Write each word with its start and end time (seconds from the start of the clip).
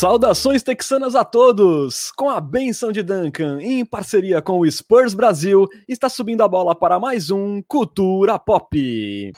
Saudações 0.00 0.62
texanas 0.62 1.14
a 1.14 1.26
todos! 1.26 2.10
Com 2.12 2.30
a 2.30 2.40
benção 2.40 2.90
de 2.90 3.02
Duncan, 3.02 3.60
em 3.60 3.84
parceria 3.84 4.40
com 4.40 4.58
o 4.58 4.70
Spurs 4.70 5.12
Brasil, 5.12 5.68
está 5.86 6.08
subindo 6.08 6.42
a 6.42 6.48
bola 6.48 6.74
para 6.74 6.98
mais 6.98 7.30
um 7.30 7.60
Cultura 7.60 8.38
Pop. 8.38 9.30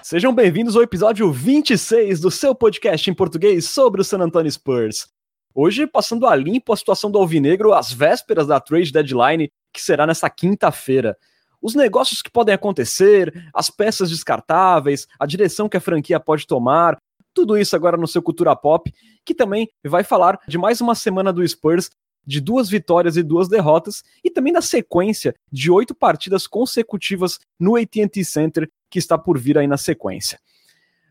Sejam 0.00 0.32
bem-vindos 0.32 0.76
ao 0.76 0.82
episódio 0.84 1.32
26 1.32 2.20
do 2.20 2.30
seu 2.30 2.54
podcast 2.54 3.10
em 3.10 3.14
português 3.14 3.68
sobre 3.70 4.00
o 4.00 4.04
San 4.04 4.18
Antonio 4.18 4.52
Spurs. 4.52 5.08
Hoje, 5.52 5.88
passando 5.88 6.28
a 6.28 6.36
limpo 6.36 6.72
a 6.72 6.76
situação 6.76 7.10
do 7.10 7.18
Alvinegro 7.18 7.72
às 7.72 7.92
vésperas 7.92 8.46
da 8.46 8.60
trade 8.60 8.92
deadline, 8.92 9.50
que 9.72 9.82
será 9.82 10.06
nessa 10.06 10.30
quinta-feira 10.30 11.16
os 11.62 11.74
negócios 11.74 12.20
que 12.20 12.30
podem 12.30 12.54
acontecer, 12.54 13.48
as 13.54 13.70
peças 13.70 14.10
descartáveis, 14.10 15.06
a 15.18 15.24
direção 15.24 15.68
que 15.68 15.76
a 15.76 15.80
franquia 15.80 16.18
pode 16.18 16.46
tomar, 16.46 16.98
tudo 17.32 17.56
isso 17.56 17.74
agora 17.76 17.96
no 17.96 18.08
seu 18.08 18.20
Cultura 18.20 18.54
Pop, 18.54 18.92
que 19.24 19.34
também 19.34 19.70
vai 19.84 20.04
falar 20.04 20.38
de 20.46 20.58
mais 20.58 20.80
uma 20.80 20.94
semana 20.94 21.32
do 21.32 21.46
Spurs, 21.46 21.88
de 22.26 22.40
duas 22.40 22.68
vitórias 22.68 23.16
e 23.16 23.22
duas 23.22 23.48
derrotas, 23.48 24.02
e 24.22 24.30
também 24.30 24.52
da 24.52 24.60
sequência 24.60 25.34
de 25.50 25.70
oito 25.70 25.94
partidas 25.94 26.46
consecutivas 26.46 27.38
no 27.58 27.76
AT&T 27.76 28.24
Center 28.24 28.70
que 28.90 28.98
está 28.98 29.16
por 29.16 29.38
vir 29.38 29.56
aí 29.56 29.66
na 29.66 29.76
sequência. 29.76 30.38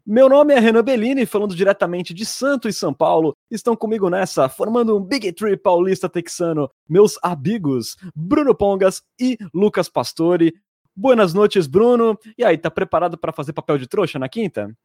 Meu 0.06 0.28
nome 0.28 0.54
é 0.54 0.60
Renan 0.60 0.84
Bellini, 0.84 1.28
falando 1.28 1.56
diretamente 1.56 2.14
de 2.14 2.26
Santo 2.26 2.68
e 2.68 2.74
São 2.74 2.92
Paulo. 2.92 3.36
Estão 3.52 3.76
comigo 3.76 4.10
nessa, 4.10 4.50
formando 4.50 4.98
um 4.98 5.02
Big 5.02 5.32
Tree 5.32 5.56
paulista 5.56 6.10
texano, 6.10 6.70
meus 6.90 7.20
amigos 7.22 7.96
Bruno 8.16 8.56
Pongas 8.56 9.04
e 9.20 9.38
Lucas 9.54 9.88
Pastore. 9.88 10.56
Boas 10.96 11.34
noites, 11.36 11.68
Bruno. 11.68 12.18
E 12.36 12.44
aí, 12.44 12.58
tá 12.58 12.72
preparado 12.72 13.16
para 13.18 13.32
fazer 13.32 13.54
papel 13.54 13.78
de 13.78 13.88
trouxa 13.88 14.18
na 14.18 14.28
quinta? 14.28 14.76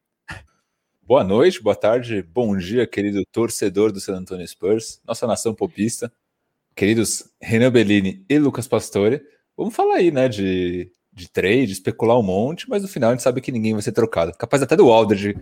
Boa 1.01 1.23
noite, 1.23 1.63
boa 1.63 1.75
tarde, 1.75 2.21
bom 2.21 2.55
dia, 2.55 2.85
querido 2.85 3.23
torcedor 3.31 3.91
do 3.91 3.99
San 3.99 4.17
Antonio 4.17 4.45
Spurs, 4.45 5.01
nossa 5.07 5.25
nação 5.25 5.55
popista, 5.55 6.11
queridos 6.75 7.31
Renan 7.41 7.71
Bellini 7.71 8.25
e 8.29 8.37
Lucas 8.37 8.67
Pastore. 8.67 9.21
Vamos 9.55 9.73
falar 9.73 9.95
aí, 9.95 10.11
né, 10.11 10.27
de 10.27 10.91
de 11.17 11.29
trade, 11.29 11.71
especular 11.71 12.17
um 12.17 12.23
monte, 12.23 12.69
mas 12.69 12.83
no 12.83 12.87
final 12.87 13.09
a 13.09 13.13
gente 13.13 13.23
sabe 13.23 13.41
que 13.41 13.51
ninguém 13.51 13.73
vai 13.73 13.81
ser 13.81 13.91
trocado. 13.91 14.31
Capaz 14.33 14.61
até 14.61 14.75
do 14.75 14.91
Aldridge 14.91 15.35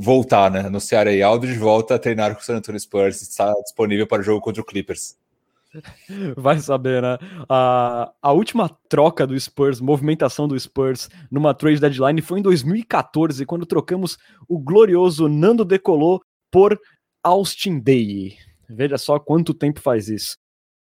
voltar, 0.00 0.48
né? 0.48 0.78
Ceará 0.78 1.10
aí, 1.10 1.20
Aldridge 1.20 1.58
volta 1.58 1.96
a 1.96 1.98
treinar 1.98 2.34
com 2.34 2.40
o 2.40 2.44
San 2.44 2.56
Antonio 2.56 2.80
Spurs, 2.80 3.20
está 3.20 3.52
disponível 3.64 4.06
para 4.06 4.20
o 4.20 4.24
jogo 4.24 4.40
contra 4.40 4.62
o 4.62 4.64
Clippers. 4.64 5.16
Vai 6.36 6.60
saber, 6.60 7.02
né? 7.02 7.18
A, 7.48 8.12
a 8.22 8.32
última 8.32 8.68
troca 8.88 9.26
do 9.26 9.38
Spurs, 9.38 9.80
movimentação 9.80 10.46
do 10.46 10.58
Spurs 10.58 11.10
numa 11.28 11.52
trade 11.52 11.80
deadline 11.80 12.22
foi 12.22 12.38
em 12.38 12.42
2014, 12.42 13.44
quando 13.44 13.66
trocamos 13.66 14.16
o 14.48 14.58
glorioso 14.58 15.28
Nando 15.28 15.64
Decolou 15.64 16.22
por 16.48 16.78
Austin 17.24 17.80
Day. 17.80 18.36
Veja 18.68 18.96
só 18.96 19.18
quanto 19.18 19.52
tempo 19.52 19.80
faz 19.80 20.08
isso. 20.08 20.36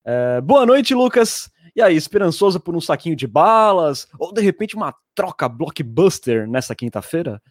É, 0.06 0.40
boa 0.42 0.64
noite, 0.64 0.94
Lucas. 0.94 1.50
E 1.76 1.82
aí, 1.82 1.96
esperançoso 1.96 2.60
por 2.60 2.74
um 2.74 2.80
saquinho 2.80 3.16
de 3.16 3.28
balas? 3.28 4.08
Ou 4.18 4.34
de 4.34 4.42
repente 4.42 4.76
uma 4.76 4.96
troca 5.14 5.50
blockbuster 5.50 6.48
nessa 6.48 6.74
quinta-feira? 6.74 7.42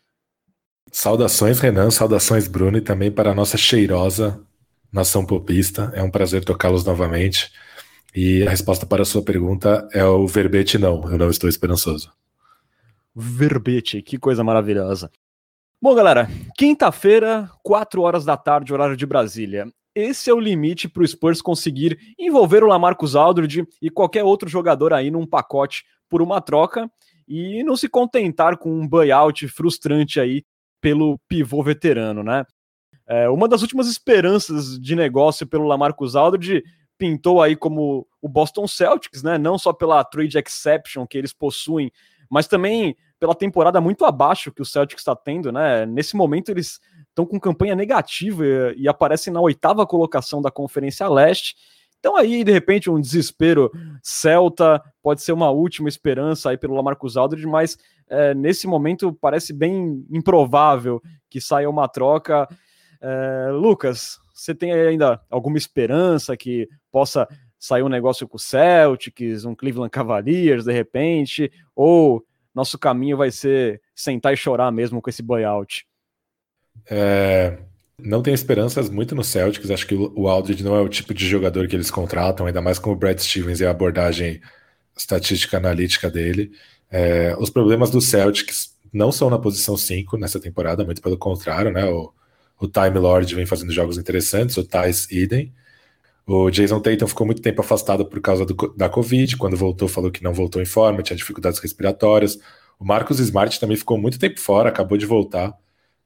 Saudações, 0.91 1.61
Renan, 1.61 1.91
saudações, 1.91 2.49
Bruno, 2.49 2.79
e 2.79 2.81
também 2.81 3.11
para 3.11 3.33
a 3.33 3.35
nossa 3.35 3.59
cheirosa 3.59 4.41
nação 4.91 5.27
popista. 5.27 5.93
É 5.95 6.03
um 6.03 6.11
prazer 6.11 6.45
tocá-los 6.45 6.85
novamente. 6.85 7.53
E 8.15 8.47
a 8.47 8.51
resposta 8.51 8.87
para 8.87 9.03
a 9.03 9.05
sua 9.05 9.23
pergunta 9.23 9.87
é 9.93 10.05
o 10.05 10.27
verbete 10.27 10.79
não, 10.79 11.11
eu 11.11 11.19
não 11.19 11.29
estou 11.29 11.51
esperançoso. 11.51 12.13
Verbete, 13.15 14.01
que 14.01 14.17
coisa 14.17 14.45
maravilhosa. 14.45 15.11
Bom, 15.83 15.95
galera, 15.95 16.31
quinta-feira, 16.57 17.51
4 17.63 18.01
horas 18.01 18.25
da 18.25 18.37
tarde, 18.37 18.73
horário 18.73 18.97
de 18.97 19.05
Brasília 19.05 19.67
esse 19.95 20.29
é 20.29 20.35
o 20.35 20.41
limite 20.41 20.89
para 20.89 21.03
o 21.03 21.07
Spurs 21.07 21.41
conseguir 21.41 21.99
envolver 22.19 22.65
o 22.65 22.67
Lamarcus 22.67 23.15
Aldridge 23.15 23.67
e 23.81 23.89
qualquer 23.91 24.25
outro 24.25 24.49
jogador 24.49 24.93
aí 24.93 25.11
num 25.11 25.27
pacote 25.27 25.85
por 26.09 26.21
uma 26.21 26.41
troca 26.41 26.91
e 27.27 27.63
não 27.63 27.77
se 27.77 27.89
contentar 27.89 28.59
com 28.59 28.71
um 28.71 28.87
buyout 28.87 29.47
frustrante 29.49 30.21
aí 30.21 30.45
pelo 30.81 31.19
pivô 31.29 31.63
veterano, 31.63 32.23
né? 32.23 32.45
É, 33.07 33.29
uma 33.29 33.49
das 33.49 33.63
últimas 33.63 33.89
esperanças 33.89 34.79
de 34.79 34.97
negócio 34.97 35.47
pelo 35.47 35.67
Lamarcus 35.67 36.17
Aldridge 36.17 36.63
pintou 36.99 37.43
aí 37.43 37.55
como 37.55 38.07
o 38.21 38.29
Boston 38.29 38.67
Celtics, 38.67 39.23
né? 39.23 39.39
Não 39.39 39.59
só 39.59 39.73
pela 39.73 40.03
trade 40.05 40.39
exception 40.39 41.07
que 41.07 41.19
eles 41.19 41.33
possuem, 41.33 41.91
mas 42.31 42.47
também 42.47 42.97
pela 43.19 43.35
temporada 43.35 43.81
muito 43.81 44.05
abaixo 44.05 44.53
que 44.53 44.63
o 44.63 44.65
Celtics 44.65 45.01
está 45.01 45.15
tendo, 45.15 45.53
né? 45.53 45.87
Nesse 45.87 46.17
momento 46.17 46.51
eles 46.51 46.81
estão 47.15 47.25
com 47.25 47.39
campanha 47.39 47.77
negativa 47.77 48.45
e, 48.45 48.83
e 48.83 48.89
aparecem 48.89 49.33
na 49.33 49.41
oitava 49.41 49.87
colocação 49.87 50.43
da 50.43 50.51
Conferência 50.51 51.09
Leste. 51.09 51.55
Então 52.01 52.17
aí, 52.17 52.45
de 52.45 52.53
repente, 52.53 52.91
um 52.91 53.01
desespero 53.01 53.71
Celta 54.03 54.83
pode 55.03 55.23
ser 55.23 55.33
uma 55.33 55.51
última 55.51 55.89
esperança 55.89 56.51
aí 56.51 56.59
pelo 56.59 56.75
Lamarcus 56.75 57.17
Aldridge, 57.17 57.47
mas 57.47 57.79
é, 58.09 58.35
nesse 58.35 58.67
momento 58.67 59.17
parece 59.19 59.55
bem 59.55 60.05
improvável 60.11 61.01
que 61.31 61.41
saia 61.41 61.71
uma 61.71 61.89
troca. 61.89 62.47
É, 63.01 63.51
Lucas, 63.53 64.19
você 64.35 64.55
tem 64.55 64.73
ainda 64.73 65.19
alguma 65.31 65.57
esperança 65.57 66.37
que 66.37 66.69
possa 66.93 67.27
sair 67.59 67.83
um 67.83 67.89
negócio 67.89 68.29
com 68.29 68.37
o 68.37 68.41
Celtics, 68.41 69.47
um 69.47 69.55
Cleveland 69.55 69.91
Cavaliers, 69.91 70.65
de 70.65 70.73
repente, 70.73 71.51
ou 71.75 72.23
nosso 72.55 72.79
caminho 72.79 73.17
vai 73.17 73.31
ser 73.31 73.81
sentar 73.95 74.35
e 74.35 74.37
chorar 74.37 74.71
mesmo 74.71 75.01
com 75.01 75.09
esse 75.09 75.23
buyout? 75.23 75.87
É, 76.91 77.59
não 77.99 78.23
tenho 78.23 78.35
esperanças 78.35 78.91
muito 78.91 79.15
no 79.15 79.25
Celtics. 79.25 79.71
Acho 79.71 79.87
que 79.87 79.95
o 79.95 80.29
Aldridge 80.29 80.65
não 80.65 80.77
é 80.77 80.81
o 80.81 80.89
tipo 80.89 81.15
de 81.15 81.27
jogador 81.27 81.67
que 81.69 81.77
eles 81.77 81.91
contratam, 81.91 82.47
ainda 82.47 82.61
mais 82.61 82.79
com 82.79 82.91
o 82.93 82.97
Brad 82.97 83.19
Stevens 83.19 83.61
e 83.61 83.67
a 83.67 83.71
abordagem 83.71 84.41
estatística 84.97 85.57
analítica 85.57 86.11
dele. 86.11 86.53
É, 86.91 87.35
os 87.39 87.51
problemas 87.51 87.91
do 87.91 88.01
Celtics 88.01 88.75
não 88.93 89.11
são 89.11 89.29
na 89.29 89.39
posição 89.39 89.77
5 89.77 90.17
nessa 90.17 90.39
temporada, 90.39 90.85
muito 90.85 91.03
pelo 91.03 91.19
contrário, 91.19 91.73
né? 91.73 91.85
O, 91.87 92.13
o 92.61 92.69
Time 92.69 92.99
Lord 92.99 93.35
vem 93.35 93.47
fazendo 93.47 93.73
jogos 93.73 93.99
interessantes, 93.99 94.57
o 94.57 94.65
Thais 94.65 95.11
Eden. 95.11 95.53
O 96.27 96.51
Jason 96.51 96.81
Tatum 96.81 97.07
ficou 97.07 97.27
muito 97.27 97.43
tempo 97.43 97.61
afastado 97.61 98.07
por 98.07 98.21
causa 98.21 98.47
do, 98.47 98.55
da 98.77 98.89
Covid. 98.89 99.37
Quando 99.37 99.57
voltou, 99.57 99.89
falou 99.89 100.11
que 100.11 100.23
não 100.23 100.33
voltou 100.33 100.63
em 100.63 100.65
forma, 100.65 101.03
tinha 101.03 101.17
dificuldades 101.17 101.59
respiratórias. 101.59 102.39
O 102.79 102.85
Marcos 102.85 103.19
Smart 103.21 103.59
também 103.61 103.77
ficou 103.77 103.99
muito 103.99 104.19
tempo 104.19 104.41
fora, 104.41 104.69
acabou 104.69 104.97
de 104.97 105.07
voltar. 105.07 105.53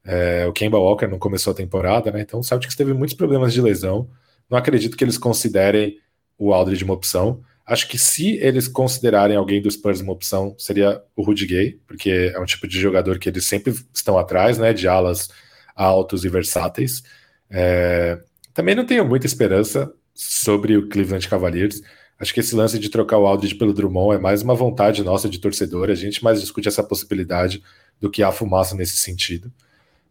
É, 0.03 0.45
o 0.47 0.53
Kemba 0.53 0.77
Walker 0.77 1.07
não 1.07 1.19
começou 1.19 1.51
a 1.51 1.55
temporada, 1.55 2.11
né? 2.11 2.21
Então 2.21 2.39
o 2.39 2.43
Celtics 2.43 2.75
teve 2.75 2.93
muitos 2.93 3.15
problemas 3.15 3.53
de 3.53 3.61
lesão. 3.61 4.09
Não 4.49 4.57
acredito 4.57 4.97
que 4.97 5.03
eles 5.03 5.17
considerem 5.17 5.97
o 6.37 6.53
Aldridge 6.53 6.83
uma 6.83 6.93
opção. 6.93 7.41
Acho 7.65 7.87
que 7.87 7.97
se 7.97 8.37
eles 8.37 8.67
considerarem 8.67 9.37
alguém 9.37 9.61
do 9.61 9.69
Spurs 9.69 10.01
uma 10.01 10.13
opção, 10.13 10.55
seria 10.57 11.03
o 11.15 11.21
Rudy 11.21 11.45
Gay, 11.45 11.79
porque 11.85 12.31
é 12.33 12.39
um 12.39 12.45
tipo 12.45 12.67
de 12.67 12.79
jogador 12.79 13.19
que 13.19 13.29
eles 13.29 13.45
sempre 13.45 13.75
estão 13.93 14.17
atrás, 14.17 14.57
né? 14.57 14.73
De 14.73 14.87
alas 14.87 15.29
altos 15.75 16.25
e 16.25 16.29
versáteis. 16.29 17.03
É, 17.49 18.19
também 18.53 18.75
não 18.75 18.85
tenho 18.85 19.05
muita 19.05 19.27
esperança 19.27 19.91
sobre 20.13 20.75
o 20.75 20.89
Cleveland 20.89 21.27
Cavaliers. 21.29 21.81
Acho 22.19 22.33
que 22.33 22.39
esse 22.41 22.53
lance 22.55 22.77
de 22.77 22.89
trocar 22.89 23.17
o 23.17 23.25
Aldridge 23.25 23.55
pelo 23.55 23.73
Drummond 23.73 24.15
é 24.15 24.19
mais 24.19 24.41
uma 24.41 24.53
vontade 24.53 25.03
nossa 25.03 25.29
de 25.29 25.39
torcedor. 25.39 25.89
A 25.89 25.95
gente 25.95 26.23
mais 26.23 26.41
discute 26.41 26.67
essa 26.67 26.83
possibilidade 26.83 27.63
do 28.01 28.09
que 28.09 28.21
a 28.21 28.31
fumaça 28.31 28.75
nesse 28.75 28.97
sentido. 28.97 29.51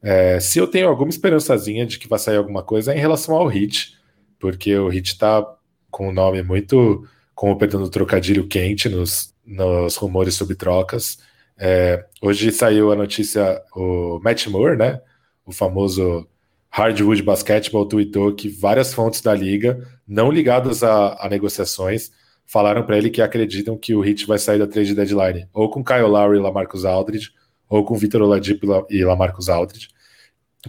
É, 0.02 0.38
se 0.38 0.58
eu 0.58 0.66
tenho 0.66 0.88
alguma 0.88 1.10
esperançazinha 1.10 1.84
de 1.84 1.98
que 1.98 2.08
vai 2.08 2.18
sair 2.18 2.36
alguma 2.36 2.62
coisa 2.62 2.92
é 2.92 2.96
em 2.96 3.00
relação 3.00 3.34
ao 3.34 3.46
Hit, 3.46 3.96
porque 4.38 4.76
o 4.76 4.88
Hit 4.88 5.12
está 5.12 5.44
com 5.90 6.08
um 6.08 6.12
nome 6.12 6.42
muito, 6.42 7.06
como 7.34 7.58
perdendo 7.58 7.84
o 7.84 7.90
trocadilho 7.90 8.46
quente 8.46 8.88
nos, 8.88 9.34
nos 9.44 9.96
rumores 9.96 10.34
sobre 10.34 10.54
trocas. 10.54 11.18
É, 11.58 12.04
hoje 12.22 12.52
saiu 12.52 12.92
a 12.92 12.96
notícia, 12.96 13.60
o 13.74 14.20
Matt 14.22 14.46
Moore, 14.46 14.76
né, 14.76 15.00
o 15.44 15.52
famoso 15.52 16.28
Hardwood 16.70 17.22
Basketball, 17.22 17.86
tweetou 17.86 18.34
que 18.34 18.48
várias 18.48 18.94
fontes 18.94 19.20
da 19.20 19.34
liga, 19.34 19.84
não 20.06 20.30
ligadas 20.30 20.84
a, 20.84 21.16
a 21.18 21.28
negociações, 21.28 22.12
falaram 22.46 22.84
para 22.84 22.96
ele 22.96 23.10
que 23.10 23.20
acreditam 23.20 23.76
que 23.76 23.94
o 23.94 24.00
Hit 24.00 24.26
vai 24.26 24.38
sair 24.38 24.58
da 24.58 24.66
trade 24.66 24.94
deadline 24.94 25.48
ou 25.52 25.68
com 25.70 25.84
Kyle 25.84 26.02
Lowry 26.02 26.38
e 26.38 26.40
Lamarcus 26.40 26.84
Aldridge, 26.84 27.32
ou 27.68 27.84
com 27.84 27.96
Vitor 27.96 28.22
Oladipo 28.22 28.86
e 28.90 29.04
Lamarcus 29.04 29.48
Aldridge. 29.48 29.88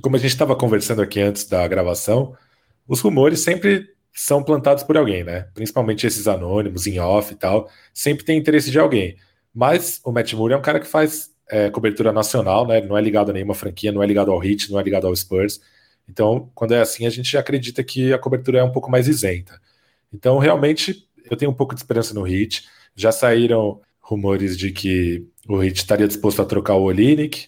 Como 0.01 0.16
a 0.16 0.19
gente 0.19 0.31
estava 0.31 0.56
conversando 0.56 1.01
aqui 1.01 1.19
antes 1.19 1.48
da 1.48 1.68
gravação, 1.68 2.36
os 2.88 3.00
rumores 3.01 3.40
sempre 3.42 3.88
são 4.13 4.44
plantados 4.44 4.84
por 4.84 4.98
alguém, 4.98 5.24
né? 5.24 5.48
Principalmente 5.54 6.06
esses 6.06 6.28
anônimos, 6.28 6.88
em 6.88 7.00
off 7.00 7.34
e 7.34 7.36
tal, 7.36 7.69
sempre 7.94 8.25
tem 8.25 8.38
interesse 8.38 8.72
de 8.72 8.80
alguém. 8.80 9.18
Mas 9.54 10.01
o 10.04 10.12
Matt 10.12 10.34
Moore 10.34 10.54
é 10.54 10.57
um 10.57 10.62
cara 10.62 10.80
que 10.80 10.88
faz 10.88 11.31
é, 11.50 11.69
cobertura 11.69 12.12
nacional, 12.12 12.68
né? 12.68 12.81
Não 12.81 12.98
é 12.98 13.02
ligado 13.02 13.30
a 13.30 13.34
nenhuma 13.34 13.56
franquia, 13.56 13.92
não 13.92 14.04
é 14.04 14.06
ligado 14.06 14.31
ao 14.31 14.44
Heat, 14.44 14.72
não 14.72 14.80
é 14.80 14.84
ligado 14.84 15.07
ao 15.07 15.16
Spurs. 15.16 15.60
Então, 16.07 16.50
quando 16.54 16.74
é 16.74 16.81
assim, 16.81 17.06
a 17.06 17.10
gente 17.10 17.38
acredita 17.38 17.84
que 17.84 18.12
a 18.13 18.18
cobertura 18.18 18.60
é 18.60 18.63
um 18.63 18.72
pouco 18.72 18.90
mais 18.90 19.07
isenta. 19.07 19.60
Então, 20.12 20.38
realmente, 20.38 21.07
eu 21.30 21.38
tenho 21.38 21.52
um 21.52 21.54
pouco 21.54 21.74
de 21.74 21.81
esperança 21.81 22.13
no 22.13 22.28
Heat. 22.28 22.68
Já 22.95 23.12
saíram 23.12 23.80
rumores 24.00 24.57
de 24.57 24.72
que 24.72 25.28
o 25.50 25.63
Heat 25.63 25.78
estaria 25.78 26.07
disposto 26.07 26.42
a 26.42 26.46
trocar 26.46 26.75
o 26.75 26.84
Olinick. 26.84 27.48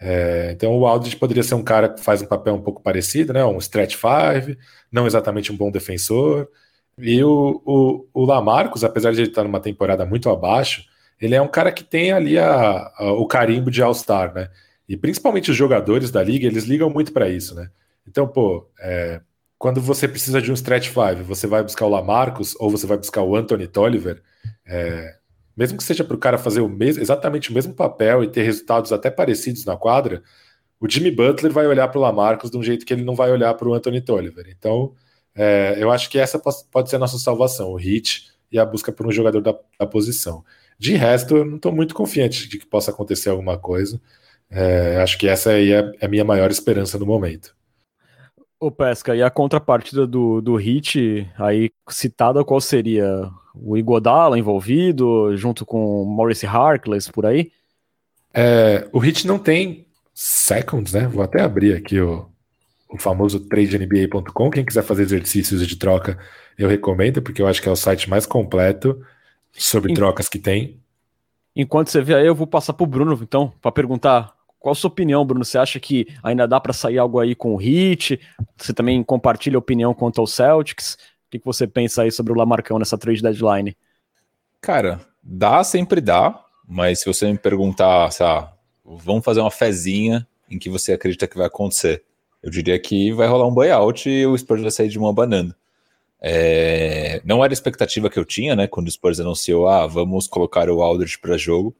É, 0.00 0.50
então 0.52 0.76
o 0.76 0.86
Aldridge 0.86 1.16
poderia 1.16 1.42
ser 1.42 1.54
um 1.54 1.62
cara 1.62 1.88
que 1.88 2.02
faz 2.02 2.22
um 2.22 2.26
papel 2.26 2.54
um 2.54 2.62
pouco 2.62 2.82
parecido, 2.82 3.32
né? 3.32 3.44
Um 3.44 3.58
stretch 3.58 3.96
five, 3.96 4.58
não 4.90 5.06
exatamente 5.06 5.52
um 5.52 5.56
bom 5.56 5.70
defensor. 5.70 6.48
E 6.98 7.22
o, 7.22 7.62
o, 7.64 8.06
o 8.12 8.24
Lamarcus, 8.24 8.84
apesar 8.84 9.12
de 9.12 9.20
ele 9.20 9.28
estar 9.28 9.44
numa 9.44 9.60
temporada 9.60 10.06
muito 10.06 10.30
abaixo, 10.30 10.84
ele 11.20 11.34
é 11.34 11.42
um 11.42 11.48
cara 11.48 11.70
que 11.70 11.84
tem 11.84 12.10
ali 12.10 12.38
a, 12.38 12.90
a, 12.96 13.12
o 13.12 13.26
carimbo 13.26 13.70
de 13.70 13.82
All-Star, 13.82 14.34
né? 14.34 14.48
E 14.88 14.96
principalmente 14.96 15.50
os 15.50 15.56
jogadores 15.56 16.10
da 16.10 16.22
liga, 16.22 16.46
eles 16.46 16.64
ligam 16.64 16.90
muito 16.90 17.12
para 17.12 17.28
isso, 17.28 17.54
né? 17.54 17.70
Então, 18.06 18.26
pô, 18.26 18.68
é, 18.80 19.20
quando 19.58 19.80
você 19.80 20.08
precisa 20.08 20.40
de 20.42 20.50
um 20.50 20.54
stretch 20.54 20.88
five, 20.88 21.22
você 21.22 21.46
vai 21.46 21.62
buscar 21.62 21.86
o 21.86 21.90
Lamarcus 21.90 22.56
ou 22.58 22.70
você 22.70 22.86
vai 22.86 22.96
buscar 22.96 23.22
o 23.22 23.36
Anthony 23.36 23.68
Tolliver, 23.68 24.22
é, 24.66 25.16
mesmo 25.56 25.78
que 25.78 25.84
seja 25.84 26.04
para 26.04 26.14
o 26.16 26.18
cara 26.18 26.38
fazer 26.38 26.60
o 26.60 26.68
mesmo, 26.68 27.02
exatamente 27.02 27.50
o 27.50 27.54
mesmo 27.54 27.74
papel 27.74 28.24
e 28.24 28.28
ter 28.28 28.42
resultados 28.42 28.92
até 28.92 29.10
parecidos 29.10 29.64
na 29.64 29.76
quadra, 29.76 30.22
o 30.80 30.88
Jimmy 30.88 31.10
Butler 31.10 31.52
vai 31.52 31.66
olhar 31.66 31.88
para 31.88 31.98
o 31.98 32.02
Lamarcus 32.02 32.50
de 32.50 32.56
um 32.56 32.62
jeito 32.62 32.84
que 32.84 32.92
ele 32.92 33.04
não 33.04 33.14
vai 33.14 33.30
olhar 33.30 33.54
para 33.54 33.68
o 33.68 33.74
Anthony 33.74 34.00
Tolliver. 34.00 34.46
Então, 34.48 34.94
é, 35.34 35.76
eu 35.78 35.90
acho 35.90 36.10
que 36.10 36.18
essa 36.18 36.38
pode 36.38 36.90
ser 36.90 36.96
a 36.96 36.98
nossa 36.98 37.18
salvação, 37.18 37.70
o 37.70 37.76
hit 37.76 38.30
e 38.50 38.58
a 38.58 38.66
busca 38.66 38.90
por 38.92 39.06
um 39.06 39.12
jogador 39.12 39.40
da, 39.40 39.54
da 39.78 39.86
posição. 39.86 40.44
De 40.78 40.94
resto, 40.94 41.36
eu 41.36 41.44
não 41.44 41.56
estou 41.56 41.72
muito 41.72 41.94
confiante 41.94 42.48
de 42.48 42.58
que 42.58 42.66
possa 42.66 42.90
acontecer 42.90 43.30
alguma 43.30 43.56
coisa. 43.56 44.00
É, 44.50 45.00
acho 45.00 45.16
que 45.18 45.28
essa 45.28 45.50
aí 45.50 45.72
é, 45.72 45.92
é 46.00 46.06
a 46.06 46.08
minha 46.08 46.24
maior 46.24 46.50
esperança 46.50 46.98
no 46.98 47.06
momento. 47.06 47.54
O 48.62 48.70
Pesca, 48.70 49.16
e 49.16 49.20
a 49.20 49.28
contrapartida 49.28 50.06
do, 50.06 50.40
do 50.40 50.54
Hit, 50.54 51.28
aí 51.36 51.68
citada, 51.88 52.44
qual 52.44 52.60
seria? 52.60 53.28
O 53.52 53.76
Igodala 53.76 54.38
envolvido, 54.38 55.36
junto 55.36 55.66
com 55.66 56.04
Maurice 56.04 56.46
Harkless, 56.46 57.10
por 57.10 57.26
aí? 57.26 57.50
É, 58.32 58.88
o 58.92 59.00
Hit 59.00 59.26
não 59.26 59.36
tem 59.36 59.84
seconds, 60.14 60.92
né? 60.92 61.08
Vou 61.08 61.24
até 61.24 61.42
abrir 61.42 61.74
aqui 61.74 61.98
o, 62.00 62.24
o 62.88 62.96
famoso 62.96 63.40
tradenba.com. 63.40 64.48
Quem 64.48 64.64
quiser 64.64 64.84
fazer 64.84 65.02
exercícios 65.02 65.66
de 65.66 65.74
troca, 65.74 66.16
eu 66.56 66.68
recomendo, 66.68 67.20
porque 67.20 67.42
eu 67.42 67.48
acho 67.48 67.60
que 67.60 67.68
é 67.68 67.72
o 67.72 67.76
site 67.76 68.08
mais 68.08 68.26
completo 68.26 69.04
sobre 69.52 69.92
trocas 69.92 70.28
que 70.28 70.38
tem. 70.38 70.80
Enquanto 71.56 71.88
você 71.88 72.00
vê 72.00 72.14
aí, 72.14 72.28
eu 72.28 72.34
vou 72.34 72.46
passar 72.46 72.74
para 72.74 72.84
o 72.84 72.86
Bruno, 72.86 73.18
então, 73.20 73.52
para 73.60 73.72
perguntar 73.72 74.32
qual 74.62 74.72
a 74.72 74.76
sua 74.76 74.88
opinião, 74.88 75.24
Bruno? 75.26 75.44
Você 75.44 75.58
acha 75.58 75.80
que 75.80 76.06
ainda 76.22 76.46
dá 76.46 76.60
para 76.60 76.72
sair 76.72 76.96
algo 76.96 77.18
aí 77.18 77.34
com 77.34 77.52
o 77.52 77.56
Hit? 77.56 78.20
Você 78.56 78.72
também 78.72 79.02
compartilha 79.02 79.58
opinião 79.58 79.92
quanto 79.92 80.20
ao 80.20 80.26
Celtics? 80.26 80.94
O 81.26 81.30
que, 81.32 81.40
você 81.44 81.66
pensa 81.66 82.02
aí 82.02 82.12
sobre 82.12 82.32
o 82.32 82.36
Lamarcão 82.36 82.78
nessa 82.78 82.96
trade 82.96 83.20
deadline? 83.20 83.76
Cara, 84.60 85.00
dá, 85.20 85.64
sempre 85.64 86.00
dá, 86.00 86.44
mas 86.68 87.00
se 87.00 87.06
você 87.06 87.30
me 87.30 87.36
perguntar, 87.36 88.10
lá, 88.20 88.52
vamos 88.84 89.24
fazer 89.24 89.40
uma 89.40 89.50
fezinha 89.50 90.26
em 90.48 90.58
que 90.60 90.70
você 90.70 90.92
acredita 90.92 91.26
que 91.26 91.36
vai 91.36 91.48
acontecer, 91.48 92.04
eu 92.40 92.50
diria 92.50 92.78
que 92.78 93.12
vai 93.12 93.26
rolar 93.26 93.48
um 93.48 93.54
buyout 93.54 94.08
e 94.08 94.24
o 94.26 94.38
Spurs 94.38 94.62
vai 94.62 94.70
sair 94.70 94.88
de 94.88 94.98
uma 94.98 95.12
banana. 95.12 95.56
É, 96.20 97.20
não 97.24 97.42
era 97.42 97.52
a 97.52 97.54
expectativa 97.54 98.08
que 98.08 98.18
eu 98.18 98.24
tinha, 98.24 98.54
né? 98.54 98.68
Quando 98.68 98.86
o 98.86 98.90
Spurs 98.92 99.18
anunciou, 99.18 99.66
ah, 99.66 99.88
vamos 99.88 100.28
colocar 100.28 100.70
o 100.70 100.80
Aldridge 100.80 101.18
para 101.18 101.36
jogo. 101.36 101.74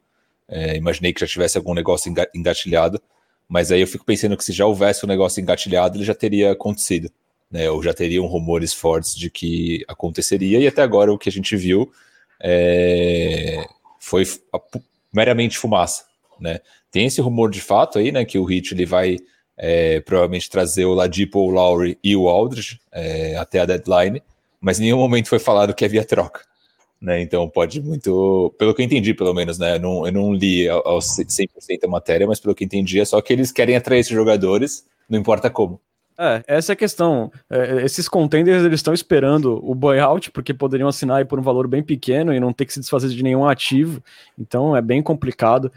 É, 0.49 0.77
imaginei 0.77 1.13
que 1.13 1.21
já 1.21 1.27
tivesse 1.27 1.57
algum 1.57 1.75
negócio 1.75 2.13
engatilhado, 2.35 3.01
mas 3.49 3.71
aí 3.71 3.81
eu 3.81 3.87
fico 3.87 4.05
pensando 4.05 4.37
que 4.37 4.45
se 4.45 4.53
já 4.53 4.67
houvesse 4.67 5.05
um 5.05 5.09
negócio 5.09 5.41
engatilhado, 5.41 5.97
ele 5.97 6.05
já 6.05 6.15
teria 6.15 6.53
acontecido, 6.53 7.11
né? 7.51 7.71
Ou 7.71 7.83
já 7.83 7.93
teriam 7.95 8.27
rumores 8.27 8.73
fortes 8.73 9.15
de 9.15 9.31
que 9.31 9.85
aconteceria, 9.89 10.59
e 10.59 10.67
até 10.67 10.83
agora 10.83 11.13
o 11.13 11.19
que 11.19 11.29
a 11.29 11.33
gente 11.33 11.57
viu 11.57 11.93
é, 12.41 13.65
foi 13.99 14.25
meramente 15.13 15.59
fumaça, 15.59 16.05
né? 16.41 16.61
Tem 16.91 17.07
esse 17.07 17.21
rumor 17.21 17.51
de 17.51 17.61
fato 17.61 17.99
aí, 17.99 18.13
né? 18.13 18.25
Que 18.25 18.39
o 18.39 18.45
Hit 18.45 18.75
ele 18.75 18.87
vai 18.87 19.19
é, 19.57 20.01
provavelmente 20.01 20.51
trazer 20.51 20.85
o 20.85 20.95
Ladipo, 20.95 21.39
o 21.39 21.51
Lowry 21.51 21.99
e 22.03 22.17
o 22.17 22.29
Aldridge 22.29 22.81
é, 22.91 23.37
até 23.37 23.61
a 23.61 23.67
deadline, 23.67 24.23
mas 24.61 24.79
em 24.79 24.85
nenhum 24.85 24.99
momento 24.99 25.29
foi 25.29 25.39
falado 25.39 25.75
que 25.75 25.85
havia 25.85 26.05
troca 26.05 26.52
né? 27.03 27.21
Então 27.21 27.49
pode 27.49 27.83
muito, 27.83 28.55
pelo 28.57 28.73
que 28.73 28.81
eu 28.81 28.87
entendi, 28.87 29.13
pelo 29.13 29.35
menos, 29.35 29.59
né? 29.59 29.75
Eu 29.75 29.81
não, 29.81 30.07
eu 30.07 30.13
não 30.13 30.33
li 30.33 30.69
ao 30.69 31.01
100% 31.01 31.85
a 31.85 31.89
matéria, 31.89 32.27
mas 32.29 32.39
pelo 32.39 32.55
que 32.55 32.63
eu 32.63 32.67
entendi 32.67 33.01
é 33.01 33.05
só 33.05 33.21
que 33.21 33.33
eles 33.33 33.51
querem 33.51 33.75
atrair 33.75 33.99
esses 33.99 34.13
jogadores, 34.13 34.87
não 35.11 35.19
importa 35.19 35.51
como. 35.51 35.81
É, 36.17 36.45
essa 36.47 36.73
é 36.73 36.75
a 36.75 36.77
questão. 36.77 37.33
É, 37.51 37.83
esses 37.85 38.09
contenders 38.09 38.63
eles 38.63 38.79
estão 38.79 38.95
esperando 38.95 39.59
o 39.69 39.75
buyout 39.75 40.31
porque 40.31 40.55
poderiam 40.55 40.89
assinar 40.89 41.27
por 41.27 41.41
um 41.41 41.43
valor 41.43 41.67
bem 41.67 41.83
pequeno 41.83 42.33
e 42.33 42.39
não 42.39 42.53
ter 42.53 42.67
que 42.67 42.73
se 42.73 42.79
desfazer 42.79 43.09
de 43.09 43.23
nenhum 43.23 43.49
ativo. 43.49 44.01
Então 44.39 44.77
é 44.77 44.81
bem 44.81 45.03
complicado. 45.03 45.73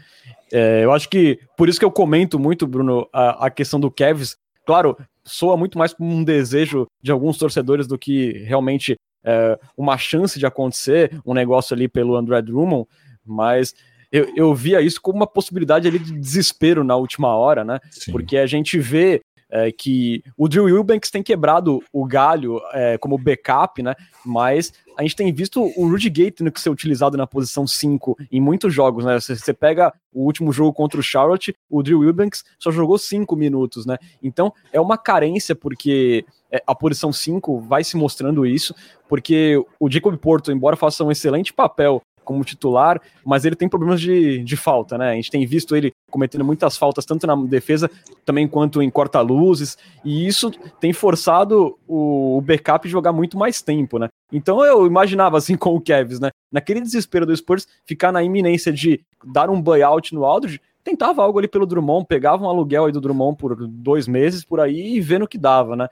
É, 0.52 0.84
eu 0.84 0.92
acho 0.92 1.08
que 1.08 1.40
por 1.56 1.68
isso 1.68 1.80
que 1.80 1.84
eu 1.84 1.90
comento 1.90 2.38
muito, 2.38 2.66
Bruno, 2.66 3.08
a, 3.12 3.46
a 3.46 3.50
questão 3.50 3.80
do 3.80 3.90
Kevs. 3.90 4.36
Claro, 4.64 4.96
soa 5.24 5.56
muito 5.56 5.76
mais 5.76 5.92
como 5.92 6.14
um 6.14 6.22
desejo 6.22 6.86
de 7.02 7.10
alguns 7.10 7.36
torcedores 7.36 7.86
do 7.86 7.98
que 7.98 8.44
realmente 8.44 8.96
é, 9.26 9.58
uma 9.76 9.98
chance 9.98 10.38
de 10.38 10.46
acontecer 10.46 11.20
um 11.26 11.34
negócio 11.34 11.74
ali 11.74 11.88
pelo 11.88 12.14
André 12.14 12.40
Drummond, 12.40 12.88
mas 13.24 13.74
eu, 14.12 14.32
eu 14.36 14.54
via 14.54 14.80
isso 14.80 15.00
como 15.02 15.18
uma 15.18 15.26
possibilidade 15.26 15.88
ali 15.88 15.98
de 15.98 16.12
desespero 16.12 16.84
na 16.84 16.96
última 16.96 17.34
hora, 17.34 17.64
né? 17.64 17.80
Sim. 17.90 18.12
Porque 18.12 18.36
a 18.38 18.46
gente 18.46 18.78
vê 18.78 19.20
é, 19.50 19.70
que 19.70 20.22
o 20.36 20.48
Drew 20.48 20.68
Eubanks 20.68 21.10
tem 21.10 21.22
quebrado 21.22 21.82
o 21.92 22.04
galho 22.04 22.60
é, 22.72 22.98
como 22.98 23.18
backup, 23.18 23.82
né? 23.82 23.94
Mas 24.24 24.72
a 24.96 25.02
gente 25.02 25.16
tem 25.16 25.32
visto 25.32 25.62
o 25.76 25.88
Rudy 25.88 26.10
Gay 26.10 26.30
tendo 26.30 26.50
que 26.50 26.60
ser 26.60 26.70
utilizado 26.70 27.16
na 27.16 27.26
posição 27.26 27.66
5 27.66 28.16
em 28.30 28.40
muitos 28.40 28.72
jogos, 28.72 29.04
né? 29.04 29.18
Você, 29.18 29.52
pega 29.54 29.92
o 30.12 30.24
último 30.24 30.52
jogo 30.52 30.72
contra 30.72 30.98
o 30.98 31.02
Charlotte, 31.02 31.54
o 31.70 31.82
Drew 31.82 32.02
Eubanks 32.02 32.44
só 32.58 32.70
jogou 32.70 32.98
5 32.98 33.34
minutos, 33.36 33.86
né? 33.86 33.96
Então 34.22 34.52
é 34.72 34.80
uma 34.80 34.98
carência 34.98 35.54
porque 35.54 36.24
é, 36.50 36.62
a 36.66 36.74
posição 36.74 37.12
5 37.12 37.60
vai 37.60 37.84
se 37.84 37.96
mostrando 37.96 38.44
isso, 38.44 38.74
porque 39.08 39.62
o 39.78 39.90
Jacob 39.90 40.16
Porto, 40.16 40.50
embora 40.50 40.76
faça 40.76 41.04
um 41.04 41.10
excelente 41.10 41.52
papel 41.52 42.02
como 42.24 42.44
titular, 42.44 43.00
mas 43.24 43.44
ele 43.44 43.54
tem 43.54 43.68
problemas 43.68 44.00
de, 44.00 44.42
de 44.42 44.56
falta, 44.56 44.98
né? 44.98 45.12
A 45.12 45.14
gente 45.14 45.30
tem 45.30 45.46
visto 45.46 45.76
ele 45.76 45.92
cometendo 46.10 46.44
muitas 46.44 46.76
faltas, 46.76 47.04
tanto 47.04 47.26
na 47.26 47.34
defesa 47.36 47.90
também 48.24 48.46
quanto 48.46 48.80
em 48.80 48.90
corta-luzes, 48.90 49.76
e 50.04 50.26
isso 50.26 50.50
tem 50.80 50.92
forçado 50.92 51.78
o, 51.86 52.40
backup 52.40 52.88
jogar 52.88 53.12
muito 53.12 53.36
mais 53.36 53.60
tempo, 53.60 53.98
né? 53.98 54.08
Então 54.32 54.64
eu 54.64 54.86
imaginava 54.86 55.36
assim 55.38 55.56
com 55.58 55.74
o 55.74 55.80
Kevs, 55.80 56.20
né? 56.20 56.30
Naquele 56.50 56.80
desespero 56.80 57.26
do 57.26 57.36
Spurs, 57.36 57.66
ficar 57.84 58.12
na 58.12 58.22
iminência 58.22 58.72
de 58.72 59.04
dar 59.24 59.50
um 59.50 59.60
buyout 59.60 60.14
no 60.14 60.24
Aldridge, 60.24 60.60
tentava 60.84 61.22
algo 61.22 61.38
ali 61.38 61.48
pelo 61.48 61.66
Drummond, 61.66 62.06
pegava 62.06 62.44
um 62.44 62.48
aluguel 62.48 62.86
aí 62.86 62.92
do 62.92 63.00
Drummond 63.00 63.36
por 63.36 63.56
dois 63.66 64.06
meses 64.06 64.44
por 64.44 64.60
aí 64.60 64.96
e 64.96 65.00
vendo 65.00 65.24
o 65.24 65.28
que 65.28 65.36
dava, 65.36 65.74
né? 65.74 65.88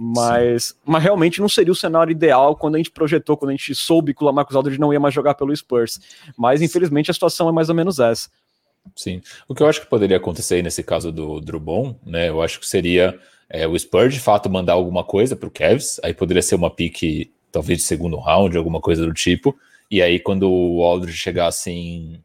Mas, 0.00 0.76
mas 0.86 1.02
realmente 1.02 1.40
não 1.40 1.48
seria 1.48 1.72
o 1.72 1.76
cenário 1.76 2.12
ideal 2.12 2.54
quando 2.54 2.76
a 2.76 2.78
gente 2.78 2.90
projetou, 2.90 3.36
quando 3.36 3.50
a 3.50 3.54
gente 3.54 3.74
soube 3.74 4.14
que 4.14 4.22
o 4.22 4.26
Lamarcus 4.26 4.54
Aldridge 4.54 4.80
não 4.80 4.92
ia 4.92 5.00
mais 5.00 5.12
jogar 5.12 5.34
pelo 5.34 5.54
Spurs. 5.54 6.00
Mas 6.36 6.62
infelizmente 6.62 7.10
a 7.10 7.14
situação 7.14 7.48
é 7.48 7.52
mais 7.52 7.68
ou 7.68 7.74
menos 7.74 7.98
essa. 7.98 8.30
Sim. 8.94 9.20
O 9.46 9.54
que 9.54 9.62
eu 9.62 9.66
acho 9.66 9.80
que 9.80 9.86
poderia 9.86 10.16
acontecer 10.16 10.62
nesse 10.62 10.82
caso 10.82 11.12
do 11.12 11.40
Drubon, 11.40 11.96
né? 12.04 12.28
Eu 12.28 12.42
acho 12.42 12.60
que 12.60 12.66
seria 12.66 13.18
é, 13.48 13.66
o 13.66 13.78
Spurs 13.78 14.14
de 14.14 14.20
fato 14.20 14.50
mandar 14.50 14.74
alguma 14.74 15.04
coisa 15.04 15.34
para 15.34 15.48
o 15.48 15.50
Cavs, 15.50 16.00
aí 16.02 16.12
poderia 16.12 16.42
ser 16.42 16.54
uma 16.54 16.70
pique 16.70 17.32
talvez 17.50 17.78
de 17.78 17.84
segundo 17.84 18.16
round, 18.16 18.56
alguma 18.56 18.80
coisa 18.80 19.04
do 19.04 19.14
tipo. 19.14 19.56
E 19.90 20.02
aí, 20.02 20.20
quando 20.20 20.50
o 20.50 20.82
Aldridge 20.82 21.16
chegasse 21.16 21.70
em, 21.70 22.22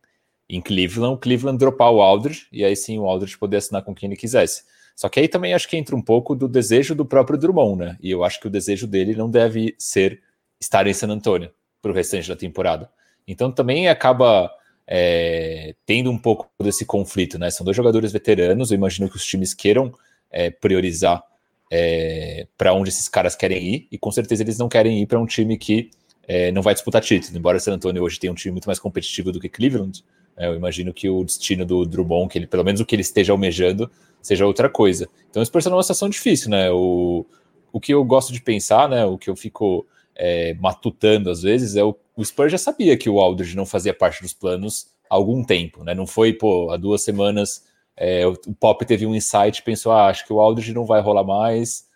em 0.50 0.62
Cleveland, 0.62 1.15
o 1.15 1.17
Cleveland 1.17 1.58
dropar 1.58 1.91
o 1.91 2.01
Aldridge, 2.01 2.48
e 2.51 2.63
aí 2.63 2.75
sim 2.75 3.00
o 3.00 3.05
Aldridge 3.05 3.38
poder 3.38 3.58
assinar 3.58 3.84
com 3.84 3.96
quem 3.96 4.08
ele 4.08 4.17
quisesse. 4.17 4.63
Só 4.96 5.10
que 5.10 5.20
aí 5.20 5.27
também 5.27 5.53
acho 5.53 5.67
que 5.67 5.77
entra 5.77 5.96
um 5.96 6.01
pouco 6.01 6.36
do 6.36 6.48
desejo 6.48 6.93
do 6.93 7.05
próprio 7.05 7.38
Drummond, 7.38 7.79
né? 7.79 7.98
E 8.01 8.12
eu 8.12 8.24
acho 8.24 8.39
que 8.39 8.48
o 8.48 8.50
desejo 8.50 8.86
dele 8.86 9.15
não 9.15 9.29
deve 9.29 9.75
ser 9.79 10.22
estar 10.60 10.86
em 10.86 10.93
San 10.93 11.08
Antônio 11.08 11.51
para 11.82 11.91
o 11.91 11.96
restante 11.96 12.27
da 12.27 12.36
temporada. 12.36 12.89
Então 13.27 13.51
também 13.51 13.88
acaba 13.88 14.51
é, 14.87 15.75
tendo 15.85 16.11
um 16.11 16.17
pouco 16.17 16.49
desse 16.61 16.85
conflito, 16.85 17.39
né? 17.39 17.49
São 17.49 17.63
dois 17.63 17.75
jogadores 17.75 18.11
veteranos, 18.11 18.71
eu 18.71 18.75
imagino 18.75 19.09
que 19.09 19.15
os 19.15 19.25
times 19.25 19.53
queiram 19.53 19.93
é, 20.29 20.49
priorizar 20.49 21.23
é, 21.71 22.47
para 22.57 22.73
onde 22.73 22.89
esses 22.89 23.07
caras 23.07 23.35
querem 23.35 23.63
ir, 23.63 23.87
e 23.91 23.97
com 23.97 24.11
certeza 24.11 24.43
eles 24.43 24.57
não 24.57 24.69
querem 24.69 25.01
ir 25.01 25.07
para 25.07 25.19
um 25.19 25.25
time 25.25 25.57
que 25.57 25.89
é, 26.27 26.51
não 26.51 26.61
vai 26.61 26.73
disputar 26.73 27.01
título. 27.01 27.37
Embora 27.37 27.59
San 27.59 27.73
Antonio 27.73 28.03
hoje 28.03 28.19
tenha 28.19 28.31
um 28.31 28.35
time 28.35 28.51
muito 28.51 28.65
mais 28.67 28.79
competitivo 28.79 29.31
do 29.31 29.39
que 29.39 29.49
Cleveland, 29.49 30.03
é, 30.35 30.47
eu 30.47 30.55
imagino 30.55 30.93
que 30.93 31.09
o 31.09 31.23
destino 31.23 31.65
do 31.65 31.85
Drummond, 31.85 32.29
que 32.31 32.37
ele, 32.37 32.47
pelo 32.47 32.63
menos 32.63 32.81
o 32.81 32.85
que 32.85 32.95
ele 32.95 33.01
esteja 33.01 33.31
almejando, 33.31 33.89
seja 34.21 34.45
outra 34.45 34.69
coisa. 34.69 35.07
Então 35.29 35.43
Spurs 35.43 35.63
está 35.63 35.69
numa 35.69 35.83
situação 35.83 36.09
difícil, 36.09 36.49
né? 36.49 36.71
O, 36.71 37.25
o 37.71 37.79
que 37.79 37.93
eu 37.93 38.03
gosto 38.03 38.31
de 38.31 38.41
pensar, 38.41 38.89
né? 38.89 39.05
O 39.05 39.17
que 39.17 39.29
eu 39.29 39.35
fico 39.35 39.85
é, 40.15 40.53
matutando 40.55 41.29
às 41.29 41.41
vezes 41.41 41.75
é 41.75 41.83
o, 41.83 41.95
o 42.15 42.24
Spurs 42.24 42.51
já 42.51 42.58
sabia 42.58 42.98
que 42.98 43.10
o 43.10 43.20
Aldridge 43.20 43.55
não 43.55 43.65
fazia 43.65 43.93
parte 43.93 44.22
dos 44.22 44.34
planos 44.34 44.88
há 45.10 45.15
algum 45.15 45.43
tempo, 45.43 45.84
né? 45.84 45.93
Não 45.93 46.08
foi, 46.08 46.34
pô, 46.34 46.72
há 46.72 46.77
duas 46.77 47.03
semanas 47.03 47.63
é, 47.96 48.25
o, 48.25 48.36
Pop 48.60 48.84
teve 48.86 49.05
um 49.05 49.15
insight 49.15 49.62
pensou, 49.62 49.91
ah, 49.91 50.08
acho 50.08 50.25
que 50.25 50.34
o 50.34 50.39
Aldridge 50.39 50.74
não 50.74 50.86
vai 50.86 51.01
rolar 51.01 51.24
mais. 51.24 51.88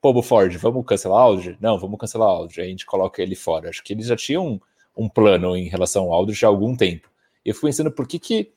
Pô, 0.00 0.12
Buford, 0.12 0.56
vamos 0.58 0.84
cancelar 0.86 1.18
o 1.18 1.22
Aldridge? 1.22 1.58
Não, 1.60 1.78
vamos 1.78 1.98
cancelar 1.98 2.28
o 2.28 2.32
Aldridge. 2.32 2.60
Aí 2.60 2.66
a 2.66 2.70
gente 2.70 2.86
coloca 2.86 3.22
ele 3.22 3.34
fora. 3.34 3.70
Acho 3.70 3.82
que 3.82 3.92
eles 3.92 4.06
já 4.06 4.16
tinham 4.16 4.46
um, 4.46 4.60
um 4.96 5.08
plano 5.08 5.56
em 5.56 5.68
relação 5.68 6.04
ao 6.04 6.12
Aldridge 6.12 6.44
há 6.44 6.48
algum 6.48 6.76
tempo. 6.76 7.08
E 7.44 7.50
eu 7.50 7.54
fui 7.54 7.70
pensando 7.70 7.90
por 7.90 8.06
que 8.06 8.18
que 8.18 8.52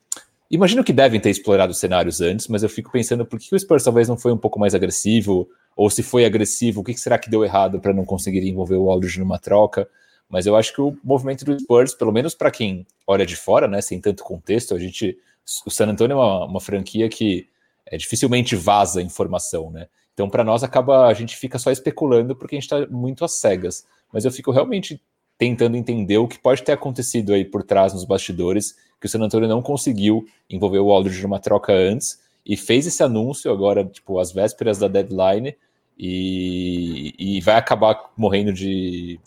Imagino 0.50 0.82
que 0.82 0.92
devem 0.92 1.20
ter 1.20 1.30
explorado 1.30 1.72
cenários 1.72 2.20
antes, 2.20 2.48
mas 2.48 2.64
eu 2.64 2.68
fico 2.68 2.90
pensando 2.90 3.24
por 3.24 3.38
que 3.38 3.54
o 3.54 3.58
Spurs 3.58 3.84
talvez 3.84 4.08
não 4.08 4.18
foi 4.18 4.32
um 4.32 4.36
pouco 4.36 4.58
mais 4.58 4.74
agressivo, 4.74 5.48
ou 5.76 5.88
se 5.88 6.02
foi 6.02 6.24
agressivo, 6.24 6.80
o 6.80 6.84
que 6.84 6.92
será 6.98 7.16
que 7.20 7.30
deu 7.30 7.44
errado 7.44 7.78
para 7.78 7.92
não 7.92 8.04
conseguir 8.04 8.44
envolver 8.44 8.74
o 8.74 8.90
Aldridge 8.90 9.20
numa 9.20 9.38
troca? 9.38 9.88
Mas 10.30 10.46
eu 10.46 10.54
acho 10.54 10.72
que 10.72 10.80
o 10.80 10.96
movimento 11.02 11.44
do 11.44 11.58
Spurs, 11.58 11.92
pelo 11.92 12.12
menos 12.12 12.34
para 12.34 12.50
quem 12.50 12.86
olha 13.06 13.26
de 13.26 13.34
fora, 13.34 13.66
né, 13.66 13.80
sem 13.80 14.00
tanto 14.00 14.22
contexto, 14.22 14.74
a 14.74 14.78
gente, 14.78 15.18
o 15.66 15.70
San 15.70 15.88
Antonio 15.88 16.14
é 16.14 16.16
uma, 16.16 16.44
uma 16.46 16.60
franquia 16.60 17.08
que 17.08 17.48
é, 17.84 17.96
dificilmente 17.96 18.54
vaza 18.54 19.02
informação, 19.02 19.70
né? 19.70 19.88
Então, 20.14 20.28
para 20.28 20.44
nós, 20.44 20.62
acaba 20.62 21.06
a 21.06 21.14
gente 21.14 21.36
fica 21.36 21.58
só 21.58 21.70
especulando 21.70 22.36
porque 22.36 22.54
a 22.54 22.60
gente 22.60 22.72
está 22.72 22.86
muito 22.94 23.24
às 23.24 23.40
cegas. 23.40 23.86
Mas 24.12 24.24
eu 24.24 24.30
fico 24.30 24.50
realmente 24.50 25.00
tentando 25.38 25.76
entender 25.76 26.18
o 26.18 26.28
que 26.28 26.38
pode 26.38 26.62
ter 26.62 26.72
acontecido 26.72 27.32
aí 27.32 27.44
por 27.44 27.62
trás 27.62 27.94
nos 27.94 28.04
bastidores, 28.04 28.76
que 29.00 29.06
o 29.06 29.08
San 29.08 29.20
Antonio 29.20 29.48
não 29.48 29.62
conseguiu 29.62 30.26
envolver 30.48 30.78
o 30.78 30.92
Aldridge 30.92 31.22
numa 31.22 31.40
troca 31.40 31.72
antes 31.72 32.20
e 32.44 32.56
fez 32.56 32.86
esse 32.86 33.02
anúncio 33.02 33.50
agora, 33.50 33.84
tipo, 33.84 34.18
às 34.18 34.32
vésperas 34.32 34.78
da 34.78 34.86
deadline 34.86 35.56
e, 35.98 37.14
e 37.18 37.40
vai 37.40 37.56
acabar 37.56 38.12
morrendo 38.16 38.52
de, 38.52 39.18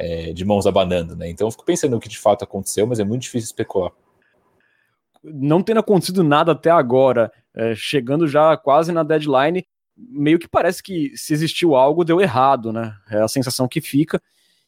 é, 0.00 0.32
de 0.32 0.46
mãos 0.46 0.66
abanando, 0.66 1.14
né? 1.14 1.28
Então 1.28 1.46
eu 1.46 1.50
fico 1.50 1.64
pensando 1.64 1.94
o 1.94 2.00
que 2.00 2.08
de 2.08 2.18
fato 2.18 2.42
aconteceu, 2.42 2.86
mas 2.86 2.98
é 2.98 3.04
muito 3.04 3.22
difícil 3.22 3.44
especular. 3.44 3.92
Não 5.22 5.62
tendo 5.62 5.80
acontecido 5.80 6.24
nada 6.24 6.52
até 6.52 6.70
agora, 6.70 7.30
é, 7.54 7.74
chegando 7.74 8.26
já 8.26 8.56
quase 8.56 8.92
na 8.92 9.02
deadline, 9.02 9.66
meio 9.94 10.38
que 10.38 10.48
parece 10.48 10.82
que 10.82 11.14
se 11.14 11.34
existiu 11.34 11.76
algo, 11.76 12.04
deu 12.04 12.18
errado, 12.18 12.72
né? 12.72 12.96
É 13.10 13.20
a 13.20 13.28
sensação 13.28 13.68
que 13.68 13.82
fica. 13.82 14.20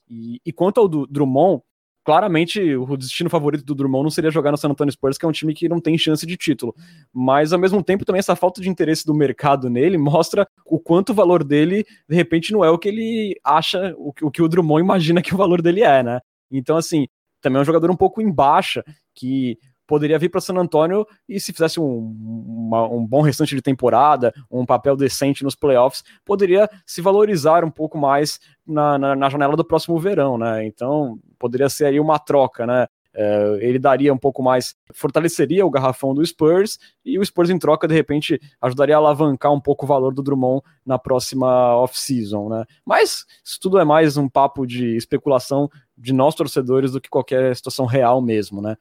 E, 0.06 0.38
e 0.44 0.52
quanto 0.52 0.78
ao 0.78 0.86
do 0.86 1.06
Drummond, 1.06 1.62
claramente 2.04 2.74
o 2.74 2.96
destino 2.96 3.30
favorito 3.30 3.64
do 3.64 3.74
Drummond 3.74 4.04
não 4.04 4.10
seria 4.10 4.30
jogar 4.30 4.50
no 4.50 4.56
San 4.56 4.68
Antonio 4.68 4.92
Spurs, 4.92 5.16
que 5.16 5.24
é 5.24 5.28
um 5.28 5.32
time 5.32 5.54
que 5.54 5.68
não 5.68 5.80
tem 5.80 5.96
chance 5.96 6.26
de 6.26 6.36
título. 6.36 6.74
Mas 7.12 7.52
ao 7.52 7.58
mesmo 7.58 7.82
tempo 7.82 8.04
também 8.04 8.18
essa 8.18 8.36
falta 8.36 8.60
de 8.60 8.68
interesse 8.68 9.06
do 9.06 9.14
mercado 9.14 9.70
nele 9.70 9.96
mostra 9.98 10.46
o 10.66 10.78
quanto 10.78 11.10
o 11.10 11.14
valor 11.14 11.44
dele 11.44 11.84
de 12.08 12.16
repente 12.16 12.52
não 12.52 12.64
é 12.64 12.70
o 12.70 12.78
que 12.78 12.88
ele 12.88 13.38
acha, 13.44 13.94
o 13.96 14.12
que 14.12 14.24
o, 14.24 14.30
que 14.30 14.42
o 14.42 14.48
Drummond 14.48 14.82
imagina 14.82 15.22
que 15.22 15.34
o 15.34 15.38
valor 15.38 15.62
dele 15.62 15.82
é, 15.82 16.02
né? 16.02 16.20
Então 16.50 16.76
assim, 16.76 17.06
também 17.40 17.58
é 17.58 17.62
um 17.62 17.66
jogador 17.66 17.90
um 17.90 17.96
pouco 17.96 18.22
em 18.22 18.32
baixa, 18.32 18.84
que 19.14 19.58
poderia 19.92 20.18
vir 20.18 20.30
para 20.30 20.40
San 20.40 20.54
Antonio 20.54 21.06
e 21.28 21.38
se 21.38 21.52
fizesse 21.52 21.78
um, 21.78 21.84
uma, 21.84 22.88
um 22.88 23.06
bom 23.06 23.20
restante 23.20 23.54
de 23.54 23.60
temporada, 23.60 24.32
um 24.50 24.64
papel 24.64 24.96
decente 24.96 25.44
nos 25.44 25.54
playoffs, 25.54 26.02
poderia 26.24 26.66
se 26.86 27.02
valorizar 27.02 27.62
um 27.62 27.70
pouco 27.70 27.98
mais 27.98 28.40
na, 28.66 28.96
na, 28.98 29.14
na 29.14 29.28
janela 29.28 29.54
do 29.54 29.62
próximo 29.62 30.00
verão, 30.00 30.38
né? 30.38 30.64
Então 30.64 31.18
poderia 31.38 31.68
ser 31.68 31.84
aí 31.84 32.00
uma 32.00 32.18
troca, 32.18 32.66
né? 32.66 32.86
É, 33.14 33.58
ele 33.60 33.78
daria 33.78 34.14
um 34.14 34.16
pouco 34.16 34.42
mais, 34.42 34.74
fortaleceria 34.94 35.66
o 35.66 35.70
garrafão 35.70 36.14
do 36.14 36.24
Spurs 36.24 36.78
e 37.04 37.18
o 37.18 37.22
Spurs 37.26 37.50
em 37.50 37.58
troca 37.58 37.86
de 37.86 37.92
repente 37.92 38.40
ajudaria 38.62 38.94
a 38.94 38.98
alavancar 38.98 39.52
um 39.52 39.60
pouco 39.60 39.84
o 39.84 39.88
valor 39.88 40.14
do 40.14 40.22
Drummond 40.22 40.62
na 40.86 40.98
próxima 40.98 41.76
off-season, 41.76 42.48
né? 42.48 42.64
Mas 42.82 43.26
isso 43.44 43.58
tudo 43.60 43.78
é 43.78 43.84
mais 43.84 44.16
um 44.16 44.26
papo 44.26 44.66
de 44.66 44.96
especulação 44.96 45.68
de 45.98 46.14
nós 46.14 46.34
torcedores 46.34 46.92
do 46.92 47.00
que 47.02 47.10
qualquer 47.10 47.54
situação 47.54 47.84
real 47.84 48.22
mesmo, 48.22 48.62
né? 48.62 48.74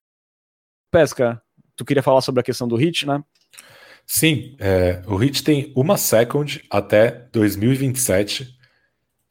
Pesca, 0.91 1.41
tu 1.75 1.85
queria 1.85 2.03
falar 2.03 2.19
sobre 2.19 2.41
a 2.41 2.43
questão 2.43 2.67
do 2.67 2.75
hit, 2.75 3.07
né? 3.07 3.23
Sim, 4.05 4.57
é, 4.59 5.01
o 5.07 5.15
hit 5.15 5.41
tem 5.41 5.71
uma 5.73 5.95
second 5.95 6.61
até 6.69 7.29
2027, 7.31 8.57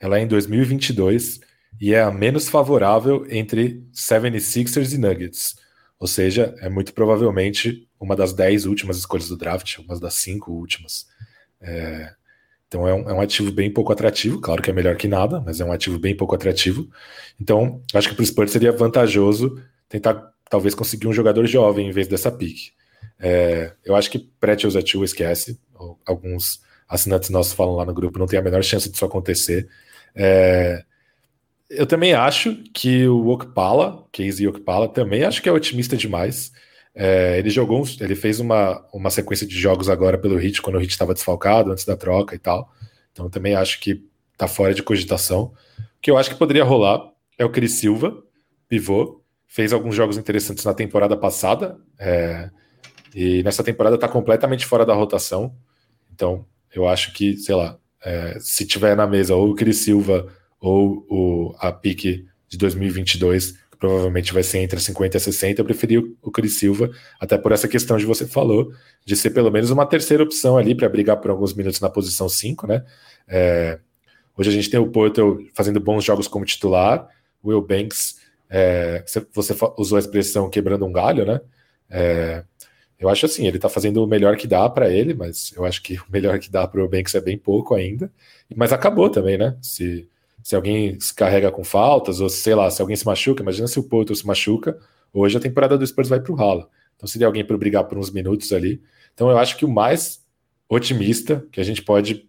ela 0.00 0.18
é 0.18 0.22
em 0.22 0.26
2022 0.26 1.40
e 1.78 1.92
é 1.92 2.02
a 2.02 2.10
menos 2.10 2.48
favorável 2.48 3.26
entre 3.28 3.84
76ers 3.94 4.94
e 4.94 4.98
Nuggets. 4.98 5.56
Ou 5.98 6.06
seja, 6.06 6.54
é 6.60 6.70
muito 6.70 6.94
provavelmente 6.94 7.86
uma 8.00 8.16
das 8.16 8.32
10 8.32 8.64
últimas 8.64 8.96
escolhas 8.96 9.28
do 9.28 9.36
draft, 9.36 9.78
uma 9.78 10.00
das 10.00 10.14
5 10.14 10.50
últimas. 10.50 11.06
É, 11.60 12.14
então 12.66 12.88
é 12.88 12.94
um, 12.94 13.10
é 13.10 13.12
um, 13.12 13.20
ativo 13.20 13.52
bem 13.52 13.70
pouco 13.70 13.92
atrativo, 13.92 14.40
claro 14.40 14.62
que 14.62 14.70
é 14.70 14.72
melhor 14.72 14.96
que 14.96 15.06
nada, 15.06 15.40
mas 15.40 15.60
é 15.60 15.64
um 15.64 15.72
ativo 15.72 15.98
bem 15.98 16.16
pouco 16.16 16.34
atrativo. 16.34 16.88
Então, 17.38 17.82
acho 17.92 18.08
que 18.08 18.14
para 18.14 18.22
o 18.22 18.26
Spurs 18.26 18.50
seria 18.50 18.72
vantajoso 18.72 19.62
tentar 19.88 20.32
talvez 20.50 20.74
conseguir 20.74 21.06
um 21.06 21.12
jogador 21.12 21.46
jovem 21.46 21.88
em 21.88 21.92
vez 21.92 22.08
dessa 22.08 22.30
pique. 22.30 22.72
É, 23.18 23.72
eu 23.84 23.94
acho 23.94 24.10
que 24.10 24.18
Pretzel 24.18 24.70
Zatil 24.70 25.04
esquece. 25.04 25.58
Alguns 26.04 26.60
assinantes 26.88 27.30
nossos 27.30 27.52
falam 27.52 27.76
lá 27.76 27.84
no 27.86 27.94
grupo, 27.94 28.18
não 28.18 28.26
tem 28.26 28.38
a 28.38 28.42
menor 28.42 28.62
chance 28.62 28.90
disso 28.90 29.04
acontecer. 29.04 29.68
É, 30.14 30.84
eu 31.70 31.86
também 31.86 32.12
acho 32.12 32.56
que 32.74 33.06
o 33.06 33.28
Okpala, 33.28 34.04
Casey 34.12 34.48
Okpala, 34.48 34.88
também 34.88 35.22
acho 35.22 35.40
que 35.40 35.48
é 35.48 35.52
otimista 35.52 35.96
demais. 35.96 36.50
É, 36.92 37.38
ele 37.38 37.48
jogou, 37.48 37.84
ele 38.00 38.16
fez 38.16 38.40
uma, 38.40 38.84
uma 38.92 39.08
sequência 39.08 39.46
de 39.46 39.56
jogos 39.56 39.88
agora 39.88 40.18
pelo 40.18 40.36
Hit, 40.36 40.60
quando 40.60 40.76
o 40.76 40.78
Hit 40.80 40.90
estava 40.90 41.14
desfalcado, 41.14 41.70
antes 41.70 41.84
da 41.84 41.96
troca 41.96 42.34
e 42.34 42.38
tal. 42.38 42.74
Então 43.12 43.30
também 43.30 43.54
acho 43.54 43.78
que 43.78 44.04
tá 44.36 44.48
fora 44.48 44.74
de 44.74 44.82
cogitação. 44.82 45.52
O 45.78 46.00
que 46.02 46.10
eu 46.10 46.18
acho 46.18 46.30
que 46.30 46.36
poderia 46.36 46.64
rolar 46.64 47.08
é 47.38 47.44
o 47.44 47.50
Cris 47.50 47.74
Silva, 47.74 48.20
pivô, 48.68 49.19
fez 49.50 49.72
alguns 49.72 49.96
jogos 49.96 50.16
interessantes 50.16 50.64
na 50.64 50.72
temporada 50.72 51.16
passada, 51.16 51.76
é, 51.98 52.48
e 53.12 53.42
nessa 53.42 53.64
temporada 53.64 53.96
está 53.96 54.08
completamente 54.08 54.64
fora 54.64 54.86
da 54.86 54.94
rotação. 54.94 55.52
Então, 56.14 56.46
eu 56.72 56.86
acho 56.86 57.12
que, 57.12 57.36
sei 57.36 57.56
lá, 57.56 57.76
é, 58.00 58.38
se 58.38 58.64
tiver 58.64 58.96
na 58.96 59.08
mesa 59.08 59.34
ou 59.34 59.50
o 59.50 59.54
Cris 59.56 59.78
Silva 59.78 60.32
ou 60.60 61.04
o, 61.10 61.54
a 61.58 61.72
pique 61.72 62.26
de 62.48 62.56
2022, 62.56 63.50
que 63.72 63.76
provavelmente 63.76 64.32
vai 64.32 64.44
ser 64.44 64.58
entre 64.58 64.78
50 64.78 65.16
e 65.16 65.20
60, 65.20 65.60
eu 65.60 65.64
preferi 65.64 65.98
o, 65.98 66.16
o 66.22 66.30
Cris 66.30 66.52
Silva, 66.54 66.88
até 67.18 67.36
por 67.36 67.50
essa 67.50 67.66
questão 67.66 67.96
de 67.96 68.06
você 68.06 68.28
falou, 68.28 68.72
de 69.04 69.16
ser 69.16 69.30
pelo 69.30 69.50
menos 69.50 69.72
uma 69.72 69.84
terceira 69.84 70.22
opção 70.22 70.56
ali 70.56 70.76
para 70.76 70.88
brigar 70.88 71.16
por 71.16 71.28
alguns 71.28 71.52
minutos 71.54 71.80
na 71.80 71.90
posição 71.90 72.28
5, 72.28 72.68
né? 72.68 72.84
É, 73.26 73.80
hoje 74.38 74.48
a 74.48 74.52
gente 74.52 74.70
tem 74.70 74.78
o 74.78 74.92
Porto 74.92 75.44
fazendo 75.54 75.80
bons 75.80 76.04
jogos 76.04 76.28
como 76.28 76.44
titular, 76.44 77.08
Will 77.44 77.62
Banks 77.62 78.19
é, 78.50 79.04
você 79.32 79.54
usou 79.78 79.96
a 79.96 80.00
expressão 80.00 80.50
quebrando 80.50 80.84
um 80.84 80.92
galho, 80.92 81.24
né? 81.24 81.40
É, 81.88 82.44
eu 82.98 83.08
acho 83.08 83.24
assim, 83.24 83.46
ele 83.46 83.58
tá 83.58 83.68
fazendo 83.68 84.02
o 84.04 84.06
melhor 84.06 84.36
que 84.36 84.46
dá 84.46 84.68
para 84.68 84.90
ele, 84.90 85.14
mas 85.14 85.52
eu 85.56 85.64
acho 85.64 85.82
que 85.82 85.94
o 86.02 86.04
melhor 86.10 86.38
que 86.40 86.50
dá 86.50 86.66
para 86.66 86.84
o 86.84 86.88
Banks 86.88 87.14
é 87.14 87.20
bem 87.20 87.38
pouco 87.38 87.74
ainda. 87.74 88.12
Mas 88.54 88.72
acabou 88.72 89.08
também, 89.08 89.38
né? 89.38 89.56
Se, 89.62 90.08
se 90.42 90.56
alguém 90.56 90.98
se 90.98 91.14
carrega 91.14 91.50
com 91.52 91.62
faltas, 91.62 92.20
ou 92.20 92.28
sei 92.28 92.54
lá, 92.54 92.70
se 92.70 92.82
alguém 92.82 92.96
se 92.96 93.06
machuca, 93.06 93.42
imagina 93.42 93.68
se 93.68 93.78
o 93.78 93.84
Porto 93.84 94.14
se 94.14 94.26
machuca, 94.26 94.78
hoje 95.12 95.36
a 95.36 95.40
temporada 95.40 95.78
do 95.78 95.86
Spurs 95.86 96.08
vai 96.08 96.20
para 96.20 96.32
o 96.32 96.34
ralo. 96.34 96.68
Então 96.96 97.08
seria 97.08 97.26
alguém 97.26 97.44
para 97.44 97.56
brigar 97.56 97.84
por 97.84 97.96
uns 97.96 98.10
minutos 98.10 98.52
ali. 98.52 98.82
Então 99.14 99.30
eu 99.30 99.38
acho 99.38 99.56
que 99.56 99.64
o 99.64 99.68
mais 99.68 100.20
otimista 100.68 101.46
que 101.52 101.60
a 101.60 101.64
gente 101.64 101.82
pode. 101.82 102.28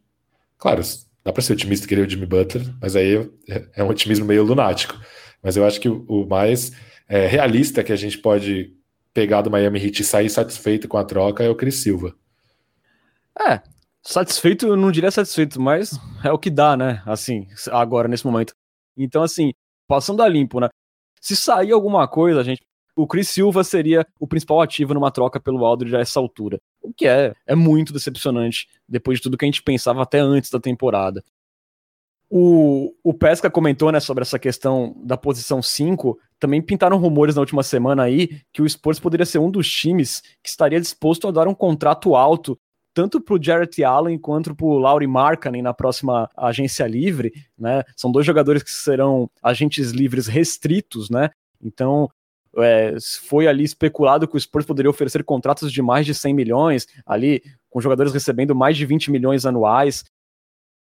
Claro, 0.58 0.82
dá 1.24 1.34
para 1.34 1.42
ser 1.42 1.54
otimista 1.54 1.88
querer 1.88 2.06
o 2.06 2.10
Jimmy 2.10 2.26
Butler, 2.26 2.64
mas 2.80 2.96
aí 2.96 3.30
é, 3.50 3.66
é 3.76 3.84
um 3.84 3.90
otimismo 3.90 4.26
meio 4.26 4.44
lunático. 4.44 4.98
Mas 5.42 5.58
eu 5.58 5.66
acho 5.66 5.80
que 5.80 5.90
o, 5.90 6.26
mais 6.28 6.72
é, 7.08 7.28
realista 7.28 7.84
que 7.84 7.92
a 7.92 7.96
gente 7.96 8.18
pode 8.18 8.76
pegar 9.14 9.42
do 9.42 9.52
Miami 9.52 9.84
Heat 9.84 10.02
e 10.02 10.06
sair 10.06 10.30
satisfeito 10.30 10.88
com 10.88 10.98
a 10.98 11.04
troca 11.04 11.44
é 11.44 11.50
o 11.50 11.56
Chris 11.56 11.76
Silva. 11.76 12.16
É, 13.48 13.62
satisfeito, 14.02 14.68
eu 14.68 14.78
não 14.78 14.92
diria 14.92 15.12
satisfeito, 15.12 15.60
mas 15.60 15.92
é 16.24 16.32
o 16.32 16.40
que 16.40 16.50
dá, 16.50 16.78
né? 16.78 17.02
Assim, 17.06 17.48
agora, 17.72 18.08
nesse 18.08 18.26
momento. 18.26 18.54
Então, 18.96 19.24
assim, 19.24 19.52
passando 19.88 20.22
a 20.22 20.28
limpo, 20.28 20.60
né? 20.60 20.70
Se 21.20 21.36
sair 21.36 21.72
alguma 21.72 22.08
coisa, 22.08 22.44
gente, 22.44 22.62
o 22.96 23.08
Chris 23.08 23.30
Silva 23.30 23.64
seria 23.64 24.06
o 24.20 24.28
principal 24.28 24.62
ativo 24.62 24.94
numa 24.94 25.12
troca 25.12 25.40
pelo 25.40 25.66
Aldridge 25.66 25.96
a 25.96 26.00
essa 26.00 26.20
altura. 26.20 26.60
O 26.82 26.94
que 26.94 27.08
é, 27.08 27.34
é 27.48 27.56
muito 27.56 27.94
decepcionante 27.94 28.68
depois 28.88 29.18
de 29.18 29.24
tudo 29.24 29.38
que 29.38 29.46
a 29.46 29.48
gente 29.48 29.64
pensava 29.64 30.02
até 30.02 30.20
antes 30.20 30.50
da 30.50 30.60
temporada. 30.60 31.24
O, 32.34 32.94
o 33.04 33.14
Pesca 33.14 33.52
comentou 33.52 33.92
né, 33.92 34.00
sobre 34.00 34.22
essa 34.22 34.40
questão 34.40 34.96
da 35.04 35.18
posição 35.18 35.62
5. 35.62 36.18
Também 36.40 36.62
pintaram 36.62 36.98
rumores 36.98 37.36
na 37.36 37.42
última 37.42 37.62
semana 37.62 38.04
aí 38.04 38.40
que 38.54 38.62
o 38.62 38.70
Spurs 38.70 39.02
poderia 39.02 39.26
ser 39.26 39.40
um 39.40 39.52
dos 39.52 39.70
times 39.70 40.22
que 40.42 40.48
estaria 40.50 40.80
disposto 40.80 41.28
a 41.28 41.32
dar 41.32 41.46
um 41.50 41.54
contrato 41.54 42.16
alto 42.16 42.58
tanto 42.94 43.20
para 43.20 43.36
o 43.36 43.44
Jarrett 43.44 43.84
Allen 43.84 44.18
quanto 44.18 44.56
para 44.56 44.66
o 44.66 44.78
Laurie 44.78 45.08
Markkanen 45.08 45.62
na 45.62 45.74
próxima 45.74 46.30
agência 46.38 46.88
livre, 46.88 47.34
né? 47.58 47.84
São 47.98 48.12
dois 48.12 48.26
jogadores 48.26 48.64
que 48.64 48.72
serão 48.72 49.30
agentes 49.44 49.92
livres 49.92 50.28
restritos, 50.28 51.10
né? 51.10 51.32
Então 51.62 52.10
é, 52.58 52.96
foi 53.24 53.48
ali 53.48 53.64
especulado 53.64 54.28
que 54.28 54.36
o 54.36 54.40
Spurs 54.40 54.66
poderia 54.66 54.90
oferecer 54.90 55.24
contratos 55.24 55.72
de 55.72 55.82
mais 55.82 56.06
de 56.06 56.14
100 56.14 56.34
milhões, 56.34 56.88
ali 57.06 57.42
com 57.70 57.82
jogadores 57.82 58.14
recebendo 58.14 58.56
mais 58.56 58.76
de 58.76 58.86
20 58.86 59.12
milhões 59.12 59.46
anuais. 59.46 60.06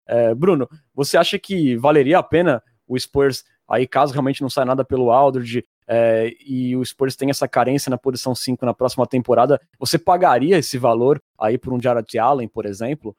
É, 0.06 0.34
Bruno, 0.34 0.68
você 0.94 1.16
acha 1.16 1.38
que 1.38 1.76
valeria 1.76 2.18
a 2.18 2.22
pena 2.22 2.62
o 2.86 2.98
Spurs, 2.98 3.44
aí 3.68 3.86
caso 3.86 4.12
realmente 4.12 4.42
não 4.42 4.50
saia 4.50 4.64
nada 4.64 4.84
pelo 4.84 5.10
Aldridge, 5.10 5.64
é, 5.88 6.32
e 6.44 6.76
o 6.76 6.84
Spurs 6.84 7.16
tem 7.16 7.30
essa 7.30 7.46
carência 7.46 7.90
na 7.90 7.98
posição 7.98 8.34
5 8.34 8.64
na 8.64 8.74
próxima 8.74 9.06
temporada, 9.06 9.60
você 9.78 9.98
pagaria 9.98 10.58
esse 10.58 10.78
valor 10.78 11.22
aí 11.38 11.58
por 11.58 11.72
um 11.72 11.80
Jarrett 11.80 12.18
Allen, 12.18 12.48
por 12.48 12.66
exemplo? 12.66 13.16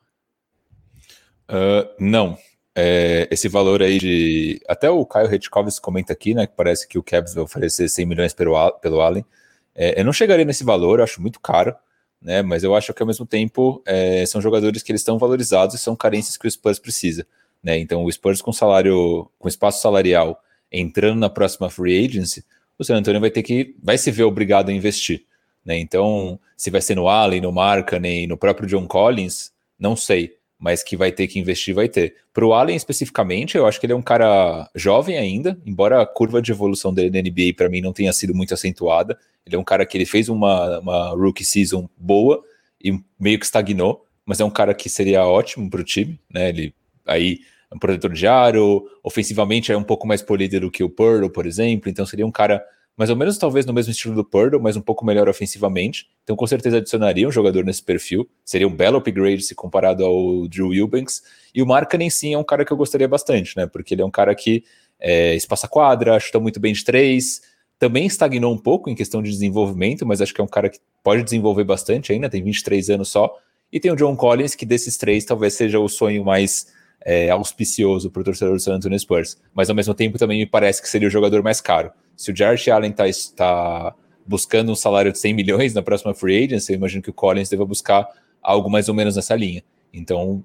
Uh, 1.49 1.87
não. 1.99 2.37
É, 2.75 3.27
esse 3.31 3.47
valor 3.47 3.81
aí 3.81 3.97
de. 3.97 4.61
Até 4.67 4.87
o 4.89 5.03
Caio 5.03 5.27
Retkovs 5.27 5.79
comenta 5.79 6.13
aqui, 6.13 6.35
né? 6.35 6.45
Que 6.45 6.53
parece 6.55 6.87
que 6.87 6.99
o 6.99 7.03
Cavs 7.03 7.33
vai 7.33 7.43
oferecer 7.43 7.89
100 7.89 8.05
milhões 8.05 8.33
pelo, 8.33 8.71
pelo 8.73 9.01
Allen. 9.01 9.25
É, 9.73 9.99
eu 9.99 10.05
não 10.05 10.13
chegaria 10.13 10.45
nesse 10.45 10.63
valor, 10.63 10.99
eu 10.99 11.03
acho 11.03 11.21
muito 11.21 11.39
caro, 11.39 11.75
né? 12.21 12.41
Mas 12.41 12.63
eu 12.63 12.75
acho 12.75 12.93
que 12.93 13.01
ao 13.01 13.07
mesmo 13.07 13.25
tempo 13.25 13.81
é, 13.85 14.25
são 14.25 14.41
jogadores 14.41 14.83
que 14.83 14.91
eles 14.91 15.01
estão 15.01 15.17
valorizados 15.17 15.75
e 15.75 15.79
são 15.79 15.95
carências 15.95 16.37
que 16.37 16.47
o 16.47 16.51
Spurs 16.51 16.79
precisa. 16.79 17.25
Né? 17.63 17.79
Então 17.79 18.03
o 18.03 18.11
Spurs 18.11 18.41
com 18.41 18.51
salário, 18.51 19.29
com 19.37 19.47
espaço 19.47 19.81
salarial 19.81 20.41
entrando 20.71 21.19
na 21.19 21.29
próxima 21.29 21.69
free 21.69 22.05
agency, 22.05 22.43
o 22.77 22.83
San 22.83 22.97
Antonio 22.97 23.21
vai 23.21 23.31
ter 23.31 23.43
que 23.43 23.75
vai 23.81 23.97
se 23.97 24.11
ver 24.11 24.23
obrigado 24.23 24.69
a 24.69 24.73
investir. 24.73 25.23
Né? 25.65 25.77
Então, 25.79 26.39
se 26.55 26.69
vai 26.69 26.81
ser 26.81 26.95
no 26.95 27.09
Allen, 27.09 27.41
no 27.41 27.53
nem 27.99 28.27
no 28.27 28.37
próprio 28.37 28.67
John 28.67 28.87
Collins, 28.87 29.51
não 29.77 29.95
sei 29.95 30.36
mas 30.59 30.83
que 30.83 30.97
vai 30.97 31.11
ter 31.11 31.27
que 31.27 31.39
investir, 31.39 31.73
vai 31.73 31.87
ter. 31.87 32.15
Para 32.33 32.45
o 32.45 32.53
Allen 32.53 32.75
especificamente, 32.75 33.55
eu 33.55 33.65
acho 33.65 33.79
que 33.79 33.85
ele 33.85 33.93
é 33.93 33.95
um 33.95 34.01
cara 34.01 34.69
jovem 34.75 35.17
ainda, 35.17 35.57
embora 35.65 36.01
a 36.01 36.05
curva 36.05 36.41
de 36.41 36.51
evolução 36.51 36.93
dele 36.93 37.09
na 37.09 37.29
NBA 37.29 37.53
para 37.55 37.69
mim 37.69 37.81
não 37.81 37.93
tenha 37.93 38.11
sido 38.11 38.33
muito 38.33 38.53
acentuada. 38.53 39.17
Ele 39.45 39.55
é 39.55 39.59
um 39.59 39.63
cara 39.63 39.85
que 39.85 39.97
ele 39.97 40.05
fez 40.05 40.29
uma, 40.29 40.79
uma 40.79 41.09
rookie 41.09 41.45
season 41.45 41.87
boa 41.97 42.43
e 42.83 42.99
meio 43.19 43.39
que 43.39 43.45
estagnou, 43.45 44.05
mas 44.25 44.39
é 44.39 44.45
um 44.45 44.49
cara 44.49 44.73
que 44.73 44.89
seria 44.89 45.25
ótimo 45.25 45.69
para 45.69 45.81
o 45.81 45.83
time, 45.83 46.19
né? 46.31 46.49
Ele 46.49 46.73
aí 47.05 47.39
é 47.71 47.75
um 47.75 47.79
protetor 47.79 48.13
de 48.13 48.27
aro, 48.27 48.85
ofensivamente 49.03 49.71
é 49.71 49.77
um 49.77 49.83
pouco 49.83 50.07
mais 50.07 50.21
polido 50.21 50.59
do 50.59 50.71
que 50.71 50.83
o 50.83 50.89
Pearl, 50.89 51.29
por 51.29 51.45
exemplo, 51.45 51.89
então 51.89 52.05
seria 52.05 52.25
um 52.25 52.31
cara 52.31 52.63
mais 52.97 53.11
ou 53.11 53.15
menos 53.15 53.37
talvez 53.37 53.63
no 53.63 53.73
mesmo 53.73 53.91
estilo 53.91 54.15
do 54.15 54.25
Purdle, 54.25 54.59
mas 54.59 54.75
um 54.75 54.81
pouco 54.81 55.05
melhor 55.05 55.29
ofensivamente. 55.29 56.09
Então, 56.23 56.35
com 56.35 56.47
certeza 56.47 56.77
adicionaria 56.77 57.27
um 57.27 57.31
jogador 57.31 57.63
nesse 57.63 57.83
perfil. 57.83 58.27
Seria 58.43 58.67
um 58.67 58.75
belo 58.75 58.97
upgrade 58.97 59.43
se 59.43 59.53
comparado 59.53 60.03
ao 60.03 60.47
Drew 60.47 60.73
Eubanks. 60.73 61.21
E 61.53 61.61
o 61.61 61.65
Markkanen, 61.67 62.09
sim, 62.09 62.33
é 62.33 62.37
um 62.37 62.43
cara 62.43 62.65
que 62.65 62.73
eu 62.73 62.77
gostaria 62.77 63.07
bastante, 63.07 63.55
né? 63.55 63.67
Porque 63.67 63.93
ele 63.93 64.01
é 64.01 64.05
um 64.05 64.09
cara 64.09 64.33
que 64.33 64.63
é, 64.99 65.35
espaça 65.35 65.67
quadra, 65.67 66.19
chuta 66.19 66.39
muito 66.39 66.59
bem 66.59 66.73
de 66.73 66.83
três. 66.83 67.41
Também 67.77 68.07
estagnou 68.07 68.51
um 68.51 68.57
pouco 68.57 68.89
em 68.89 68.95
questão 68.95 69.21
de 69.21 69.29
desenvolvimento, 69.29 70.03
mas 70.03 70.19
acho 70.19 70.33
que 70.33 70.41
é 70.41 70.43
um 70.43 70.47
cara 70.47 70.67
que 70.67 70.79
pode 71.03 71.21
desenvolver 71.21 71.65
bastante 71.65 72.11
ainda, 72.11 72.27
tem 72.27 72.43
23 72.43 72.89
anos 72.89 73.09
só. 73.09 73.31
E 73.71 73.79
tem 73.79 73.91
o 73.91 73.95
John 73.95 74.15
Collins, 74.15 74.55
que 74.55 74.65
desses 74.65 74.97
três 74.97 75.23
talvez 75.23 75.53
seja 75.53 75.79
o 75.79 75.87
sonho 75.87 76.25
mais 76.25 76.73
é, 77.05 77.29
auspicioso 77.29 78.09
para 78.09 78.21
o 78.21 78.23
torcedor 78.23 78.55
do 78.55 78.59
San 78.59 78.73
Antonio 78.73 78.97
Spurs. 78.97 79.37
Mas 79.53 79.69
ao 79.69 79.75
mesmo 79.75 79.93
tempo 79.93 80.17
também 80.17 80.39
me 80.39 80.47
parece 80.47 80.81
que 80.81 80.89
seria 80.89 81.07
o 81.07 81.11
jogador 81.11 81.43
mais 81.43 81.61
caro. 81.61 81.91
Se 82.17 82.31
o 82.31 82.35
Jarrett 82.35 82.69
Allen 82.69 82.91
está 82.91 83.05
tá 83.35 83.95
buscando 84.25 84.71
um 84.71 84.75
salário 84.75 85.11
de 85.11 85.19
100 85.19 85.33
milhões 85.33 85.73
na 85.73 85.81
próxima 85.81 86.13
free 86.13 86.43
agency, 86.43 86.73
eu 86.73 86.77
imagino 86.77 87.01
que 87.01 87.09
o 87.09 87.13
Collins 87.13 87.47
deva 87.47 87.65
buscar 87.65 88.05
algo 88.41 88.69
mais 88.69 88.89
ou 88.89 88.95
menos 88.95 89.15
nessa 89.15 89.35
linha. 89.35 89.63
Então, 89.93 90.43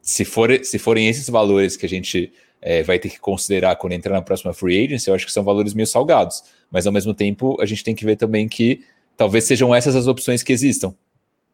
se, 0.00 0.24
for, 0.24 0.50
se 0.62 0.78
forem 0.78 1.08
esses 1.08 1.28
valores 1.28 1.76
que 1.76 1.86
a 1.86 1.88
gente 1.88 2.32
é, 2.60 2.82
vai 2.82 2.98
ter 2.98 3.08
que 3.08 3.18
considerar 3.18 3.76
quando 3.76 3.94
entrar 3.94 4.12
na 4.12 4.22
próxima 4.22 4.52
free 4.52 4.84
agency, 4.84 5.08
eu 5.08 5.14
acho 5.14 5.26
que 5.26 5.32
são 5.32 5.42
valores 5.42 5.74
meio 5.74 5.86
salgados. 5.86 6.44
Mas 6.70 6.86
ao 6.86 6.92
mesmo 6.92 7.14
tempo, 7.14 7.60
a 7.60 7.66
gente 7.66 7.82
tem 7.82 7.94
que 7.94 8.04
ver 8.04 8.16
também 8.16 8.46
que 8.46 8.84
talvez 9.16 9.44
sejam 9.44 9.74
essas 9.74 9.96
as 9.96 10.06
opções 10.06 10.42
que 10.42 10.52
existam. 10.52 10.94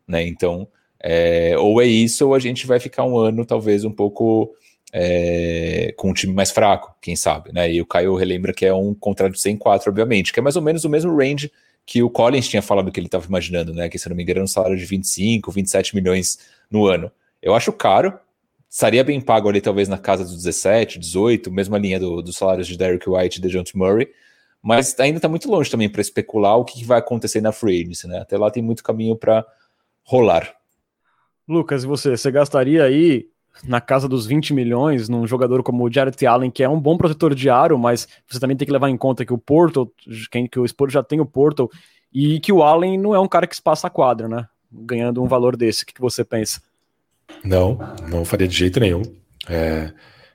Né? 0.06 0.26
Então, 0.26 0.68
é, 1.02 1.56
ou 1.58 1.80
é 1.80 1.86
isso, 1.86 2.26
ou 2.26 2.34
a 2.34 2.38
gente 2.38 2.66
vai 2.66 2.78
ficar 2.78 3.04
um 3.04 3.16
ano 3.16 3.46
talvez 3.46 3.84
um 3.84 3.92
pouco 3.92 4.54
é, 4.92 5.94
com 5.96 6.10
um 6.10 6.14
time 6.14 6.32
mais 6.32 6.50
fraco, 6.50 6.94
quem 7.00 7.14
sabe, 7.14 7.52
né? 7.52 7.72
E 7.72 7.80
o 7.80 7.86
Caio 7.86 8.14
relembra 8.16 8.52
que 8.52 8.66
é 8.66 8.74
um 8.74 8.94
contrato 8.94 9.32
de 9.32 9.40
104, 9.40 9.90
obviamente, 9.90 10.32
que 10.32 10.40
é 10.40 10.42
mais 10.42 10.56
ou 10.56 10.62
menos 10.62 10.84
o 10.84 10.88
mesmo 10.88 11.16
range 11.16 11.50
que 11.86 12.02
o 12.02 12.10
Collins 12.10 12.48
tinha 12.48 12.62
falado 12.62 12.92
que 12.92 13.00
ele 13.00 13.06
estava 13.06 13.26
imaginando, 13.26 13.72
né? 13.72 13.88
Que 13.88 13.98
se 13.98 14.08
não 14.08 14.16
me 14.16 14.22
engano, 14.22 14.42
um 14.42 14.46
salário 14.46 14.76
de 14.76 14.84
25, 14.84 15.50
27 15.50 15.94
milhões 15.94 16.38
no 16.70 16.86
ano. 16.86 17.10
Eu 17.42 17.54
acho 17.54 17.72
caro, 17.72 18.18
estaria 18.68 19.02
bem 19.02 19.20
pago 19.20 19.48
ali, 19.48 19.60
talvez 19.60 19.88
na 19.88 19.98
casa 19.98 20.24
dos 20.24 20.36
17, 20.36 20.98
18, 20.98 21.50
mesma 21.50 21.78
linha 21.78 21.98
do, 21.98 22.22
dos 22.22 22.36
salários 22.36 22.66
de 22.66 22.76
Derrick 22.76 23.08
White 23.08 23.38
e 23.38 23.42
de 23.42 23.48
John 23.48 23.64
Murray, 23.74 24.08
mas 24.62 24.98
ainda 25.00 25.18
está 25.18 25.28
muito 25.28 25.50
longe 25.50 25.70
também 25.70 25.88
para 25.88 26.00
especular 26.00 26.56
o 26.56 26.64
que 26.64 26.84
vai 26.84 26.98
acontecer 26.98 27.40
na 27.40 27.50
free 27.50 27.80
agency, 27.82 28.06
né? 28.06 28.18
Até 28.20 28.36
lá 28.36 28.50
tem 28.50 28.62
muito 28.62 28.84
caminho 28.84 29.16
para 29.16 29.44
rolar. 30.04 30.54
Lucas, 31.48 31.82
e 31.82 31.86
você? 31.86 32.10
Você 32.16 32.30
gastaria 32.30 32.84
aí 32.84 33.28
na 33.64 33.80
casa 33.80 34.08
dos 34.08 34.26
20 34.26 34.54
milhões 34.54 35.08
num 35.08 35.26
jogador 35.26 35.62
como 35.62 35.84
o 35.84 35.92
Jared 35.92 36.26
Allen, 36.26 36.50
que 36.50 36.62
é 36.62 36.68
um 36.68 36.80
bom 36.80 36.96
protetor 36.96 37.34
de 37.34 37.50
aro, 37.50 37.78
mas 37.78 38.08
você 38.28 38.40
também 38.40 38.56
tem 38.56 38.66
que 38.66 38.72
levar 38.72 38.88
em 38.88 38.96
conta 38.96 39.24
que 39.24 39.32
o 39.32 39.38
Porto, 39.38 39.92
que 40.50 40.58
o 40.58 40.66
Spurs 40.66 40.92
já 40.92 41.02
tem 41.02 41.20
o 41.20 41.26
Porto, 41.26 41.70
e 42.12 42.40
que 42.40 42.52
o 42.52 42.62
Allen 42.62 42.98
não 42.98 43.14
é 43.14 43.20
um 43.20 43.28
cara 43.28 43.46
que 43.46 43.54
espaça 43.54 43.86
a 43.86 43.90
quadra, 43.90 44.28
né? 44.28 44.46
Ganhando 44.72 45.22
um 45.22 45.28
valor 45.28 45.56
desse. 45.56 45.82
O 45.82 45.86
que, 45.86 45.94
que 45.94 46.00
você 46.00 46.24
pensa? 46.24 46.60
Não, 47.44 47.78
não 48.08 48.24
faria 48.24 48.48
de 48.48 48.56
jeito 48.56 48.80
nenhum. 48.80 49.02
É, 49.48 49.92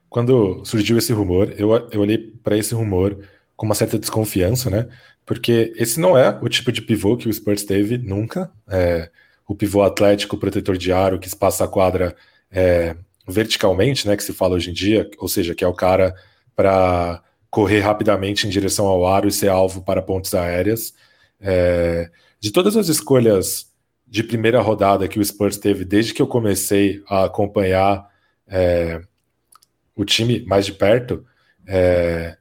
quando 0.09 0.63
surgiu 0.63 0.97
esse 0.97 1.11
rumor, 1.11 1.53
eu, 1.57 1.73
eu 1.91 2.01
olhei 2.01 2.17
para 2.17 2.57
esse 2.57 2.73
rumor 2.73 3.17
com 3.55 3.65
uma 3.65 3.75
certa 3.75 3.99
desconfiança, 3.99 4.69
né? 4.69 4.87
Porque 5.25 5.73
esse 5.75 5.99
não 5.99 6.17
é 6.17 6.37
o 6.41 6.47
tipo 6.47 6.71
de 6.71 6.81
pivô 6.81 7.17
que 7.17 7.27
o 7.27 7.33
Spurs 7.33 7.63
teve 7.63 7.97
nunca. 7.97 8.51
É, 8.69 9.09
o 9.47 9.55
pivô 9.55 9.83
atlético, 9.83 10.37
protetor 10.37 10.77
de 10.77 10.91
aro, 10.91 11.19
que 11.19 11.27
espaça 11.27 11.63
a 11.65 11.67
quadra 11.67 12.15
é, 12.51 12.95
verticalmente, 13.27 14.07
né, 14.07 14.15
que 14.15 14.23
se 14.23 14.33
fala 14.33 14.55
hoje 14.55 14.69
em 14.69 14.73
dia, 14.73 15.09
ou 15.17 15.27
seja, 15.27 15.55
que 15.55 15.63
é 15.63 15.67
o 15.67 15.73
cara 15.73 16.15
para 16.55 17.21
correr 17.49 17.79
rapidamente 17.79 18.45
em 18.45 18.49
direção 18.49 18.85
ao 18.85 19.07
aro 19.07 19.27
e 19.27 19.31
ser 19.31 19.49
alvo 19.49 19.81
para 19.81 20.01
pontes 20.01 20.33
aéreas. 20.33 20.93
É, 21.39 22.09
de 22.39 22.51
todas 22.51 22.75
as 22.77 22.87
escolhas 22.87 23.71
de 24.07 24.23
primeira 24.23 24.61
rodada 24.61 25.07
que 25.07 25.19
o 25.19 25.25
Spurs 25.25 25.57
teve 25.57 25.83
desde 25.83 26.13
que 26.13 26.21
eu 26.21 26.27
comecei 26.27 27.03
a 27.07 27.25
acompanhar 27.25 28.07
é, 28.47 29.01
o 29.95 30.05
time 30.05 30.45
mais 30.45 30.65
de 30.65 30.73
perto, 30.73 31.25
é, 31.67 32.37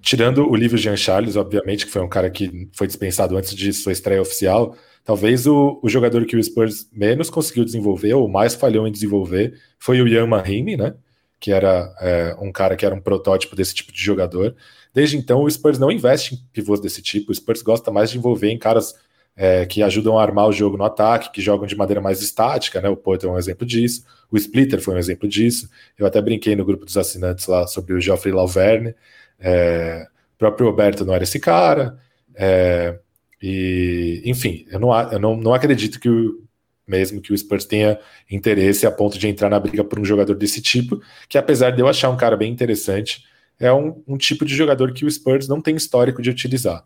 tirando 0.00 0.48
o 0.48 0.54
livro 0.54 0.78
Jean 0.78 0.96
Charles, 0.96 1.36
obviamente, 1.36 1.86
que 1.86 1.92
foi 1.92 2.02
um 2.02 2.08
cara 2.08 2.30
que 2.30 2.68
foi 2.72 2.86
dispensado 2.86 3.36
antes 3.36 3.54
de 3.54 3.72
sua 3.72 3.92
estreia 3.92 4.20
oficial, 4.20 4.76
Talvez 5.04 5.46
o, 5.46 5.80
o 5.82 5.88
jogador 5.88 6.24
que 6.26 6.36
o 6.36 6.42
Spurs 6.42 6.88
menos 6.92 7.28
conseguiu 7.28 7.64
desenvolver, 7.64 8.14
ou 8.14 8.28
mais 8.28 8.54
falhou 8.54 8.86
em 8.86 8.92
desenvolver, 8.92 9.58
foi 9.78 10.00
o 10.00 10.06
Ian 10.06 10.26
Mahimi, 10.26 10.76
né? 10.76 10.94
Que 11.40 11.50
era 11.50 11.92
é, 12.00 12.36
um 12.40 12.52
cara 12.52 12.76
que 12.76 12.86
era 12.86 12.94
um 12.94 13.00
protótipo 13.00 13.56
desse 13.56 13.74
tipo 13.74 13.92
de 13.92 14.00
jogador. 14.00 14.54
Desde 14.94 15.16
então, 15.16 15.42
o 15.42 15.50
Spurs 15.50 15.78
não 15.78 15.90
investe 15.90 16.34
em 16.34 16.38
pivôs 16.52 16.80
desse 16.80 17.02
tipo. 17.02 17.32
O 17.32 17.34
Spurs 17.34 17.62
gosta 17.62 17.90
mais 17.90 18.10
de 18.10 18.18
envolver 18.18 18.50
em 18.50 18.58
caras 18.58 18.94
é, 19.34 19.64
que 19.66 19.82
ajudam 19.82 20.18
a 20.18 20.22
armar 20.22 20.46
o 20.46 20.52
jogo 20.52 20.76
no 20.76 20.84
ataque, 20.84 21.32
que 21.32 21.40
jogam 21.40 21.66
de 21.66 21.76
maneira 21.76 22.00
mais 22.00 22.20
estática, 22.20 22.80
né? 22.80 22.88
O 22.88 22.96
Porto 22.96 23.26
é 23.26 23.30
um 23.30 23.38
exemplo 23.38 23.66
disso. 23.66 24.04
O 24.30 24.36
Splitter 24.36 24.80
foi 24.80 24.94
um 24.94 24.98
exemplo 24.98 25.28
disso. 25.28 25.68
Eu 25.98 26.06
até 26.06 26.20
brinquei 26.20 26.54
no 26.54 26.64
grupo 26.64 26.84
dos 26.84 26.96
assinantes 26.96 27.46
lá 27.46 27.66
sobre 27.66 27.94
o 27.94 28.00
Geoffrey 28.00 28.32
Lauverne. 28.32 28.94
É, 29.40 30.06
o 30.34 30.38
próprio 30.38 30.66
Roberto 30.66 31.04
não 31.04 31.14
era 31.14 31.24
esse 31.24 31.40
cara. 31.40 31.98
É, 32.34 32.98
e, 33.42 34.22
enfim, 34.24 34.64
eu 34.70 34.78
não, 34.78 34.92
eu 35.10 35.18
não, 35.18 35.36
não 35.36 35.52
acredito 35.52 35.98
que 35.98 36.08
o, 36.08 36.44
mesmo 36.86 37.20
que 37.20 37.32
o 37.32 37.38
Spurs 37.38 37.64
tenha 37.64 37.98
interesse 38.30 38.86
a 38.86 38.90
ponto 38.90 39.18
de 39.18 39.26
entrar 39.26 39.50
na 39.50 39.58
briga 39.58 39.82
por 39.82 39.98
um 39.98 40.04
jogador 40.04 40.34
desse 40.34 40.62
tipo, 40.62 41.02
que 41.28 41.36
apesar 41.36 41.70
de 41.70 41.80
eu 41.80 41.88
achar 41.88 42.10
um 42.10 42.16
cara 42.16 42.36
bem 42.36 42.52
interessante, 42.52 43.24
é 43.58 43.72
um, 43.72 44.02
um 44.06 44.16
tipo 44.16 44.44
de 44.44 44.54
jogador 44.54 44.92
que 44.92 45.04
o 45.04 45.10
Spurs 45.10 45.48
não 45.48 45.60
tem 45.60 45.74
histórico 45.74 46.22
de 46.22 46.30
utilizar. 46.30 46.84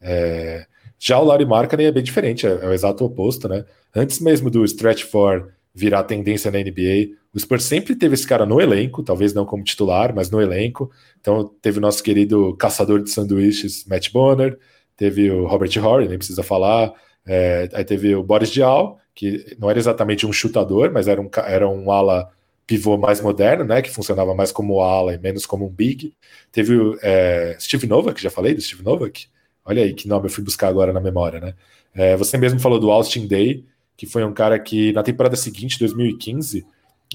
É, 0.00 0.66
já 0.98 1.18
o 1.18 1.24
Larry 1.24 1.44
Markkinen 1.44 1.86
é 1.86 1.92
bem 1.92 2.02
diferente, 2.02 2.46
é, 2.46 2.50
é, 2.50 2.68
o 2.68 2.72
exato 2.72 3.04
oposto, 3.04 3.48
né? 3.48 3.64
Antes 3.94 4.20
mesmo 4.20 4.50
do 4.50 4.64
Stretch 4.64 5.04
for 5.04 5.52
virar 5.74 6.04
tendência 6.04 6.50
na 6.50 6.58
NBA, 6.58 7.16
o 7.34 7.38
Spurs 7.38 7.64
sempre 7.64 7.94
teve 7.94 8.14
esse 8.14 8.26
cara 8.26 8.46
no 8.46 8.60
elenco, 8.60 9.02
talvez 9.02 9.34
não 9.34 9.44
como 9.44 9.62
titular, 9.62 10.14
mas 10.14 10.30
no 10.30 10.40
elenco. 10.40 10.90
Então 11.20 11.50
teve 11.60 11.78
o 11.78 11.82
nosso 11.82 12.02
querido 12.02 12.56
caçador 12.56 13.02
de 13.02 13.10
sanduíches, 13.10 13.84
Matt 13.86 14.10
Bonner, 14.10 14.58
teve 14.96 15.30
o 15.30 15.46
Robert 15.46 15.70
Horry, 15.78 16.08
nem 16.08 16.18
precisa 16.18 16.42
falar, 16.42 16.92
é, 17.26 17.68
aí 17.72 17.84
teve 17.84 18.14
o 18.14 18.22
Boris 18.22 18.50
Diaw, 18.50 18.98
que 19.14 19.56
não 19.58 19.68
era 19.68 19.78
exatamente 19.78 20.26
um 20.26 20.32
chutador, 20.32 20.90
mas 20.92 21.08
era 21.08 21.20
um, 21.20 21.28
era 21.46 21.68
um 21.68 21.90
ala 21.90 22.30
pivô 22.66 22.96
mais 22.96 23.20
moderno, 23.20 23.64
né, 23.64 23.80
que 23.80 23.90
funcionava 23.90 24.34
mais 24.34 24.50
como 24.50 24.80
ala 24.80 25.14
e 25.14 25.18
menos 25.18 25.46
como 25.46 25.66
um 25.66 25.70
big. 25.70 26.14
Teve 26.50 26.76
o 26.76 26.98
é, 27.02 27.56
Steve 27.60 27.86
Novak, 27.86 28.20
já 28.20 28.30
falei 28.30 28.54
do 28.54 28.60
Steve 28.60 28.82
Novak? 28.82 29.28
Olha 29.64 29.82
aí 29.82 29.94
que 29.94 30.08
nome 30.08 30.26
eu 30.26 30.30
fui 30.30 30.44
buscar 30.44 30.68
agora 30.68 30.92
na 30.92 31.00
memória, 31.00 31.40
né? 31.40 31.54
É, 31.94 32.16
você 32.16 32.36
mesmo 32.36 32.60
falou 32.60 32.78
do 32.78 32.90
Austin 32.90 33.26
Day, 33.26 33.64
que 33.96 34.06
foi 34.06 34.24
um 34.24 34.32
cara 34.32 34.58
que 34.58 34.92
na 34.92 35.02
temporada 35.02 35.36
seguinte, 35.36 35.78
2015, 35.78 36.66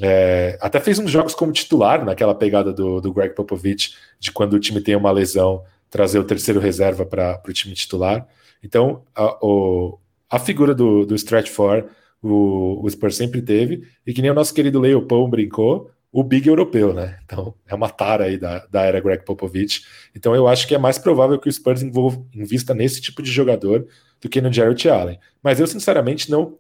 é, 0.02 0.58
até 0.62 0.80
fez 0.80 0.98
uns 1.00 1.12
jogos 1.12 1.36
como 1.36 1.52
titular 1.52 2.04
naquela 2.04 2.34
pegada 2.34 2.74
do, 2.74 3.00
do 3.00 3.14
Greg 3.14 3.36
Popovich, 3.36 3.94
de 4.20 4.32
quando 4.32 4.54
o 4.54 4.60
time 4.60 4.82
tem 4.82 4.96
uma 4.96 5.12
lesão, 5.12 5.64
trazer 5.92 6.18
o 6.18 6.24
terceiro 6.24 6.60
reserva 6.60 7.06
para 7.06 7.40
o 7.48 7.54
time 7.54 7.76
titular. 7.76 8.28
Então, 8.64 9.04
a, 9.14 9.38
o, 9.46 10.00
a 10.30 10.40
figura 10.40 10.74
do, 10.74 11.06
do 11.06 11.14
stretch 11.14 11.50
four 11.50 11.86
o, 12.22 12.84
o 12.84 12.90
Spurs 12.90 13.16
sempre 13.16 13.42
teve, 13.42 13.84
e 14.06 14.14
que 14.14 14.22
nem 14.22 14.32
o 14.32 14.36
nosso 14.36 14.54
querido 14.54 14.80
Leopão 14.80 15.30
brincou, 15.30 15.92
o 16.12 16.24
big 16.24 16.48
europeu, 16.48 16.94
né? 16.94 17.20
Então, 17.24 17.56
é 17.66 17.74
uma 17.74 17.90
tara 17.90 18.26
aí 18.26 18.38
da, 18.38 18.66
da 18.68 18.84
era 18.84 19.00
Greg 19.00 19.24
Popovich. 19.24 19.84
Então, 20.16 20.36
eu 20.36 20.48
acho 20.48 20.68
que 20.68 20.76
é 20.76 20.78
mais 20.78 20.98
provável 20.98 21.40
que 21.40 21.48
o 21.48 21.52
Spurs 21.52 21.82
envolva, 21.82 22.22
invista 22.34 22.74
nesse 22.74 23.00
tipo 23.00 23.24
de 23.24 23.32
jogador 23.32 23.88
do 24.22 24.30
que 24.30 24.42
no 24.42 24.52
Jarrett 24.52 24.90
Allen. 24.90 25.20
Mas 25.42 25.60
eu, 25.60 25.68
sinceramente, 25.68 26.30
não 26.30 26.58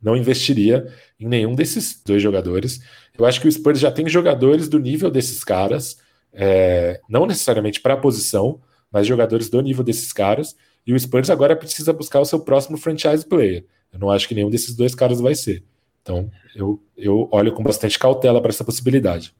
não 0.00 0.16
investiria 0.16 0.86
em 1.18 1.26
nenhum 1.26 1.56
desses 1.56 2.00
dois 2.06 2.22
jogadores. 2.22 2.80
Eu 3.18 3.26
acho 3.26 3.40
que 3.40 3.48
o 3.48 3.52
Spurs 3.52 3.80
já 3.80 3.90
tem 3.90 4.08
jogadores 4.08 4.68
do 4.68 4.78
nível 4.78 5.10
desses 5.10 5.42
caras, 5.42 5.98
é, 6.32 7.00
não 7.08 7.26
necessariamente 7.26 7.80
para 7.80 7.94
a 7.94 7.96
posição, 7.96 8.60
mas 8.90 9.06
jogadores 9.06 9.48
do 9.48 9.60
nível 9.60 9.84
desses 9.84 10.12
caras. 10.12 10.56
E 10.86 10.92
o 10.92 10.98
Spurs 10.98 11.30
agora 11.30 11.56
precisa 11.56 11.92
buscar 11.92 12.20
o 12.20 12.24
seu 12.24 12.40
próximo 12.40 12.76
franchise 12.76 13.24
player. 13.26 13.64
Eu 13.92 13.98
não 13.98 14.10
acho 14.10 14.28
que 14.28 14.34
nenhum 14.34 14.50
desses 14.50 14.74
dois 14.74 14.94
caras 14.94 15.20
vai 15.20 15.34
ser. 15.34 15.62
Então, 16.02 16.30
eu, 16.54 16.82
eu 16.96 17.28
olho 17.30 17.52
com 17.52 17.62
bastante 17.62 17.98
cautela 17.98 18.40
para 18.40 18.50
essa 18.50 18.64
possibilidade. 18.64 19.34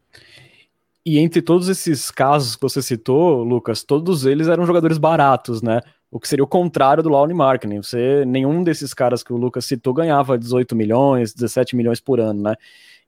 E 1.05 1.19
entre 1.19 1.41
todos 1.41 1.69
esses 1.69 2.11
casos 2.11 2.55
que 2.55 2.61
você 2.61 2.83
citou, 2.83 3.43
Lucas, 3.43 3.83
todos 3.83 4.27
eles 4.27 4.49
eram 4.49 4.67
jogadores 4.67 4.99
baratos, 4.99 5.63
né? 5.63 5.81
O 6.11 6.21
que 6.21 6.29
seria 6.29 6.45
o 6.45 6.49
contrário 6.49 7.03
do 7.03 7.09
Lauri 7.09 7.33
Marketing. 7.33 7.79
Você, 7.79 8.25
nenhum 8.27 8.63
desses 8.63 8.93
caras 8.93 9.23
que 9.23 9.33
o 9.33 9.37
Lucas 9.39 9.65
citou 9.65 9.95
ganhava 9.95 10.39
18 10.39 10.77
milhões, 10.77 11.33
17 11.33 11.75
milhões 11.75 12.01
por 12.01 12.21
ano, 12.21 12.43
né? 12.43 12.55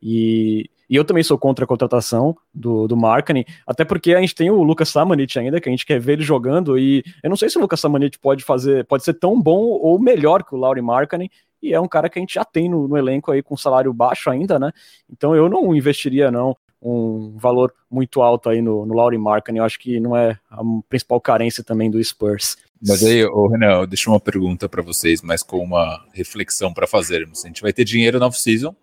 E, 0.03 0.71
e 0.91 0.97
eu 0.97 1.05
também 1.05 1.23
sou 1.23 1.39
contra 1.39 1.65
a 1.65 1.69
contratação 1.69 2.37
do, 2.53 2.89
do 2.89 2.97
Markkinen, 2.97 3.47
até 3.65 3.85
porque 3.85 4.13
a 4.13 4.21
gente 4.21 4.35
tem 4.35 4.51
o 4.51 4.63
Lucas 4.63 4.89
Samanit 4.89 5.39
ainda, 5.39 5.61
que 5.61 5.69
a 5.69 5.73
gente 5.73 5.87
quer 5.87 6.01
ver 6.01 6.15
ele 6.15 6.23
jogando, 6.23 6.77
e 6.77 7.05
eu 7.23 7.31
não 7.31 7.37
sei 7.37 7.49
se 7.49 7.57
o 7.57 7.61
Lucas 7.61 7.79
Samanit 7.79 8.19
pode 8.19 8.43
fazer, 8.43 8.85
pode 8.85 9.05
ser 9.05 9.15
tão 9.15 9.41
bom 9.41 9.61
ou 9.61 9.99
melhor 10.01 10.43
que 10.43 10.55
o 10.55 10.59
Lauri 10.59 10.83
Markkinen, 10.83 11.31
e 11.63 11.73
é 11.73 11.81
um 11.81 11.87
cara 11.87 12.09
que 12.09 12.19
a 12.19 12.23
gente 12.23 12.35
já 12.35 12.45
tem 12.45 12.69
no, 12.69 12.89
no 12.89 12.97
elenco 12.97 13.31
aí 13.31 13.43
com 13.43 13.57
salário 13.57 13.93
baixo 13.93 14.31
ainda, 14.31 14.59
né? 14.59 14.73
Então 15.09 15.37
eu 15.37 15.49
não 15.49 15.75
investiria, 15.77 16.31
não, 16.31 16.57
um 16.83 17.37
valor 17.37 17.73
muito 17.91 18.23
alto 18.23 18.49
aí 18.49 18.63
no, 18.63 18.87
no 18.87 18.95
Laurie 18.95 19.19
Markkinen. 19.19 19.59
Eu 19.59 19.65
acho 19.65 19.79
que 19.79 20.01
não 20.01 20.17
é 20.17 20.39
a 20.51 20.63
principal 20.89 21.21
carência 21.21 21.63
também 21.63 21.91
do 21.91 22.03
Spurs. 22.03 22.57
Mas 22.81 23.05
aí, 23.05 23.25
ô, 23.25 23.47
Renan, 23.47 23.87
deixa 23.87 24.09
uma 24.09 24.19
pergunta 24.19 24.69
para 24.69 24.83
vocês, 24.83 25.21
mas 25.21 25.43
com 25.43 25.59
uma 25.59 26.03
reflexão 26.15 26.73
para 26.73 26.87
fazermos. 26.87 27.45
A 27.45 27.49
gente 27.49 27.61
vai 27.61 27.73
ter 27.73 27.85
dinheiro 27.85 28.19
na 28.19 28.27
off-season. 28.27 28.75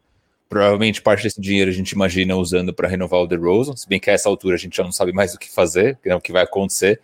Provavelmente 0.50 1.02
parte 1.02 1.24
desse 1.24 1.42
dinheiro 1.42 1.70
a 1.70 1.74
gente 1.74 1.92
imagina 1.92 2.36
usando 2.36 2.74
para 2.74 2.88
renovar 2.88 3.20
o 3.20 3.28
DeRozan, 3.28 3.76
se 3.76 3.88
bem 3.88 4.00
que 4.00 4.10
a 4.10 4.14
essa 4.14 4.30
altura 4.30 4.56
a 4.56 4.58
gente 4.58 4.78
já 4.78 4.84
não 4.84 4.92
sabe 4.92 5.12
mais 5.12 5.34
o 5.34 5.40
que 5.40 5.54
fazer, 5.54 5.98
o 6.06 6.22
que 6.22 6.32
vai 6.32 6.44
acontecer, 6.44 7.02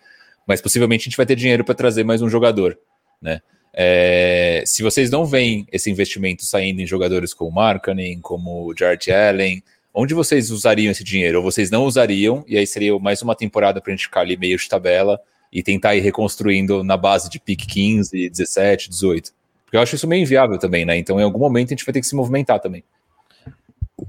mas 0.48 0.62
possivelmente 0.62 1.02
a 1.02 1.06
gente 1.06 1.18
vai 1.18 1.26
ter 1.26 1.36
dinheiro 1.36 1.64
para 1.64 1.76
trazer 1.76 2.04
mais 2.04 2.22
um 2.22 2.30
jogador, 2.30 2.78
né? 3.22 3.42
É, 3.76 4.64
se 4.68 4.84
vocês 4.84 5.10
não 5.10 5.26
veem 5.26 5.68
esse 5.72 5.90
investimento 5.90 6.46
saindo 6.46 6.80
em 6.80 6.86
jogadores 6.86 7.34
como 7.34 7.52
Markkanen, 7.52 8.22
como 8.22 8.68
o 8.68 8.78
Jarrett 8.78 9.12
Allen, 9.12 9.64
onde 9.94 10.14
vocês 10.14 10.52
usariam 10.52 10.92
esse 10.92 11.04
dinheiro? 11.04 11.40
Ou 11.40 11.44
vocês 11.44 11.72
não 11.72 11.86
usariam, 11.86 12.46
e 12.48 12.58
aí 12.58 12.68
seria 12.68 12.98
mais 13.00 13.22
uma 13.22 13.36
temporada 13.36 13.82
para 13.82 13.92
a 13.92 13.96
gente 13.96 14.06
ficar 14.06 14.22
ali 14.22 14.38
meio 14.38 14.58
de 14.58 14.70
tabela 14.70 15.20
e 15.52 15.64
tentar 15.64 15.96
ir 15.96 16.02
reconstruindo 16.02 16.84
na 16.84 16.96
base 16.96 17.30
de 17.30 17.40
pick 17.40 17.66
15, 17.66 18.30
17, 18.30 18.90
18? 18.90 19.34
Porque 19.66 19.78
eu 19.78 19.82
acho 19.82 19.96
isso 19.96 20.08
meio 20.08 20.22
inviável 20.22 20.60
também, 20.60 20.86
né? 20.86 20.96
Então, 20.98 21.20
em 21.20 21.24
algum 21.24 21.40
momento, 21.40 21.70
a 21.70 21.76
gente 21.76 21.86
vai 21.86 21.94
ter 21.94 22.00
que 22.00 22.08
se 22.08 22.16
movimentar 22.16 22.60
também. 22.60 22.84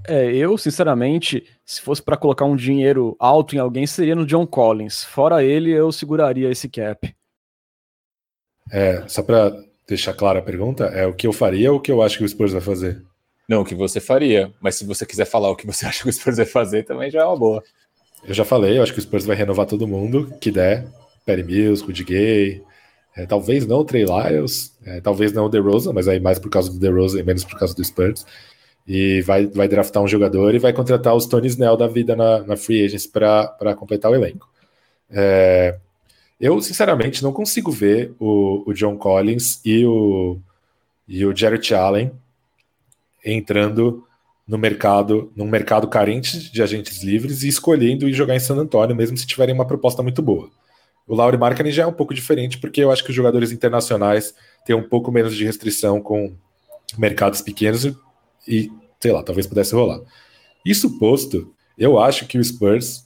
É, 0.07 0.33
eu, 0.35 0.57
sinceramente, 0.59 1.44
se 1.64 1.80
fosse 1.80 2.02
para 2.02 2.16
colocar 2.16 2.44
um 2.44 2.57
dinheiro 2.57 3.16
alto 3.18 3.54
em 3.54 3.59
alguém, 3.59 3.87
seria 3.87 4.14
no 4.14 4.26
John 4.26 4.46
Collins. 4.46 5.04
Fora 5.04 5.42
ele, 5.42 5.70
eu 5.70 5.90
seguraria 5.92 6.50
esse 6.50 6.68
cap. 6.68 7.14
É, 8.72 9.07
só 9.07 9.22
para 9.22 9.52
deixar 9.87 10.14
clara 10.14 10.38
a 10.38 10.42
pergunta, 10.42 10.85
é 10.85 11.07
o 11.07 11.14
que 11.14 11.26
eu 11.26 11.33
faria 11.33 11.70
ou 11.70 11.78
o 11.78 11.80
que 11.80 11.92
eu 11.92 12.02
acho 12.02 12.18
que 12.18 12.24
o 12.24 12.28
Spurs 12.28 12.52
vai 12.52 12.61
fazer? 12.61 13.02
Não, 13.48 13.62
o 13.62 13.64
que 13.64 13.74
você 13.74 14.00
faria. 14.00 14.52
Mas 14.61 14.76
se 14.76 14.85
você 14.85 15.04
quiser 15.04 15.26
falar 15.26 15.50
o 15.50 15.57
que 15.57 15.66
você 15.66 15.85
acha 15.87 16.02
que 16.02 16.09
o 16.09 16.12
Spurs 16.12 16.37
vai 16.37 16.46
fazer, 16.46 16.85
também 16.85 17.11
já 17.11 17.20
é 17.20 17.24
uma 17.24 17.37
boa. 17.37 17.62
Eu 18.26 18.33
já 18.33 18.44
falei, 18.44 18.78
eu 18.78 18.83
acho 18.83 18.92
que 18.92 18.98
o 18.98 19.02
Spurs 19.02 19.26
vai 19.26 19.37
renovar 19.37 19.66
todo 19.66 19.87
mundo 19.87 20.33
que 20.40 20.50
der. 20.50 20.87
Perry 21.26 21.42
Mills, 21.42 21.85
Rudy 21.85 22.04
Gay. 22.04 22.62
É, 23.16 23.26
talvez 23.26 23.66
não 23.66 23.78
o 23.78 23.85
Trey 23.85 24.04
Lyles, 24.04 24.76
é, 24.85 25.00
talvez 25.00 25.33
não 25.33 25.46
o 25.46 25.48
DeRozan, 25.48 25.92
mas 25.92 26.09
aí 26.09 26.18
mais 26.18 26.38
por 26.38 26.50
causa 26.50 26.72
do 26.72 26.78
DeRozan 26.78 27.20
e 27.20 27.22
menos 27.22 27.44
por 27.44 27.57
causa 27.57 27.74
do 27.74 27.85
Spurs. 27.85 28.26
E 28.86 29.22
vai, 29.22 29.46
vai 29.46 29.66
draftar 29.66 30.02
um 30.02 30.08
jogador 30.08 30.54
e 30.54 30.58
vai 30.58 30.72
contratar 30.72 31.14
os 31.14 31.26
Tony 31.26 31.46
Snell 31.46 31.76
da 31.76 31.86
vida 31.86 32.14
na, 32.14 32.40
na 32.40 32.56
Free 32.56 32.84
Agents 32.84 33.06
para 33.06 33.74
completar 33.76 34.10
o 34.10 34.14
elenco. 34.14 34.48
É, 35.10 35.78
eu, 36.40 36.60
sinceramente, 36.60 37.22
não 37.22 37.32
consigo 37.32 37.70
ver 37.70 38.14
o, 38.18 38.62
o 38.66 38.74
John 38.74 38.96
Collins 38.98 39.60
e 39.64 39.86
o, 39.86 40.38
e 41.08 41.24
o 41.24 41.34
Jarrett 41.34 41.74
Allen 41.74 42.12
entrando 43.24 44.04
no 44.46 44.58
mercado, 44.58 45.32
num 45.34 45.46
mercado 45.46 45.88
carente 45.88 46.52
de 46.52 46.62
agentes 46.62 47.02
livres 47.02 47.42
e 47.42 47.48
escolhendo 47.48 48.08
ir 48.08 48.12
jogar 48.12 48.36
em 48.36 48.40
San 48.40 48.56
Antonio, 48.56 48.94
mesmo 48.94 49.16
se 49.16 49.26
tiverem 49.26 49.54
uma 49.54 49.66
proposta 49.66 50.02
muito 50.02 50.20
boa. 50.20 50.50
O 51.06 51.14
Laurie 51.14 51.38
Markkinen 51.38 51.72
já 51.72 51.84
é 51.84 51.86
um 51.86 51.92
pouco 51.92 52.14
diferente, 52.14 52.58
porque 52.58 52.82
eu 52.82 52.90
acho 52.90 53.02
que 53.02 53.10
os 53.10 53.16
jogadores 53.16 53.52
internacionais 53.52 54.34
têm 54.64 54.76
um 54.76 54.82
pouco 54.82 55.10
menos 55.10 55.34
de 55.34 55.44
restrição 55.44 56.00
com 56.00 56.34
mercados 56.98 57.40
pequenos 57.40 57.84
e, 57.84 57.96
e 58.46 58.70
sei 59.00 59.12
lá, 59.12 59.22
talvez 59.22 59.46
pudesse 59.46 59.74
rolar. 59.74 60.00
Isso 60.64 60.98
posto, 60.98 61.52
eu 61.76 61.98
acho 61.98 62.26
que 62.26 62.38
o 62.38 62.44
Spurs 62.44 63.04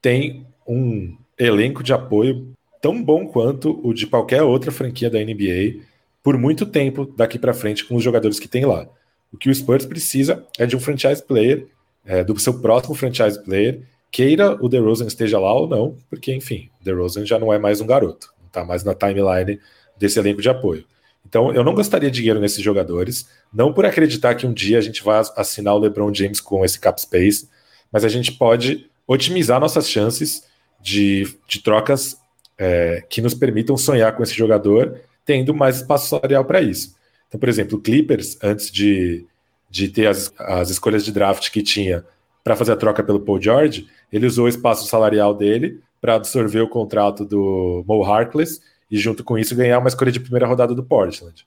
tem 0.00 0.46
um 0.66 1.16
elenco 1.38 1.82
de 1.82 1.92
apoio 1.92 2.54
tão 2.80 3.02
bom 3.02 3.26
quanto 3.26 3.80
o 3.86 3.92
de 3.92 4.06
qualquer 4.06 4.42
outra 4.42 4.70
franquia 4.70 5.10
da 5.10 5.18
NBA 5.18 5.82
por 6.22 6.38
muito 6.38 6.64
tempo 6.64 7.04
daqui 7.04 7.38
para 7.38 7.52
frente 7.52 7.84
com 7.84 7.96
os 7.96 8.02
jogadores 8.02 8.40
que 8.40 8.48
tem 8.48 8.64
lá. 8.64 8.88
O 9.30 9.36
que 9.36 9.50
o 9.50 9.54
Spurs 9.54 9.84
precisa 9.84 10.46
é 10.58 10.64
de 10.64 10.76
um 10.76 10.80
franchise 10.80 11.22
player, 11.22 11.66
é, 12.04 12.24
do 12.24 12.38
seu 12.38 12.60
próximo 12.60 12.94
franchise 12.94 13.42
player, 13.42 13.82
queira 14.10 14.56
o 14.64 14.68
DeRozan 14.68 15.06
esteja 15.06 15.38
lá 15.38 15.52
ou 15.52 15.68
não, 15.68 15.96
porque, 16.08 16.32
enfim, 16.34 16.70
o 16.80 16.84
DeRozan 16.84 17.26
já 17.26 17.38
não 17.38 17.52
é 17.52 17.58
mais 17.58 17.80
um 17.80 17.86
garoto, 17.86 18.32
não 18.38 18.46
está 18.46 18.64
mais 18.64 18.84
na 18.84 18.94
timeline 18.94 19.60
desse 19.98 20.18
elenco 20.18 20.40
de 20.40 20.48
apoio. 20.48 20.84
Então, 21.26 21.52
eu 21.52 21.64
não 21.64 21.74
gastaria 21.74 22.10
dinheiro 22.10 22.38
nesses 22.38 22.62
jogadores, 22.62 23.28
não 23.52 23.72
por 23.72 23.84
acreditar 23.84 24.34
que 24.34 24.46
um 24.46 24.52
dia 24.52 24.78
a 24.78 24.80
gente 24.80 25.02
vai 25.02 25.22
assinar 25.36 25.74
o 25.74 25.78
LeBron 25.78 26.12
James 26.12 26.40
com 26.40 26.64
esse 26.64 26.78
cap 26.78 27.00
space, 27.00 27.48
mas 27.90 28.04
a 28.04 28.08
gente 28.08 28.32
pode 28.32 28.88
otimizar 29.06 29.60
nossas 29.60 29.88
chances 29.88 30.44
de, 30.80 31.26
de 31.48 31.62
trocas 31.62 32.16
é, 32.58 33.04
que 33.08 33.20
nos 33.20 33.34
permitam 33.34 33.76
sonhar 33.76 34.14
com 34.16 34.22
esse 34.22 34.34
jogador, 34.34 35.00
tendo 35.24 35.54
mais 35.54 35.76
espaço 35.76 36.08
salarial 36.08 36.44
para 36.44 36.60
isso. 36.60 36.94
Então, 37.28 37.40
por 37.40 37.48
exemplo, 37.48 37.78
o 37.78 37.80
Clippers, 37.80 38.38
antes 38.42 38.70
de, 38.70 39.26
de 39.70 39.88
ter 39.88 40.06
as, 40.06 40.32
as 40.38 40.70
escolhas 40.70 41.04
de 41.04 41.10
draft 41.12 41.50
que 41.50 41.62
tinha 41.62 42.04
para 42.44 42.54
fazer 42.54 42.72
a 42.72 42.76
troca 42.76 43.02
pelo 43.02 43.20
Paul 43.20 43.40
George, 43.40 43.88
ele 44.12 44.26
usou 44.26 44.44
o 44.44 44.48
espaço 44.48 44.86
salarial 44.86 45.34
dele 45.34 45.80
para 46.00 46.14
absorver 46.14 46.60
o 46.60 46.68
contrato 46.68 47.24
do 47.24 47.82
Mo 47.86 48.04
Harkless 48.04 48.60
e, 48.94 48.96
junto 48.96 49.24
com 49.24 49.36
isso, 49.36 49.56
ganhar 49.56 49.80
uma 49.80 49.88
escolha 49.88 50.12
de 50.12 50.20
primeira 50.20 50.46
rodada 50.46 50.72
do 50.72 50.84
Portland. 50.84 51.44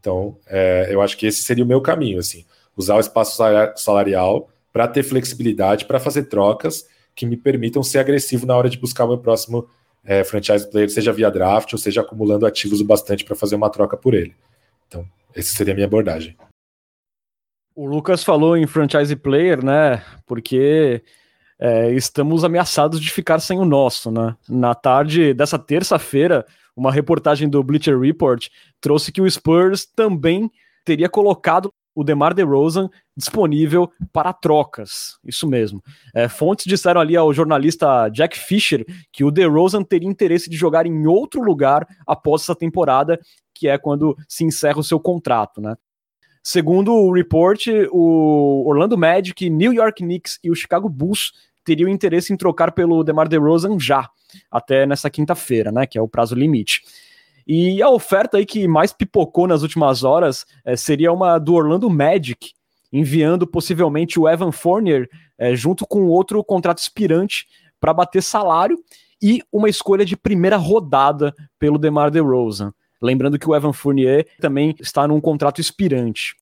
Então, 0.00 0.36
é, 0.48 0.88
eu 0.90 1.00
acho 1.00 1.16
que 1.16 1.26
esse 1.26 1.44
seria 1.44 1.62
o 1.62 1.66
meu 1.66 1.80
caminho, 1.80 2.18
assim, 2.18 2.44
usar 2.76 2.96
o 2.96 3.00
espaço 3.00 3.40
salarial 3.76 4.50
para 4.72 4.88
ter 4.88 5.04
flexibilidade, 5.04 5.84
para 5.84 6.00
fazer 6.00 6.24
trocas 6.24 6.88
que 7.14 7.24
me 7.24 7.36
permitam 7.36 7.84
ser 7.84 8.00
agressivo 8.00 8.46
na 8.46 8.56
hora 8.56 8.68
de 8.68 8.76
buscar 8.76 9.04
o 9.04 9.08
meu 9.08 9.18
próximo 9.18 9.68
é, 10.04 10.24
franchise 10.24 10.68
player, 10.68 10.90
seja 10.90 11.12
via 11.12 11.30
draft 11.30 11.72
ou 11.72 11.78
seja 11.78 12.00
acumulando 12.00 12.44
ativos 12.44 12.80
o 12.80 12.84
bastante 12.84 13.24
para 13.24 13.36
fazer 13.36 13.54
uma 13.54 13.70
troca 13.70 13.96
por 13.96 14.12
ele. 14.12 14.34
Então, 14.88 15.06
essa 15.32 15.54
seria 15.54 15.72
a 15.72 15.76
minha 15.76 15.86
abordagem. 15.86 16.36
O 17.76 17.86
Lucas 17.86 18.24
falou 18.24 18.56
em 18.56 18.66
franchise 18.66 19.14
player, 19.14 19.64
né? 19.64 20.02
Porque 20.26 21.00
é, 21.60 21.92
estamos 21.92 22.42
ameaçados 22.42 23.00
de 23.00 23.08
ficar 23.12 23.38
sem 23.38 23.56
o 23.60 23.64
nosso, 23.64 24.10
né? 24.10 24.36
Na 24.48 24.74
tarde 24.74 25.32
dessa 25.32 25.58
terça-feira, 25.58 26.44
uma 26.78 26.92
reportagem 26.92 27.48
do 27.48 27.62
Bleacher 27.62 27.98
Report 27.98 28.48
trouxe 28.80 29.10
que 29.10 29.20
o 29.20 29.28
Spurs 29.28 29.84
também 29.84 30.50
teria 30.84 31.08
colocado 31.08 31.72
o 31.92 32.04
DeMar 32.04 32.32
DeRozan 32.32 32.88
disponível 33.16 33.90
para 34.12 34.32
trocas. 34.32 35.18
Isso 35.24 35.48
mesmo. 35.48 35.82
É, 36.14 36.28
fontes 36.28 36.66
disseram 36.66 37.00
ali 37.00 37.16
ao 37.16 37.34
jornalista 37.34 38.08
Jack 38.10 38.38
Fisher 38.38 38.86
que 39.10 39.24
o 39.24 39.30
DeRozan 39.32 39.82
teria 39.82 40.08
interesse 40.08 40.48
de 40.48 40.56
jogar 40.56 40.86
em 40.86 41.06
outro 41.08 41.42
lugar 41.42 41.84
após 42.06 42.42
essa 42.42 42.54
temporada 42.54 43.18
que 43.52 43.66
é 43.66 43.76
quando 43.76 44.16
se 44.28 44.44
encerra 44.44 44.78
o 44.78 44.84
seu 44.84 45.00
contrato, 45.00 45.60
né? 45.60 45.74
Segundo 46.44 46.94
o 46.94 47.12
report, 47.12 47.66
o 47.90 48.64
Orlando 48.66 48.96
Magic, 48.96 49.50
New 49.50 49.72
York 49.72 50.02
Knicks 50.02 50.38
e 50.42 50.50
o 50.50 50.54
Chicago 50.54 50.88
Bulls 50.88 51.32
teriam 51.68 51.88
interesse 51.90 52.32
em 52.32 52.36
trocar 52.36 52.72
pelo 52.72 53.04
DeMar 53.04 53.28
DeRozan 53.28 53.78
já, 53.78 54.08
até 54.50 54.86
nessa 54.86 55.10
quinta-feira, 55.10 55.70
né, 55.70 55.86
que 55.86 55.98
é 55.98 56.02
o 56.02 56.08
prazo 56.08 56.34
limite. 56.34 56.82
E 57.46 57.82
a 57.82 57.90
oferta 57.90 58.38
aí 58.38 58.46
que 58.46 58.66
mais 58.66 58.92
pipocou 58.92 59.46
nas 59.46 59.62
últimas 59.62 60.02
horas 60.02 60.46
é, 60.64 60.76
seria 60.76 61.12
uma 61.12 61.38
do 61.38 61.54
Orlando 61.54 61.90
Magic, 61.90 62.52
enviando 62.90 63.46
possivelmente 63.46 64.18
o 64.18 64.26
Evan 64.26 64.50
Fournier 64.50 65.08
é, 65.38 65.54
junto 65.54 65.86
com 65.86 66.06
outro 66.06 66.42
contrato 66.42 66.78
expirante 66.78 67.46
para 67.78 67.92
bater 67.92 68.22
salário 68.22 68.78
e 69.22 69.42
uma 69.52 69.68
escolha 69.68 70.04
de 70.04 70.16
primeira 70.16 70.56
rodada 70.56 71.34
pelo 71.58 71.78
DeMar 71.78 72.10
DeRozan. 72.10 72.72
Lembrando 73.00 73.38
que 73.38 73.48
o 73.48 73.54
Evan 73.54 73.72
Fournier 73.72 74.26
também 74.40 74.74
está 74.80 75.06
num 75.06 75.20
contrato 75.20 75.60
expirante. 75.60 76.34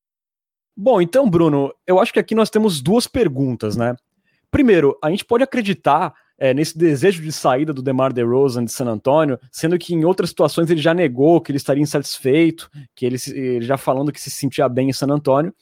Bom, 0.76 1.00
então, 1.00 1.28
Bruno, 1.28 1.72
eu 1.86 1.98
acho 1.98 2.12
que 2.12 2.18
aqui 2.18 2.34
nós 2.34 2.50
temos 2.50 2.80
duas 2.80 3.06
perguntas, 3.06 3.76
né? 3.76 3.96
Primeiro, 4.56 4.96
a 5.02 5.10
gente 5.10 5.22
pode 5.22 5.44
acreditar 5.44 6.14
é, 6.38 6.54
nesse 6.54 6.78
desejo 6.78 7.22
de 7.22 7.30
saída 7.30 7.74
do 7.74 7.82
DeMar 7.82 8.10
DeRozan 8.10 8.64
de 8.64 8.72
San 8.72 8.86
Antonio, 8.86 9.38
sendo 9.52 9.78
que 9.78 9.94
em 9.94 10.06
outras 10.06 10.30
situações 10.30 10.70
ele 10.70 10.80
já 10.80 10.94
negou 10.94 11.42
que 11.42 11.50
ele 11.50 11.58
estaria 11.58 11.82
insatisfeito, 11.82 12.70
que 12.94 13.04
ele, 13.04 13.18
ele 13.34 13.66
já 13.66 13.76
falando 13.76 14.10
que 14.10 14.18
se 14.18 14.30
sentia 14.30 14.66
bem 14.66 14.88
em 14.88 14.94
San 14.94 15.08
Antonio. 15.08 15.52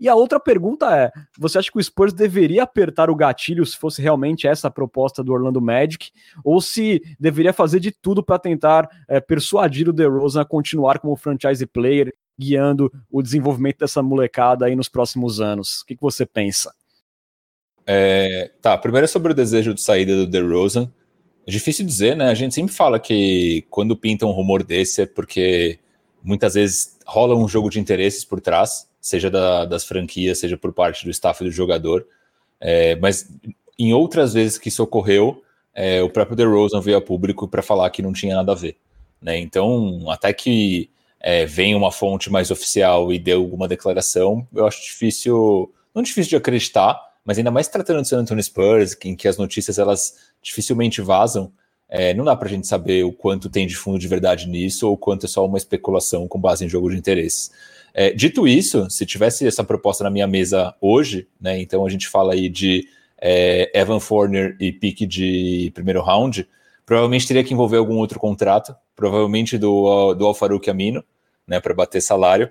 E 0.00 0.08
a 0.08 0.16
outra 0.16 0.40
pergunta 0.40 0.92
é: 0.92 1.12
você 1.38 1.56
acha 1.56 1.70
que 1.70 1.78
o 1.78 1.80
Spurs 1.80 2.12
deveria 2.12 2.64
apertar 2.64 3.10
o 3.10 3.14
gatilho 3.14 3.64
se 3.64 3.76
fosse 3.76 4.02
realmente 4.02 4.48
essa 4.48 4.66
a 4.66 4.72
proposta 4.72 5.22
do 5.22 5.32
Orlando 5.32 5.60
Magic, 5.60 6.10
ou 6.42 6.60
se 6.60 7.00
deveria 7.20 7.52
fazer 7.52 7.78
de 7.78 7.92
tudo 7.92 8.24
para 8.24 8.40
tentar 8.40 8.88
é, 9.08 9.20
persuadir 9.20 9.88
o 9.88 9.92
DeRozan 9.92 10.40
a 10.40 10.44
continuar 10.44 10.98
como 10.98 11.14
franchise 11.14 11.64
player, 11.64 12.12
guiando 12.36 12.90
o 13.08 13.22
desenvolvimento 13.22 13.78
dessa 13.78 14.02
molecada 14.02 14.66
aí 14.66 14.74
nos 14.74 14.88
próximos 14.88 15.40
anos? 15.40 15.82
O 15.82 15.86
que, 15.86 15.94
que 15.94 16.02
você 16.02 16.26
pensa? 16.26 16.72
É, 17.86 18.50
tá, 18.60 18.76
primeiro 18.78 19.04
é 19.04 19.08
sobre 19.08 19.32
o 19.32 19.34
desejo 19.34 19.74
de 19.74 19.80
saída 19.80 20.14
do 20.16 20.26
DeRozan. 20.26 20.90
É 21.46 21.50
difícil 21.50 21.84
dizer, 21.84 22.16
né? 22.16 22.28
A 22.28 22.34
gente 22.34 22.54
sempre 22.54 22.72
fala 22.72 23.00
que 23.00 23.64
quando 23.68 23.96
pinta 23.96 24.26
um 24.26 24.30
rumor 24.30 24.62
desse 24.62 25.02
é 25.02 25.06
porque 25.06 25.78
muitas 26.22 26.54
vezes 26.54 26.96
rola 27.04 27.34
um 27.34 27.48
jogo 27.48 27.68
de 27.68 27.80
interesses 27.80 28.24
por 28.24 28.40
trás, 28.40 28.88
seja 29.00 29.28
da, 29.28 29.64
das 29.64 29.84
franquias, 29.84 30.38
seja 30.38 30.56
por 30.56 30.72
parte 30.72 31.04
do 31.04 31.10
staff 31.10 31.42
do 31.42 31.50
jogador. 31.50 32.06
É, 32.60 32.94
mas 32.96 33.28
em 33.78 33.92
outras 33.92 34.32
vezes 34.32 34.58
que 34.58 34.68
isso 34.68 34.82
ocorreu, 34.82 35.42
é, 35.74 36.02
o 36.02 36.08
próprio 36.08 36.36
DeRozan 36.36 36.80
veio 36.80 36.98
a 36.98 37.00
público 37.00 37.48
para 37.48 37.62
falar 37.62 37.90
que 37.90 38.02
não 38.02 38.12
tinha 38.12 38.36
nada 38.36 38.52
a 38.52 38.54
ver. 38.54 38.76
Né? 39.20 39.38
Então, 39.38 40.08
até 40.08 40.32
que 40.32 40.90
é, 41.20 41.46
venha 41.46 41.76
uma 41.76 41.90
fonte 41.90 42.30
mais 42.30 42.50
oficial 42.50 43.12
e 43.12 43.18
dê 43.18 43.32
alguma 43.32 43.66
declaração, 43.66 44.46
eu 44.54 44.66
acho 44.66 44.82
difícil, 44.82 45.72
não 45.94 46.02
difícil 46.02 46.30
de 46.30 46.36
acreditar, 46.36 47.00
mas 47.24 47.38
ainda 47.38 47.50
mais 47.50 47.68
tratando 47.68 48.00
do 48.00 48.08
San 48.08 48.20
Antonio 48.20 48.42
Spurs, 48.42 48.96
em 49.04 49.14
que 49.14 49.28
as 49.28 49.36
notícias 49.36 49.78
elas 49.78 50.16
dificilmente 50.42 51.00
vazam, 51.00 51.52
é, 51.88 52.14
não 52.14 52.24
dá 52.24 52.34
para 52.34 52.48
a 52.48 52.50
gente 52.50 52.66
saber 52.66 53.04
o 53.04 53.12
quanto 53.12 53.50
tem 53.50 53.66
de 53.66 53.76
fundo 53.76 53.98
de 53.98 54.08
verdade 54.08 54.48
nisso 54.48 54.88
ou 54.88 54.96
quanto 54.96 55.26
é 55.26 55.28
só 55.28 55.44
uma 55.44 55.58
especulação 55.58 56.26
com 56.26 56.40
base 56.40 56.64
em 56.64 56.68
jogo 56.68 56.90
de 56.90 56.96
interesses. 56.96 57.50
É, 57.92 58.10
dito 58.10 58.48
isso, 58.48 58.88
se 58.88 59.04
tivesse 59.04 59.46
essa 59.46 59.62
proposta 59.62 60.02
na 60.02 60.10
minha 60.10 60.26
mesa 60.26 60.74
hoje, 60.80 61.28
né, 61.38 61.60
então 61.60 61.84
a 61.84 61.90
gente 61.90 62.08
fala 62.08 62.32
aí 62.32 62.48
de 62.48 62.88
é, 63.20 63.70
Evan 63.78 64.00
Fournier 64.00 64.56
e 64.58 64.72
pique 64.72 65.04
de 65.04 65.70
primeiro 65.74 66.00
round, 66.00 66.48
provavelmente 66.86 67.28
teria 67.28 67.44
que 67.44 67.52
envolver 67.52 67.76
algum 67.76 67.96
outro 67.98 68.18
contrato, 68.18 68.74
provavelmente 68.96 69.58
do, 69.58 70.14
do 70.14 70.26
Alfaruque 70.26 70.70
Amino, 70.70 71.04
né, 71.46 71.60
para 71.60 71.74
bater 71.74 72.00
salário. 72.00 72.50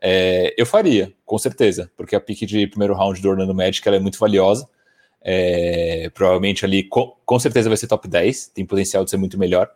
É, 0.00 0.54
eu 0.56 0.64
faria, 0.64 1.12
com 1.24 1.38
certeza, 1.38 1.90
porque 1.96 2.14
a 2.14 2.20
pique 2.20 2.46
de 2.46 2.66
primeiro 2.66 2.94
round 2.94 3.20
do 3.20 3.28
Orlando 3.28 3.54
Magic 3.54 3.86
ela 3.86 3.96
é 3.96 4.00
muito 4.00 4.18
valiosa. 4.18 4.68
É, 5.20 6.10
provavelmente 6.14 6.64
ali, 6.64 6.84
com, 6.84 7.16
com, 7.26 7.38
certeza 7.38 7.68
vai 7.68 7.76
ser 7.76 7.88
top 7.88 8.06
10, 8.06 8.48
tem 8.48 8.64
potencial 8.64 9.04
de 9.04 9.10
ser 9.10 9.16
muito 9.16 9.38
melhor. 9.38 9.68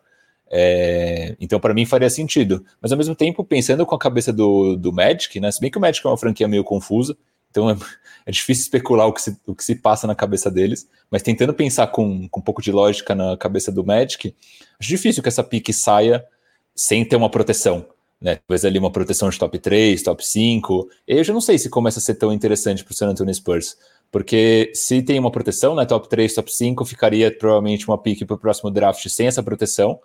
É, 0.49 1.35
então, 1.39 1.59
para 1.59 1.73
mim, 1.73 1.85
faria 1.85 2.09
sentido. 2.09 2.65
Mas 2.81 2.91
ao 2.91 2.97
mesmo 2.97 3.15
tempo, 3.15 3.43
pensando 3.43 3.85
com 3.85 3.95
a 3.95 3.99
cabeça 3.99 4.31
do, 4.31 4.75
do 4.75 4.93
Magic, 4.93 5.39
né? 5.39 5.51
Se 5.51 5.59
bem 5.59 5.69
que 5.69 5.77
o 5.77 5.81
Magic 5.81 6.05
é 6.05 6.09
uma 6.09 6.17
franquia 6.17 6.47
meio 6.47 6.63
confusa, 6.63 7.17
então 7.51 7.69
é, 7.69 7.75
é 8.25 8.31
difícil 8.31 8.63
especular 8.63 9.07
o 9.07 9.13
que, 9.13 9.21
se, 9.21 9.37
o 9.45 9.53
que 9.53 9.63
se 9.63 9.75
passa 9.75 10.07
na 10.07 10.15
cabeça 10.15 10.49
deles, 10.49 10.87
mas 11.11 11.21
tentando 11.21 11.53
pensar 11.53 11.87
com, 11.87 12.27
com 12.29 12.39
um 12.39 12.43
pouco 12.43 12.61
de 12.61 12.71
lógica 12.71 13.13
na 13.13 13.35
cabeça 13.35 13.71
do 13.71 13.85
Magic, 13.85 14.33
acho 14.79 14.89
difícil 14.89 15.21
que 15.21 15.29
essa 15.29 15.43
pique 15.43 15.73
saia 15.73 16.25
sem 16.75 17.03
ter 17.03 17.15
uma 17.15 17.29
proteção 17.29 17.85
né? 18.23 18.39
Talvez 18.47 18.63
ali 18.63 18.79
uma 18.79 18.89
proteção 18.89 19.29
de 19.29 19.37
top 19.37 19.59
3, 19.59 20.01
top 20.01 20.25
5. 20.25 20.89
Eu 21.05 21.23
já 21.25 21.33
não 21.33 21.41
sei 21.41 21.59
se 21.59 21.69
começa 21.69 21.99
a 21.99 22.01
ser 22.01 22.15
tão 22.15 22.31
interessante 22.31 22.81
para 22.81 22.93
o 22.93 22.95
San 22.95 23.09
Antonio 23.09 23.33
Spurs. 23.35 23.75
Porque 24.09 24.71
se 24.73 25.01
tem 25.01 25.19
uma 25.19 25.29
proteção, 25.29 25.75
né? 25.75 25.85
Top 25.85 26.07
3, 26.07 26.33
top 26.33 26.51
5, 26.51 26.85
ficaria 26.85 27.35
provavelmente 27.37 27.85
uma 27.85 27.97
pick 27.97 28.25
para 28.25 28.35
o 28.35 28.39
próximo 28.39 28.71
draft 28.71 29.05
sem 29.09 29.27
essa 29.27 29.43
proteção. 29.43 29.99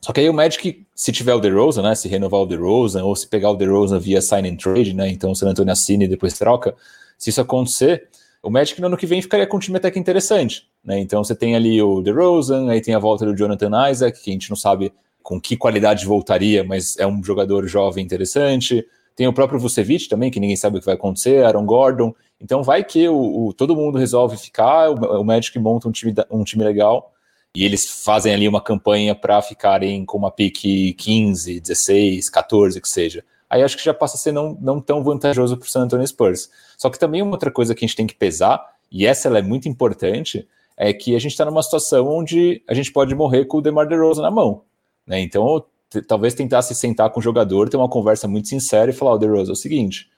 Só 0.00 0.12
que 0.12 0.20
aí 0.20 0.30
o 0.30 0.34
Magic, 0.34 0.86
se 0.94 1.10
tiver 1.10 1.34
o 1.34 1.40
DeRozan, 1.40 1.82
né? 1.82 1.94
Se 1.96 2.08
renovar 2.08 2.40
o 2.40 2.46
DeRozan, 2.46 3.02
ou 3.04 3.16
se 3.16 3.26
pegar 3.26 3.50
o 3.50 3.56
DeRozan 3.56 3.98
via 3.98 4.22
sign 4.22 4.48
and 4.48 4.56
trade, 4.56 4.94
né? 4.94 5.08
Então 5.08 5.32
o 5.32 5.34
San 5.34 5.48
Antonio 5.48 5.72
assina 5.72 6.04
e 6.04 6.08
depois 6.08 6.38
troca. 6.38 6.76
Se 7.18 7.30
isso 7.30 7.40
acontecer, 7.40 8.08
o 8.40 8.50
Magic 8.50 8.80
no 8.80 8.86
ano 8.86 8.96
que 8.96 9.06
vem 9.06 9.20
ficaria 9.20 9.46
com 9.46 9.56
um 9.56 9.60
time 9.60 9.78
até 9.78 9.90
que 9.90 9.98
interessante, 9.98 10.68
né? 10.84 11.00
Então 11.00 11.24
você 11.24 11.34
tem 11.34 11.56
ali 11.56 11.82
o 11.82 12.00
DeRozan, 12.02 12.70
aí 12.70 12.80
tem 12.80 12.94
a 12.94 13.00
volta 13.00 13.24
do 13.24 13.36
Jonathan 13.36 13.90
Isaac, 13.90 14.22
que 14.22 14.30
a 14.30 14.32
gente 14.32 14.48
não 14.50 14.56
sabe 14.56 14.92
com 15.22 15.40
que 15.40 15.56
qualidade 15.56 16.04
voltaria, 16.06 16.64
mas 16.64 16.96
é 16.98 17.06
um 17.06 17.22
jogador 17.22 17.66
jovem 17.66 18.04
interessante. 18.04 18.84
Tem 19.14 19.26
o 19.26 19.32
próprio 19.32 19.60
Vucevic 19.60 20.08
também, 20.08 20.30
que 20.30 20.40
ninguém 20.40 20.56
sabe 20.56 20.76
o 20.76 20.80
que 20.80 20.86
vai 20.86 20.94
acontecer, 20.94 21.44
Aaron 21.44 21.66
Gordon. 21.66 22.14
Então 22.40 22.62
vai 22.62 22.82
que 22.82 23.08
o, 23.08 23.48
o 23.48 23.52
todo 23.52 23.76
mundo 23.76 23.98
resolve 23.98 24.36
ficar, 24.36 24.90
o, 24.90 25.20
o 25.20 25.24
Magic 25.24 25.56
monta 25.58 25.88
um 25.88 25.92
time, 25.92 26.14
um 26.30 26.44
time 26.44 26.64
legal 26.64 27.12
e 27.54 27.64
eles 27.64 28.02
fazem 28.02 28.32
ali 28.32 28.48
uma 28.48 28.60
campanha 28.60 29.14
para 29.14 29.40
ficarem 29.42 30.04
com 30.06 30.16
uma 30.16 30.30
pique 30.30 30.94
15, 30.94 31.60
16, 31.60 32.30
14, 32.30 32.80
que 32.80 32.88
seja. 32.88 33.24
Aí 33.48 33.62
acho 33.62 33.76
que 33.76 33.84
já 33.84 33.92
passa 33.92 34.16
a 34.16 34.18
ser 34.18 34.32
não, 34.32 34.56
não 34.60 34.80
tão 34.80 35.04
vantajoso 35.04 35.58
para 35.58 35.66
o 35.66 35.68
San 35.68 35.82
Antonio 35.82 36.06
Spurs. 36.06 36.50
Só 36.78 36.88
que 36.88 36.98
também 36.98 37.20
uma 37.20 37.32
outra 37.32 37.50
coisa 37.50 37.74
que 37.74 37.84
a 37.84 37.86
gente 37.86 37.96
tem 37.96 38.06
que 38.06 38.14
pesar, 38.14 38.64
e 38.90 39.06
essa 39.06 39.28
é 39.28 39.42
muito 39.42 39.68
importante, 39.68 40.48
é 40.76 40.92
que 40.94 41.14
a 41.14 41.18
gente 41.18 41.32
está 41.32 41.44
numa 41.44 41.62
situação 41.62 42.08
onde 42.08 42.62
a 42.66 42.72
gente 42.72 42.90
pode 42.90 43.14
morrer 43.14 43.44
com 43.44 43.58
o 43.58 43.60
DeMar 43.60 43.86
DeRozan 43.86 44.22
na 44.22 44.30
mão. 44.30 44.62
Né? 45.06 45.20
Então, 45.20 45.64
talvez 46.06 46.34
tentar 46.34 46.62
se 46.62 46.74
sentar 46.74 47.10
com 47.10 47.20
o 47.20 47.22
jogador, 47.22 47.68
ter 47.68 47.76
uma 47.76 47.88
conversa 47.88 48.26
muito 48.26 48.48
sincera 48.48 48.90
e 48.90 48.94
falar: 48.94 49.12
o 49.12 49.14
oh, 49.14 49.18
DeRozan, 49.18 49.50
é 49.50 49.54
o 49.54 49.56
seguinte, 49.56 50.08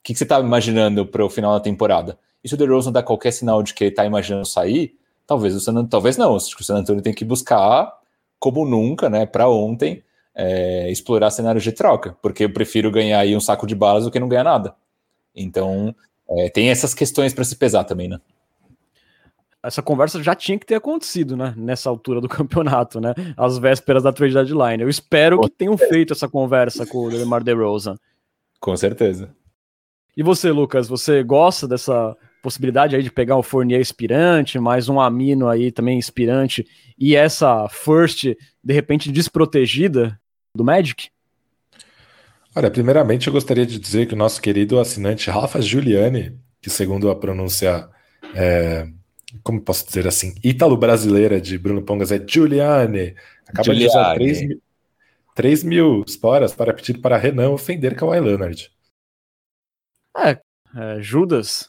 o 0.00 0.02
que, 0.02 0.12
que 0.12 0.18
você 0.18 0.24
está 0.24 0.38
imaginando 0.40 1.06
para 1.06 1.24
o 1.24 1.30
final 1.30 1.52
da 1.52 1.60
temporada? 1.60 2.18
E 2.42 2.48
se 2.48 2.54
o 2.54 2.58
DeRozan 2.58 2.92
dá 2.92 3.02
qualquer 3.02 3.32
sinal 3.32 3.62
de 3.62 3.72
que 3.72 3.84
ele 3.84 3.90
está 3.90 4.04
imaginando 4.04 4.44
sair, 4.44 4.94
talvez 5.26 5.54
o 5.54 5.60
San 5.60 5.84
talvez 5.86 6.16
não, 6.16 6.36
acho 6.36 6.54
que 6.54 6.62
o 6.62 6.64
San 6.64 6.76
Antonio 6.76 7.02
tem 7.02 7.14
que 7.14 7.24
buscar, 7.24 7.90
como 8.38 8.66
nunca, 8.66 9.08
né, 9.08 9.24
para 9.24 9.48
ontem, 9.48 10.02
é, 10.34 10.90
explorar 10.90 11.30
cenários 11.30 11.64
de 11.64 11.72
troca, 11.72 12.16
porque 12.20 12.44
eu 12.44 12.52
prefiro 12.52 12.90
ganhar 12.90 13.20
aí 13.20 13.34
um 13.34 13.40
saco 13.40 13.66
de 13.66 13.74
balas 13.74 14.04
do 14.04 14.10
que 14.10 14.20
não 14.20 14.28
ganhar 14.28 14.44
nada. 14.44 14.74
Então, 15.34 15.94
é, 16.28 16.50
tem 16.50 16.68
essas 16.68 16.92
questões 16.92 17.32
para 17.32 17.44
se 17.44 17.56
pesar 17.56 17.84
também, 17.84 18.08
né? 18.08 18.18
Essa 19.64 19.82
conversa 19.82 20.22
já 20.22 20.34
tinha 20.34 20.58
que 20.58 20.66
ter 20.66 20.74
acontecido, 20.74 21.36
né? 21.36 21.54
Nessa 21.56 21.88
altura 21.88 22.20
do 22.20 22.28
campeonato, 22.28 23.00
né? 23.00 23.14
Às 23.36 23.58
vésperas 23.58 24.02
da 24.02 24.12
trade 24.12 24.34
deadline. 24.34 24.82
Eu 24.82 24.88
espero 24.88 25.40
que 25.40 25.50
tenham 25.50 25.76
feito 25.76 26.12
essa 26.12 26.28
conversa 26.28 26.86
com 26.86 27.06
o 27.06 27.10
DeMar 27.10 27.42
DeRozan. 27.42 27.96
Com 28.60 28.76
certeza. 28.76 29.34
E 30.16 30.22
você, 30.22 30.50
Lucas, 30.50 30.86
você 30.86 31.22
gosta 31.22 31.66
dessa 31.66 32.16
possibilidade 32.42 32.94
aí 32.94 33.02
de 33.02 33.10
pegar 33.10 33.36
o 33.36 33.42
Fournier 33.42 33.80
inspirante, 33.80 34.58
mais 34.58 34.88
um 34.88 35.00
Amino 35.00 35.48
aí 35.48 35.72
também 35.72 35.98
inspirante, 35.98 36.66
e 36.98 37.16
essa 37.16 37.66
first, 37.70 38.24
de 38.62 38.74
repente, 38.74 39.10
desprotegida 39.10 40.20
do 40.54 40.62
Magic? 40.62 41.08
Olha, 42.54 42.70
primeiramente 42.70 43.26
eu 43.26 43.32
gostaria 43.32 43.66
de 43.66 43.78
dizer 43.78 44.06
que 44.06 44.14
o 44.14 44.16
nosso 44.16 44.40
querido 44.40 44.78
assinante 44.78 45.30
Rafa 45.30 45.60
Giuliani, 45.60 46.38
que 46.60 46.68
segundo 46.70 47.10
a 47.10 47.16
pronúncia 47.16 47.88
é, 48.34 48.86
como 49.42 49.60
posso 49.60 49.86
dizer 49.86 50.06
assim, 50.06 50.34
ítalo-brasileira 50.42 51.40
de 51.40 51.58
Bruno 51.58 51.82
Pongas 51.82 52.12
é 52.12 52.22
Giuliani. 52.26 53.14
Acaba 53.46 53.64
Giuliani. 53.64 53.80
de 53.80 53.86
usar 53.86 54.14
3 54.14 54.48
mil, 54.48 54.62
3 55.34 55.64
mil 55.64 56.04
esporas 56.06 56.54
para 56.54 56.72
pedir 56.72 57.00
para 57.00 57.16
Renan 57.16 57.50
ofender 57.50 57.96
Kawhi 57.96 58.20
Leonard. 58.20 58.70
É, 60.16 60.40
é, 60.76 61.00
Judas, 61.00 61.68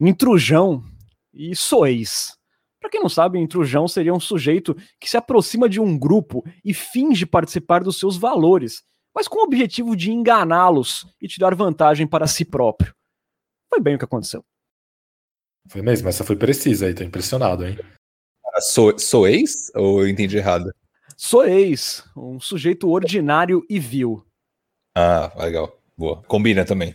intrujão 0.00 0.84
e 1.32 1.56
soeis. 1.56 2.36
Para 2.80 2.90
quem 2.90 3.00
não 3.00 3.08
sabe, 3.08 3.38
intrujão 3.38 3.88
seria 3.88 4.14
um 4.14 4.20
sujeito 4.20 4.76
que 5.00 5.10
se 5.10 5.16
aproxima 5.16 5.68
de 5.68 5.80
um 5.80 5.98
grupo 5.98 6.44
e 6.64 6.72
finge 6.72 7.26
participar 7.26 7.82
dos 7.82 7.98
seus 7.98 8.16
valores, 8.16 8.84
mas 9.14 9.26
com 9.26 9.40
o 9.40 9.44
objetivo 9.44 9.96
de 9.96 10.12
enganá-los 10.12 11.06
e 11.20 11.26
tirar 11.26 11.54
vantagem 11.54 12.06
para 12.06 12.26
si 12.26 12.44
próprio. 12.44 12.94
Foi 13.68 13.80
bem 13.80 13.96
o 13.96 13.98
que 13.98 14.04
aconteceu. 14.04 14.44
Foi 15.68 15.82
mesmo, 15.82 16.08
essa 16.08 16.24
foi 16.24 16.34
precisa 16.34 16.86
aí, 16.86 16.94
tô 16.94 17.04
impressionado, 17.04 17.66
hein? 17.66 17.78
Sou, 18.60 18.98
sou 18.98 19.28
ex 19.28 19.70
ou 19.74 20.00
eu 20.00 20.08
entendi 20.08 20.38
errado? 20.38 20.72
Sou 21.14 21.44
ex, 21.44 22.04
um 22.16 22.40
sujeito 22.40 22.88
ordinário 22.88 23.62
e 23.68 23.78
vil. 23.78 24.24
Ah, 24.96 25.30
legal. 25.36 25.78
Boa. 25.96 26.22
Combina 26.26 26.64
também. 26.64 26.94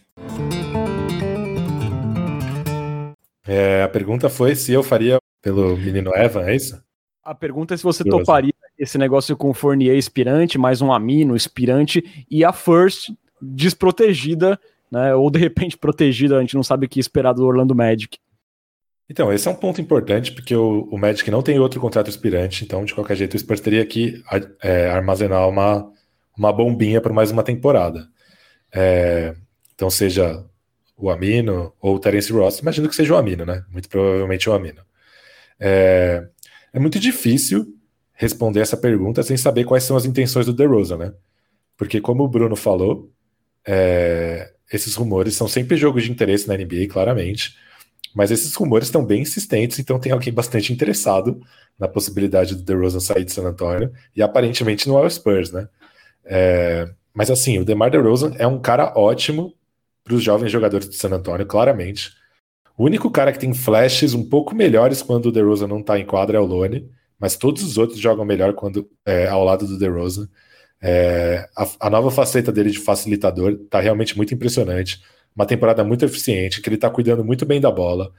É, 3.45 3.83
a 3.83 3.89
pergunta 3.89 4.27
foi 4.27 4.55
se 4.55 4.73
eu 4.73 4.81
faria 4.81 5.19
pelo 5.41 5.77
menino 5.77 6.11
Evan, 6.15 6.43
é 6.45 6.55
isso? 6.55 6.81
A 7.23 7.35
pergunta 7.35 7.75
é 7.75 7.77
se 7.77 7.83
você 7.83 8.03
toparia 8.03 8.53
esse 8.77 8.97
negócio 8.97 9.37
com 9.37 9.53
Fournier 9.53 9.95
expirante, 9.95 10.57
mais 10.57 10.81
um 10.81 10.91
amino 10.91 11.35
expirante 11.35 12.25
e 12.29 12.43
a 12.43 12.51
First 12.51 13.11
desprotegida, 13.39 14.59
né? 14.91 15.13
Ou 15.13 15.29
de 15.29 15.37
repente 15.37 15.77
protegida, 15.77 16.37
a 16.37 16.41
gente 16.41 16.55
não 16.55 16.63
sabe 16.63 16.87
o 16.87 16.89
que 16.89 16.99
esperar 16.99 17.33
do 17.33 17.45
Orlando 17.45 17.75
Magic. 17.75 18.17
Então, 19.13 19.31
esse 19.31 19.47
é 19.47 19.51
um 19.51 19.55
ponto 19.55 19.79
importante, 19.79 20.31
porque 20.31 20.55
o, 20.55 20.89
o 20.91 20.97
Magic 20.97 21.29
não 21.29 21.43
tem 21.43 21.59
outro 21.59 21.79
contrato 21.79 22.09
expirante, 22.09 22.65
então, 22.65 22.83
de 22.83 22.95
qualquer 22.95 23.15
jeito, 23.15 23.35
o 23.35 23.39
Spurs 23.39 23.61
teria 23.61 23.85
que 23.85 24.23
é, 24.59 24.89
armazenar 24.89 25.47
uma, 25.47 25.87
uma 26.35 26.51
bombinha 26.51 26.99
por 26.99 27.13
mais 27.13 27.29
uma 27.29 27.43
temporada. 27.43 28.07
É, 28.73 29.35
então, 29.75 29.87
seja 29.91 30.43
o 30.97 31.11
Amino 31.11 31.71
ou 31.79 31.95
o 31.95 31.99
Terence 31.99 32.33
Ross, 32.33 32.57
imagino 32.57 32.89
que 32.89 32.95
seja 32.95 33.13
o 33.13 33.15
Amino, 33.15 33.45
né? 33.45 33.63
Muito 33.69 33.87
provavelmente 33.87 34.49
o 34.49 34.53
Amino. 34.53 34.81
É, 35.59 36.27
é 36.73 36.79
muito 36.79 36.99
difícil 36.99 37.67
responder 38.13 38.61
essa 38.61 38.75
pergunta 38.75 39.21
sem 39.21 39.37
saber 39.37 39.63
quais 39.63 39.83
são 39.83 39.95
as 39.95 40.05
intenções 40.05 40.47
do 40.47 40.53
DeRozan, 40.53 40.97
né? 40.97 41.13
Porque, 41.77 42.01
como 42.01 42.23
o 42.23 42.27
Bruno 42.27 42.55
falou, 42.55 43.11
é, 43.63 44.53
esses 44.71 44.95
rumores 44.95 45.35
são 45.35 45.47
sempre 45.47 45.77
jogos 45.77 46.03
de 46.03 46.11
interesse 46.11 46.47
na 46.47 46.57
NBA, 46.57 46.87
claramente. 46.89 47.55
Mas 48.13 48.31
esses 48.31 48.53
rumores 48.55 48.87
estão 48.87 49.03
bem 49.05 49.21
insistentes, 49.21 49.79
então 49.79 49.99
tem 49.99 50.11
alguém 50.11 50.31
bastante 50.33 50.71
interessado 50.71 51.41
na 51.79 51.87
possibilidade 51.87 52.55
do 52.55 52.63
DeRozan 52.63 52.99
sair 52.99 53.25
de 53.25 53.31
San 53.31 53.47
Antonio, 53.47 53.91
e 54.15 54.21
aparentemente 54.21 54.87
não 54.87 54.97
é 54.99 55.05
o 55.05 55.09
Spurs, 55.09 55.51
né? 55.51 55.67
É, 56.25 56.89
mas 57.13 57.29
assim, 57.31 57.59
o 57.59 57.65
DeMar 57.65 57.91
DeRozan 57.91 58.33
é 58.37 58.47
um 58.47 58.59
cara 58.59 58.93
ótimo 58.95 59.53
para 60.03 60.15
os 60.15 60.23
jovens 60.23 60.51
jogadores 60.51 60.89
de 60.89 60.95
San 60.95 61.09
Antonio, 61.09 61.45
claramente. 61.45 62.11
O 62.77 62.85
único 62.85 63.09
cara 63.11 63.31
que 63.31 63.39
tem 63.39 63.53
flashes 63.53 64.13
um 64.13 64.27
pouco 64.27 64.55
melhores 64.55 65.01
quando 65.01 65.27
o 65.27 65.31
DeRozan 65.31 65.67
não 65.67 65.79
está 65.79 65.99
em 65.99 66.05
quadra 66.05 66.37
é 66.37 66.41
o 66.41 66.45
Lone, 66.45 66.89
mas 67.19 67.37
todos 67.37 67.63
os 67.63 67.77
outros 67.77 67.99
jogam 67.99 68.25
melhor 68.25 68.53
quando 68.53 68.89
é, 69.05 69.27
ao 69.27 69.43
lado 69.43 69.67
do 69.67 69.77
DeRozan. 69.77 70.27
É, 70.81 71.47
a, 71.55 71.87
a, 71.87 71.89
nova 71.89 72.11
faceta 72.11 72.51
dele 72.51 72.69
de 72.71 72.79
facilitador 72.79 73.51
está 73.51 73.79
realmente 73.79 74.17
muito 74.17 74.33
impressionante 74.33 75.01
uma 75.35 75.45
temporada 75.45 75.83
muito 75.83 76.05
eficiente, 76.05 76.61
que 76.61 76.69
ele 76.69 76.75
está 76.75 76.89
cuidando 76.89 77.23
muito 77.23 77.45
bem 77.45 77.59
da 77.59 77.71
bola. 77.71 78.13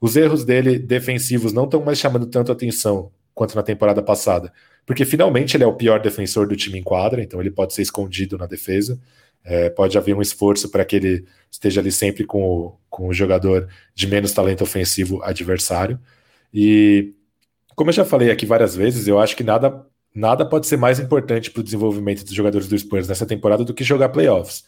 Os 0.00 0.16
erros 0.16 0.44
dele 0.44 0.78
defensivos 0.78 1.52
não 1.52 1.64
estão 1.64 1.82
mais 1.82 1.98
chamando 1.98 2.26
tanto 2.26 2.52
atenção 2.52 3.10
quanto 3.34 3.54
na 3.54 3.62
temporada 3.62 4.02
passada, 4.02 4.52
porque 4.86 5.04
finalmente 5.04 5.56
ele 5.56 5.64
é 5.64 5.66
o 5.66 5.74
pior 5.74 6.00
defensor 6.00 6.46
do 6.46 6.56
time 6.56 6.78
em 6.78 6.82
quadra, 6.82 7.22
então 7.22 7.40
ele 7.40 7.50
pode 7.50 7.74
ser 7.74 7.82
escondido 7.82 8.38
na 8.38 8.46
defesa. 8.46 8.98
É, 9.44 9.70
pode 9.70 9.96
haver 9.96 10.14
um 10.14 10.20
esforço 10.20 10.68
para 10.70 10.84
que 10.84 10.96
ele 10.96 11.24
esteja 11.50 11.80
ali 11.80 11.92
sempre 11.92 12.24
com 12.24 12.42
o, 12.42 12.78
com 12.90 13.08
o 13.08 13.14
jogador 13.14 13.68
de 13.94 14.06
menos 14.08 14.32
talento 14.32 14.64
ofensivo 14.64 15.22
adversário. 15.22 16.00
E 16.52 17.14
como 17.76 17.90
eu 17.90 17.94
já 17.94 18.04
falei 18.04 18.30
aqui 18.30 18.44
várias 18.44 18.74
vezes, 18.74 19.06
eu 19.06 19.20
acho 19.20 19.36
que 19.36 19.44
nada, 19.44 19.86
nada 20.14 20.44
pode 20.44 20.66
ser 20.66 20.76
mais 20.76 20.98
importante 20.98 21.50
para 21.50 21.60
o 21.60 21.62
desenvolvimento 21.64 22.24
dos 22.24 22.34
jogadores 22.34 22.66
do 22.66 22.76
Spurs 22.76 23.06
nessa 23.06 23.26
temporada 23.26 23.64
do 23.64 23.74
que 23.74 23.84
jogar 23.84 24.08
playoffs 24.08 24.64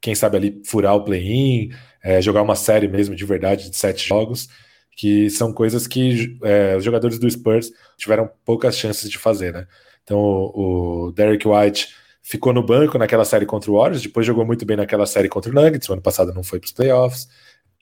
quem 0.00 0.14
sabe 0.14 0.36
ali 0.36 0.62
furar 0.64 0.94
o 0.94 1.04
play-in, 1.04 1.70
é, 2.02 2.20
jogar 2.22 2.42
uma 2.42 2.54
série 2.56 2.88
mesmo 2.88 3.14
de 3.14 3.24
verdade 3.24 3.70
de 3.70 3.76
sete 3.76 4.06
jogos, 4.06 4.48
que 4.96 5.30
são 5.30 5.52
coisas 5.52 5.86
que 5.86 6.36
é, 6.42 6.76
os 6.76 6.84
jogadores 6.84 7.18
do 7.18 7.30
Spurs 7.30 7.70
tiveram 7.96 8.28
poucas 8.44 8.76
chances 8.76 9.10
de 9.10 9.18
fazer, 9.18 9.52
né? 9.52 9.66
Então 10.02 10.18
o, 10.18 11.06
o 11.08 11.12
Derek 11.12 11.46
White 11.46 11.88
ficou 12.22 12.52
no 12.52 12.62
banco 12.62 12.98
naquela 12.98 13.24
série 13.24 13.46
contra 13.46 13.70
o 13.70 13.76
Warriors, 13.76 14.02
depois 14.02 14.26
jogou 14.26 14.44
muito 14.44 14.66
bem 14.66 14.76
naquela 14.76 15.06
série 15.06 15.28
contra 15.28 15.50
o 15.50 15.54
Nuggets, 15.54 15.88
o 15.88 15.92
ano 15.92 16.02
passado 16.02 16.32
não 16.34 16.42
foi 16.42 16.58
para 16.58 16.66
os 16.66 16.72
playoffs. 16.72 17.28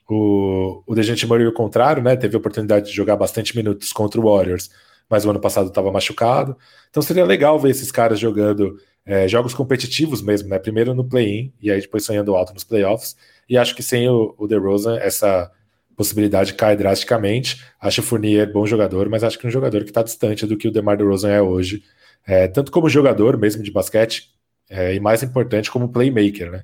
O, 0.09 0.83
o 0.87 0.95
Dejante 0.95 1.27
Murray, 1.27 1.45
ao 1.45 1.51
contrário, 1.51 2.01
né, 2.01 2.15
teve 2.15 2.35
a 2.35 2.39
oportunidade 2.39 2.87
de 2.87 2.95
jogar 2.95 3.17
bastante 3.17 3.55
minutos 3.57 3.91
contra 3.91 4.21
o 4.21 4.23
Warriors, 4.23 4.69
mas 5.09 5.25
o 5.25 5.29
ano 5.29 5.39
passado 5.39 5.67
estava 5.67 5.91
machucado. 5.91 6.55
Então 6.89 7.03
seria 7.03 7.25
legal 7.25 7.59
ver 7.59 7.71
esses 7.71 7.91
caras 7.91 8.19
jogando 8.19 8.77
é, 9.07 9.25
jogos 9.25 9.53
competitivos 9.53 10.21
mesmo, 10.21 10.49
né? 10.49 10.59
Primeiro 10.59 10.93
no 10.93 11.03
play-in 11.03 11.53
e 11.61 11.71
aí 11.71 11.79
depois 11.79 12.03
sonhando 12.03 12.35
alto 12.35 12.53
nos 12.53 12.65
playoffs. 12.65 13.15
E 13.49 13.57
acho 13.57 13.73
que 13.73 13.81
sem 13.81 14.09
o, 14.09 14.35
o 14.37 14.45
DeRozan 14.45 14.99
essa 14.99 15.49
possibilidade 15.95 16.53
cai 16.53 16.75
drasticamente. 16.75 17.63
Acho 17.79 18.01
o 18.01 18.03
Fournier 18.03 18.51
bom 18.51 18.67
jogador, 18.67 19.07
mas 19.09 19.23
acho 19.23 19.39
que 19.39 19.47
um 19.47 19.49
jogador 19.49 19.83
que 19.83 19.89
está 19.89 20.03
distante 20.03 20.45
do 20.45 20.57
que 20.57 20.67
o 20.67 20.71
DeMar 20.71 20.97
DeRozan 20.97 21.29
é 21.29 21.41
hoje, 21.41 21.83
é, 22.25 22.49
tanto 22.49 22.69
como 22.69 22.89
jogador 22.89 23.37
mesmo 23.37 23.63
de 23.63 23.71
basquete 23.71 24.29
é, 24.69 24.93
e 24.93 24.99
mais 24.99 25.23
importante 25.23 25.71
como 25.71 25.89
playmaker, 25.89 26.51
né? 26.51 26.63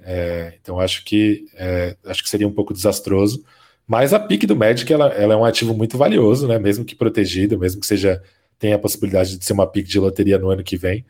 É, 0.00 0.54
então 0.60 0.80
acho 0.80 1.04
que 1.04 1.44
é, 1.54 1.96
acho 2.06 2.22
que 2.22 2.30
seria 2.30 2.48
um 2.48 2.52
pouco 2.52 2.72
desastroso. 2.72 3.44
Mas 3.86 4.14
a 4.14 4.18
pique 4.18 4.46
do 4.46 4.56
Magic 4.56 4.90
ela, 4.90 5.08
ela, 5.08 5.34
é 5.34 5.36
um 5.36 5.44
ativo 5.44 5.74
muito 5.74 5.98
valioso, 5.98 6.48
né? 6.48 6.58
Mesmo 6.58 6.84
que 6.84 6.94
protegido, 6.94 7.58
mesmo 7.58 7.80
que 7.80 7.86
seja 7.86 8.22
tenha 8.58 8.76
a 8.76 8.78
possibilidade 8.78 9.36
de 9.36 9.44
ser 9.44 9.52
uma 9.52 9.66
pique 9.66 9.90
de 9.90 10.00
loteria 10.00 10.38
no 10.38 10.48
ano 10.48 10.64
que 10.64 10.76
vem. 10.78 11.04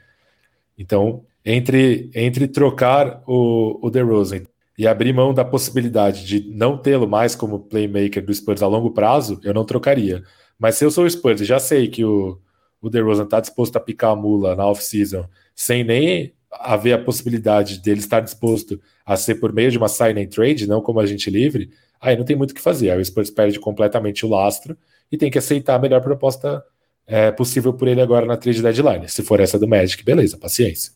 Então, 0.76 1.24
entre, 1.44 2.10
entre 2.14 2.48
trocar 2.48 3.22
o, 3.26 3.78
o 3.86 3.90
DeRozan 3.90 4.42
e 4.76 4.86
abrir 4.86 5.12
mão 5.12 5.32
da 5.32 5.44
possibilidade 5.44 6.24
de 6.26 6.50
não 6.50 6.76
tê-lo 6.76 7.06
mais 7.06 7.34
como 7.34 7.60
playmaker 7.60 8.24
do 8.24 8.34
Spurs 8.34 8.62
a 8.62 8.66
longo 8.66 8.90
prazo, 8.90 9.38
eu 9.44 9.54
não 9.54 9.64
trocaria. 9.64 10.22
Mas 10.58 10.76
se 10.76 10.84
eu 10.84 10.90
sou 10.90 11.04
o 11.04 11.10
Spurs 11.10 11.40
e 11.40 11.44
já 11.44 11.58
sei 11.58 11.88
que 11.88 12.04
o, 12.04 12.40
o 12.80 12.90
DeRozan 12.90 13.24
está 13.24 13.40
disposto 13.40 13.76
a 13.76 13.80
picar 13.80 14.12
a 14.12 14.16
mula 14.16 14.56
na 14.56 14.66
off-season, 14.66 15.26
sem 15.54 15.84
nem 15.84 16.34
haver 16.50 16.92
a 16.92 17.02
possibilidade 17.02 17.80
dele 17.80 18.00
estar 18.00 18.20
disposto 18.20 18.80
a 19.04 19.16
ser 19.16 19.36
por 19.36 19.52
meio 19.52 19.70
de 19.70 19.78
uma 19.78 19.88
sign 19.88 20.22
and 20.22 20.28
trade, 20.28 20.66
não 20.66 20.80
como 20.80 21.00
agente 21.00 21.30
livre, 21.30 21.70
aí 22.00 22.16
não 22.16 22.24
tem 22.24 22.36
muito 22.36 22.52
o 22.52 22.54
que 22.54 22.60
fazer. 22.60 22.90
Aí 22.90 23.00
o 23.00 23.04
Spurs 23.04 23.30
perde 23.30 23.58
completamente 23.58 24.24
o 24.24 24.28
lastro 24.28 24.76
e 25.10 25.16
tem 25.16 25.30
que 25.30 25.38
aceitar 25.38 25.74
a 25.74 25.78
melhor 25.78 26.00
proposta 26.00 26.64
é, 27.06 27.30
possível 27.30 27.72
por 27.72 27.88
ele 27.88 28.00
agora 28.00 28.26
na 28.26 28.36
trade 28.36 28.62
deadline. 28.62 29.08
Se 29.08 29.22
for 29.22 29.40
essa 29.40 29.58
do 29.58 29.68
Magic, 29.68 30.02
beleza, 30.04 30.38
paciência. 30.38 30.92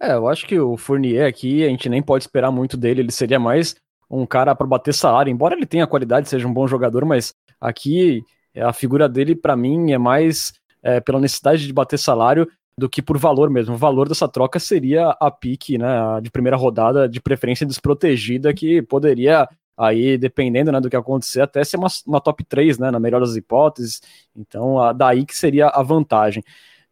É, 0.00 0.12
eu 0.12 0.28
acho 0.28 0.46
que 0.46 0.58
o 0.58 0.76
Fournier 0.76 1.26
aqui, 1.26 1.64
a 1.64 1.68
gente 1.68 1.88
nem 1.88 2.02
pode 2.02 2.24
esperar 2.24 2.50
muito 2.50 2.76
dele, 2.76 3.00
ele 3.00 3.12
seria 3.12 3.38
mais 3.38 3.76
um 4.10 4.26
cara 4.26 4.54
para 4.54 4.66
bater 4.66 4.92
salário, 4.92 5.30
embora 5.30 5.54
ele 5.54 5.66
tenha 5.66 5.86
qualidade, 5.86 6.28
seja 6.28 6.46
um 6.46 6.52
bom 6.52 6.66
jogador, 6.66 7.04
mas 7.04 7.32
aqui 7.60 8.22
a 8.56 8.72
figura 8.72 9.08
dele, 9.08 9.34
para 9.34 9.56
mim, 9.56 9.92
é 9.92 9.98
mais 9.98 10.52
é, 10.82 11.00
pela 11.00 11.20
necessidade 11.20 11.66
de 11.66 11.72
bater 11.72 11.98
salário 11.98 12.46
do 12.78 12.88
que 12.88 13.00
por 13.00 13.16
valor 13.16 13.48
mesmo. 13.50 13.74
O 13.74 13.78
valor 13.78 14.08
dessa 14.08 14.28
troca 14.28 14.58
seria 14.58 15.16
a 15.20 15.30
pique, 15.30 15.78
né, 15.78 15.86
de 16.22 16.30
primeira 16.30 16.56
rodada, 16.56 17.08
de 17.08 17.20
preferência 17.20 17.66
desprotegida, 17.66 18.52
que 18.52 18.82
poderia 18.82 19.48
aí 19.76 20.16
dependendo 20.16 20.70
né, 20.70 20.80
do 20.80 20.88
que 20.88 20.96
acontecer, 20.96 21.40
até 21.40 21.62
ser 21.64 21.76
uma, 21.76 21.88
uma 22.06 22.20
top 22.20 22.44
3, 22.44 22.78
né, 22.78 22.90
na 22.90 23.00
melhor 23.00 23.20
das 23.20 23.36
hipóteses, 23.36 24.00
então 24.34 24.78
a, 24.80 24.92
daí 24.92 25.24
que 25.24 25.36
seria 25.36 25.68
a 25.68 25.82
vantagem. 25.82 26.42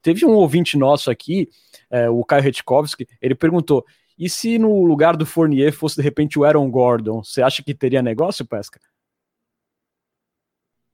Teve 0.01 0.27
um 0.27 0.33
ouvinte 0.33 0.77
nosso 0.77 1.11
aqui, 1.11 1.49
é, 1.91 2.11
o 2.11 2.25
Caio 2.25 2.43
Retkovski, 2.43 3.07
ele 3.21 3.35
perguntou, 3.35 3.85
e 4.19 4.29
se 4.29 4.59
no 4.59 4.85
lugar 4.85 5.17
do 5.17 5.25
Fournier 5.25 5.73
fosse 5.73 5.97
de 5.97 6.03
repente 6.03 6.39
o 6.39 6.45
Aaron 6.45 6.71
Gordon, 6.71 7.23
você 7.23 7.43
acha 7.43 7.63
que 7.63 7.75
teria 7.75 8.03
negócio, 8.03 8.45
Pesca? 8.45 8.81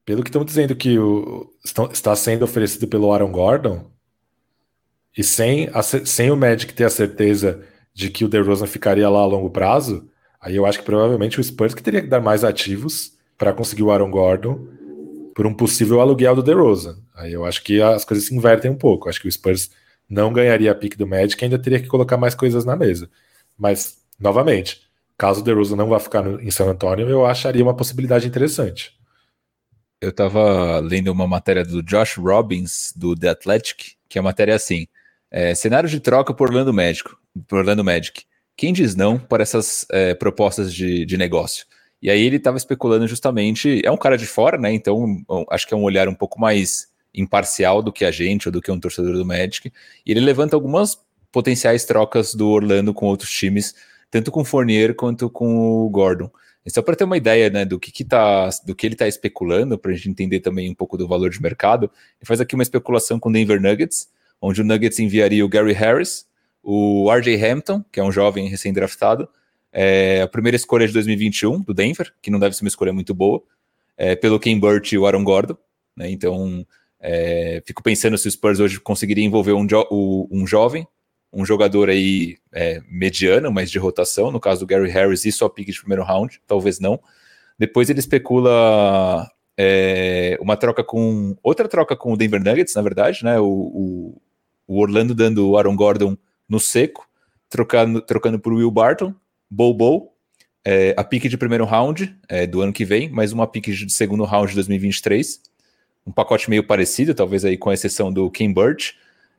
Pelo 0.05 0.22
que 0.22 0.29
estão 0.29 0.44
dizendo 0.44 0.74
que 0.74 0.98
o, 0.98 1.51
está 1.92 2.14
sendo 2.16 2.44
oferecido 2.44 2.88
pelo 2.88 3.12
Aaron 3.12 3.31
Gordon, 3.31 3.90
e 5.16 5.24
sem, 5.24 5.68
sem 6.05 6.31
o 6.31 6.37
Magic 6.37 6.72
ter 6.72 6.85
a 6.85 6.90
certeza 6.90 7.64
de 7.92 8.09
que 8.09 8.24
o 8.24 8.29
DeRozan 8.29 8.66
ficaria 8.66 9.09
lá 9.09 9.20
a 9.20 9.27
longo 9.27 9.51
prazo, 9.51 10.09
Aí 10.49 10.57
eu 10.57 10.65
acho 10.65 10.79
que 10.79 10.85
provavelmente 10.87 11.39
o 11.39 11.45
Spurs 11.45 11.75
que 11.75 11.83
teria 11.83 12.01
que 12.01 12.07
dar 12.07 12.23
mais 12.23 12.43
ativos 12.43 13.13
para 13.37 13.53
conseguir 13.53 13.83
o 13.83 13.91
Aaron 13.91 14.11
Gordon 14.11 14.67
por 15.35 15.47
um 15.47 15.53
possível 15.53 16.01
aluguel 16.01 16.35
do 16.35 16.43
DeRozan. 16.43 16.97
Aí 17.15 17.35
eu 17.35 17.45
acho 17.45 17.63
que 17.63 17.83
as 17.83 18.03
coisas 18.03 18.27
se 18.27 18.35
invertem 18.35 18.71
um 18.71 18.75
pouco. 18.75 19.11
Acho 19.11 19.21
que 19.21 19.29
o 19.29 19.31
Spurs 19.31 19.71
não 20.09 20.33
ganharia 20.33 20.73
a 20.73 20.75
pique 20.75 20.97
do 20.97 21.07
Magic, 21.07 21.45
ainda 21.45 21.59
teria 21.59 21.79
que 21.79 21.87
colocar 21.87 22.17
mais 22.17 22.35
coisas 22.35 22.65
na 22.65 22.75
mesa. 22.75 23.11
Mas, 23.59 23.99
novamente, 24.19 24.81
caso 25.19 25.43
o 25.43 25.45
DeRozan 25.45 25.77
não 25.77 25.91
vá 25.91 26.01
ficar 26.01 26.23
no, 26.23 26.41
em 26.41 26.51
San 26.51 26.65
Antonio, 26.65 27.07
eu 27.11 27.27
acharia 27.27 27.63
uma 27.63 27.77
possibilidade 27.77 28.27
interessante. 28.27 28.99
Eu 30.01 30.09
estava 30.09 30.79
lendo 30.79 31.13
uma 31.13 31.29
matéria 31.29 31.63
do 31.63 31.83
Josh 31.83 32.17
Robbins, 32.17 32.91
do 32.97 33.15
The 33.15 33.29
Athletic, 33.29 33.97
que 34.09 34.17
é 34.17 34.21
a 34.21 34.25
matéria 34.25 34.55
assim, 34.55 34.87
é, 35.31 35.55
cenário 35.55 35.91
de 35.91 36.01
troca 36.01 36.33
por 36.33 36.49
Orlando 36.49 36.73
Magic, 36.73 37.11
por 37.47 37.59
Orlando 37.59 37.85
Magic. 37.85 38.27
Quem 38.59 38.73
diz 38.73 38.97
não 38.97 39.16
para 39.16 39.44
essas 39.44 39.87
é, 39.88 40.14
propostas 40.14 40.75
de, 40.75 41.07
de 41.07 41.16
negócio? 41.16 41.64
E 42.03 42.11
aí 42.11 42.21
ele 42.21 42.38
estava 42.38 42.57
especulando 42.57 43.07
justamente, 43.07 43.81
é 43.85 43.90
um 43.90 43.97
cara 43.97 44.18
de 44.18 44.27
fora, 44.27 44.59
né? 44.59 44.73
Então 44.73 45.25
acho 45.49 45.64
que 45.64 45.73
é 45.73 45.77
um 45.77 45.85
olhar 45.85 46.09
um 46.09 46.14
pouco 46.14 46.40
mais 46.40 46.88
imparcial 47.14 47.81
do 47.81 47.92
que 47.92 48.05
a 48.05 48.11
gente 48.11 48.49
ou 48.49 48.53
do 48.53 48.61
que 48.61 48.68
um 48.73 48.81
torcedor 48.81 49.12
do 49.12 49.25
Magic. 49.25 49.73
E 50.05 50.11
ele 50.11 50.18
levanta 50.18 50.57
algumas 50.57 50.99
potenciais 51.31 51.85
trocas 51.85 52.35
do 52.35 52.49
Orlando 52.49 52.92
com 52.92 53.07
outros 53.07 53.31
times, 53.31 53.77
tanto 54.11 54.33
com 54.33 54.40
o 54.40 54.44
Fournier 54.44 54.92
quanto 54.92 55.31
com 55.31 55.87
o 55.87 55.88
Gordon. 55.88 56.29
E 56.66 56.71
só 56.73 56.83
para 56.83 56.97
ter 56.97 57.05
uma 57.05 57.16
ideia 57.16 57.49
né, 57.51 57.64
do 57.64 57.79
que, 57.79 57.92
que 57.92 58.05
tá, 58.05 58.51
do 58.66 58.75
que 58.75 58.88
ele 58.88 58.97
está 58.97 59.07
especulando, 59.07 59.79
para 59.79 59.92
a 59.92 59.94
gente 59.94 60.09
entender 60.09 60.40
também 60.40 60.68
um 60.68 60.75
pouco 60.75 60.99
do 60.99 61.07
valor 61.07 61.31
de 61.31 61.40
mercado, 61.40 61.85
ele 62.21 62.27
faz 62.27 62.40
aqui 62.40 62.57
uma 62.57 62.64
especulação 62.64 63.21
com 63.21 63.29
o 63.29 63.33
Denver 63.33 63.62
Nuggets, 63.62 64.09
onde 64.42 64.62
o 64.62 64.64
Nuggets 64.64 64.99
enviaria 64.99 65.44
o 65.44 65.49
Gary 65.49 65.73
Harris, 65.73 66.27
o 66.62 67.11
RJ 67.12 67.44
Hampton, 67.44 67.85
que 67.90 68.01
é 68.01 68.05
um 68.05 68.12
jovem 68.12 68.49
recém-draftado, 68.49 69.29
é 69.73 70.23
a 70.23 70.29
primeira 70.29 70.57
escolha 70.57 70.87
de 70.87 70.93
2021 70.93 71.62
do 71.62 71.74
Denver, 71.74 72.12
que 72.20 72.30
não 72.30 72.39
deve 72.39 72.57
ser 72.57 72.64
uma 72.64 72.68
escolha 72.68 72.93
muito 72.93 73.14
boa, 73.14 73.43
é, 73.97 74.16
pelo 74.16 74.41
Ken 74.41 74.59
Burt 74.59 74.93
e 74.93 74.99
o 74.99 75.07
Aaron 75.07 75.24
Gordon. 75.24 75.57
Né? 75.97 76.11
Então, 76.11 76.66
é, 77.01 77.62
fico 77.66 77.83
pensando 77.83 78.16
se 78.18 78.28
o 78.28 78.30
Spurs 78.30 78.61
hoje 78.61 78.80
conseguiria 78.80 79.24
envolver 79.24 79.53
um, 79.53 79.66
jo 79.66 79.87
um 80.30 80.47
jovem, 80.47 80.87
um 81.33 81.45
jogador 81.45 81.91
aí 81.91 82.39
é, 82.53 82.80
mediano, 82.89 83.53
mas 83.53 83.70
de 83.70 83.78
rotação, 83.78 84.30
no 84.30 84.41
caso 84.41 84.61
do 84.61 84.66
Gary 84.66 84.91
Harris 84.91 85.24
e 85.24 85.33
só 85.33 85.49
pique 85.49 85.72
de 85.72 85.80
primeiro 85.80 86.03
round, 86.03 86.41
talvez 86.47 86.80
não. 86.80 87.01
Depois 87.59 87.91
ele 87.91 87.99
especula 87.99 89.28
é, 89.57 90.39
uma 90.41 90.57
troca 90.57 90.83
com. 90.83 91.37
outra 91.43 91.68
troca 91.68 91.97
com 91.97 92.12
o 92.12 92.16
Denver 92.16 92.43
Nuggets, 92.43 92.74
na 92.74 92.83
verdade, 92.83 93.24
né? 93.24 93.39
O, 93.39 93.47
o, 93.47 94.22
o 94.66 94.80
Orlando 94.80 95.14
dando 95.14 95.51
o 95.51 95.59
Aaron 95.59 95.76
Gordon 95.76 96.16
no 96.49 96.59
seco, 96.59 97.07
trocando, 97.49 98.01
trocando 98.01 98.38
por 98.38 98.53
Will 98.53 98.70
Barton, 98.70 99.14
Bobo, 99.51 100.12
é, 100.64 100.94
a 100.96 101.05
pique 101.05 101.28
de 101.28 101.36
primeiro 101.38 101.64
round 101.64 102.14
é, 102.28 102.46
do 102.46 102.61
ano 102.61 102.72
que 102.72 102.84
vem, 102.84 103.09
mais 103.09 103.32
uma 103.32 103.46
pique 103.46 103.72
de 103.72 103.92
segundo 103.92 104.24
round 104.24 104.49
de 104.49 104.55
2023. 104.57 105.40
Um 106.07 106.12
pacote 106.12 106.49
meio 106.51 106.64
parecido, 106.64 107.14
talvez 107.14 107.44
aí 107.44 107.57
com 107.57 107.72
exceção 107.72 108.12
do 108.12 108.30
Kim 108.30 108.53
Burt. 108.53 108.92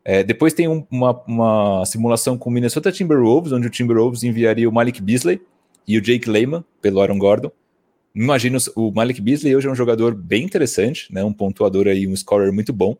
É, 0.04 0.24
depois 0.24 0.54
tem 0.54 0.68
um, 0.68 0.86
uma, 0.90 1.12
uma, 1.28 1.86
simulação 1.86 2.38
com 2.38 2.50
o 2.50 2.54
Minnesota 2.54 2.92
Timberwolves, 2.92 3.52
onde 3.52 3.68
o 3.68 3.70
Timberwolves 3.70 4.24
enviaria 4.24 4.68
o 4.68 4.72
Malik 4.72 5.02
Beasley 5.02 5.42
e 5.88 5.98
o 5.98 6.02
Jake 6.02 6.30
Lehman 6.30 6.64
pelo 6.82 7.02
Aaron 7.02 7.18
Gordon. 7.18 7.52
Imagino 8.16 8.58
o 8.76 8.92
Malik 8.92 9.22
Beasley 9.22 9.56
hoje 9.56 9.68
é 9.68 9.72
um 9.72 9.76
jogador 9.76 10.16
bem 10.16 10.44
interessante, 10.44 11.14
né? 11.14 11.24
Um 11.24 11.34
pontuador 11.34 11.88
aí, 11.88 12.08
um 12.08 12.16
scorer 12.16 12.52
muito 12.52 12.74
bom. 12.74 12.98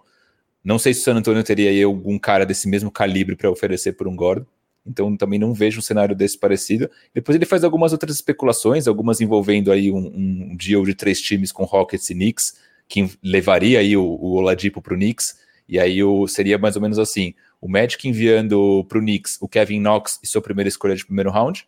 Não 0.64 0.78
sei 0.78 0.94
se 0.94 1.02
o 1.02 1.04
San 1.04 1.16
Antonio 1.16 1.44
teria 1.44 1.86
algum 1.86 2.18
cara 2.20 2.46
desse 2.46 2.68
mesmo 2.68 2.92
calibre 2.92 3.36
para 3.36 3.50
oferecer 3.50 3.94
por 3.94 4.08
um 4.08 4.16
Gordon. 4.16 4.46
Então 4.86 5.16
também 5.16 5.40
não 5.40 5.54
vejo 5.54 5.80
um 5.80 5.82
cenário 5.82 6.16
desse 6.16 6.38
parecido. 6.38 6.90
Depois 7.14 7.36
ele 7.36 7.46
faz 7.46 7.64
algumas 7.64 7.92
outras 7.92 8.16
especulações, 8.16 8.88
algumas 8.88 9.22
envolvendo 9.22 9.72
aí 9.72 9.92
um, 9.92 9.98
um 9.98 10.56
deal 10.56 10.84
de 10.84 10.96
três 10.96 11.22
times 11.22 11.52
com 11.52 11.64
Rockets 11.64 12.10
e 12.10 12.14
Knicks, 12.14 12.58
que 12.88 13.10
levaria 13.24 13.80
aí 13.80 13.96
o, 13.96 14.04
o 14.04 14.34
Oladipo 14.34 14.82
para 14.82 14.94
o 14.94 14.98
Knicks. 14.98 15.38
E 15.68 15.80
aí 15.80 16.04
o, 16.04 16.28
seria 16.28 16.58
mais 16.58 16.76
ou 16.76 16.82
menos 16.82 16.98
assim: 16.98 17.34
o 17.62 17.70
Magic 17.70 18.08
enviando 18.08 18.86
para 18.90 18.98
o 18.98 19.02
Knicks 19.02 19.38
o 19.40 19.48
Kevin 19.48 19.80
Knox 19.80 20.20
e 20.24 20.28
sua 20.28 20.42
primeira 20.42 20.68
escolha 20.68 20.96
de 20.96 21.06
primeiro 21.06 21.30
round, 21.30 21.68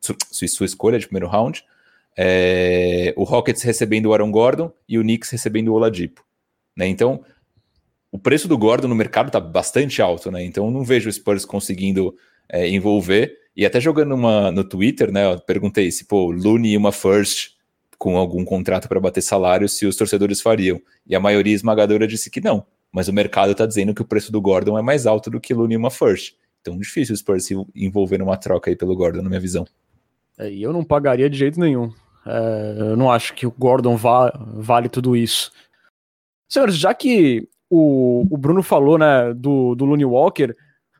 sua, 0.00 0.48
sua 0.48 0.66
escolha 0.66 0.98
de 0.98 1.06
primeiro 1.06 1.26
round, 1.26 1.64
é, 2.16 3.14
o 3.16 3.24
Rockets 3.24 3.62
recebendo 3.62 4.06
o 4.06 4.12
Aaron 4.12 4.30
Gordon 4.30 4.72
e 4.88 4.98
o 4.98 5.02
Knicks 5.02 5.30
recebendo 5.30 5.68
o 5.68 5.74
Oladipo. 5.74 6.24
Né? 6.76 6.86
Então, 6.86 7.24
o 8.10 8.18
preço 8.18 8.48
do 8.48 8.56
Gordon 8.56 8.88
no 8.88 8.94
mercado 8.94 9.26
está 9.26 9.40
bastante 9.40 10.00
alto, 10.00 10.30
né? 10.30 10.44
Então 10.44 10.70
não 10.70 10.84
vejo 10.84 11.08
o 11.08 11.12
Spurs 11.12 11.44
conseguindo 11.44 12.14
é, 12.48 12.68
envolver. 12.68 13.36
E 13.56 13.66
até 13.66 13.80
jogando 13.80 14.14
uma, 14.14 14.50
no 14.50 14.64
Twitter, 14.64 15.12
né? 15.12 15.32
Eu 15.32 15.40
perguntei 15.40 15.90
se, 15.90 16.04
pô, 16.04 16.30
Looney 16.30 16.72
e 16.72 16.76
uma 16.76 16.92
first 16.92 17.56
com 17.98 18.16
algum 18.16 18.44
contrato 18.44 18.88
para 18.88 19.00
bater 19.00 19.20
salário, 19.20 19.68
se 19.68 19.84
os 19.84 19.96
torcedores 19.96 20.40
fariam. 20.40 20.80
E 21.04 21.16
a 21.16 21.20
maioria 21.20 21.54
esmagadora 21.54 22.06
disse 22.06 22.30
que 22.30 22.40
não. 22.40 22.64
Mas 22.92 23.08
o 23.08 23.12
mercado 23.12 23.52
está 23.52 23.66
dizendo 23.66 23.92
que 23.92 24.00
o 24.00 24.04
preço 24.04 24.30
do 24.30 24.40
Gordon 24.40 24.78
é 24.78 24.82
mais 24.82 25.04
alto 25.04 25.28
do 25.28 25.40
que 25.40 25.52
Looney 25.52 25.74
e 25.74 25.76
uma 25.76 25.90
first. 25.90 26.36
Então 26.60 26.78
difícil 26.78 27.14
o 27.14 27.18
Spurs 27.18 27.44
se 27.44 27.54
envolver 27.74 28.18
numa 28.18 28.36
troca 28.36 28.70
aí 28.70 28.76
pelo 28.76 28.96
Gordon, 28.96 29.22
na 29.22 29.28
minha 29.28 29.40
visão. 29.40 29.66
É, 30.38 30.50
eu 30.50 30.72
não 30.72 30.84
pagaria 30.84 31.28
de 31.28 31.36
jeito 31.36 31.58
nenhum. 31.58 31.92
É, 32.24 32.76
eu 32.78 32.96
não 32.96 33.10
acho 33.10 33.34
que 33.34 33.46
o 33.46 33.50
Gordon 33.50 33.96
va 33.96 34.32
vale 34.54 34.88
tudo 34.88 35.16
isso. 35.16 35.50
Senhores, 36.48 36.76
já 36.76 36.94
que 36.94 37.48
o, 37.70 38.26
o 38.30 38.36
Bruno 38.36 38.62
falou 38.62 38.98
né, 38.98 39.32
do, 39.34 39.74
do 39.74 39.84
Looney 39.84 40.04
Walker, 40.04 40.54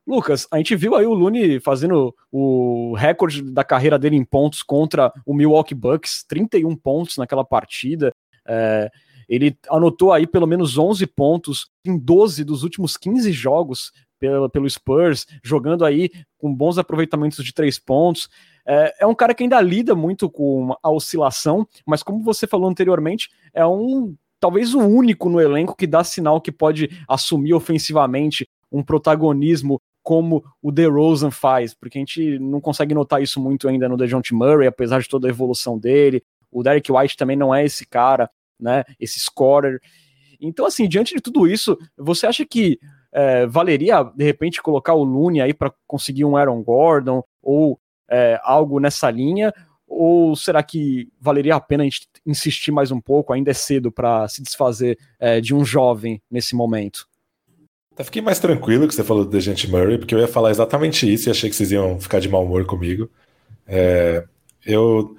Lucas, 0.09 0.49
a 0.51 0.57
gente 0.57 0.75
viu 0.75 0.95
aí 0.95 1.05
o 1.05 1.13
Looney 1.13 1.61
fazendo 1.61 2.15
o 2.33 2.95
recorde 2.95 3.43
da 3.43 3.63
carreira 3.63 3.99
dele 3.99 4.17
em 4.17 4.25
pontos 4.25 4.63
contra 4.63 5.13
o 5.27 5.35
Milwaukee 5.35 5.75
Bucks, 5.75 6.25
31 6.27 6.75
pontos 6.77 7.19
naquela 7.19 7.45
partida. 7.45 8.15
É, 8.47 8.91
ele 9.29 9.55
anotou 9.69 10.11
aí 10.11 10.27
pelo 10.27 10.47
menos 10.47 10.79
11 10.79 11.07
pontos 11.09 11.69
em 11.85 11.99
12 11.99 12.43
dos 12.43 12.63
últimos 12.63 12.97
15 12.97 13.31
jogos 13.33 13.93
pelo, 14.19 14.49
pelo 14.49 14.69
Spurs, 14.69 15.27
jogando 15.45 15.85
aí 15.85 16.11
com 16.39 16.55
bons 16.55 16.79
aproveitamentos 16.79 17.45
de 17.45 17.53
três 17.53 17.79
pontos. 17.79 18.31
É, 18.67 18.95
é 19.01 19.07
um 19.07 19.15
cara 19.15 19.35
que 19.35 19.43
ainda 19.43 19.61
lida 19.61 19.95
muito 19.95 20.31
com 20.31 20.75
a 20.83 20.91
oscilação, 20.91 21.69
mas 21.87 22.03
como 22.03 22.23
você 22.23 22.47
falou 22.47 22.71
anteriormente, 22.71 23.29
é 23.53 23.67
um 23.67 24.17
talvez 24.41 24.75
o 24.75 24.81
único 24.81 25.29
no 25.29 25.41
elenco 25.41 25.77
que 25.77 25.87
dá 25.87 26.03
sinal 26.05 26.41
que 26.41 26.53
pode 26.53 26.91
assumir 27.09 27.55
ofensivamente 27.55 28.47
um 28.71 28.83
protagonismo 28.83 29.81
como 30.03 30.43
o 30.63 30.73
DeRozan 30.73 31.31
faz, 31.31 31.75
porque 31.75 31.99
a 31.99 32.01
gente 32.01 32.39
não 32.39 32.61
consegue 32.61 32.95
notar 32.95 33.23
isso 33.23 33.39
muito 33.41 33.69
ainda 33.69 33.89
no 33.89 33.97
DeJounte 33.97 34.35
Murray, 34.35 34.67
apesar 34.67 35.01
de 35.03 35.09
toda 35.09 35.27
a 35.27 35.31
evolução 35.31 35.79
dele. 35.79 36.23
O 36.51 36.63
Derek 36.63 36.91
White 36.91 37.17
também 37.17 37.37
não 37.37 37.55
é 37.55 37.65
esse 37.65 37.87
cara, 37.87 38.31
né? 38.59 38.85
Esse 38.99 39.21
scorer. 39.21 39.81
Então, 40.41 40.65
assim, 40.65 40.89
diante 40.89 41.15
de 41.15 41.21
tudo 41.21 41.47
isso, 41.47 41.77
você 41.97 42.27
acha 42.27 42.47
que 42.47 42.79
é, 43.13 43.47
valeria, 43.47 44.03
de 44.03 44.25
repente, 44.25 44.63
colocar 44.63 44.95
o 44.95 45.05
Looney 45.05 45.43
aí 45.43 45.53
para 45.53 45.73
conseguir 45.87 46.25
um 46.25 46.37
Aaron 46.37 46.63
Gordon 46.63 47.23
ou 47.43 47.79
é, 48.11 48.41
algo 48.43 48.81
nessa 48.81 49.11
linha? 49.11 49.53
Ou 49.89 50.37
será 50.37 50.63
que 50.63 51.09
valeria 51.19 51.57
a 51.57 51.61
pena 51.61 51.83
a 51.83 51.87
gente 51.87 52.07
insistir 52.27 52.71
mais 52.71 52.91
um 52.91 53.01
pouco? 53.01 53.33
Ainda 53.33 53.51
é 53.51 53.55
cedo 53.55 53.91
para 53.91 54.29
se 54.29 54.43
desfazer 54.43 54.99
é, 55.19 55.41
de 55.41 55.55
um 55.55 55.65
jovem 55.65 56.21
nesse 56.31 56.55
momento? 56.55 57.09
Até 57.93 58.05
fiquei 58.05 58.23
mais 58.23 58.39
tranquilo 58.39 58.87
que 58.87 58.95
você 58.95 59.03
falou 59.03 59.25
do 59.25 59.31
Dejante 59.31 59.69
Murray, 59.69 59.99
porque 59.99 60.15
eu 60.15 60.21
ia 60.21 60.29
falar 60.29 60.51
exatamente 60.51 61.13
isso 61.13 61.29
e 61.29 61.31
achei 61.31 61.51
que 61.51 61.57
vocês 61.57 61.73
iam 61.73 61.99
ficar 61.99 62.21
de 62.21 62.29
mau 62.29 62.45
humor 62.45 62.65
comigo. 62.65 63.11
É, 63.67 64.25
eu, 64.65 65.17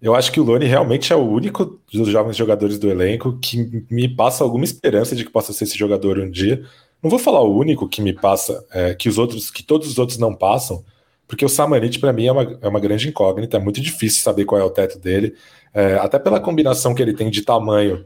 eu 0.00 0.14
acho 0.14 0.30
que 0.30 0.38
o 0.38 0.44
Lone 0.44 0.64
realmente 0.64 1.12
é 1.12 1.16
o 1.16 1.28
único 1.28 1.80
dos 1.92 2.08
jovens 2.08 2.36
jogadores 2.36 2.78
do 2.78 2.88
elenco 2.88 3.38
que 3.40 3.84
me 3.90 4.08
passa 4.08 4.44
alguma 4.44 4.64
esperança 4.64 5.16
de 5.16 5.24
que 5.24 5.30
possa 5.30 5.52
ser 5.52 5.64
esse 5.64 5.76
jogador 5.76 6.18
um 6.18 6.30
dia. 6.30 6.64
Não 7.02 7.10
vou 7.10 7.18
falar 7.18 7.40
o 7.40 7.56
único 7.56 7.88
que 7.88 8.00
me 8.00 8.12
passa, 8.12 8.64
é, 8.70 8.94
que 8.94 9.08
os 9.08 9.18
outros, 9.18 9.50
que 9.50 9.62
todos 9.62 9.88
os 9.88 9.98
outros 9.98 10.18
não 10.18 10.34
passam, 10.34 10.84
porque 11.30 11.44
o 11.44 11.48
Samanit 11.48 12.00
para 12.00 12.12
mim 12.12 12.26
é 12.26 12.32
uma, 12.32 12.58
é 12.60 12.66
uma 12.66 12.80
grande 12.80 13.08
incógnita, 13.08 13.56
é 13.56 13.60
muito 13.60 13.80
difícil 13.80 14.20
saber 14.20 14.44
qual 14.44 14.60
é 14.60 14.64
o 14.64 14.68
teto 14.68 14.98
dele, 14.98 15.36
é, 15.72 15.94
até 15.94 16.18
pela 16.18 16.40
combinação 16.40 16.92
que 16.92 17.00
ele 17.00 17.14
tem 17.14 17.30
de 17.30 17.42
tamanho, 17.42 18.04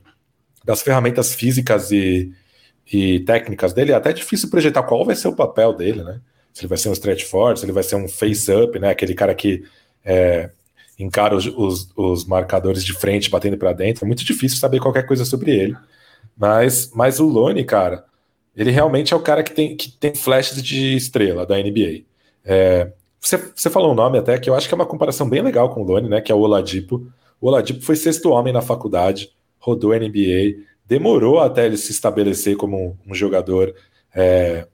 das 0.63 0.83
ferramentas 0.83 1.35
físicas 1.35 1.91
e, 1.91 2.31
e 2.93 3.21
técnicas 3.21 3.73
dele, 3.73 3.93
é 3.93 3.95
até 3.95 4.13
difícil 4.13 4.51
projetar 4.51 4.83
qual 4.83 5.07
vai 5.07 5.17
ser 5.17 5.29
o 5.29 5.35
papel 5.35 5.73
dele, 5.73 6.05
né? 6.05 6.21
Se 6.53 6.61
ele 6.61 6.69
vai 6.69 6.77
ser 6.77 6.91
um 6.91 6.93
stretch 6.93 7.25
forward, 7.25 7.59
se 7.59 7.65
ele 7.65 7.73
vai 7.73 7.83
ser 7.83 7.97
um 7.97 8.07
face-up, 8.07 8.79
né? 8.79 8.91
Aquele 8.91 9.15
cara 9.15 9.35
que 9.35 9.65
é, 10.05 10.51
encara 10.99 11.35
os, 11.35 11.47
os, 11.47 11.91
os, 11.97 12.27
marcadores 12.27 12.85
de 12.85 12.93
frente 12.93 13.31
batendo 13.31 13.57
para 13.57 13.73
dentro. 13.73 14.05
É 14.05 14.07
muito 14.07 14.23
difícil 14.23 14.59
saber 14.59 14.81
qualquer 14.81 15.07
coisa 15.07 15.25
sobre 15.25 15.51
ele. 15.51 15.75
Mas, 16.37 16.91
mas 16.95 17.21
o 17.21 17.27
Lone, 17.27 17.65
cara, 17.65 18.05
ele 18.55 18.71
realmente 18.71 19.15
é 19.15 19.17
o 19.17 19.21
cara 19.21 19.43
que 19.43 19.53
tem, 19.53 19.75
que 19.77 19.91
tem 19.91 20.15
flashes 20.15 20.63
de 20.63 20.95
estrela 20.95 21.47
da 21.47 21.57
NBA. 21.57 22.05
É, 22.45 22.93
você, 23.25 23.39
você 23.55 23.71
falou 23.71 23.93
um 23.93 23.95
nome 23.95 24.19
até 24.19 24.39
que 24.39 24.51
eu 24.51 24.55
acho 24.55 24.69
que 24.69 24.75
é 24.75 24.77
uma 24.77 24.87
comparação 24.87 25.29
bem 25.29 25.43
legal 25.43 25.71
com 25.71 25.83
o 25.83 25.85
Lone, 25.85 26.09
né? 26.09 26.21
Que 26.21 26.31
é 26.31 26.35
o 26.35 26.41
Oladipo. 26.41 27.07
O 27.41 27.49
Oladipo 27.49 27.83
foi 27.83 27.97
sexto 27.97 28.31
homem 28.31 28.53
na 28.53 28.61
faculdade, 28.61 29.31
rodou 29.59 29.95
NBA, 29.95 30.63
demorou 30.87 31.41
até 31.41 31.67
ele 31.67 31.77
se 31.77 31.91
estabelecer 31.91 32.57
como 32.57 32.99
um, 33.07 33.15
jogador 33.15 33.75
é, 34.15 34.67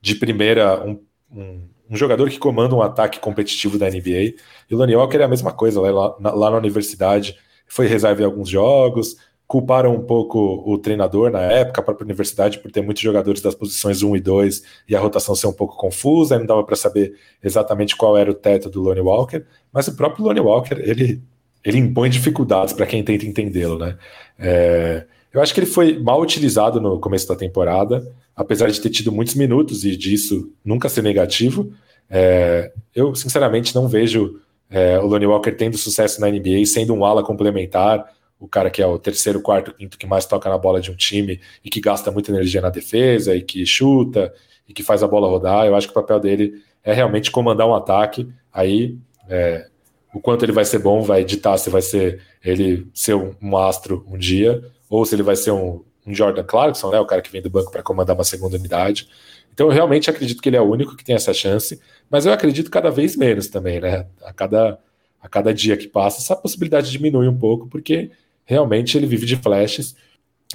de 0.00 0.16
primeira, 0.16 0.84
um, 0.84 1.00
um, 1.30 1.68
um, 1.90 1.96
jogador 1.96 2.28
que 2.28 2.38
comanda 2.38 2.74
um 2.74 2.82
ataque 2.82 3.20
competitivo 3.20 3.78
da 3.78 3.88
NBA. 3.88 4.34
E 4.68 4.74
o 4.74 4.76
Lonnie 4.76 4.96
Walker 4.96 5.18
é 5.18 5.24
a 5.24 5.28
mesma 5.28 5.52
coisa, 5.52 5.80
lá, 5.80 6.16
na, 6.18 6.32
lá 6.32 6.50
na 6.50 6.56
universidade 6.58 7.36
foi 7.66 7.86
reserva 7.86 8.22
em 8.22 8.24
alguns 8.24 8.48
jogos, 8.48 9.16
culparam 9.46 9.94
um 9.94 10.02
pouco 10.02 10.62
o 10.66 10.78
treinador 10.78 11.30
na 11.30 11.40
época, 11.40 11.80
a 11.80 11.84
própria 11.84 12.04
universidade, 12.04 12.58
por 12.58 12.70
ter 12.70 12.82
muitos 12.82 13.02
jogadores 13.02 13.40
das 13.40 13.54
posições 13.54 14.02
1 14.02 14.16
e 14.16 14.20
2 14.20 14.62
e 14.88 14.96
a 14.96 15.00
rotação 15.00 15.34
ser 15.34 15.46
um 15.46 15.52
pouco 15.52 15.76
confusa, 15.76 16.38
não 16.38 16.46
dava 16.46 16.64
para 16.64 16.76
saber 16.76 17.14
exatamente 17.42 17.94
qual 17.96 18.16
era 18.16 18.30
o 18.30 18.34
teto 18.34 18.70
do 18.70 18.80
Lonnie 18.80 19.02
Walker, 19.02 19.44
mas 19.72 19.86
o 19.86 19.96
próprio 19.96 20.24
Lonnie 20.24 20.40
Walker, 20.40 20.76
ele, 20.80 21.22
ele 21.62 21.78
impõe 21.78 22.08
dificuldades 22.08 22.72
para 22.72 22.86
quem 22.86 23.04
tenta 23.04 23.26
entendê-lo, 23.26 23.78
né? 23.78 23.98
É, 24.38 25.06
eu 25.32 25.42
acho 25.42 25.52
que 25.52 25.60
ele 25.60 25.66
foi 25.66 25.98
mal 25.98 26.20
utilizado 26.20 26.80
no 26.80 26.98
começo 26.98 27.26
da 27.28 27.34
temporada, 27.34 28.06
apesar 28.36 28.70
de 28.70 28.80
ter 28.80 28.90
tido 28.90 29.10
muitos 29.12 29.34
minutos 29.34 29.84
e 29.84 29.96
disso 29.96 30.52
nunca 30.64 30.88
ser 30.88 31.02
negativo. 31.02 31.72
É, 32.08 32.72
eu, 32.94 33.14
sinceramente, 33.14 33.74
não 33.74 33.88
vejo 33.88 34.40
é, 34.70 34.98
o 34.98 35.06
Lonnie 35.06 35.26
Walker 35.26 35.52
tendo 35.52 35.76
sucesso 35.76 36.20
na 36.20 36.30
NBA, 36.30 36.64
sendo 36.66 36.94
um 36.94 37.04
ala 37.04 37.22
complementar, 37.22 38.12
o 38.44 38.48
cara 38.48 38.68
que 38.68 38.82
é 38.82 38.86
o 38.86 38.98
terceiro, 38.98 39.40
quarto, 39.40 39.72
quinto 39.72 39.96
que 39.96 40.06
mais 40.06 40.26
toca 40.26 40.50
na 40.50 40.58
bola 40.58 40.78
de 40.78 40.90
um 40.90 40.94
time 40.94 41.40
e 41.64 41.70
que 41.70 41.80
gasta 41.80 42.10
muita 42.10 42.30
energia 42.30 42.60
na 42.60 42.68
defesa 42.68 43.34
e 43.34 43.40
que 43.40 43.64
chuta 43.64 44.34
e 44.68 44.74
que 44.74 44.82
faz 44.82 45.02
a 45.02 45.08
bola 45.08 45.26
rodar. 45.26 45.64
Eu 45.64 45.74
acho 45.74 45.86
que 45.86 45.92
o 45.92 45.94
papel 45.94 46.20
dele 46.20 46.62
é 46.82 46.92
realmente 46.92 47.30
comandar 47.30 47.66
um 47.66 47.74
ataque. 47.74 48.28
Aí, 48.52 48.98
é, 49.30 49.66
o 50.12 50.20
quanto 50.20 50.44
ele 50.44 50.52
vai 50.52 50.66
ser 50.66 50.78
bom 50.78 51.00
vai 51.00 51.24
ditar 51.24 51.56
se 51.58 51.70
vai 51.70 51.80
ser 51.80 52.20
ele 52.44 52.86
ser 52.92 53.14
um, 53.14 53.34
um 53.40 53.56
astro 53.56 54.04
um 54.06 54.18
dia 54.18 54.62
ou 54.90 55.06
se 55.06 55.14
ele 55.14 55.22
vai 55.22 55.36
ser 55.36 55.50
um, 55.50 55.82
um 56.06 56.14
Jordan 56.14 56.44
Clarkson, 56.44 56.90
né, 56.90 57.00
o 57.00 57.06
cara 57.06 57.22
que 57.22 57.32
vem 57.32 57.40
do 57.40 57.48
banco 57.48 57.72
para 57.72 57.82
comandar 57.82 58.14
uma 58.14 58.24
segunda 58.24 58.56
unidade. 58.56 59.08
Então 59.54 59.68
eu 59.68 59.72
realmente 59.72 60.10
acredito 60.10 60.42
que 60.42 60.50
ele 60.50 60.56
é 60.56 60.60
o 60.60 60.70
único 60.70 60.94
que 60.94 61.04
tem 61.04 61.14
essa 61.14 61.32
chance, 61.32 61.80
mas 62.10 62.26
eu 62.26 62.32
acredito 62.32 62.70
cada 62.70 62.90
vez 62.90 63.16
menos 63.16 63.48
também, 63.48 63.80
né? 63.80 64.06
A 64.22 64.34
cada, 64.34 64.78
a 65.18 65.28
cada 65.30 65.54
dia 65.54 65.78
que 65.78 65.88
passa, 65.88 66.20
essa 66.20 66.36
possibilidade 66.36 66.90
diminui 66.90 67.26
um 67.26 67.38
pouco, 67.38 67.66
porque 67.68 68.10
realmente 68.44 68.96
ele 68.96 69.06
vive 69.06 69.26
de 69.26 69.36
flashes. 69.36 69.94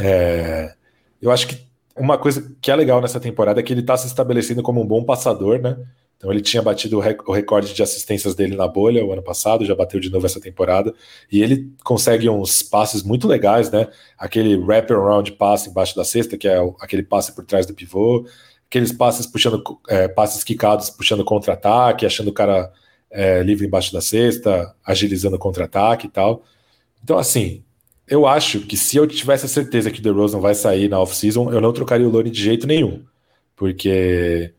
É, 0.02 0.74
eu 1.22 1.32
acho 1.32 1.48
que 1.48 1.70
uma 1.96 2.18
coisa 2.18 2.56
que 2.62 2.72
é 2.72 2.76
legal 2.76 3.02
nessa 3.02 3.20
temporada 3.20 3.60
é 3.60 3.64
que 3.64 3.74
ele 3.74 3.82
está 3.82 3.98
se 3.98 4.08
estabelecendo 4.08 4.64
como 4.64 4.82
um 4.82 4.86
bom 4.86 5.04
passador, 5.04 5.60
né? 5.60 5.78
Então 6.20 6.30
ele 6.32 6.42
tinha 6.42 6.62
batido 6.62 6.98
o, 6.98 7.32
recorde 7.32 7.74
de 7.74 7.82
assistências 7.82 8.36
dele 8.36 8.56
na 8.56 8.68
bolha 8.68 9.06
o 9.06 9.14
ano 9.14 9.24
passado, 9.24 9.64
já 9.64 9.74
bateu 9.74 10.02
de 10.02 10.10
novo 10.10 10.26
essa 10.26 10.40
temporada. 10.40 10.94
E 11.32 11.42
ele 11.42 11.72
consegue 11.82 12.30
uns 12.30 12.62
passes 12.62 13.04
muito 13.04 13.26
legais, 13.26 13.72
né? 13.72 13.88
Aquele 14.18 14.58
wrap-around 14.58 15.32
passe 15.34 15.70
embaixo 15.70 15.96
da 15.96 16.04
cesta, 16.04 16.38
que 16.38 16.48
é 16.48 16.58
aquele 16.82 17.04
passe 17.04 17.34
por 17.34 17.46
trás 17.46 17.66
do 17.66 17.74
pivô, 17.74 18.26
aqueles 18.68 18.92
passes 18.92 19.26
puxando, 19.26 19.64
é, 19.88 20.10
passes 20.10 20.44
quicados 20.44 20.90
puxando 20.90 21.24
contra-ataque, 21.24 22.06
achando 22.06 22.30
o 22.30 22.34
cara 22.34 22.70
é, 23.10 23.42
livre 23.42 23.66
embaixo 23.66 23.94
da 23.94 24.02
cesta, 24.02 24.76
agilizando 24.86 25.40
contra-ataque 25.40 26.08
e 26.08 26.10
tal. 26.10 26.44
Então, 27.02 27.18
assim, 27.18 27.64
eu 28.10 28.26
acho 28.28 28.62
que 28.62 28.76
se 28.76 28.97
eu 28.97 29.07
tivesse 29.07 29.45
a 29.45 29.49
certeza 29.49 29.91
que 29.91 29.99
o 29.99 30.03
DeRozan 30.03 30.39
vai 30.39 30.55
sair 30.55 30.89
na 30.89 30.99
off-season, 30.99 31.51
eu 31.51 31.62
não 31.62 31.72
trocaria 31.72 32.07
o 32.07 32.12
Lone 32.12 32.30
de 32.30 32.43
jeito 32.43 32.66
nenhum. 32.66 33.03
Porque, 33.55 34.53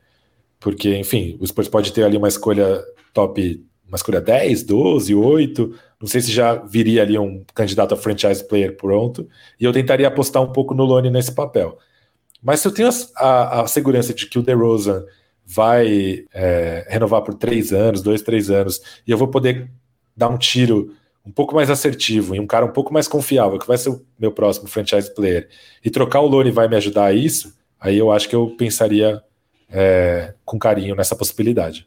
porque 0.59 0.96
enfim, 0.96 1.36
o 1.40 1.46
Spurs 1.46 1.68
pode 1.68 1.92
ter 1.92 2.05
ali 2.05 2.16
uma 2.16 2.28
escolha 2.28 2.82
top, 3.12 3.64
uma 3.86 3.96
escolha 3.96 4.20
10, 4.20 4.62
12, 4.62 5.14
8, 5.14 5.74
não 6.01 6.09
sei 6.09 6.20
se 6.20 6.30
já 6.30 6.55
viria 6.55 7.03
ali 7.03 7.18
um 7.18 7.44
candidato 7.55 7.92
a 7.92 7.96
franchise 7.96 8.46
player 8.46 8.76
pronto, 8.76 9.28
e 9.59 9.64
eu 9.64 9.72
tentaria 9.72 10.07
apostar 10.07 10.42
um 10.42 10.53
pouco 10.53 10.72
no 10.74 10.84
Lone 10.84 11.11
nesse 11.11 11.32
papel. 11.32 11.76
Mas 12.42 12.61
se 12.61 12.68
eu 12.68 12.72
tenho 12.72 12.88
a, 13.16 13.24
a, 13.26 13.62
a 13.62 13.66
segurança 13.66 14.14
de 14.14 14.26
que 14.26 14.38
o 14.38 14.42
DeRozan 14.42 15.05
vai 15.44 16.24
é, 16.32 16.86
renovar 16.88 17.22
por 17.22 17.34
três 17.34 17.72
anos, 17.72 18.01
dois, 18.03 18.22
três 18.22 18.51
anos, 18.51 18.80
e 19.07 19.11
eu 19.11 19.18
vou 19.18 19.28
poder 19.28 19.70
dar 20.16 20.28
um 20.28 20.38
tiro 20.38 20.94
um 21.31 21.33
pouco 21.33 21.55
mais 21.55 21.70
assertivo 21.70 22.35
e 22.35 22.41
um 22.41 22.47
cara 22.47 22.66
um 22.66 22.72
pouco 22.72 22.93
mais 22.93 23.07
confiável, 23.07 23.57
que 23.57 23.66
vai 23.66 23.78
ser 23.78 23.91
o 23.91 24.05
meu 24.18 24.33
próximo 24.33 24.66
franchise 24.66 25.14
player, 25.14 25.49
e 25.83 25.89
trocar 25.89 26.20
o 26.20 26.26
Lone 26.26 26.51
vai 26.51 26.66
me 26.66 26.74
ajudar 26.74 27.05
a 27.05 27.12
isso, 27.12 27.57
aí 27.78 27.97
eu 27.97 28.11
acho 28.11 28.28
que 28.28 28.35
eu 28.35 28.49
pensaria 28.59 29.22
é, 29.70 30.35
com 30.45 30.59
carinho 30.59 30.97
nessa 30.97 31.14
possibilidade. 31.14 31.87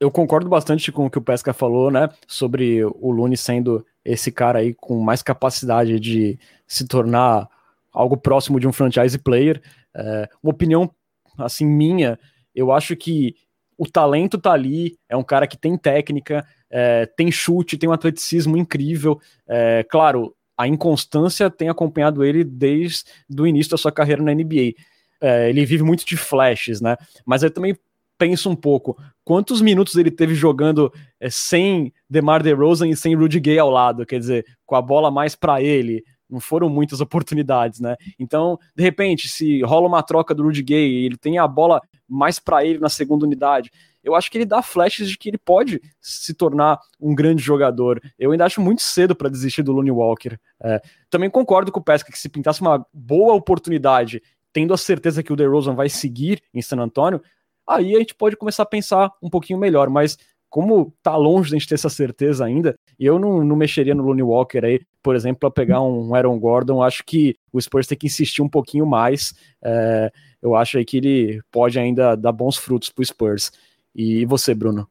Eu 0.00 0.10
concordo 0.10 0.48
bastante 0.48 0.90
com 0.90 1.06
o 1.06 1.10
que 1.10 1.18
o 1.18 1.22
Pesca 1.22 1.52
falou, 1.52 1.88
né, 1.88 2.08
sobre 2.26 2.84
o 2.84 3.12
Lune 3.12 3.36
sendo 3.36 3.86
esse 4.04 4.32
cara 4.32 4.58
aí 4.58 4.74
com 4.74 4.98
mais 4.98 5.22
capacidade 5.22 6.00
de 6.00 6.36
se 6.66 6.84
tornar 6.84 7.48
algo 7.92 8.16
próximo 8.16 8.58
de 8.58 8.66
um 8.66 8.72
franchise 8.72 9.16
player. 9.18 9.62
É, 9.94 10.28
uma 10.42 10.52
opinião, 10.52 10.90
assim, 11.38 11.64
minha, 11.64 12.18
eu 12.52 12.72
acho 12.72 12.96
que 12.96 13.36
o 13.76 13.86
talento 13.86 14.36
tá 14.36 14.52
ali, 14.52 14.98
é 15.08 15.16
um 15.16 15.22
cara 15.22 15.46
que 15.46 15.56
tem 15.56 15.78
técnica, 15.78 16.44
é, 16.70 17.06
tem 17.06 17.30
chute, 17.30 17.78
tem 17.78 17.88
um 17.88 17.92
atleticismo 17.92 18.56
incrível. 18.56 19.20
É, 19.46 19.84
claro, 19.88 20.34
a 20.56 20.66
inconstância 20.66 21.50
tem 21.50 21.68
acompanhado 21.68 22.24
ele 22.24 22.42
desde 22.42 23.04
o 23.38 23.46
início 23.46 23.70
da 23.70 23.76
sua 23.76 23.92
carreira 23.92 24.22
na 24.22 24.34
NBA. 24.34 24.74
É, 25.20 25.48
ele 25.48 25.64
vive 25.64 25.82
muito 25.82 26.04
de 26.04 26.16
flashes, 26.16 26.80
né? 26.80 26.96
Mas 27.24 27.42
eu 27.42 27.50
também 27.50 27.76
penso 28.18 28.50
um 28.50 28.56
pouco, 28.56 28.98
quantos 29.24 29.62
minutos 29.62 29.94
ele 29.94 30.10
teve 30.10 30.34
jogando 30.34 30.92
é, 31.20 31.30
sem 31.30 31.92
DeMar 32.10 32.42
DeRozan 32.42 32.88
e 32.88 32.96
sem 32.96 33.14
Rudy 33.14 33.38
Gay 33.38 33.58
ao 33.58 33.70
lado, 33.70 34.04
quer 34.04 34.18
dizer, 34.18 34.44
com 34.66 34.74
a 34.74 34.82
bola 34.82 35.08
mais 35.08 35.36
para 35.36 35.62
ele, 35.62 36.02
não 36.28 36.40
foram 36.40 36.68
muitas 36.68 37.00
oportunidades, 37.00 37.78
né? 37.78 37.96
Então, 38.18 38.58
de 38.74 38.82
repente, 38.82 39.28
se 39.28 39.62
rola 39.62 39.86
uma 39.86 40.02
troca 40.02 40.34
do 40.34 40.42
Rudy 40.42 40.62
Gay 40.62 41.04
ele 41.06 41.16
tem 41.16 41.38
a 41.38 41.46
bola 41.46 41.80
mais 42.08 42.38
para 42.40 42.64
ele 42.64 42.78
na 42.78 42.88
segunda 42.88 43.24
unidade, 43.24 43.70
eu 44.02 44.14
acho 44.14 44.30
que 44.30 44.38
ele 44.38 44.44
dá 44.44 44.62
flashes 44.62 45.08
de 45.08 45.18
que 45.18 45.28
ele 45.28 45.38
pode 45.38 45.80
se 46.00 46.34
tornar 46.34 46.78
um 47.00 47.14
grande 47.14 47.42
jogador. 47.42 48.00
Eu 48.18 48.32
ainda 48.32 48.44
acho 48.44 48.60
muito 48.60 48.82
cedo 48.82 49.14
para 49.14 49.28
desistir 49.28 49.62
do 49.62 49.72
Looney 49.72 49.90
Walker. 49.90 50.38
É, 50.62 50.80
também 51.10 51.30
concordo 51.30 51.70
com 51.72 51.80
o 51.80 51.84
Pesca 51.84 52.12
que 52.12 52.18
se 52.18 52.28
pintasse 52.28 52.60
uma 52.60 52.84
boa 52.92 53.34
oportunidade, 53.34 54.22
tendo 54.52 54.72
a 54.72 54.78
certeza 54.78 55.22
que 55.22 55.32
o 55.32 55.36
DeRozan 55.36 55.74
vai 55.74 55.88
seguir 55.88 56.42
em 56.52 56.62
San 56.62 56.78
Antonio, 56.78 57.20
aí 57.66 57.94
a 57.94 57.98
gente 57.98 58.14
pode 58.14 58.36
começar 58.36 58.62
a 58.62 58.66
pensar 58.66 59.12
um 59.22 59.28
pouquinho 59.28 59.58
melhor, 59.58 59.90
mas 59.90 60.16
como 60.48 60.94
tá 61.02 61.14
longe 61.14 61.50
de 61.50 61.56
a 61.56 61.58
gente 61.58 61.68
ter 61.68 61.74
essa 61.74 61.90
certeza 61.90 62.44
ainda, 62.44 62.74
eu 62.98 63.18
não, 63.18 63.44
não 63.44 63.54
mexeria 63.54 63.94
no 63.94 64.02
Looney 64.02 64.22
Walker 64.22 64.64
aí, 64.64 64.80
por 65.02 65.14
exemplo, 65.14 65.40
para 65.40 65.50
pegar 65.50 65.82
um 65.82 66.14
Aaron 66.14 66.38
Gordon, 66.38 66.82
acho 66.82 67.04
que 67.04 67.36
o 67.52 67.60
Spurs 67.60 67.86
tem 67.86 67.98
que 67.98 68.06
insistir 68.06 68.40
um 68.40 68.48
pouquinho 68.48 68.86
mais, 68.86 69.34
é, 69.62 70.10
eu 70.40 70.54
acho 70.54 70.78
aí 70.78 70.84
que 70.84 70.96
ele 70.96 71.40
pode 71.50 71.78
ainda 71.78 72.16
dar 72.16 72.32
bons 72.32 72.56
frutos 72.56 72.88
pro 72.88 73.04
Spurs. 73.04 73.52
E 73.98 74.24
você, 74.24 74.54
Bruno? 74.54 74.88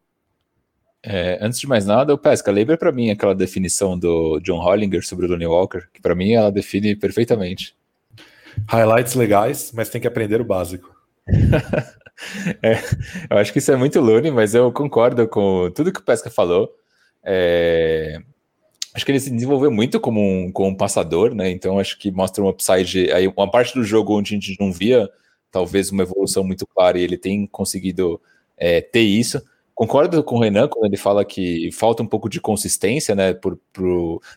É, 1.02 1.38
antes 1.40 1.62
de 1.62 1.66
mais 1.66 1.86
nada, 1.86 2.14
o 2.14 2.18
Pesca, 2.18 2.52
lembra 2.52 2.78
para 2.78 2.92
mim 2.92 3.10
aquela 3.10 3.34
definição 3.34 3.98
do 3.98 4.38
John 4.42 4.60
Hollinger 4.60 5.08
sobre 5.08 5.26
o 5.26 5.30
Looney 5.30 5.48
Walker, 5.48 5.88
que 5.94 6.02
para 6.02 6.14
mim 6.14 6.34
ela 6.34 6.52
define 6.52 6.94
perfeitamente. 6.94 7.74
Highlights 8.68 9.14
legais, 9.16 9.72
mas 9.74 9.88
tem 9.88 10.02
que 10.02 10.08
aprender 10.10 10.42
o 10.42 10.44
básico. 10.46 10.94
é, 12.62 12.80
eu 13.30 13.38
acho 13.38 13.54
que 13.54 13.60
isso 13.60 13.72
é 13.72 13.78
muito 13.78 14.02
Looney, 14.02 14.30
mas 14.30 14.54
eu 14.54 14.70
concordo 14.74 15.26
com 15.26 15.72
tudo 15.74 15.94
que 15.94 16.02
o 16.02 16.04
Pesca 16.04 16.30
falou. 16.30 16.70
É, 17.24 18.20
acho 18.94 19.06
que 19.06 19.12
ele 19.14 19.22
se 19.22 19.30
desenvolveu 19.30 19.72
muito 19.72 20.02
como 20.02 20.20
um, 20.20 20.52
como 20.52 20.68
um 20.68 20.76
passador, 20.76 21.34
né? 21.34 21.50
Então 21.50 21.80
acho 21.80 21.98
que 21.98 22.12
mostra 22.12 22.44
um 22.44 22.50
upside. 22.50 23.10
Aí, 23.14 23.26
uma 23.26 23.50
parte 23.50 23.74
do 23.74 23.86
jogo 23.86 24.18
onde 24.18 24.36
a 24.36 24.38
gente 24.38 24.58
não 24.60 24.74
via 24.74 25.10
talvez 25.50 25.94
uma 25.94 26.04
evolução 26.04 26.44
muito 26.44 26.68
clara 26.68 27.00
e 27.00 27.04
ele 27.04 27.18
tem 27.18 27.48
conseguido 27.48 28.20
é, 28.58 28.82
ter 28.82 29.02
isso. 29.02 29.42
Concordo 29.76 30.24
com 30.24 30.38
o 30.38 30.40
Renan 30.40 30.68
quando 30.68 30.86
ele 30.86 30.98
fala 30.98 31.24
que 31.24 31.72
falta 31.72 32.02
um 32.02 32.08
pouco 32.08 32.28
de 32.28 32.42
consistência, 32.42 33.14
né? 33.14 33.34
Por, 33.34 33.60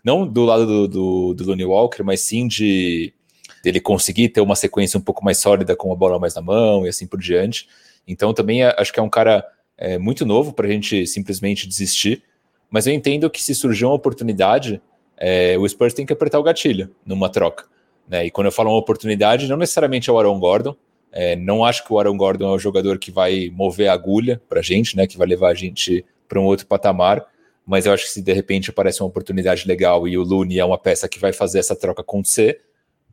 não 0.05 0.27
do 0.27 0.45
lado 0.45 0.67
do, 0.67 1.35
do, 1.35 1.57
do 1.57 1.69
Walker, 1.69 2.03
mas 2.03 2.21
sim 2.21 2.47
de 2.47 3.15
dele 3.63 3.81
conseguir 3.81 4.29
ter 4.31 4.41
uma 4.41 4.57
sequência 4.57 4.99
um 4.99 5.03
pouco 5.03 5.25
mais 5.25 5.39
sólida 5.39 5.77
com 5.77 5.93
a 5.93 5.97
bola 5.97 6.19
mais 6.19 6.35
na 6.35 6.43
mão 6.43 6.85
e 6.85 6.89
assim 6.89 7.07
por 7.07 7.19
diante. 7.19 7.69
Então 8.07 8.33
também 8.35 8.63
é, 8.63 8.75
acho 8.79 8.93
que 8.93 9.01
é 9.01 9.03
um 9.03 9.09
cara 9.09 9.47
é, 9.77 9.99
muito 9.99 10.27
novo 10.27 10.53
para 10.53 10.67
a 10.67 10.71
gente 10.71 11.07
simplesmente 11.07 11.67
desistir. 11.67 12.23
Mas 12.71 12.87
eu 12.87 12.93
entendo 12.93 13.29
que 13.31 13.43
se 13.43 13.55
surgir 13.55 13.85
uma 13.85 13.95
oportunidade, 13.95 14.81
é, 15.17 15.57
o 15.59 15.69
Spurs 15.69 15.95
tem 15.95 16.07
que 16.07 16.13
apertar 16.13 16.39
o 16.39 16.43
gatilho 16.43 16.95
numa 17.05 17.29
troca. 17.29 17.65
Né? 18.09 18.27
E 18.27 18.31
quando 18.31 18.47
eu 18.47 18.53
falo 18.53 18.71
uma 18.71 18.79
oportunidade, 18.79 19.49
não 19.49 19.57
necessariamente 19.57 20.09
é 20.09 20.13
o 20.13 20.19
Aaron 20.19 20.39
Gordon. 20.39 20.77
É, 21.13 21.35
não 21.37 21.65
acho 21.65 21.85
que 21.85 21.93
o 21.93 21.99
Aaron 21.99 22.17
Gordon 22.17 22.49
é 22.49 22.55
o 22.55 22.59
jogador 22.59 22.99
que 22.99 23.11
vai 23.11 23.51
mover 23.53 23.89
a 23.89 23.93
agulha 23.93 24.41
para 24.49 24.61
a 24.61 24.63
gente, 24.63 24.97
né? 24.97 25.07
que 25.07 25.19
vai 25.19 25.27
levar 25.27 25.51
a 25.51 25.55
gente 25.55 26.05
para 26.29 26.41
um 26.41 26.45
outro 26.45 26.67
patamar. 26.67 27.25
Mas 27.67 27.87
eu 27.87 27.93
acho 27.93 28.05
que 28.05 28.11
se 28.11 28.23
de 28.23 28.33
repente 28.33 28.71
aparece 28.71 29.03
uma 29.03 29.09
oportunidade 29.09 29.67
legal 29.67 30.07
e 30.09 30.17
o 30.17 30.23
Looney 30.23 30.59
é 30.59 30.65
uma 30.65 30.79
peça 30.79 31.09
que 31.09 31.19
vai 31.19 31.33
fazer 31.33 31.59
essa 31.59 31.77
troca 31.77 32.01
acontecer, 32.01 32.63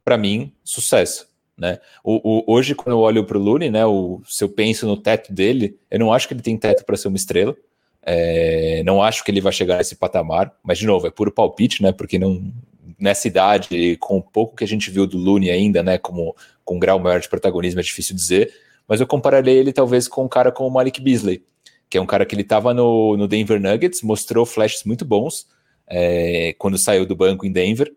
para 0.04 0.18
mim, 0.18 0.54
sucesso. 0.64 1.28
Né? 1.58 1.80
O, 2.04 2.22
o, 2.24 2.54
hoje, 2.54 2.76
quando 2.76 2.96
eu 2.96 3.00
olho 3.00 3.26
para 3.26 3.38
o 3.38 3.42
Looney, 3.42 3.70
né, 3.70 3.82
se 4.26 4.44
eu 4.44 4.50
penso 4.50 4.86
no 4.86 4.96
teto 4.96 5.34
dele, 5.34 5.78
eu 5.90 6.00
não 6.00 6.14
acho 6.14 6.28
que 6.28 6.34
ele 6.34 6.42
tem 6.42 6.58
teto 6.58 6.86
para 6.86 6.96
ser 6.96 7.08
uma 7.08 7.18
estrela. 7.18 7.56
É, 8.04 8.84
não 8.86 9.02
acho 9.02 9.24
que 9.24 9.32
ele 9.32 9.42
vai 9.42 9.52
chegar 9.52 9.78
nesse 9.78 9.96
patamar, 9.96 10.56
mas 10.64 10.78
de 10.78 10.86
novo, 10.86 11.08
é 11.08 11.10
puro 11.10 11.32
palpite, 11.32 11.84
né? 11.84 11.92
Porque 11.92 12.18
não 12.18 12.54
nessa 12.98 13.28
idade, 13.28 13.98
com 13.98 14.18
o 14.18 14.24
pouco 14.24 14.56
que 14.56 14.64
a 14.64 14.68
gente 14.68 14.90
viu 14.90 15.06
do 15.06 15.18
Looney 15.18 15.52
ainda, 15.52 15.84
né? 15.84 15.98
Como 15.98 16.36
com 16.68 16.76
um 16.76 16.80
grau 16.80 17.00
maior 17.00 17.22
de 17.22 17.30
protagonismo, 17.30 17.80
é 17.80 17.84
difícil 17.84 18.14
dizer. 18.14 18.54
Mas 18.86 19.00
eu 19.00 19.08
compararei 19.08 19.58
ele 19.58 19.72
talvez 19.72 20.08
com 20.08 20.26
um 20.26 20.28
cara 20.28 20.52
como 20.52 20.68
o 20.68 20.72
Malik 20.72 21.02
Beasley, 21.02 21.42
que 21.90 21.98
é 21.98 22.02
um 22.02 22.06
cara 22.06 22.26
que 22.26 22.36
ele 22.36 22.42
estava 22.42 22.74
no, 22.74 23.16
no 23.16 23.28
Denver 23.28 23.60
Nuggets, 23.60 24.02
mostrou 24.02 24.46
flashes 24.46 24.84
muito 24.84 25.06
bons 25.06 25.48
é, 25.88 26.54
quando 26.58 26.78
saiu 26.78 27.06
do 27.06 27.16
banco 27.16 27.46
em 27.46 27.52
Denver 27.52 27.92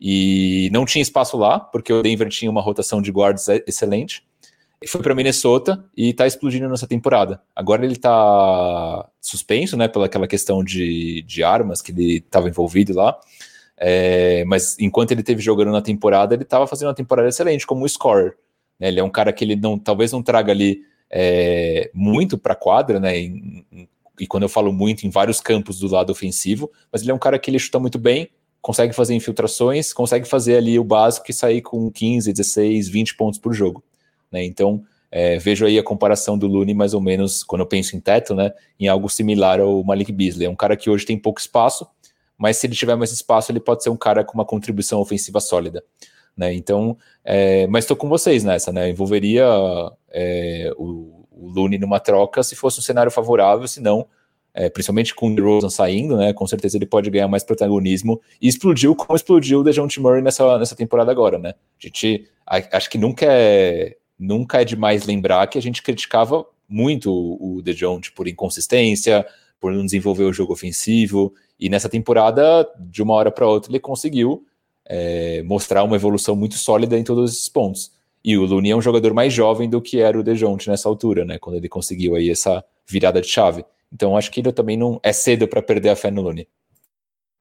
e 0.00 0.70
não 0.72 0.84
tinha 0.84 1.02
espaço 1.02 1.36
lá, 1.36 1.58
porque 1.58 1.92
o 1.92 2.00
Denver 2.00 2.28
tinha 2.28 2.50
uma 2.50 2.60
rotação 2.60 3.02
de 3.02 3.10
guards 3.10 3.48
excelente. 3.66 4.24
E 4.80 4.86
foi 4.88 5.00
para 5.02 5.14
Minnesota 5.14 5.84
e 5.96 6.10
está 6.10 6.26
explodindo 6.26 6.68
nessa 6.68 6.86
temporada. 6.86 7.40
Agora 7.54 7.84
ele 7.84 7.94
está 7.94 9.08
suspenso, 9.20 9.76
né, 9.76 9.88
pela 9.88 10.06
aquela 10.06 10.26
questão 10.28 10.62
de, 10.62 11.22
de 11.22 11.42
armas 11.42 11.82
que 11.82 11.92
ele 11.92 12.16
estava 12.18 12.48
envolvido 12.48 12.94
lá. 12.94 13.18
É, 13.84 14.44
mas 14.44 14.78
enquanto 14.78 15.10
ele 15.10 15.24
teve 15.24 15.42
jogando 15.42 15.72
na 15.72 15.82
temporada, 15.82 16.34
ele 16.36 16.44
estava 16.44 16.68
fazendo 16.68 16.86
uma 16.86 16.94
temporada 16.94 17.28
excelente 17.28 17.66
como 17.66 17.88
scorer. 17.88 18.36
Né? 18.78 18.86
Ele 18.86 19.00
é 19.00 19.02
um 19.02 19.10
cara 19.10 19.32
que 19.32 19.44
ele 19.44 19.56
não, 19.56 19.76
talvez 19.76 20.12
não 20.12 20.22
traga 20.22 20.52
ali 20.52 20.82
é, 21.10 21.90
muito 21.92 22.38
para 22.38 22.52
a 22.52 22.56
quadra, 22.56 23.00
né? 23.00 23.18
Em, 23.18 23.66
em, 23.72 23.88
e 24.20 24.26
quando 24.26 24.44
eu 24.44 24.48
falo 24.48 24.72
muito, 24.72 25.04
em 25.04 25.10
vários 25.10 25.40
campos 25.40 25.80
do 25.80 25.88
lado 25.88 26.10
ofensivo, 26.10 26.70
mas 26.92 27.02
ele 27.02 27.10
é 27.10 27.14
um 27.14 27.18
cara 27.18 27.40
que 27.40 27.50
ele 27.50 27.58
chuta 27.58 27.80
muito 27.80 27.98
bem, 27.98 28.30
consegue 28.60 28.92
fazer 28.92 29.14
infiltrações, 29.14 29.92
consegue 29.92 30.28
fazer 30.28 30.58
ali 30.58 30.78
o 30.78 30.84
básico 30.84 31.28
e 31.28 31.34
sair 31.34 31.60
com 31.60 31.90
15, 31.90 32.32
16, 32.32 32.88
20 32.88 33.16
pontos 33.16 33.40
por 33.40 33.52
jogo. 33.52 33.82
Né? 34.30 34.44
Então, 34.44 34.84
é, 35.10 35.38
vejo 35.38 35.66
aí 35.66 35.76
a 35.76 35.82
comparação 35.82 36.38
do 36.38 36.46
Looney 36.46 36.72
mais 36.72 36.94
ou 36.94 37.00
menos, 37.00 37.42
quando 37.42 37.62
eu 37.62 37.66
penso 37.66 37.96
em 37.96 38.00
teto, 38.00 38.32
né, 38.32 38.52
em 38.78 38.86
algo 38.86 39.08
similar 39.08 39.58
ao 39.58 39.82
Malik 39.82 40.12
Beasley. 40.12 40.46
É 40.46 40.50
um 40.50 40.54
cara 40.54 40.76
que 40.76 40.88
hoje 40.88 41.04
tem 41.04 41.18
pouco 41.18 41.40
espaço, 41.40 41.84
mas 42.42 42.56
se 42.56 42.66
ele 42.66 42.74
tiver 42.74 42.96
mais 42.96 43.12
espaço, 43.12 43.52
ele 43.52 43.60
pode 43.60 43.84
ser 43.84 43.90
um 43.90 43.96
cara 43.96 44.24
com 44.24 44.34
uma 44.34 44.44
contribuição 44.44 44.98
ofensiva 44.98 45.38
sólida. 45.38 45.84
Né? 46.36 46.52
Então, 46.52 46.98
é, 47.24 47.68
mas 47.68 47.84
estou 47.84 47.96
com 47.96 48.08
vocês 48.08 48.42
nessa, 48.42 48.72
né? 48.72 48.90
Envolveria 48.90 49.46
é, 50.10 50.72
o, 50.76 51.24
o 51.30 51.48
Looney 51.48 51.78
numa 51.78 52.00
troca 52.00 52.42
se 52.42 52.56
fosse 52.56 52.80
um 52.80 52.82
cenário 52.82 53.12
favorável, 53.12 53.68
se 53.68 53.80
não, 53.80 54.08
é, 54.52 54.68
principalmente 54.68 55.14
com 55.14 55.30
o 55.30 55.34
DeRozan 55.36 55.70
saindo, 55.70 56.16
né, 56.16 56.32
com 56.32 56.44
certeza 56.44 56.76
ele 56.76 56.84
pode 56.84 57.08
ganhar 57.10 57.28
mais 57.28 57.44
protagonismo 57.44 58.20
e 58.40 58.48
explodiu 58.48 58.96
como 58.96 59.14
explodiu 59.14 59.60
o 59.60 59.62
DeJounte 59.62 60.00
Murray 60.00 60.20
nessa, 60.20 60.58
nessa 60.58 60.74
temporada 60.74 61.12
agora, 61.12 61.38
né? 61.38 61.50
A 61.50 61.86
gente, 61.86 62.28
a, 62.44 62.76
acho 62.76 62.90
que 62.90 62.98
nunca 62.98 63.24
é, 63.28 63.96
nunca 64.18 64.60
é 64.60 64.64
demais 64.64 65.06
lembrar 65.06 65.46
que 65.46 65.58
a 65.58 65.62
gente 65.62 65.80
criticava 65.80 66.44
muito 66.68 67.12
o, 67.12 67.58
o 67.58 67.62
DeJounte 67.62 68.10
por 68.10 68.26
inconsistência, 68.26 69.24
por 69.62 69.72
não 69.72 69.84
desenvolver 69.84 70.24
o 70.24 70.32
jogo 70.32 70.52
ofensivo, 70.52 71.32
e 71.58 71.68
nessa 71.68 71.88
temporada, 71.88 72.68
de 72.78 73.02
uma 73.02 73.14
hora 73.14 73.30
para 73.30 73.46
outra, 73.46 73.70
ele 73.70 73.80
conseguiu 73.80 74.44
é, 74.84 75.42
mostrar 75.44 75.84
uma 75.84 75.96
evolução 75.96 76.34
muito 76.34 76.56
sólida 76.56 76.98
em 76.98 77.04
todos 77.04 77.32
esses 77.32 77.48
pontos. 77.48 77.92
E 78.24 78.36
o 78.36 78.44
Looney 78.44 78.70
é 78.70 78.76
um 78.76 78.82
jogador 78.82 79.12
mais 79.12 79.32
jovem 79.32 79.68
do 79.68 79.80
que 79.80 80.00
era 80.00 80.18
o 80.18 80.22
DeJounte 80.22 80.68
nessa 80.68 80.88
altura, 80.88 81.24
né? 81.24 81.38
Quando 81.38 81.56
ele 81.56 81.68
conseguiu 81.68 82.14
aí 82.14 82.30
essa 82.30 82.64
virada 82.86 83.20
de 83.20 83.28
chave. 83.28 83.64
Então 83.92 84.16
acho 84.16 84.30
que 84.30 84.40
ele 84.40 84.52
também 84.52 84.76
não 84.76 85.00
é 85.02 85.12
cedo 85.12 85.48
para 85.48 85.60
perder 85.60 85.90
a 85.90 85.96
fé 85.96 86.10
no 86.10 86.22
Looney. 86.22 86.46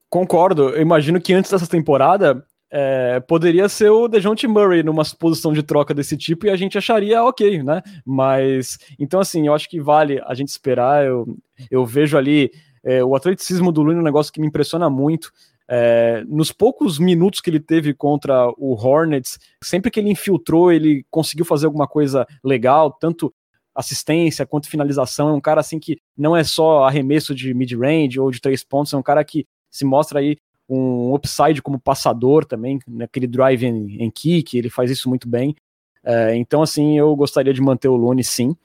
Concordo. 0.10 0.70
Eu 0.70 0.82
imagino 0.82 1.22
que 1.22 1.34
antes 1.34 1.52
dessa 1.52 1.68
temporada 1.68 2.44
é, 2.72 3.20
poderia 3.20 3.70
ser 3.70 3.90
o 3.90 4.08
DeJounte 4.08 4.48
Murray 4.48 4.82
numa 4.82 5.04
posição 5.20 5.54
de 5.54 5.62
troca 5.62 5.94
desse 5.94 6.18
tipo 6.18 6.46
e 6.46 6.50
a 6.50 6.56
gente 6.56 6.78
acharia 6.78 7.24
ok, 7.24 7.62
né? 7.62 7.82
Mas, 8.06 8.78
então 9.00 9.20
assim, 9.20 9.48
eu 9.48 9.54
acho 9.54 9.70
que 9.70 9.80
vale 9.80 10.22
a 10.26 10.34
gente 10.34 10.50
esperar. 10.50 11.06
Eu, 11.06 11.38
eu 11.70 11.86
vejo 11.86 12.18
ali 12.18 12.52
é, 12.84 13.04
o 13.04 13.16
atleticismo 13.16 13.72
do 13.72 13.82
Looney 13.82 13.98
é 13.98 14.02
um 14.02 14.06
negócio 14.06 14.32
que 14.32 14.40
me 14.40 14.48
impressiona 14.48 14.90
muito. 14.90 15.32
É, 15.68 16.24
nos 16.28 16.52
poucos 16.52 17.00
minutos 17.00 17.40
que 17.40 17.50
ele 17.50 17.60
teve 17.60 17.94
contra 17.94 18.50
o 18.58 18.74
Hornets, 18.74 19.40
sempre 19.64 19.90
que 19.90 20.00
ele 20.00 20.10
infiltrou, 20.10 20.72
ele 20.72 21.06
conseguiu 21.10 21.46
fazer 21.46 21.66
alguma 21.68 21.88
coisa 21.88 22.28
legal, 22.44 22.92
tanto 22.92 23.34
assistência 23.74 24.46
quanto 24.46 24.70
finalização. 24.70 25.30
É 25.30 25.34
um 25.34 25.42
cara 25.42 25.62
assim 25.62 25.80
que 25.80 26.00
não 26.18 26.36
é 26.36 26.44
só 26.44 26.84
arremesso 26.84 27.34
de 27.34 27.54
mid-range 27.54 28.20
ou 28.20 28.30
de 28.32 28.42
três 28.42 28.64
pontos, 28.64 28.94
é 28.94 28.98
um 28.98 29.04
cara 29.04 29.24
que 29.24 29.46
se 29.70 29.86
mostra 29.86 30.20
aí 30.20 30.38
um 30.68 31.14
upside 31.14 31.62
como 31.62 31.80
passador 31.80 32.46
também, 32.46 32.80
naquele 32.88 33.28
drive 33.28 33.66
em, 33.66 34.04
em 34.04 34.10
kick, 34.10 34.58
ele 34.58 34.70
faz 34.70 34.90
isso 34.90 35.10
muito 35.10 35.28
bem. 35.28 35.56
É, 36.04 36.36
então, 36.36 36.62
assim, 36.62 36.98
eu 36.98 37.16
gostaria 37.16 37.54
de 37.54 37.62
manter 37.62 37.88
o 37.88 37.96
Lune 37.96 38.24
sim. 38.24 38.56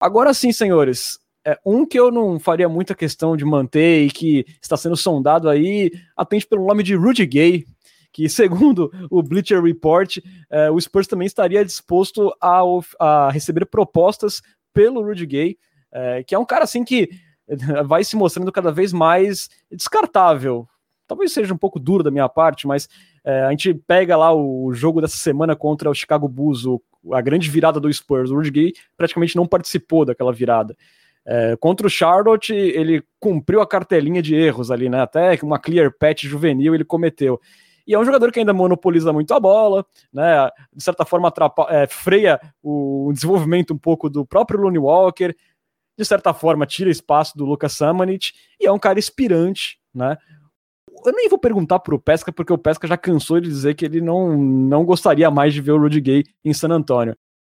Agora 0.00 0.32
sim, 0.32 0.52
senhores, 0.52 1.18
é, 1.48 1.58
um 1.64 1.86
que 1.86 1.98
eu 1.98 2.10
não 2.10 2.38
faria 2.38 2.68
muita 2.68 2.94
questão 2.94 3.36
de 3.36 3.44
manter 3.44 4.04
e 4.04 4.10
que 4.10 4.44
está 4.60 4.76
sendo 4.76 4.96
sondado 4.96 5.48
aí, 5.48 5.90
atende 6.14 6.46
pelo 6.46 6.66
nome 6.66 6.82
de 6.82 6.94
Rudy 6.94 7.24
Gay, 7.24 7.64
que 8.12 8.28
segundo 8.30 8.90
o 9.10 9.22
Bleacher 9.22 9.62
Report, 9.62 10.18
é, 10.50 10.70
o 10.70 10.78
Spurs 10.78 11.06
também 11.06 11.26
estaria 11.26 11.64
disposto 11.64 12.30
a, 12.40 12.60
a 12.98 13.30
receber 13.30 13.64
propostas 13.64 14.42
pelo 14.74 15.02
Rudy 15.02 15.24
Gay, 15.24 15.56
é, 15.90 16.22
que 16.22 16.34
é 16.34 16.38
um 16.38 16.44
cara 16.44 16.64
assim 16.64 16.84
que 16.84 17.08
vai 17.86 18.04
se 18.04 18.14
mostrando 18.14 18.52
cada 18.52 18.70
vez 18.70 18.92
mais 18.92 19.48
descartável 19.72 20.68
talvez 21.08 21.32
seja 21.32 21.54
um 21.54 21.58
pouco 21.58 21.80
duro 21.80 22.04
da 22.04 22.10
minha 22.10 22.28
parte, 22.28 22.66
mas 22.66 22.86
é, 23.24 23.40
a 23.44 23.50
gente 23.50 23.72
pega 23.72 24.14
lá 24.14 24.32
o 24.32 24.70
jogo 24.74 25.00
dessa 25.00 25.16
semana 25.16 25.56
contra 25.56 25.90
o 25.90 25.94
Chicago 25.94 26.28
Bulls, 26.28 26.66
o, 26.66 26.80
a 27.12 27.20
grande 27.22 27.50
virada 27.50 27.80
do 27.80 27.90
Spurs. 27.90 28.30
O 28.30 28.34
Rudy 28.34 28.50
Gay 28.50 28.72
praticamente 28.96 29.34
não 29.34 29.46
participou 29.46 30.04
daquela 30.04 30.32
virada. 30.32 30.76
É, 31.30 31.54
contra 31.56 31.86
o 31.86 31.90
Charlotte, 31.90 32.54
ele 32.54 33.04
cumpriu 33.20 33.60
a 33.60 33.66
cartelinha 33.66 34.22
de 34.22 34.34
erros 34.34 34.70
ali, 34.70 34.88
né? 34.88 35.02
Até 35.02 35.38
uma 35.42 35.58
clear 35.58 35.92
patch 35.92 36.24
juvenil 36.24 36.74
ele 36.74 36.86
cometeu. 36.86 37.38
E 37.86 37.92
é 37.92 37.98
um 37.98 38.04
jogador 38.04 38.32
que 38.32 38.38
ainda 38.38 38.54
monopoliza 38.54 39.12
muito 39.12 39.34
a 39.34 39.40
bola, 39.40 39.84
né? 40.10 40.48
De 40.74 40.82
certa 40.82 41.04
forma, 41.04 41.30
é, 41.68 41.86
freia 41.86 42.40
o 42.62 43.10
desenvolvimento 43.12 43.74
um 43.74 43.78
pouco 43.78 44.08
do 44.08 44.24
próprio 44.24 44.58
Looney 44.60 44.78
Walker, 44.78 45.34
de 45.98 46.04
certa 46.04 46.32
forma, 46.32 46.64
tira 46.64 46.90
espaço 46.90 47.36
do 47.36 47.44
Lucas 47.44 47.72
Samanit, 47.72 48.32
e 48.58 48.66
é 48.66 48.72
um 48.72 48.78
cara 48.78 48.98
inspirante, 48.98 49.78
né? 49.92 50.16
eu 51.06 51.12
nem 51.12 51.28
vou 51.28 51.38
perguntar 51.38 51.78
pro 51.78 51.98
Pesca, 51.98 52.32
porque 52.32 52.52
o 52.52 52.58
Pesca 52.58 52.86
já 52.86 52.96
cansou 52.96 53.40
de 53.40 53.48
dizer 53.48 53.74
que 53.74 53.84
ele 53.84 54.00
não, 54.00 54.36
não 54.36 54.84
gostaria 54.84 55.30
mais 55.30 55.54
de 55.54 55.60
ver 55.60 55.72
o 55.72 55.78
Rudy 55.78 56.00
Gay 56.00 56.24
em 56.44 56.52
San 56.52 56.70
Antonio. 56.70 57.16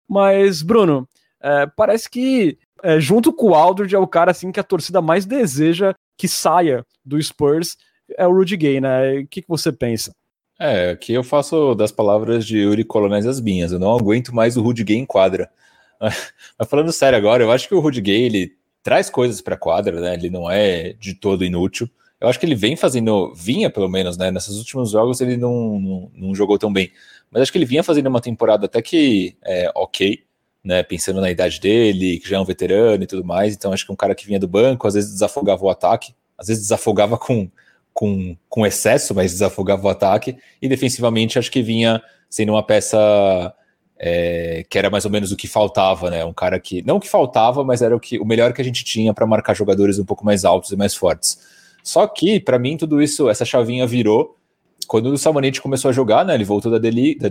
Mas, 0.09 0.63
Bruno, 0.63 1.09
é, 1.41 1.67
parece 1.67 2.11
que 2.11 2.59
é, 2.83 3.01
junto 3.01 3.33
com 3.33 3.51
o 3.51 3.55
Aldridge 3.55 3.95
é 3.95 3.99
o 3.99 4.07
cara 4.07 4.31
assim 4.31 4.53
que 4.53 4.61
a 4.61 4.65
torcida 4.65 5.01
mais 5.01 5.27
deseja 5.27 5.95
que 6.17 6.29
saia 6.29 6.85
do 7.05 7.21
Spurs 7.23 7.77
é 8.17 8.27
o 8.27 8.33
Rudy 8.33 8.57
Gay, 8.57 8.81
né? 8.81 9.19
O 9.19 9.27
que, 9.27 9.43
que 9.43 9.49
você 9.49 9.71
pensa? 9.71 10.13
É, 10.59 10.91
aqui 10.91 11.13
eu 11.13 11.23
faço 11.23 11.75
das 11.75 11.93
palavras 11.93 12.45
de 12.45 12.59
Yuri 12.59 12.85
Colonés 12.85 13.27
as 13.27 13.41
minhas. 13.41 13.71
Eu 13.71 13.79
não 13.79 13.97
aguento 13.97 14.35
mais 14.35 14.57
o 14.57 14.63
Rudy 14.63 14.83
Gay 14.83 14.97
em 14.97 15.07
quadra. 15.07 15.51
Mas 16.01 16.69
falando 16.69 16.93
sério 16.93 17.17
agora, 17.17 17.43
eu 17.43 17.51
acho 17.51 17.69
que 17.69 17.75
o 17.75 17.81
Rudy 17.81 18.01
Gay 18.01 18.23
ele 18.23 18.57
traz 18.83 19.09
coisas 19.11 19.41
para 19.41 19.57
quadra, 19.57 20.01
né? 20.01 20.15
Ele 20.15 20.31
não 20.31 20.51
é 20.51 20.95
de 20.95 21.15
todo 21.15 21.45
inútil. 21.45 21.89
Eu 22.21 22.29
acho 22.29 22.41
que 22.41 22.47
ele 22.47 22.57
vem 22.57 22.75
fazendo, 22.75 23.33
vinha 23.35 23.71
pelo 23.71 23.89
menos, 23.89 24.17
né? 24.17 24.31
Nesses 24.31 24.57
últimos 24.57 24.91
jogos 24.91 25.21
ele 25.21 25.37
não, 25.37 25.79
não, 25.79 26.11
não 26.15 26.35
jogou 26.35 26.59
tão 26.59 26.73
bem. 26.73 26.91
Mas 27.31 27.43
acho 27.43 27.53
que 27.53 27.59
ele 27.59 27.65
vinha 27.65 27.85
fazendo 27.85 28.09
uma 28.09 28.21
temporada 28.21 28.67
até 28.67 28.83
que 28.83 29.37
é, 29.45 29.71
ok, 29.75 30.25
né? 30.69 30.83
Pensando 30.83 31.19
na 31.19 31.31
idade 31.31 31.59
dele, 31.59 32.19
que 32.19 32.29
já 32.29 32.37
é 32.37 32.41
um 32.41 32.45
veterano 32.45 33.03
e 33.03 33.07
tudo 33.07 33.25
mais. 33.25 33.55
Então 33.55 33.73
acho 33.73 33.87
que 33.87 33.93
um 33.93 33.97
cara 33.97 34.15
que 34.15 34.27
vinha 34.27 34.39
do 34.39 34.47
banco, 34.47 34.87
às 34.87 34.93
vezes 34.93 35.13
desafogava 35.13 35.65
o 35.65 35.71
ataque, 35.71 36.15
às 36.37 36.49
vezes 36.49 36.65
desafogava 36.65 37.17
com, 37.17 37.51
com, 37.95 38.37
com 38.51 38.67
excesso, 38.67 39.15
mas 39.15 39.33
desafogava 39.33 39.87
o 39.87 39.89
ataque. 39.89 40.37
E 40.61 40.69
defensivamente 40.69 41.39
acho 41.39 41.51
que 41.51 41.63
vinha 41.63 42.03
sendo 42.29 42.53
uma 42.53 42.63
peça 42.63 43.55
é, 43.99 44.63
que 44.69 44.79
era 44.79 44.91
mais 44.91 45.07
ou 45.07 45.11
menos 45.11 45.33
o 45.33 45.37
que 45.37 45.49
faltava, 45.49 46.11
né? 46.11 46.23
Um 46.23 46.35
cara 46.35 46.61
que 46.61 46.83
não 46.83 46.97
o 46.97 47.01
que 47.01 47.09
faltava, 47.09 47.65
mas 47.65 47.81
era 47.81 47.97
o 47.97 48.01
que 48.01 48.19
o 48.19 48.27
melhor 48.27 48.53
que 48.53 48.61
a 48.61 48.65
gente 48.65 48.85
tinha 48.85 49.15
para 49.15 49.27
marcar 49.27 49.55
jogadores 49.55 49.99
um 49.99 50.05
pouco 50.05 50.23
mais 50.23 50.45
altos 50.45 50.71
e 50.71 50.77
mais 50.77 50.95
fortes. 50.95 51.39
Só 51.83 52.07
que, 52.07 52.39
para 52.39 52.59
mim, 52.59 52.77
tudo 52.77 53.01
isso, 53.01 53.31
essa 53.31 53.47
chavinha 53.47 53.87
virou 53.87 54.37
quando 54.87 55.07
o 55.07 55.17
Salmonete 55.17 55.63
começou 55.63 55.89
a 55.89 55.93
jogar, 55.93 56.27
né? 56.27 56.35
Ele 56.35 56.45
voltou 56.45 56.71
da 56.71 56.79
D-League, 56.79 57.19
da 57.19 57.31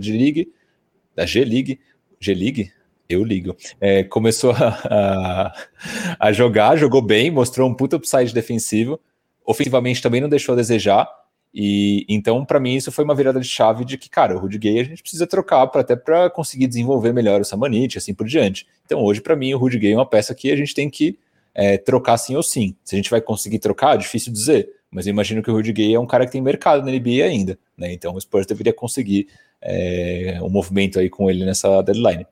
G-League, 1.24 1.78
G-League, 2.20 2.72
eu 3.08 3.24
ligo. 3.24 3.56
É, 3.80 4.04
começou 4.04 4.52
a, 4.58 4.78
a, 4.84 5.54
a, 6.20 6.32
jogar, 6.32 6.76
jogou 6.76 7.00
bem, 7.00 7.30
mostrou 7.30 7.68
um 7.68 7.74
puta 7.74 7.96
upside 7.96 8.34
defensivo. 8.34 9.00
Ofensivamente 9.44 10.02
também 10.02 10.20
não 10.20 10.28
deixou 10.28 10.52
a 10.52 10.56
desejar. 10.56 11.08
E 11.54 12.04
então, 12.08 12.44
para 12.44 12.60
mim, 12.60 12.74
isso 12.74 12.92
foi 12.92 13.04
uma 13.04 13.14
virada 13.14 13.40
de 13.40 13.48
chave 13.48 13.84
de 13.84 13.96
que, 13.96 14.10
cara, 14.10 14.36
o 14.36 14.38
Rudy 14.38 14.58
Gay 14.58 14.80
a 14.80 14.84
gente 14.84 15.00
precisa 15.00 15.26
trocar 15.26 15.66
pra, 15.68 15.80
até 15.80 15.96
para 15.96 16.28
conseguir 16.28 16.66
desenvolver 16.66 17.12
melhor 17.12 17.40
o 17.40 17.44
Samanit, 17.44 17.96
assim 17.96 18.12
por 18.12 18.26
diante. 18.26 18.66
Então, 18.84 19.02
hoje, 19.02 19.22
para 19.22 19.34
mim, 19.34 19.54
o 19.54 19.58
Rudy 19.58 19.78
Gay 19.78 19.92
é 19.92 19.96
uma 19.96 20.06
peça 20.06 20.34
que 20.34 20.50
a 20.50 20.56
gente 20.56 20.74
tem 20.74 20.90
que 20.90 21.18
é, 21.54 21.78
trocar 21.78 22.18
sim 22.18 22.36
ou 22.36 22.42
sim. 22.42 22.76
Se 22.84 22.94
a 22.94 22.98
gente 22.98 23.10
vai 23.10 23.22
conseguir 23.22 23.58
trocar, 23.58 23.94
é 23.94 23.98
difícil 23.98 24.30
dizer, 24.30 24.68
mas 24.90 25.06
eu 25.06 25.10
imagino 25.10 25.42
que 25.42 25.50
o 25.50 25.54
Rudy 25.54 25.72
Gay 25.72 25.94
é 25.94 26.00
um 26.00 26.06
cara 26.06 26.26
que 26.26 26.32
tem 26.32 26.42
mercado 26.42 26.84
na 26.84 26.92
NBA 26.92 27.24
ainda, 27.24 27.58
né? 27.76 27.92
Então 27.92 28.14
o 28.14 28.20
Spurs 28.20 28.46
deveria 28.46 28.72
conseguir 28.72 29.28
é, 29.60 30.38
um 30.42 30.50
movimento 30.50 30.98
aí 30.98 31.08
com 31.08 31.30
ele 31.30 31.44
nessa 31.44 31.82
deadline. 31.82 32.26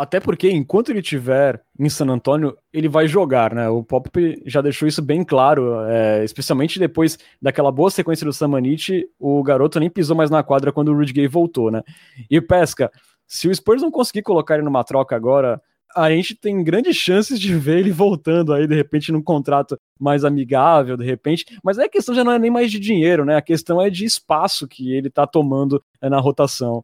Até 0.00 0.18
porque 0.18 0.50
enquanto 0.50 0.88
ele 0.88 1.00
estiver 1.00 1.60
em 1.78 1.90
San 1.90 2.06
Antônio, 2.06 2.56
ele 2.72 2.88
vai 2.88 3.06
jogar, 3.06 3.52
né? 3.52 3.68
O 3.68 3.84
Pop 3.84 4.08
já 4.46 4.62
deixou 4.62 4.88
isso 4.88 5.02
bem 5.02 5.22
claro, 5.22 5.84
é, 5.84 6.24
especialmente 6.24 6.78
depois 6.78 7.18
daquela 7.40 7.70
boa 7.70 7.90
sequência 7.90 8.24
do 8.24 8.32
Samanit, 8.32 9.06
o 9.18 9.42
garoto 9.42 9.78
nem 9.78 9.90
pisou 9.90 10.16
mais 10.16 10.30
na 10.30 10.42
quadra 10.42 10.72
quando 10.72 10.88
o 10.88 10.96
Rudy 10.96 11.12
Gay 11.12 11.28
voltou, 11.28 11.70
né? 11.70 11.82
E 12.30 12.40
Pesca, 12.40 12.90
se 13.26 13.46
o 13.46 13.54
Spurs 13.54 13.82
não 13.82 13.90
conseguir 13.90 14.22
colocar 14.22 14.54
ele 14.54 14.64
numa 14.64 14.82
troca 14.84 15.14
agora, 15.14 15.60
a 15.94 16.08
gente 16.10 16.34
tem 16.34 16.64
grandes 16.64 16.96
chances 16.96 17.38
de 17.38 17.54
ver 17.54 17.80
ele 17.80 17.92
voltando 17.92 18.54
aí, 18.54 18.66
de 18.66 18.74
repente, 18.74 19.12
num 19.12 19.22
contrato 19.22 19.78
mais 19.98 20.24
amigável, 20.24 20.96
de 20.96 21.04
repente. 21.04 21.44
Mas 21.62 21.78
aí 21.78 21.84
a 21.84 21.90
questão 21.90 22.14
já 22.14 22.24
não 22.24 22.32
é 22.32 22.38
nem 22.38 22.50
mais 22.50 22.70
de 22.70 22.80
dinheiro, 22.80 23.26
né? 23.26 23.36
A 23.36 23.42
questão 23.42 23.78
é 23.78 23.90
de 23.90 24.06
espaço 24.06 24.66
que 24.66 24.94
ele 24.94 25.10
tá 25.10 25.26
tomando 25.26 25.82
é, 26.00 26.08
na 26.08 26.18
rotação. 26.18 26.82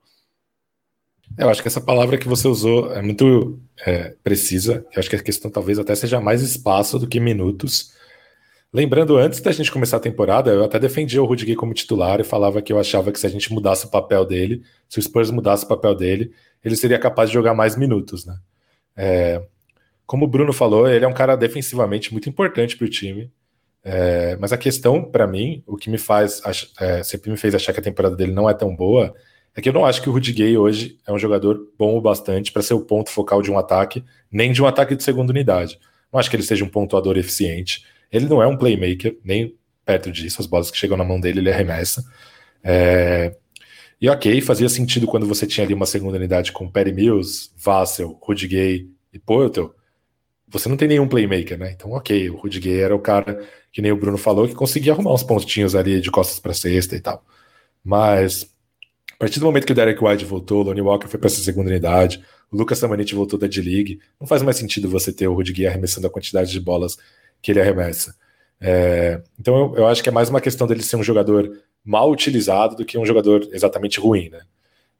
Eu 1.38 1.48
acho 1.50 1.60
que 1.60 1.68
essa 1.68 1.80
palavra 1.80 2.16
que 2.16 2.26
você 2.26 2.48
usou 2.48 2.92
é 2.92 3.02
muito 3.02 3.60
é, 3.84 4.14
precisa. 4.24 4.86
Eu 4.94 5.00
acho 5.00 5.10
que 5.10 5.16
a 5.16 5.22
questão 5.22 5.50
talvez 5.50 5.78
até 5.78 5.94
seja 5.94 6.20
mais 6.20 6.42
espaço 6.42 6.98
do 6.98 7.06
que 7.06 7.20
minutos. 7.20 7.92
Lembrando, 8.72 9.16
antes 9.16 9.40
da 9.40 9.52
gente 9.52 9.70
começar 9.70 9.98
a 9.98 10.00
temporada, 10.00 10.50
eu 10.50 10.64
até 10.64 10.78
defendia 10.78 11.22
o 11.22 11.26
Rudiger 11.26 11.56
como 11.56 11.74
titular 11.74 12.20
e 12.20 12.24
falava 12.24 12.60
que 12.62 12.72
eu 12.72 12.78
achava 12.78 13.12
que 13.12 13.18
se 13.18 13.26
a 13.26 13.30
gente 13.30 13.52
mudasse 13.52 13.86
o 13.86 13.90
papel 13.90 14.24
dele, 14.24 14.62
se 14.88 14.98
o 14.98 15.02
Spurs 15.02 15.30
mudasse 15.30 15.64
o 15.64 15.68
papel 15.68 15.94
dele, 15.94 16.32
ele 16.64 16.76
seria 16.76 16.98
capaz 16.98 17.30
de 17.30 17.34
jogar 17.34 17.54
mais 17.54 17.76
minutos, 17.76 18.26
né? 18.26 18.36
É, 18.96 19.42
como 20.06 20.24
o 20.24 20.28
Bruno 20.28 20.52
falou, 20.52 20.88
ele 20.88 21.04
é 21.04 21.08
um 21.08 21.14
cara 21.14 21.36
defensivamente 21.36 22.12
muito 22.12 22.28
importante 22.28 22.76
para 22.76 22.86
o 22.86 22.90
time. 22.90 23.30
É, 23.84 24.36
mas 24.36 24.52
a 24.52 24.58
questão, 24.58 25.02
para 25.02 25.26
mim, 25.26 25.62
o 25.66 25.76
que 25.76 25.88
me 25.88 25.98
faz 25.98 26.42
é, 26.80 27.02
sempre 27.02 27.30
me 27.30 27.36
fez 27.36 27.54
achar 27.54 27.72
que 27.72 27.80
a 27.80 27.82
temporada 27.82 28.16
dele 28.16 28.32
não 28.32 28.50
é 28.50 28.54
tão 28.54 28.74
boa, 28.74 29.14
é 29.56 29.62
que 29.62 29.68
eu 29.68 29.72
não 29.72 29.86
acho 29.86 30.02
que 30.02 30.08
o 30.08 30.12
Rudy 30.12 30.32
Gay 30.32 30.58
hoje 30.58 30.98
é 31.06 31.12
um 31.12 31.18
jogador 31.18 31.72
bom 31.78 31.96
o 31.96 32.00
bastante 32.00 32.52
para 32.52 32.62
ser 32.62 32.74
o 32.74 32.80
ponto 32.80 33.10
focal 33.10 33.40
de 33.40 33.50
um 33.50 33.58
ataque, 33.58 34.04
nem 34.30 34.52
de 34.52 34.62
um 34.62 34.66
ataque 34.66 34.94
de 34.94 35.02
segunda 35.02 35.32
unidade. 35.32 35.78
Não 36.12 36.20
acho 36.20 36.28
que 36.28 36.36
ele 36.36 36.42
seja 36.42 36.64
um 36.64 36.68
pontuador 36.68 37.16
eficiente. 37.16 37.84
Ele 38.12 38.26
não 38.26 38.42
é 38.42 38.46
um 38.46 38.56
playmaker, 38.56 39.18
nem 39.24 39.56
perto 39.84 40.12
disso. 40.12 40.40
As 40.40 40.46
bolas 40.46 40.70
que 40.70 40.76
chegam 40.76 40.96
na 40.96 41.04
mão 41.04 41.18
dele, 41.18 41.40
ele 41.40 41.50
arremessa. 41.50 42.04
É, 42.62 43.34
e 44.00 44.10
ok, 44.10 44.40
fazia 44.42 44.68
sentido 44.68 45.06
quando 45.06 45.26
você 45.26 45.46
tinha 45.46 45.64
ali 45.64 45.72
uma 45.72 45.86
segunda 45.86 46.18
unidade 46.18 46.52
com 46.52 46.70
Perry 46.70 46.92
Mills, 46.92 47.50
Vassell, 47.56 48.18
Rudy 48.22 48.46
Gay 48.46 48.90
e 49.12 49.18
Porto. 49.18 49.74
Você 50.48 50.68
não 50.68 50.76
tem 50.76 50.86
nenhum 50.86 51.08
playmaker, 51.08 51.58
né? 51.58 51.72
Então, 51.72 51.92
ok, 51.92 52.28
o 52.28 52.36
Rudy 52.36 52.60
Gay 52.60 52.80
era 52.80 52.94
o 52.94 53.00
cara, 53.00 53.42
que 53.72 53.80
nem 53.80 53.90
o 53.90 53.96
Bruno 53.96 54.18
falou, 54.18 54.46
que 54.46 54.54
conseguia 54.54 54.92
arrumar 54.92 55.14
uns 55.14 55.22
pontinhos 55.22 55.74
ali 55.74 56.00
de 56.00 56.10
costas 56.10 56.38
para 56.38 56.52
cesta 56.52 56.94
e 56.94 57.00
tal. 57.00 57.24
Mas, 57.82 58.54
a 59.16 59.18
partir 59.18 59.40
do 59.40 59.46
momento 59.46 59.66
que 59.66 59.72
o 59.72 59.74
Derek 59.74 60.02
White 60.04 60.24
voltou, 60.26 60.60
o 60.60 60.62
Lonnie 60.62 60.82
Walker 60.82 61.08
foi 61.08 61.18
para 61.18 61.28
essa 61.28 61.40
segunda 61.40 61.70
unidade, 61.70 62.22
o 62.52 62.56
Lucas 62.56 62.78
Samanit 62.78 63.14
voltou 63.14 63.38
da 63.38 63.46
D-League, 63.46 63.98
não 64.20 64.26
faz 64.26 64.42
mais 64.42 64.56
sentido 64.56 64.90
você 64.90 65.12
ter 65.12 65.26
o 65.26 65.34
Rudy 65.34 65.66
arremessando 65.66 66.06
a 66.06 66.10
quantidade 66.10 66.50
de 66.52 66.60
bolas 66.60 66.98
que 67.40 67.50
ele 67.50 67.60
arremessa. 67.60 68.14
É, 68.60 69.22
então, 69.38 69.56
eu, 69.56 69.76
eu 69.76 69.86
acho 69.86 70.02
que 70.02 70.08
é 70.08 70.12
mais 70.12 70.28
uma 70.28 70.40
questão 70.40 70.66
dele 70.66 70.82
ser 70.82 70.96
um 70.96 71.02
jogador 71.02 71.50
mal 71.84 72.10
utilizado 72.10 72.76
do 72.76 72.84
que 72.84 72.98
um 72.98 73.06
jogador 73.06 73.48
exatamente 73.52 73.98
ruim, 73.98 74.28
né? 74.28 74.40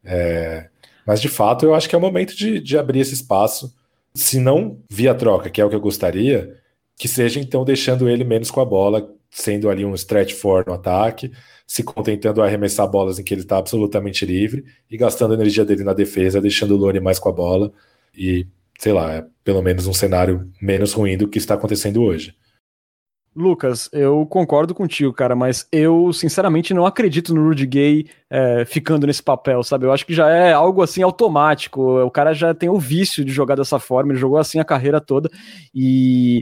É, 0.03 0.69
mas 1.05 1.21
de 1.21 1.29
fato 1.29 1.65
eu 1.65 1.75
acho 1.75 1.87
que 1.87 1.95
é 1.95 1.97
o 1.97 2.01
momento 2.01 2.35
de, 2.35 2.59
de 2.59 2.77
abrir 2.77 3.01
esse 3.01 3.13
espaço, 3.13 3.73
se 4.15 4.39
não 4.39 4.79
via 4.89 5.13
troca, 5.13 5.49
que 5.49 5.61
é 5.61 5.65
o 5.65 5.69
que 5.69 5.75
eu 5.75 5.81
gostaria, 5.81 6.57
que 6.95 7.07
seja 7.07 7.39
então 7.39 7.63
deixando 7.63 8.09
ele 8.09 8.23
menos 8.23 8.49
com 8.49 8.61
a 8.61 8.65
bola, 8.65 9.13
sendo 9.29 9.69
ali 9.69 9.85
um 9.85 9.93
stretch 9.93 10.33
for 10.33 10.65
no 10.65 10.73
ataque, 10.73 11.31
se 11.65 11.83
contentando 11.83 12.41
a 12.41 12.45
arremessar 12.45 12.87
bolas 12.87 13.19
em 13.19 13.23
que 13.23 13.33
ele 13.33 13.41
está 13.41 13.57
absolutamente 13.57 14.25
livre 14.25 14.65
e 14.89 14.97
gastando 14.97 15.31
a 15.31 15.35
energia 15.35 15.65
dele 15.65 15.83
na 15.83 15.93
defesa, 15.93 16.41
deixando 16.41 16.75
o 16.75 16.77
Lone 16.77 16.99
mais 16.99 17.19
com 17.19 17.29
a 17.29 17.33
bola 17.33 17.71
e, 18.15 18.47
sei 18.79 18.93
lá, 18.93 19.13
é 19.13 19.25
pelo 19.43 19.61
menos 19.61 19.85
um 19.85 19.93
cenário 19.93 20.49
menos 20.61 20.93
ruim 20.93 21.17
do 21.17 21.27
que 21.27 21.37
está 21.37 21.53
acontecendo 21.55 22.01
hoje. 22.01 22.35
Lucas, 23.37 23.87
eu 23.93 24.25
concordo 24.25 24.73
contigo, 24.73 25.13
cara, 25.13 25.35
mas 25.35 25.67
eu 25.71 26.11
sinceramente 26.11 26.73
não 26.73 26.87
acredito 26.87 27.35
no 27.35 27.47
Rudy 27.47 27.67
Gay 27.67 28.07
é, 28.31 28.65
ficando 28.65 29.05
nesse 29.05 29.21
papel, 29.21 29.61
sabe? 29.61 29.85
Eu 29.85 29.91
acho 29.91 30.07
que 30.07 30.13
já 30.13 30.27
é 30.27 30.53
algo 30.53 30.81
assim 30.81 31.03
automático. 31.03 32.01
O 32.01 32.09
cara 32.09 32.33
já 32.33 32.55
tem 32.55 32.67
o 32.67 32.79
vício 32.79 33.23
de 33.23 33.31
jogar 33.31 33.53
dessa 33.53 33.77
forma, 33.77 34.11
ele 34.11 34.19
jogou 34.19 34.39
assim 34.39 34.59
a 34.59 34.65
carreira 34.65 34.99
toda 34.99 35.29
e 35.71 36.41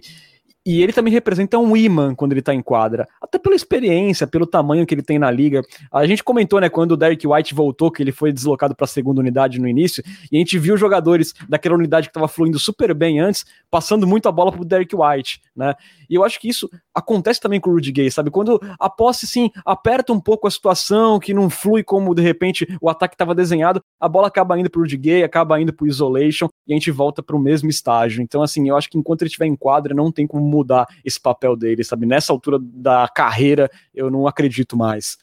e 0.65 0.81
ele 0.81 0.91
também 0.91 1.13
representa 1.13 1.59
um 1.59 1.77
imã 1.77 2.15
quando 2.15 2.31
ele 2.31 2.41
tá 2.41 2.53
em 2.53 2.61
quadra. 2.61 3.07
Até 3.21 3.37
pela 3.37 3.55
experiência, 3.55 4.25
pelo 4.25 4.47
tamanho 4.47 4.85
que 4.85 4.95
ele 4.95 5.03
tem 5.03 5.19
na 5.19 5.29
liga. 5.29 5.61
A 5.91 6.07
gente 6.07 6.23
comentou, 6.23 6.59
né, 6.59 6.69
quando 6.69 6.93
o 6.93 6.97
Derek 6.97 7.27
White 7.27 7.53
voltou, 7.53 7.91
que 7.91 8.01
ele 8.01 8.11
foi 8.11 8.33
deslocado 8.33 8.75
para 8.75 8.85
a 8.85 8.87
segunda 8.87 9.21
unidade 9.21 9.59
no 9.59 9.67
início, 9.67 10.03
e 10.31 10.37
a 10.37 10.39
gente 10.39 10.57
viu 10.57 10.75
jogadores 10.75 11.33
daquela 11.47 11.75
unidade 11.75 12.07
que 12.07 12.11
estava 12.11 12.27
fluindo 12.27 12.57
super 12.57 12.93
bem 12.93 13.19
antes, 13.19 13.45
passando 13.69 14.07
muito 14.07 14.27
a 14.27 14.31
bola 14.31 14.51
pro 14.51 14.65
Derek 14.65 14.95
White, 14.95 15.41
né? 15.55 15.73
E 16.09 16.15
eu 16.15 16.23
acho 16.23 16.39
que 16.39 16.49
isso 16.49 16.69
acontece 16.93 17.39
também 17.39 17.59
com 17.59 17.69
o 17.69 17.73
Rudy 17.73 17.91
Gay, 17.91 18.11
sabe? 18.11 18.29
Quando 18.29 18.59
a 18.79 18.89
posse, 18.89 19.25
sim, 19.25 19.49
aperta 19.65 20.11
um 20.11 20.19
pouco 20.19 20.47
a 20.47 20.51
situação, 20.51 21.19
que 21.19 21.33
não 21.33 21.49
flui 21.49 21.83
como 21.83 22.13
de 22.13 22.21
repente 22.21 22.67
o 22.81 22.89
ataque 22.89 23.15
estava 23.15 23.33
desenhado, 23.33 23.81
a 23.99 24.09
bola 24.09 24.27
acaba 24.27 24.59
indo 24.59 24.69
pro 24.69 24.81
Rudy 24.81 24.97
Gay, 24.97 25.23
acaba 25.23 25.59
indo 25.59 25.73
pro 25.73 25.87
isolation, 25.87 26.47
e 26.67 26.73
a 26.73 26.75
gente 26.75 26.91
volta 26.91 27.23
para 27.23 27.35
o 27.35 27.39
mesmo 27.39 27.69
estágio. 27.69 28.21
Então, 28.21 28.41
assim, 28.41 28.67
eu 28.67 28.75
acho 28.75 28.89
que 28.89 28.97
enquanto 28.97 29.21
ele 29.21 29.27
estiver 29.27 29.45
em 29.45 29.55
quadra, 29.55 29.93
não 29.93 30.11
tem 30.11 30.27
como 30.27 30.45
mudar 30.45 30.87
esse 31.03 31.19
papel 31.19 31.55
dele, 31.55 31.83
sabe? 31.83 32.05
Nessa 32.05 32.33
altura 32.33 32.59
da 32.59 33.07
carreira, 33.07 33.69
eu 33.93 34.09
não 34.11 34.27
acredito 34.27 34.75
mais. 34.75 35.17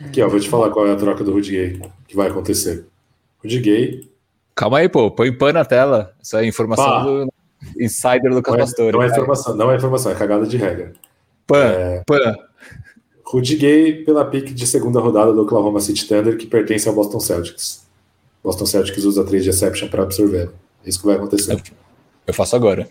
Aqui, 0.00 0.22
ó, 0.22 0.28
vou 0.28 0.38
te 0.38 0.48
falar 0.48 0.70
qual 0.70 0.86
é 0.86 0.92
a 0.92 0.96
troca 0.96 1.24
do 1.24 1.32
Rudy 1.32 1.52
Gay 1.52 1.82
que 2.06 2.16
vai 2.16 2.28
acontecer. 2.28 2.86
Rudy 3.42 3.60
Gay. 3.60 4.10
Calma 4.54 4.78
aí, 4.78 4.88
pô, 4.88 5.10
põe 5.10 5.32
pan 5.32 5.52
na 5.52 5.64
tela. 5.64 6.14
Essa 6.20 6.42
é 6.42 6.46
informação 6.46 6.84
Pá. 6.84 7.02
do 7.02 7.32
insider 7.78 8.32
Lucas 8.32 8.52
não 8.52 8.60
é, 8.60 8.64
Pastore. 8.64 8.92
Não 8.92 9.02
é 9.02 9.06
informação, 9.06 9.56
não 9.56 9.70
é 9.70 9.76
informação, 9.76 10.12
é 10.12 10.14
cagada 10.14 10.46
de 10.46 10.56
regra. 10.56 10.92
Pan, 11.46 11.64
é... 11.64 12.02
pan. 12.06 12.36
Rudy 13.24 13.56
Gay 13.56 14.04
pela 14.04 14.24
pique 14.24 14.54
de 14.54 14.66
segunda 14.66 15.00
rodada 15.00 15.32
do 15.32 15.42
Oklahoma 15.42 15.80
City 15.80 16.06
Thunder, 16.06 16.36
que 16.36 16.46
pertence 16.46 16.88
ao 16.88 16.94
Boston 16.94 17.18
Celtics. 17.18 17.84
Boston 18.42 18.66
Celtics 18.66 19.04
usa 19.04 19.24
3 19.24 19.42
de 19.42 19.50
exception 19.50 19.88
para 19.88 20.04
absorver. 20.04 20.50
É 20.84 20.88
isso 20.88 21.00
que 21.00 21.06
vai 21.06 21.16
acontecer. 21.16 21.54
Eu, 21.54 21.60
eu 22.28 22.34
faço 22.34 22.54
agora. 22.54 22.88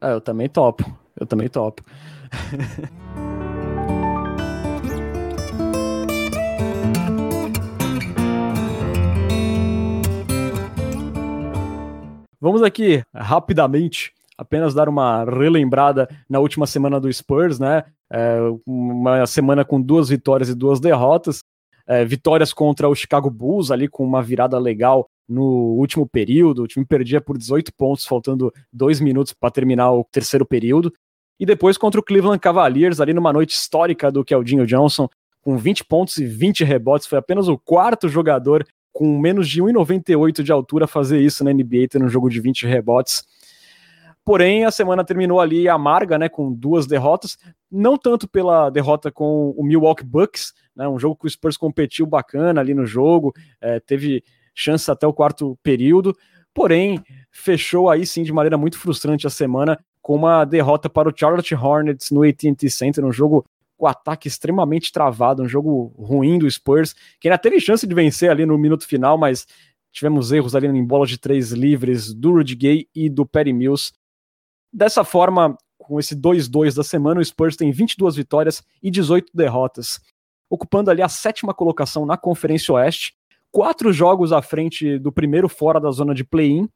Ah, 0.00 0.10
eu 0.10 0.20
também 0.20 0.48
topo. 0.48 0.84
Eu 1.18 1.26
também 1.26 1.48
topo. 1.48 1.82
Vamos 12.42 12.60
aqui 12.60 13.04
rapidamente 13.14 14.12
apenas 14.36 14.74
dar 14.74 14.88
uma 14.88 15.22
relembrada 15.22 16.08
na 16.28 16.40
última 16.40 16.66
semana 16.66 16.98
do 16.98 17.12
Spurs, 17.12 17.60
né? 17.60 17.84
É 18.12 18.36
uma 18.66 19.24
semana 19.28 19.64
com 19.64 19.80
duas 19.80 20.08
vitórias 20.08 20.48
e 20.48 20.54
duas 20.56 20.80
derrotas. 20.80 21.44
É, 21.86 22.04
vitórias 22.04 22.52
contra 22.52 22.88
o 22.88 22.96
Chicago 22.96 23.30
Bulls, 23.30 23.70
ali 23.70 23.86
com 23.86 24.04
uma 24.04 24.20
virada 24.20 24.58
legal 24.58 25.06
no 25.28 25.44
último 25.78 26.04
período. 26.04 26.64
O 26.64 26.66
time 26.66 26.84
perdia 26.84 27.20
por 27.20 27.38
18 27.38 27.72
pontos, 27.74 28.04
faltando 28.04 28.52
dois 28.72 28.98
minutos 28.98 29.32
para 29.32 29.52
terminar 29.52 29.92
o 29.92 30.04
terceiro 30.10 30.44
período. 30.44 30.92
E 31.38 31.46
depois 31.46 31.78
contra 31.78 32.00
o 32.00 32.02
Cleveland 32.02 32.40
Cavaliers, 32.40 33.00
ali 33.00 33.14
numa 33.14 33.32
noite 33.32 33.54
histórica 33.54 34.10
do 34.10 34.24
Keldinho 34.24 34.66
Johnson, 34.66 35.08
com 35.42 35.56
20 35.56 35.84
pontos 35.84 36.16
e 36.16 36.26
20 36.26 36.64
rebotes. 36.64 37.06
Foi 37.06 37.18
apenas 37.20 37.46
o 37.46 37.56
quarto 37.56 38.08
jogador 38.08 38.66
com 38.92 39.18
menos 39.18 39.48
de 39.48 39.62
1,98 39.62 40.42
de 40.42 40.52
altura 40.52 40.86
fazer 40.86 41.20
isso 41.20 41.42
na 41.42 41.52
NBA, 41.52 41.88
tendo 41.90 42.04
um 42.04 42.08
jogo 42.08 42.28
de 42.28 42.40
20 42.40 42.66
rebotes. 42.66 43.24
Porém, 44.24 44.64
a 44.64 44.70
semana 44.70 45.04
terminou 45.04 45.40
ali 45.40 45.68
amarga, 45.68 46.16
né, 46.16 46.28
com 46.28 46.52
duas 46.52 46.86
derrotas, 46.86 47.36
não 47.70 47.98
tanto 47.98 48.28
pela 48.28 48.70
derrota 48.70 49.10
com 49.10 49.50
o 49.56 49.64
Milwaukee 49.64 50.04
Bucks, 50.04 50.52
né, 50.76 50.86
um 50.86 50.98
jogo 50.98 51.16
que 51.16 51.26
o 51.26 51.30
Spurs 51.30 51.56
competiu 51.56 52.06
bacana 52.06 52.60
ali 52.60 52.72
no 52.72 52.86
jogo, 52.86 53.32
é, 53.60 53.80
teve 53.80 54.22
chance 54.54 54.88
até 54.90 55.06
o 55.06 55.12
quarto 55.12 55.58
período, 55.62 56.16
porém 56.54 57.02
fechou 57.32 57.90
aí 57.90 58.06
sim 58.06 58.22
de 58.22 58.32
maneira 58.32 58.56
muito 58.56 58.78
frustrante 58.78 59.26
a 59.26 59.30
semana 59.30 59.78
com 60.00 60.14
uma 60.14 60.44
derrota 60.44 60.88
para 60.90 61.08
o 61.08 61.12
Charlotte 61.14 61.54
Hornets 61.54 62.10
no 62.10 62.22
AT&T 62.22 62.68
Center, 62.70 63.04
um 63.04 63.12
jogo 63.12 63.44
com 63.82 63.88
ataque 63.88 64.28
extremamente 64.28 64.92
travado, 64.92 65.42
um 65.42 65.48
jogo 65.48 65.92
ruim 65.98 66.38
do 66.38 66.48
Spurs, 66.48 66.94
que 67.18 67.26
ainda 67.26 67.36
teve 67.36 67.58
chance 67.58 67.84
de 67.84 67.92
vencer 67.92 68.30
ali 68.30 68.46
no 68.46 68.56
minuto 68.56 68.86
final, 68.86 69.18
mas 69.18 69.44
tivemos 69.90 70.30
erros 70.30 70.54
ali 70.54 70.68
em 70.68 70.86
bola 70.86 71.04
de 71.04 71.18
três 71.18 71.50
livres 71.50 72.14
do 72.14 72.34
Rudy 72.34 72.54
Gay 72.54 72.88
e 72.94 73.10
do 73.10 73.26
Perry 73.26 73.52
Mills. 73.52 73.92
Dessa 74.72 75.02
forma, 75.02 75.58
com 75.76 75.98
esse 75.98 76.14
2-2 76.14 76.76
da 76.76 76.84
semana, 76.84 77.18
o 77.18 77.24
Spurs 77.24 77.56
tem 77.56 77.72
22 77.72 78.14
vitórias 78.14 78.62
e 78.80 78.88
18 78.88 79.32
derrotas, 79.34 79.98
ocupando 80.48 80.88
ali 80.88 81.02
a 81.02 81.08
sétima 81.08 81.52
colocação 81.52 82.06
na 82.06 82.16
Conferência 82.16 82.72
Oeste, 82.74 83.16
quatro 83.50 83.92
jogos 83.92 84.30
à 84.32 84.40
frente 84.40 84.96
do 84.96 85.10
primeiro 85.10 85.48
fora 85.48 85.80
da 85.80 85.90
zona 85.90 86.14
de 86.14 86.22
play-in, 86.22 86.68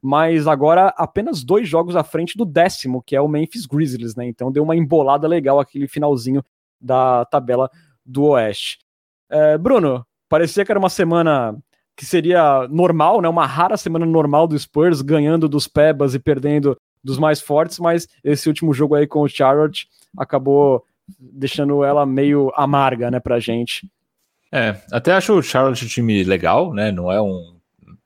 mas 0.00 0.46
agora 0.46 0.94
apenas 0.96 1.42
dois 1.42 1.68
jogos 1.68 1.96
à 1.96 2.04
frente 2.04 2.38
do 2.38 2.44
décimo, 2.44 3.02
que 3.02 3.16
é 3.16 3.20
o 3.20 3.26
Memphis 3.26 3.66
Grizzlies, 3.66 4.14
né? 4.14 4.28
Então 4.28 4.52
deu 4.52 4.62
uma 4.62 4.76
embolada 4.76 5.26
legal 5.26 5.58
aquele 5.58 5.88
finalzinho 5.88 6.40
da 6.82 7.24
tabela 7.26 7.70
do 8.04 8.24
Oeste. 8.24 8.78
É, 9.30 9.56
Bruno, 9.56 10.04
parecia 10.28 10.64
que 10.64 10.72
era 10.72 10.78
uma 10.78 10.90
semana 10.90 11.56
que 11.96 12.04
seria 12.04 12.66
normal, 12.68 13.20
né? 13.20 13.28
Uma 13.28 13.46
rara 13.46 13.76
semana 13.76 14.04
normal 14.04 14.46
do 14.46 14.58
Spurs, 14.58 15.02
ganhando 15.02 15.48
dos 15.48 15.68
Pebas 15.68 16.14
e 16.14 16.18
perdendo 16.18 16.76
dos 17.02 17.18
mais 17.18 17.40
fortes, 17.40 17.78
mas 17.78 18.08
esse 18.22 18.48
último 18.48 18.72
jogo 18.72 18.94
aí 18.94 19.06
com 19.06 19.20
o 19.20 19.28
Charlotte 19.28 19.88
acabou 20.16 20.84
deixando 21.18 21.82
ela 21.84 22.06
meio 22.06 22.52
amarga, 22.54 23.10
né, 23.10 23.20
pra 23.20 23.40
gente. 23.40 23.88
É, 24.50 24.76
até 24.90 25.12
acho 25.12 25.32
o 25.32 25.42
Charlotte 25.42 25.84
um 25.84 25.88
time 25.88 26.22
legal, 26.24 26.72
né? 26.72 26.92
Não 26.92 27.10
é 27.10 27.20
um. 27.20 27.56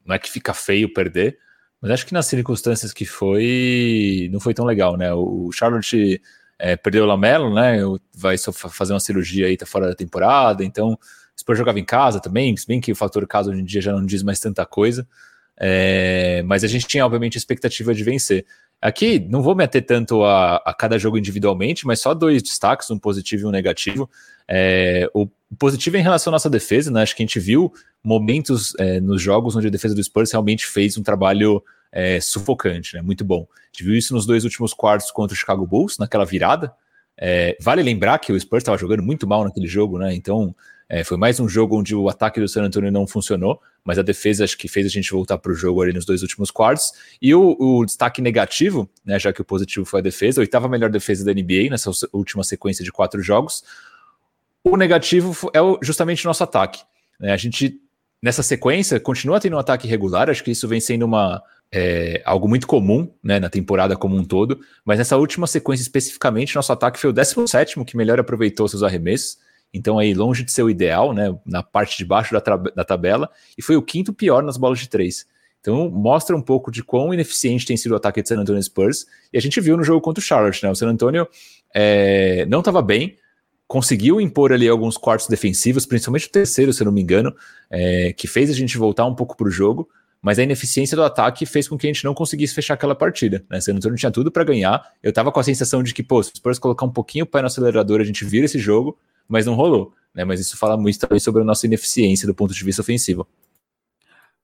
Não 0.04 0.14
é 0.14 0.18
que 0.18 0.30
fica 0.30 0.54
feio 0.54 0.92
perder, 0.92 1.36
mas 1.80 1.90
acho 1.90 2.06
que 2.06 2.14
nas 2.14 2.26
circunstâncias 2.26 2.92
que 2.92 3.04
foi, 3.04 4.28
não 4.32 4.38
foi 4.38 4.54
tão 4.54 4.64
legal, 4.64 4.96
né? 4.96 5.12
O 5.12 5.50
Charlotte 5.52 6.22
é, 6.58 6.76
perdeu 6.76 7.04
o 7.04 7.06
Lamelo, 7.06 7.54
né? 7.54 7.78
Vai 8.14 8.36
fazer 8.38 8.92
uma 8.92 9.00
cirurgia 9.00 9.46
aí, 9.46 9.56
tá 9.56 9.66
fora 9.66 9.88
da 9.88 9.94
temporada, 9.94 10.64
então 10.64 10.98
Spurs 11.38 11.58
jogava 11.58 11.78
em 11.78 11.84
casa 11.84 12.20
também, 12.20 12.56
se 12.56 12.66
bem 12.66 12.80
que 12.80 12.92
o 12.92 12.96
fator 12.96 13.26
casa 13.26 13.50
hoje 13.50 13.60
em 13.60 13.64
dia 13.64 13.80
já 13.80 13.92
não 13.92 14.04
diz 14.04 14.22
mais 14.22 14.40
tanta 14.40 14.64
coisa. 14.64 15.06
É, 15.58 16.42
mas 16.46 16.64
a 16.64 16.66
gente 16.66 16.86
tinha, 16.86 17.04
obviamente, 17.04 17.36
a 17.36 17.38
expectativa 17.38 17.94
de 17.94 18.04
vencer. 18.04 18.44
Aqui, 18.80 19.18
não 19.18 19.42
vou 19.42 19.54
meter 19.54 19.82
tanto 19.82 20.22
a, 20.22 20.56
a, 20.56 20.74
cada 20.74 20.98
jogo 20.98 21.16
individualmente, 21.16 21.86
mas 21.86 22.00
só 22.00 22.12
dois 22.12 22.42
destaques, 22.42 22.90
um 22.90 22.98
positivo 22.98 23.42
e 23.42 23.46
um 23.46 23.50
negativo. 23.50 24.08
É, 24.46 25.08
o 25.14 25.26
positivo 25.58 25.96
é 25.96 26.00
em 26.00 26.02
relação 26.02 26.30
à 26.30 26.32
nossa 26.32 26.50
defesa, 26.50 26.90
né? 26.90 27.02
Acho 27.02 27.16
que 27.16 27.22
a 27.22 27.26
gente 27.26 27.40
viu 27.40 27.72
momentos 28.04 28.74
é, 28.78 29.00
nos 29.00 29.20
jogos 29.20 29.56
onde 29.56 29.66
a 29.66 29.70
defesa 29.70 29.94
do 29.94 30.04
Spurs 30.04 30.30
realmente 30.30 30.66
fez 30.66 30.98
um 30.98 31.02
trabalho 31.02 31.62
é, 31.96 32.20
sufocante, 32.20 32.94
né? 32.94 33.00
Muito 33.00 33.24
bom. 33.24 33.48
A 33.50 33.66
gente 33.72 33.84
viu 33.84 33.96
isso 33.96 34.12
nos 34.12 34.26
dois 34.26 34.44
últimos 34.44 34.74
quartos 34.74 35.10
contra 35.10 35.34
o 35.34 35.36
Chicago 35.36 35.66
Bulls, 35.66 35.96
naquela 35.96 36.26
virada. 36.26 36.70
É, 37.16 37.56
vale 37.58 37.82
lembrar 37.82 38.18
que 38.18 38.30
o 38.30 38.38
Spurs 38.38 38.60
estava 38.60 38.76
jogando 38.76 39.02
muito 39.02 39.26
mal 39.26 39.42
naquele 39.42 39.66
jogo, 39.66 39.98
né? 39.98 40.14
Então 40.14 40.54
é, 40.90 41.02
foi 41.02 41.16
mais 41.16 41.40
um 41.40 41.48
jogo 41.48 41.78
onde 41.78 41.96
o 41.96 42.06
ataque 42.10 42.38
do 42.38 42.46
San 42.46 42.64
Antonio 42.64 42.92
não 42.92 43.06
funcionou, 43.06 43.62
mas 43.82 43.98
a 43.98 44.02
defesa 44.02 44.44
acho 44.44 44.58
que 44.58 44.68
fez 44.68 44.84
a 44.84 44.90
gente 44.90 45.10
voltar 45.10 45.38
para 45.38 45.50
o 45.50 45.54
jogo 45.54 45.80
ali 45.80 45.94
nos 45.94 46.04
dois 46.04 46.20
últimos 46.20 46.50
quartos. 46.50 46.92
E 47.20 47.34
o, 47.34 47.56
o, 47.58 47.86
destaque 47.86 48.20
negativo, 48.20 48.86
né, 49.02 49.18
já 49.18 49.32
que 49.32 49.40
o 49.40 49.44
positivo 49.44 49.86
foi 49.86 50.00
a 50.00 50.02
defesa, 50.02 50.38
a 50.38 50.42
oitava 50.42 50.68
melhor 50.68 50.90
defesa 50.90 51.24
da 51.24 51.32
NBA 51.32 51.70
nessa 51.70 51.90
última 52.12 52.44
sequência 52.44 52.84
de 52.84 52.92
quatro 52.92 53.22
jogos. 53.22 53.64
O 54.62 54.76
negativo 54.76 55.34
é 55.54 55.60
justamente 55.82 56.26
o 56.26 56.28
nosso 56.28 56.44
ataque. 56.44 56.82
Né? 57.18 57.32
A 57.32 57.36
gente, 57.38 57.80
nessa 58.22 58.42
sequência, 58.42 59.00
continua 59.00 59.40
tendo 59.40 59.56
um 59.56 59.60
ataque 59.60 59.88
regular, 59.88 60.28
acho 60.28 60.44
que 60.44 60.50
isso 60.50 60.68
vem 60.68 60.78
sendo 60.78 61.06
uma, 61.06 61.42
é, 61.72 62.22
algo 62.24 62.48
muito 62.48 62.66
comum 62.66 63.10
né, 63.22 63.40
na 63.40 63.50
temporada 63.50 63.96
como 63.96 64.16
um 64.16 64.24
todo, 64.24 64.60
mas 64.84 64.98
nessa 64.98 65.16
última 65.16 65.46
sequência 65.46 65.82
especificamente, 65.82 66.54
nosso 66.54 66.72
ataque 66.72 66.98
foi 66.98 67.10
o 67.10 67.12
17 67.12 67.84
que 67.84 67.96
melhor 67.96 68.18
aproveitou 68.18 68.68
seus 68.68 68.82
arremessos. 68.82 69.38
Então, 69.74 69.98
aí, 69.98 70.14
longe 70.14 70.42
de 70.44 70.52
ser 70.52 70.62
o 70.62 70.70
ideal, 70.70 71.12
né? 71.12 71.36
Na 71.44 71.62
parte 71.62 71.98
de 71.98 72.04
baixo 72.04 72.32
da, 72.32 72.56
da 72.56 72.84
tabela, 72.84 73.28
e 73.58 73.62
foi 73.62 73.76
o 73.76 73.82
quinto 73.82 74.12
pior 74.12 74.42
nas 74.42 74.56
bolas 74.56 74.78
de 74.78 74.88
três. 74.88 75.26
Então, 75.60 75.90
mostra 75.90 76.36
um 76.36 76.40
pouco 76.40 76.70
de 76.70 76.82
quão 76.82 77.12
ineficiente 77.12 77.66
tem 77.66 77.76
sido 77.76 77.92
o 77.92 77.96
ataque 77.96 78.22
de 78.22 78.28
San 78.28 78.38
Antonio 78.38 78.62
Spurs. 78.62 79.04
E 79.32 79.36
a 79.36 79.40
gente 79.40 79.60
viu 79.60 79.76
no 79.76 79.82
jogo 79.82 80.00
contra 80.00 80.22
o 80.22 80.24
Charlotte, 80.24 80.62
né? 80.62 80.70
O 80.70 80.74
San 80.74 80.88
Antonio 80.88 81.26
é, 81.74 82.46
não 82.46 82.60
estava 82.60 82.80
bem, 82.80 83.16
conseguiu 83.66 84.20
impor 84.20 84.52
ali 84.52 84.68
alguns 84.68 84.96
quartos 84.96 85.26
defensivos, 85.26 85.84
principalmente 85.84 86.28
o 86.28 86.30
terceiro, 86.30 86.72
se 86.72 86.82
eu 86.82 86.86
não 86.86 86.92
me 86.92 87.02
engano, 87.02 87.34
é, 87.68 88.12
que 88.12 88.28
fez 88.28 88.48
a 88.48 88.52
gente 88.52 88.78
voltar 88.78 89.04
um 89.06 89.14
pouco 89.14 89.36
para 89.36 89.48
o 89.48 89.50
jogo, 89.50 89.88
mas 90.26 90.40
a 90.40 90.42
ineficiência 90.42 90.96
do 90.96 91.04
ataque 91.04 91.46
fez 91.46 91.68
com 91.68 91.78
que 91.78 91.86
a 91.86 91.92
gente 91.92 92.04
não 92.04 92.12
conseguisse 92.12 92.52
fechar 92.52 92.74
aquela 92.74 92.96
partida. 92.96 93.44
Né? 93.48 93.60
San 93.60 93.74
Antonio 93.74 93.96
tinha 93.96 94.10
tudo 94.10 94.28
para 94.28 94.42
ganhar. 94.42 94.84
Eu 95.00 95.12
tava 95.12 95.30
com 95.30 95.38
a 95.38 95.42
sensação 95.44 95.84
de 95.84 95.94
que, 95.94 96.02
pô, 96.02 96.20
se 96.20 96.32
o 96.32 96.36
Spurs 96.36 96.58
colocar 96.58 96.84
um 96.84 96.90
pouquinho 96.90 97.22
o 97.24 97.28
pé 97.28 97.40
no 97.40 97.46
acelerador, 97.46 98.00
a 98.00 98.04
gente 98.04 98.24
vira 98.24 98.44
esse 98.44 98.58
jogo, 98.58 98.98
mas 99.28 99.46
não 99.46 99.54
rolou. 99.54 99.94
Né? 100.12 100.24
Mas 100.24 100.40
isso 100.40 100.56
fala 100.56 100.76
muito 100.76 100.98
também 100.98 101.20
sobre 101.20 101.42
a 101.42 101.44
nossa 101.44 101.64
ineficiência 101.64 102.26
do 102.26 102.34
ponto 102.34 102.52
de 102.52 102.64
vista 102.64 102.82
ofensivo. 102.82 103.24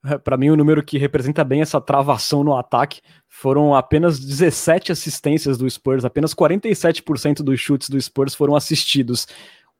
É, 0.05 0.17
para 0.17 0.37
mim, 0.37 0.51
o 0.51 0.55
número 0.55 0.81
que 0.81 0.97
representa 0.97 1.43
bem 1.43 1.59
essa 1.59 1.81
travação 1.81 2.45
no 2.45 2.55
ataque 2.55 3.01
foram 3.27 3.75
apenas 3.75 4.17
17 4.17 4.89
assistências 4.89 5.57
do 5.57 5.69
Spurs, 5.69 6.05
apenas 6.05 6.33
47% 6.33 7.43
dos 7.43 7.59
chutes 7.59 7.89
do 7.89 7.99
Spurs 7.99 8.33
foram 8.33 8.55
assistidos. 8.55 9.27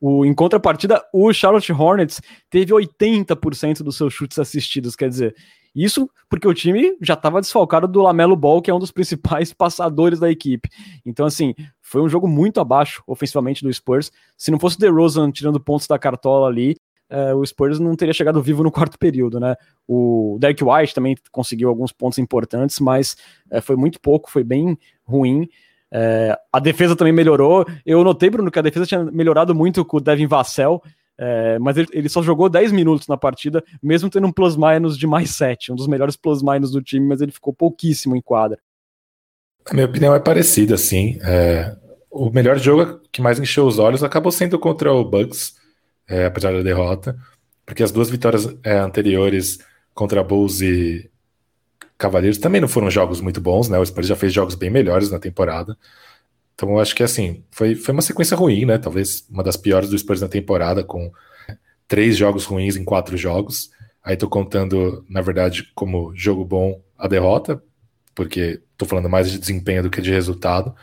O, 0.02 0.26
em 0.26 0.34
contrapartida, 0.34 1.02
o 1.14 1.32
Charlotte 1.32 1.72
Hornets 1.72 2.20
teve 2.50 2.74
80% 2.74 3.84
dos 3.84 3.96
seus 3.96 4.14
chutes 4.14 4.38
assistidos, 4.38 4.98
quer 4.98 5.08
dizer, 5.08 5.34
isso 5.76 6.10
porque 6.30 6.48
o 6.48 6.54
time 6.54 6.98
já 7.02 7.14
estava 7.14 7.42
desfalcado 7.42 7.88
do 7.88 8.02
Lamelo 8.02 8.36
Ball, 8.36 8.62
que 8.62 8.72
é 8.72 8.74
um 8.74 8.80
dos 8.80 8.92
principais 8.92 9.54
passadores 9.54 10.20
da 10.20 10.30
equipe. 10.30 10.70
Então, 11.06 11.26
assim, 11.26 11.54
foi 11.82 12.02
um 12.02 12.10
jogo 12.10 12.28
muito 12.28 12.60
abaixo 12.60 13.04
ofensivamente 13.06 13.64
do 13.64 13.72
Spurs. 13.72 14.12
Se 14.38 14.50
não 14.50 14.60
fosse 14.60 14.78
o 14.78 14.80
DeRozan 14.80 15.32
tirando 15.32 15.60
pontos 15.60 15.88
da 15.88 16.00
cartola 16.00 16.48
ali, 16.48 16.76
é, 17.10 17.34
o 17.34 17.46
Spurs 17.46 17.80
não 17.80 17.96
teria 17.96 18.14
chegado 18.14 18.42
vivo 18.42 18.64
no 18.64 18.72
quarto 18.74 18.98
período, 18.98 19.40
né? 19.40 19.56
O 19.88 20.38
Derek 20.40 20.64
White 20.64 20.96
também 20.96 21.16
conseguiu 21.32 21.70
alguns 21.70 21.92
pontos 21.92 22.18
importantes, 22.18 22.80
mas 22.80 23.16
é, 23.52 23.62
foi 23.62 23.76
muito 23.76 24.00
pouco, 24.02 24.32
foi 24.32 24.44
bem 24.44 24.78
ruim. 25.04 25.48
É, 25.92 26.36
a 26.52 26.60
defesa 26.60 26.96
também 26.96 27.14
melhorou. 27.14 27.66
Eu 27.86 28.04
notei, 28.04 28.32
Bruno, 28.32 28.50
que 28.50 28.58
a 28.58 28.64
defesa 28.64 28.88
tinha 28.88 29.04
melhorado 29.04 29.54
muito 29.54 29.86
com 29.86 29.98
o 29.98 30.02
Devin 30.02 30.26
Vassell, 30.26 30.82
é, 31.18 31.60
mas 31.60 31.78
ele, 31.78 31.88
ele, 31.92 32.10
só 32.10 32.22
jogou 32.22 32.50
10 32.50 32.72
minutos 32.72 33.08
na 33.08 33.18
partida, 33.18 33.64
mesmo 33.82 34.10
tendo 34.10 34.28
um 34.28 34.32
plus-minus 34.32 34.98
de 34.98 35.06
mais 35.06 35.32
7, 35.32 35.72
um 35.72 35.76
dos 35.76 35.88
melhores 35.88 36.16
plus-minus 36.16 36.72
do 36.72 36.82
time, 36.82 37.06
mas 37.08 37.22
ele 37.22 37.32
ficou 37.32 37.54
pouquíssimo 37.54 38.16
em 38.16 38.22
quadra. 38.22 38.58
A 39.66 39.74
minha 39.74 39.86
opinião 39.86 40.14
é 40.14 40.20
parecida, 40.20 40.76
assim. 40.76 41.18
É, 41.22 41.76
o 42.10 42.30
melhor 42.30 42.58
jogo 42.58 43.00
que 43.12 43.22
mais 43.22 43.40
encheu 43.40 43.66
os 43.66 43.80
olhos 43.80 44.04
acabou 44.04 44.32
sendo 44.32 44.60
contra 44.60 44.92
o 44.92 45.04
Bucks, 45.04 45.56
é, 46.08 46.26
apesar 46.26 46.52
da 46.52 46.62
derrota, 46.62 47.18
porque 47.66 47.84
as 47.84 47.92
duas 47.92 48.10
vitórias 48.10 48.48
é, 48.64 48.78
anteriores 48.80 49.60
contra 49.94 50.24
Bulls 50.24 50.62
e 50.62 51.10
Cavaleiros 51.98 52.38
também 52.38 52.60
não 52.60 52.68
foram 52.68 52.90
jogos 52.90 53.22
muito 53.22 53.40
bons, 53.40 53.70
né? 53.70 53.80
O 53.80 53.86
Spurs 53.86 54.08
já 54.08 54.16
fez 54.16 54.34
jogos 54.34 54.56
bem 54.56 54.70
melhores 54.70 55.10
na 55.10 55.20
temporada. 55.20 55.78
Então 56.54 56.70
eu 56.70 56.80
acho 56.80 56.96
que 56.96 57.04
assim, 57.04 57.44
foi, 57.52 57.76
foi 57.76 57.94
uma 57.94 58.02
sequência 58.02 58.38
ruim, 58.38 58.66
né? 58.66 58.78
Talvez 58.78 59.26
uma 59.30 59.44
das 59.44 59.58
piores 59.58 59.90
do 59.90 59.98
Spurs 59.98 60.22
na 60.22 60.28
temporada, 60.28 60.84
com 60.84 61.12
três 61.88 62.18
jogos 62.18 62.46
ruins 62.46 62.76
em 62.76 62.84
quatro 62.84 63.18
jogos. 63.18 63.72
Aí 64.04 64.18
tô 64.18 64.28
contando, 64.28 65.06
na 65.10 65.22
verdade, 65.22 65.72
como 65.74 66.14
jogo 66.16 66.44
bom 66.44 66.82
a 66.98 67.08
derrota, 67.08 67.62
porque 68.14 68.62
tô 68.78 68.86
falando 68.86 69.10
mais 69.10 69.32
de 69.32 69.40
desempenho 69.40 69.84
do 69.84 69.90
que 69.90 70.02
de 70.02 70.12
resultado. 70.12 70.76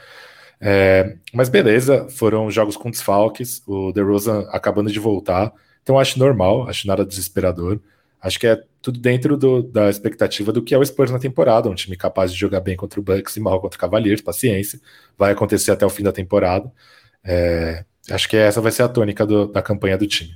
É, 0.61 1.17
mas 1.33 1.49
beleza, 1.49 2.09
foram 2.11 2.51
jogos 2.51 2.77
com 2.77 2.91
desfalques, 2.91 3.63
o 3.67 3.93
DeRozan 3.93 4.47
acabando 4.51 4.91
de 4.93 4.99
voltar, 4.99 5.53
então 5.83 5.99
acho 5.99 6.19
normal, 6.19 6.69
acho 6.69 6.87
nada 6.87 7.05
desesperador. 7.05 7.81
Acho 8.21 8.39
que 8.39 8.47
é 8.47 8.63
tudo 8.83 9.01
dentro 9.01 9.37
do, 9.37 9.63
da 9.63 9.89
expectativa 9.89 10.53
do 10.53 10.63
que 10.63 10.75
é 10.75 10.79
o 10.79 10.85
Spurs 10.85 11.11
na 11.11 11.19
temporada, 11.19 11.69
um 11.69 11.75
time 11.75 11.97
capaz 11.97 12.33
de 12.33 12.39
jogar 12.39 12.61
bem 12.61 12.77
contra 12.77 13.01
o 13.01 13.03
Bucks 13.03 13.37
e 13.37 13.41
mal 13.41 13.61
contra 13.61 13.77
o 13.77 13.81
Cavaliers, 13.81 14.21
paciência, 14.21 14.81
vai 15.17 15.33
acontecer 15.33 15.71
até 15.71 15.87
o 15.87 15.91
fim 15.91 16.03
da 16.03 16.13
temporada. 16.13 16.71
É, 17.25 17.85
acho 18.11 18.29
que 18.29 18.37
essa 18.37 18.61
vai 18.61 18.73
ser 18.73 18.83
a 18.83 18.89
tônica 18.89 19.27
do, 19.27 19.47
da 19.47 19.63
campanha 19.63 19.97
do 19.97 20.07
time. 20.07 20.33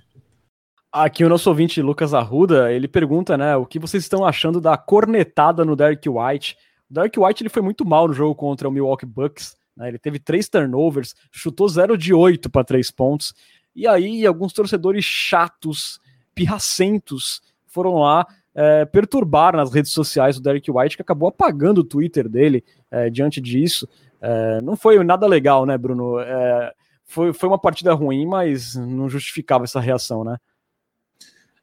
Aqui 0.91 1.24
o 1.24 1.28
nosso 1.28 1.49
ouvinte 1.51 1.82
Lucas 1.82 2.14
Arruda, 2.14 2.72
ele 2.72 2.87
pergunta, 2.87 3.37
né, 3.37 3.57
o 3.57 3.66
que 3.66 3.80
vocês 3.80 4.03
estão 4.03 4.24
achando 4.24 4.61
da 4.61 4.76
cornetada 4.76 5.64
no 5.64 5.74
Derek 5.74 6.09
White? 6.09 6.57
O 6.89 6.95
Derek 6.95 7.18
White 7.18 7.43
ele 7.43 7.51
foi 7.51 7.62
muito 7.62 7.85
mal 7.85 8.07
no 8.07 8.14
jogo 8.14 8.35
contra 8.35 8.68
o 8.68 8.70
Milwaukee 8.70 9.05
Bucks, 9.05 9.57
né, 9.76 9.89
ele 9.89 9.99
teve 9.99 10.20
três 10.20 10.49
turnovers, 10.49 11.14
chutou 11.32 11.68
0 11.68 11.99
de 11.99 12.14
8 12.14 12.49
para 12.49 12.62
três 12.62 12.93
pontos, 12.93 13.35
e 13.74 13.89
aí 13.89 14.24
alguns 14.24 14.53
torcedores 14.53 15.05
chatos, 15.05 15.99
pirracentos, 16.32 17.43
foram 17.75 17.97
lá 17.97 18.25
é, 18.55 18.85
perturbar 18.85 19.57
nas 19.57 19.72
redes 19.72 19.91
sociais 19.91 20.39
o 20.39 20.41
Derek 20.41 20.70
White, 20.70 20.97
que 20.97 21.03
acabou 21.03 21.29
apagando 21.29 21.79
o 21.79 21.85
Twitter 21.85 22.29
dele 22.29 22.64
é, 22.91 23.11
diante 23.11 23.41
disso. 23.41 23.89
É, 24.22 24.61
não 24.62 24.77
foi 24.77 25.03
nada 25.03 25.27
legal, 25.27 25.66
né, 25.66 25.77
Bruno? 25.77 26.20
É, 26.20 26.72
foi, 27.05 27.33
foi 27.33 27.49
uma 27.49 27.59
partida 27.59 27.93
ruim, 27.93 28.25
mas 28.27 28.77
não 28.77 29.09
justificava 29.09 29.64
essa 29.64 29.81
reação, 29.81 30.22
né? 30.22 30.37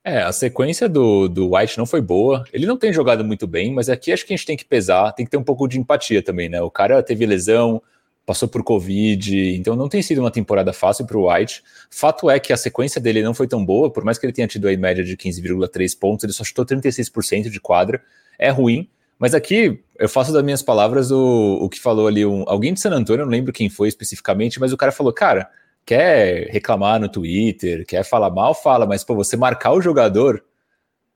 É, 0.04 0.24
a 0.24 0.32
sequência 0.32 0.90
do, 0.90 1.28
do 1.30 1.56
White 1.56 1.78
não 1.78 1.86
foi 1.86 2.02
boa. 2.02 2.44
Ele 2.52 2.66
não 2.66 2.76
tem 2.76 2.92
jogado 2.92 3.24
muito 3.24 3.48
bem, 3.48 3.74
mas 3.74 3.88
aqui 3.88 4.12
acho 4.12 4.26
que 4.26 4.34
a 4.34 4.36
gente 4.36 4.46
tem 4.46 4.58
que 4.58 4.66
pesar, 4.66 5.12
tem 5.14 5.26
que 5.26 5.32
ter 5.32 5.38
um 5.38 5.44
pouco 5.44 5.68
de 5.68 5.80
empatia 5.80 6.24
também, 6.24 6.50
né? 6.50 6.62
O 6.62 6.72
cara 6.72 7.02
teve 7.04 7.26
lesão, 7.26 7.82
passou 8.26 8.48
por 8.48 8.64
Covid, 8.64 9.56
então 9.56 9.76
não 9.76 9.90
tem 9.90 10.02
sido 10.02 10.20
uma 10.20 10.32
temporada 10.32 10.72
fácil 10.72 11.06
para 11.06 11.18
o 11.18 11.32
White. 11.32 11.64
Fato 11.90 12.30
é 12.30 12.40
que 12.40 12.54
a 12.54 12.58
sequência 12.58 13.02
dele 13.02 13.22
não 13.22 13.34
foi 13.34 13.48
tão 13.48 13.66
boa, 13.66 13.92
por 13.92 14.04
mais 14.04 14.18
que 14.18 14.26
ele 14.26 14.34
tenha 14.34 14.48
tido 14.48 14.68
a 14.68 14.78
média 14.78 15.04
de 15.04 15.18
15,3 15.18 15.98
pontos, 16.00 16.24
ele 16.24 16.34
só 16.34 16.44
chutou 16.44 16.66
36% 16.66 17.50
de 17.50 17.60
quadra, 17.60 18.02
é 18.38 18.50
ruim. 18.50 18.90
Mas 19.18 19.36
aqui 19.36 19.84
eu 20.00 20.10
faço 20.10 20.34
das 20.34 20.44
minhas 20.44 20.64
palavras 20.64 21.12
o, 21.12 21.60
o 21.62 21.70
que 21.70 21.80
falou 21.80 22.08
ali 22.08 22.26
um, 22.26 22.44
alguém 22.48 22.74
de 22.74 22.80
San 22.80 22.92
Antônio, 22.92 23.22
eu 23.22 23.26
não 23.26 23.32
lembro 23.32 23.54
quem 23.54 23.70
foi 23.70 23.88
especificamente, 23.88 24.60
mas 24.60 24.74
o 24.74 24.78
cara 24.78 24.92
falou, 24.92 25.14
cara, 25.14 25.50
quer 25.86 26.48
reclamar 26.50 27.00
no 27.00 27.10
Twitter, 27.10 27.86
quer 27.86 28.04
falar 28.04 28.30
mal, 28.30 28.54
fala, 28.54 28.86
mas 28.86 29.04
pô, 29.04 29.14
você 29.16 29.38
marcar 29.38 29.74
o 29.74 29.82
jogador 29.82 30.44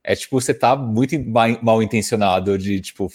é 0.04 0.16
tipo, 0.16 0.40
você 0.40 0.54
tá 0.54 0.76
muito 0.76 1.16
mal 1.64 1.82
intencionado 1.82 2.58
de, 2.60 2.80
tipo, 2.80 3.12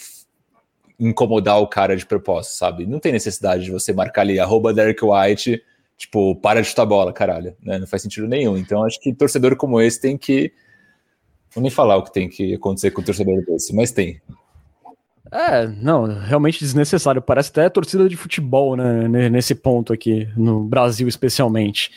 incomodar 1.01 1.59
o 1.59 1.67
cara 1.67 1.97
de 1.97 2.05
propósito, 2.05 2.53
sabe? 2.53 2.85
Não 2.85 2.99
tem 2.99 3.11
necessidade 3.11 3.65
de 3.65 3.71
você 3.71 3.91
marcar 3.91 4.21
ali, 4.21 4.39
arroba 4.39 4.71
Derek 4.71 5.03
White, 5.03 5.61
tipo, 5.97 6.35
para 6.35 6.61
de 6.61 6.67
chutar 6.67 6.85
bola, 6.85 7.11
caralho, 7.11 7.55
né? 7.61 7.79
Não 7.79 7.87
faz 7.87 8.03
sentido 8.03 8.27
nenhum. 8.27 8.55
Então, 8.55 8.83
acho 8.83 8.99
que 8.99 9.11
torcedor 9.11 9.55
como 9.55 9.81
esse 9.81 9.99
tem 9.99 10.17
que. 10.17 10.53
Vou 11.53 11.61
nem 11.61 11.71
falar 11.71 11.97
o 11.97 12.03
que 12.03 12.13
tem 12.13 12.29
que 12.29 12.53
acontecer 12.53 12.91
com 12.91 13.01
o 13.01 13.03
torcedor 13.03 13.43
desse, 13.45 13.75
mas 13.75 13.91
tem. 13.91 14.21
É, 15.31 15.65
não, 15.67 16.05
realmente 16.05 16.59
desnecessário. 16.59 17.21
Parece 17.21 17.49
até 17.49 17.67
torcida 17.69 18.07
de 18.07 18.15
futebol, 18.15 18.75
né? 18.75 19.29
Nesse 19.29 19.55
ponto 19.55 19.91
aqui, 19.91 20.29
no 20.37 20.63
Brasil 20.63 21.07
especialmente. 21.07 21.91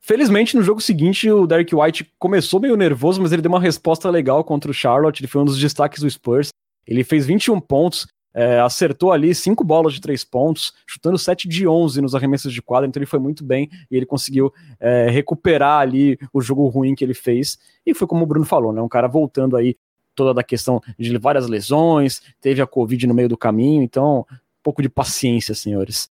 Felizmente, 0.00 0.56
no 0.56 0.62
jogo 0.62 0.80
seguinte, 0.80 1.30
o 1.30 1.46
Derek 1.46 1.74
White 1.74 2.12
começou 2.18 2.60
meio 2.60 2.76
nervoso, 2.76 3.20
mas 3.20 3.32
ele 3.32 3.42
deu 3.42 3.50
uma 3.50 3.60
resposta 3.60 4.08
legal 4.08 4.44
contra 4.44 4.70
o 4.70 4.74
Charlotte. 4.74 5.20
Ele 5.20 5.28
foi 5.28 5.42
um 5.42 5.44
dos 5.44 5.58
destaques 5.58 6.00
do 6.00 6.08
Spurs. 6.08 6.50
Ele 6.86 7.02
fez 7.02 7.26
21 7.26 7.60
pontos, 7.60 8.06
é, 8.36 8.60
acertou 8.60 9.12
ali 9.12 9.34
cinco 9.34 9.64
bolas 9.64 9.94
de 9.94 10.00
três 10.00 10.22
pontos, 10.22 10.74
chutando 10.86 11.16
7 11.16 11.48
de 11.48 11.66
11 11.66 12.02
nos 12.02 12.14
arremessos 12.14 12.52
de 12.52 12.60
quadra, 12.60 12.86
então 12.86 13.00
ele 13.00 13.06
foi 13.06 13.18
muito 13.18 13.42
bem 13.42 13.70
e 13.90 13.96
ele 13.96 14.04
conseguiu 14.04 14.52
é, 14.78 15.08
recuperar 15.08 15.80
ali 15.80 16.18
o 16.34 16.42
jogo 16.42 16.68
ruim 16.68 16.94
que 16.94 17.02
ele 17.02 17.14
fez. 17.14 17.58
E 17.86 17.94
foi 17.94 18.06
como 18.06 18.24
o 18.24 18.26
Bruno 18.26 18.44
falou, 18.44 18.74
né? 18.74 18.82
Um 18.82 18.90
cara 18.90 19.08
voltando 19.08 19.56
aí 19.56 19.74
toda 20.14 20.34
da 20.34 20.42
questão 20.42 20.82
de 20.98 21.16
várias 21.16 21.48
lesões, 21.48 22.20
teve 22.38 22.60
a 22.60 22.66
Covid 22.66 23.06
no 23.06 23.14
meio 23.14 23.28
do 23.28 23.38
caminho, 23.38 23.82
então 23.82 24.26
um 24.30 24.62
pouco 24.62 24.82
de 24.82 24.90
paciência, 24.90 25.54
senhores. 25.54 26.10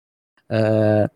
É, 0.49 1.09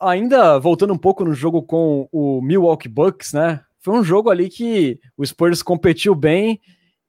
ainda 0.00 0.58
voltando 0.58 0.94
um 0.94 0.98
pouco 0.98 1.22
no 1.22 1.34
jogo 1.34 1.62
com 1.62 2.08
o 2.10 2.40
Milwaukee 2.40 2.88
Bucks, 2.88 3.34
né? 3.34 3.60
Foi 3.78 3.92
um 3.92 4.02
jogo 4.02 4.30
ali 4.30 4.48
que 4.48 4.98
o 5.18 5.26
Spurs 5.26 5.62
competiu 5.62 6.14
bem 6.14 6.58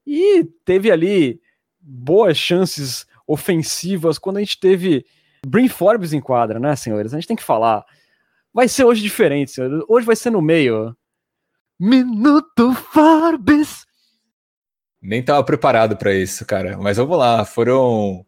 e 0.05 0.43
teve 0.65 0.91
ali 0.91 1.39
boas 1.79 2.37
chances 2.37 3.05
ofensivas, 3.27 4.17
quando 4.17 4.37
a 4.37 4.39
gente 4.39 4.59
teve 4.59 5.05
Brin 5.45 5.67
Forbes 5.67 6.13
em 6.13 6.21
quadra, 6.21 6.59
né, 6.59 6.75
senhores? 6.75 7.13
A 7.13 7.17
gente 7.17 7.27
tem 7.27 7.37
que 7.37 7.43
falar. 7.43 7.85
Vai 8.53 8.67
ser 8.67 8.85
hoje 8.85 9.01
diferente, 9.01 9.51
senhores. 9.51 9.83
Hoje 9.87 10.05
vai 10.05 10.15
ser 10.15 10.29
no 10.29 10.41
meio. 10.41 10.95
Minuto 11.79 12.73
Forbes. 12.73 13.85
Nem 15.01 15.21
tava 15.21 15.43
preparado 15.43 15.95
para 15.95 16.13
isso, 16.13 16.45
cara. 16.45 16.77
Mas 16.77 16.97
vamos 16.97 17.17
lá. 17.17 17.45
Foram, 17.45 18.25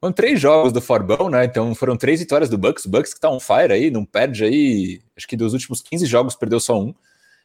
foram 0.00 0.12
três 0.12 0.40
jogos 0.40 0.72
do 0.72 0.80
Forbão, 0.80 1.28
né? 1.28 1.44
Então 1.44 1.74
foram 1.74 1.96
três 1.96 2.20
vitórias 2.20 2.48
do 2.48 2.56
Bucks. 2.56 2.86
O 2.86 2.88
Bucks 2.88 3.12
que 3.12 3.20
tá 3.20 3.30
on 3.30 3.38
fire 3.38 3.72
aí, 3.72 3.90
não 3.90 4.04
perde 4.04 4.44
aí. 4.44 5.02
Acho 5.16 5.28
que 5.28 5.36
dos 5.36 5.52
últimos 5.52 5.82
15 5.82 6.06
jogos 6.06 6.34
perdeu 6.34 6.58
só 6.58 6.80
um. 6.80 6.94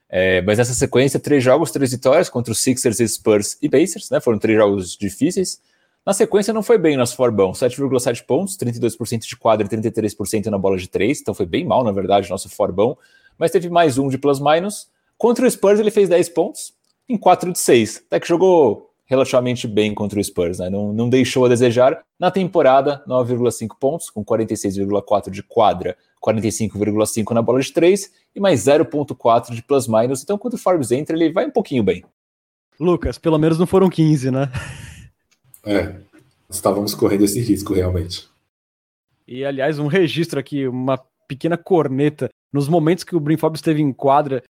É, 0.08 0.42
mas 0.42 0.58
nessa 0.58 0.74
sequência, 0.74 1.20
três 1.20 1.44
jogos, 1.44 1.72
três 1.72 1.92
vitórias 1.92 2.30
contra 2.30 2.52
os 2.52 2.60
Sixers, 2.60 2.98
Spurs 2.98 3.58
e 3.62 3.70
Pacers, 3.70 4.10
né? 4.10 4.20
Foram 4.20 4.40
três 4.40 4.58
jogos 4.58 4.96
difíceis. 4.98 5.62
Na 6.06 6.14
sequência, 6.14 6.54
não 6.54 6.64
foi 6.64 6.80
bem 6.80 6.98
nosso 6.98 7.16
Forbão. 7.16 7.52
7,7 7.52 8.26
pontos, 8.26 8.58
32% 8.58 9.20
de 9.20 9.36
quadra 9.36 9.68
e 9.68 9.70
33% 9.70 10.48
na 10.48 10.58
bola 10.58 10.78
de 10.78 10.90
3. 10.90 11.22
Então 11.22 11.34
foi 11.34 11.46
bem 11.46 11.64
mal, 11.64 11.84
na 11.84 11.92
verdade, 11.92 12.30
nosso 12.30 12.50
Forbão. 12.50 12.98
Mas 13.38 13.52
teve 13.52 13.70
mais 13.70 13.98
um 13.98 14.08
de 14.08 14.18
plus-minus. 14.18 14.90
Contra 15.18 15.46
o 15.46 15.52
Spurs, 15.52 15.80
ele 15.80 15.92
fez 15.92 16.10
10 16.10 16.30
pontos 16.30 16.74
em 17.08 17.18
4 17.18 17.52
de 17.52 17.60
6. 17.60 18.04
Até 18.08 18.20
que 18.20 18.28
jogou 18.28 18.90
relativamente 19.06 19.68
bem 19.68 19.94
contra 19.94 20.20
o 20.20 20.24
Spurs, 20.24 20.58
né? 20.58 20.70
Não, 20.70 20.92
não 20.92 21.08
deixou 21.08 21.46
a 21.46 21.50
desejar. 21.50 22.02
Na 22.18 22.32
temporada, 22.32 23.04
9,5 23.08 23.76
pontos, 23.80 24.10
com 24.10 24.24
46,4 24.26 25.30
de 25.30 25.44
quadra, 25.44 25.96
45,5 26.26 27.32
na 27.32 27.42
bola 27.42 27.60
de 27.60 27.72
3 27.72 28.12
e 28.36 28.40
mais 28.40 28.62
0,4 28.62 29.54
de 29.54 29.62
plus-minus. 29.62 30.24
Então, 30.24 30.38
quando 30.38 30.56
o 30.56 30.58
Forbes 30.58 30.92
entra, 30.92 31.16
ele 31.16 31.32
vai 31.32 31.46
um 31.46 31.52
pouquinho 31.52 31.84
bem. 31.84 32.04
Lucas, 32.80 33.20
pelo 33.20 33.38
menos 33.38 33.60
não 33.60 33.68
foram 33.68 33.90
15, 33.90 34.32
né? 34.32 34.50
É, 35.64 35.96
estávamos 36.50 36.96
correndo 36.96 37.26
esse 37.26 37.40
risco 37.42 37.74
realmente. 37.74 38.28
E 39.28 39.46
aliás, 39.46 39.80
um 39.80 39.88
registro 39.88 40.40
aqui, 40.40 40.68
uma 40.68 40.98
pequena 41.28 41.58
corneta. 41.58 42.30
Nos 42.52 42.68
momentos 42.68 43.04
que 43.04 43.16
o 43.16 43.20
Brin 43.20 43.38
Forbes 43.38 43.60
esteve 43.60 43.82
em 43.82 43.94
quadra, 43.94 44.44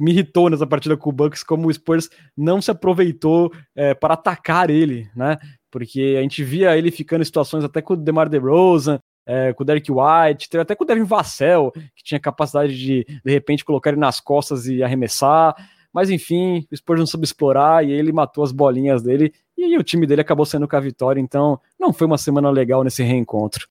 me 0.00 0.12
irritou 0.12 0.48
nessa 0.50 0.66
partida 0.66 0.96
com 0.96 1.10
o 1.10 1.12
Bucks 1.12 1.42
como 1.42 1.68
o 1.68 1.72
Spurs 1.72 2.08
não 2.36 2.60
se 2.60 2.70
aproveitou 2.70 3.52
é, 3.74 3.94
para 3.94 4.14
atacar 4.14 4.70
ele, 4.70 5.08
né? 5.14 5.36
Porque 5.70 6.16
a 6.18 6.22
gente 6.22 6.42
via 6.42 6.76
ele 6.76 6.90
ficando 6.90 7.22
em 7.22 7.24
situações 7.24 7.64
até 7.64 7.82
com 7.82 7.94
o 7.94 7.96
DeMar 7.96 8.28
DeRozan, 8.28 8.98
é, 9.26 9.52
com 9.52 9.62
o 9.62 9.66
Derek 9.66 9.90
White, 9.90 10.56
até 10.56 10.74
com 10.74 10.84
o 10.84 10.86
Devin 10.86 11.04
Vassell, 11.04 11.70
que 11.94 12.02
tinha 12.02 12.18
capacidade 12.18 12.76
de, 12.76 13.04
de 13.04 13.30
repente, 13.30 13.64
colocar 13.64 13.90
ele 13.90 14.00
nas 14.00 14.20
costas 14.20 14.66
e 14.66 14.82
arremessar. 14.82 15.54
Mas 15.92 16.10
enfim, 16.10 16.66
o 16.70 16.76
Spurs 16.76 17.00
não 17.00 17.06
soube 17.06 17.24
explorar 17.24 17.84
e 17.84 17.90
ele 17.90 18.12
matou 18.12 18.42
as 18.42 18.52
bolinhas 18.52 19.02
dele 19.02 19.32
e 19.58 19.64
aí 19.64 19.76
o 19.76 19.82
time 19.82 20.06
dele 20.06 20.20
acabou 20.20 20.46
sendo 20.46 20.68
com 20.68 20.76
a 20.76 20.80
vitória. 20.80 21.20
Então 21.20 21.60
não 21.78 21.92
foi 21.92 22.06
uma 22.06 22.16
semana 22.16 22.48
legal 22.48 22.84
nesse 22.84 23.02
reencontro. 23.02 23.68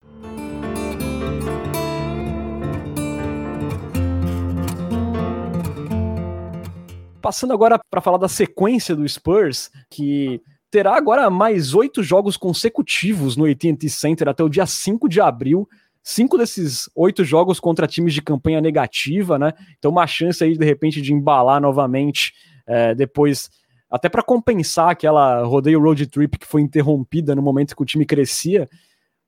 Passando 7.22 7.54
agora 7.54 7.80
para 7.90 8.02
falar 8.02 8.18
da 8.18 8.28
sequência 8.28 8.94
do 8.94 9.08
Spurs, 9.08 9.72
que 9.90 10.42
terá 10.70 10.96
agora 10.96 11.30
mais 11.30 11.74
oito 11.74 12.04
jogos 12.04 12.36
consecutivos 12.36 13.38
no 13.38 13.46
AT&T 13.46 13.88
Center 13.90 14.28
até 14.28 14.44
o 14.44 14.50
dia 14.50 14.66
5 14.66 15.08
de 15.08 15.22
abril. 15.22 15.68
Cinco 16.04 16.38
desses 16.38 16.90
oito 16.96 17.24
jogos 17.24 17.60
contra 17.60 17.88
times 17.88 18.14
de 18.14 18.22
campanha 18.22 18.62
negativa, 18.62 19.38
né? 19.38 19.54
Então 19.78 19.92
uma 19.92 20.08
chance 20.08 20.42
aí 20.42 20.58
de 20.58 20.66
repente 20.66 21.02
de 21.02 21.14
embalar 21.14 21.62
novamente 21.62 22.34
é, 22.66 22.94
depois, 22.94 23.50
até 23.90 24.10
para 24.10 24.24
compensar 24.24 24.90
aquela 24.90 25.44
rodeio 25.44 25.82
road 25.82 26.06
trip 26.08 26.38
que 26.38 26.48
foi 26.48 26.62
interrompida 26.62 27.36
no 27.36 27.42
momento 27.42 27.76
que 27.76 27.82
o 27.82 27.86
time 27.86 28.06
crescia. 28.06 28.70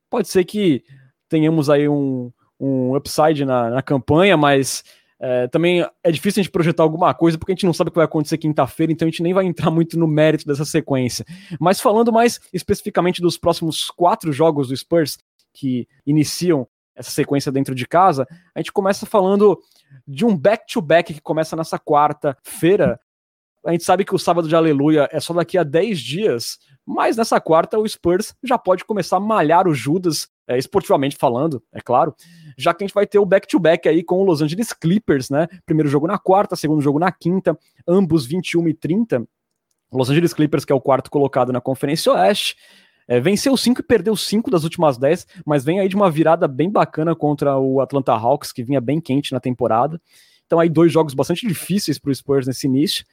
Pode 0.09 0.27
ser 0.27 0.43
que 0.43 0.83
tenhamos 1.29 1.69
aí 1.69 1.87
um, 1.87 2.31
um 2.59 2.95
upside 2.95 3.45
na, 3.45 3.69
na 3.69 3.81
campanha, 3.81 4.35
mas 4.35 4.83
é, 5.19 5.47
também 5.47 5.85
é 6.03 6.11
difícil 6.11 6.39
a 6.39 6.43
gente 6.43 6.51
projetar 6.51 6.83
alguma 6.83 7.13
coisa 7.13 7.37
porque 7.37 7.51
a 7.51 7.55
gente 7.55 7.65
não 7.65 7.73
sabe 7.73 7.89
o 7.89 7.91
que 7.91 7.97
vai 7.97 8.05
acontecer 8.05 8.37
quinta-feira, 8.37 8.91
então 8.91 9.05
a 9.05 9.11
gente 9.11 9.21
nem 9.21 9.33
vai 9.33 9.45
entrar 9.45 9.69
muito 9.69 9.99
no 9.99 10.07
mérito 10.07 10.45
dessa 10.45 10.65
sequência. 10.65 11.25
Mas 11.59 11.79
falando 11.81 12.11
mais 12.11 12.39
especificamente 12.53 13.21
dos 13.21 13.37
próximos 13.37 13.89
quatro 13.91 14.31
jogos 14.31 14.69
do 14.69 14.77
Spurs 14.77 15.17
que 15.53 15.87
iniciam 16.05 16.67
essa 16.95 17.11
sequência 17.11 17.51
dentro 17.51 17.75
de 17.75 17.87
casa, 17.87 18.27
a 18.53 18.59
gente 18.59 18.73
começa 18.73 19.05
falando 19.05 19.57
de 20.07 20.25
um 20.25 20.35
back-to-back 20.37 21.11
-back 21.11 21.15
que 21.15 21.21
começa 21.21 21.55
nessa 21.55 21.79
quarta-feira. 21.79 22.99
A 23.65 23.71
gente 23.71 23.83
sabe 23.83 24.05
que 24.05 24.15
o 24.15 24.19
sábado 24.19 24.47
de 24.47 24.55
Aleluia 24.55 25.09
é 25.11 25.19
só 25.19 25.33
daqui 25.33 25.57
a 25.57 25.63
10 25.63 25.99
dias, 25.99 26.59
mas 26.85 27.17
nessa 27.17 27.39
quarta 27.41 27.77
o 27.77 27.87
Spurs 27.87 28.33
já 28.43 28.57
pode 28.57 28.85
começar 28.85 29.17
a 29.17 29.19
malhar 29.19 29.67
o 29.67 29.73
Judas 29.73 30.29
é, 30.47 30.57
esportivamente 30.57 31.15
falando, 31.15 31.61
é 31.71 31.79
claro, 31.79 32.15
já 32.57 32.73
que 32.73 32.83
a 32.83 32.87
gente 32.87 32.93
vai 32.93 33.05
ter 33.05 33.19
o 33.19 33.25
back-to-back 33.25 33.87
-back 33.87 33.91
aí 33.91 34.03
com 34.03 34.15
o 34.15 34.23
Los 34.23 34.41
Angeles 34.41 34.73
Clippers, 34.73 35.29
né? 35.29 35.47
Primeiro 35.65 35.89
jogo 35.89 36.07
na 36.07 36.17
quarta, 36.17 36.55
segundo 36.55 36.81
jogo 36.81 36.97
na 36.97 37.11
quinta, 37.11 37.57
ambos 37.87 38.25
21 38.25 38.67
e 38.67 38.73
30. 38.73 39.27
Los 39.91 40.09
Angeles 40.09 40.33
Clippers, 40.33 40.65
que 40.65 40.71
é 40.71 40.75
o 40.75 40.81
quarto 40.81 41.11
colocado 41.11 41.51
na 41.51 41.61
Conferência 41.61 42.11
Oeste, 42.13 42.55
é, 43.07 43.19
venceu 43.19 43.57
5 43.57 43.81
e 43.81 43.83
perdeu 43.83 44.15
5 44.15 44.51
das 44.51 44.63
últimas 44.63 44.97
10, 44.97 45.27
mas 45.45 45.63
vem 45.63 45.79
aí 45.79 45.89
de 45.89 45.95
uma 45.95 46.09
virada 46.11 46.47
bem 46.47 46.69
bacana 46.69 47.15
contra 47.15 47.57
o 47.57 47.81
Atlanta 47.81 48.13
Hawks, 48.13 48.51
que 48.51 48.63
vinha 48.63 48.79
bem 48.79 49.01
quente 49.01 49.31
na 49.31 49.39
temporada. 49.39 49.99
Então 50.45 50.59
aí 50.59 50.69
dois 50.69 50.91
jogos 50.91 51.13
bastante 51.13 51.47
difíceis 51.47 51.99
para 51.99 52.11
o 52.11 52.15
Spurs 52.15 52.47
nesse 52.47 52.67
início. 52.67 53.05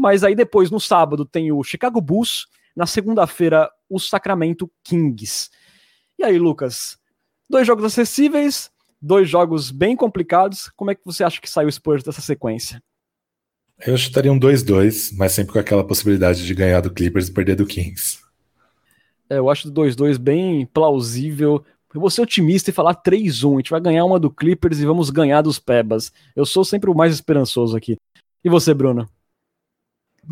Mas 0.00 0.24
aí 0.24 0.34
depois, 0.34 0.70
no 0.70 0.80
sábado, 0.80 1.26
tem 1.26 1.52
o 1.52 1.62
Chicago 1.62 2.00
Bulls, 2.00 2.46
na 2.74 2.86
segunda-feira, 2.86 3.70
o 3.86 3.98
Sacramento 3.98 4.70
Kings. 4.82 5.50
E 6.18 6.24
aí, 6.24 6.38
Lucas? 6.38 6.96
Dois 7.46 7.66
jogos 7.66 7.84
acessíveis, 7.84 8.70
dois 8.98 9.28
jogos 9.28 9.70
bem 9.70 9.94
complicados. 9.94 10.70
Como 10.74 10.90
é 10.90 10.94
que 10.94 11.04
você 11.04 11.22
acha 11.22 11.38
que 11.38 11.50
saiu 11.50 11.68
o 11.68 11.72
Spurs 11.72 12.02
dessa 12.02 12.22
sequência? 12.22 12.82
Eu 13.78 13.94
chutaria 13.98 14.32
um 14.32 14.40
2-2, 14.40 15.14
mas 15.18 15.32
sempre 15.32 15.52
com 15.52 15.58
aquela 15.58 15.86
possibilidade 15.86 16.46
de 16.46 16.54
ganhar 16.54 16.80
do 16.80 16.90
Clippers 16.90 17.28
e 17.28 17.32
perder 17.34 17.56
do 17.56 17.66
Kings. 17.66 18.20
É, 19.28 19.36
eu 19.36 19.50
acho 19.50 19.68
o 19.68 19.70
2-2 19.70 20.16
bem 20.16 20.64
plausível. 20.64 21.62
Eu 21.92 22.00
vou 22.00 22.08
ser 22.08 22.22
otimista 22.22 22.70
e 22.70 22.72
falar 22.72 22.94
3-1. 22.94 23.52
A 23.52 23.56
gente 23.58 23.70
vai 23.70 23.80
ganhar 23.82 24.06
uma 24.06 24.18
do 24.18 24.30
Clippers 24.30 24.78
e 24.78 24.86
vamos 24.86 25.10
ganhar 25.10 25.42
dos 25.42 25.58
Pebas. 25.58 26.10
Eu 26.34 26.46
sou 26.46 26.64
sempre 26.64 26.88
o 26.88 26.94
mais 26.94 27.12
esperançoso 27.12 27.76
aqui. 27.76 27.98
E 28.42 28.48
você, 28.48 28.72
Bruno? 28.72 29.06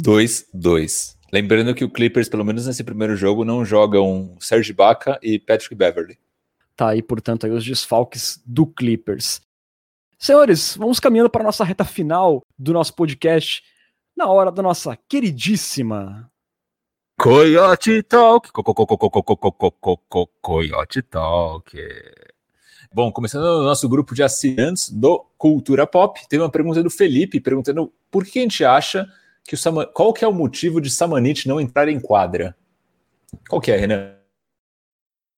2-2. 0.03 1.17
Lembrando 1.33 1.75
que 1.75 1.85
o 1.85 1.91
Clippers, 1.91 2.29
pelo 2.29 2.45
menos 2.45 2.67
nesse 2.67 2.83
primeiro 2.83 3.17
jogo, 3.17 3.45
não 3.45 3.65
jogam 3.65 4.37
Serge 4.41 4.73
Baca 4.73 5.19
e 5.23 5.39
Patrick 5.39 5.75
Beverly. 5.75 6.19
Tá 6.75 6.89
aí, 6.91 7.03
portanto, 7.03 7.45
aí 7.45 7.53
os 7.53 7.65
desfalques 7.65 8.41
do 8.47 8.67
Clippers. 8.67 9.41
Senhores, 10.19 10.77
vamos 10.77 10.99
caminhando 10.99 11.31
para 11.31 11.43
a 11.43 11.47
nossa 11.47 11.65
reta 11.65 11.85
final 11.85 12.43
do 12.59 12.73
nosso 12.73 12.95
podcast, 12.95 13.63
na 14.17 14.27
hora 14.29 14.51
da 14.51 14.63
nossa 14.63 14.97
queridíssima 15.09 16.31
Coyote 17.19 18.01
Talk. 18.05 18.49
Coyote 20.41 21.03
Talk. 21.03 21.79
Bom, 22.95 23.11
começando 23.11 23.43
o 23.43 23.65
nosso 23.65 23.89
grupo 23.89 24.15
de 24.15 24.23
assinantes 24.23 24.89
do 24.89 25.27
Cultura 25.37 25.85
Pop, 25.85 26.21
teve 26.29 26.41
uma 26.45 26.49
pergunta 26.49 26.81
do 26.81 26.89
Felipe 26.89 27.41
perguntando 27.41 27.93
por 28.09 28.25
que 28.25 28.39
a 28.39 28.43
gente 28.43 28.65
acha 28.65 29.05
que 29.49 29.55
o 29.55 29.59
Sama... 29.59 29.87
qual 29.87 30.13
que 30.13 30.23
é 30.23 30.29
o 30.29 30.33
motivo 30.33 30.79
de 30.79 30.91
Samanit 30.91 31.49
não 31.49 31.59
entrar 31.59 31.89
em 31.89 31.99
quadra? 31.99 32.55
Qual 33.49 33.63
que 33.63 33.73
é, 33.73 33.77
Renan? 33.79 34.15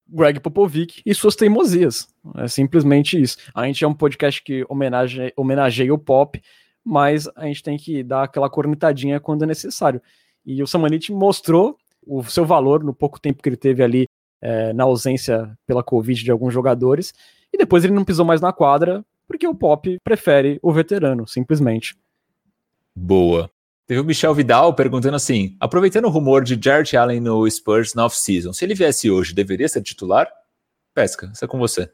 Greg 0.08 0.40
Popovic 0.40 1.00
e 1.06 1.14
suas 1.14 1.36
teimosias. 1.36 2.08
É 2.38 2.48
simplesmente 2.48 3.20
isso. 3.20 3.36
A 3.54 3.64
gente 3.66 3.84
é 3.84 3.86
um 3.86 3.94
podcast 3.94 4.42
que 4.42 4.66
homenageia, 4.68 5.32
homenageia 5.36 5.94
o 5.94 5.98
pop, 5.98 6.42
mas 6.84 7.28
a 7.36 7.46
gente 7.46 7.62
tem 7.62 7.78
que 7.78 8.02
dar 8.02 8.24
aquela 8.24 8.50
cornetadinha 8.50 9.20
quando 9.20 9.44
é 9.44 9.46
necessário. 9.46 10.02
E 10.44 10.60
o 10.60 10.66
Samanit 10.66 11.12
mostrou 11.12 11.78
o 12.04 12.24
seu 12.24 12.44
valor 12.44 12.82
no 12.82 12.92
pouco 12.92 13.20
tempo 13.20 13.40
que 13.40 13.48
ele 13.48 13.56
teve 13.56 13.80
ali 13.80 14.08
é, 14.42 14.72
na 14.72 14.82
ausência 14.82 15.56
pela 15.68 15.84
Covid 15.84 16.24
de 16.24 16.32
alguns 16.32 16.52
jogadores, 16.52 17.14
e 17.52 17.56
depois 17.56 17.84
ele 17.84 17.94
não 17.94 18.04
pisou 18.04 18.24
mais 18.24 18.40
na 18.40 18.52
quadra, 18.52 19.04
porque 19.28 19.46
o 19.46 19.54
pop 19.54 19.98
prefere 20.02 20.58
o 20.60 20.72
veterano, 20.72 21.28
simplesmente. 21.28 21.96
Boa. 22.96 23.48
Teve 23.90 23.98
o 23.98 24.04
Michel 24.04 24.32
Vidal 24.32 24.72
perguntando 24.72 25.16
assim: 25.16 25.56
aproveitando 25.58 26.04
o 26.04 26.10
rumor 26.10 26.44
de 26.44 26.56
Jared 26.62 26.96
Allen 26.96 27.18
no 27.18 27.50
Spurs 27.50 27.92
na 27.92 28.06
off-season, 28.06 28.52
se 28.52 28.64
ele 28.64 28.72
viesse 28.72 29.10
hoje, 29.10 29.34
deveria 29.34 29.68
ser 29.68 29.82
titular? 29.82 30.30
Pesca, 30.94 31.28
isso 31.34 31.44
é 31.44 31.48
com 31.48 31.58
você. 31.58 31.90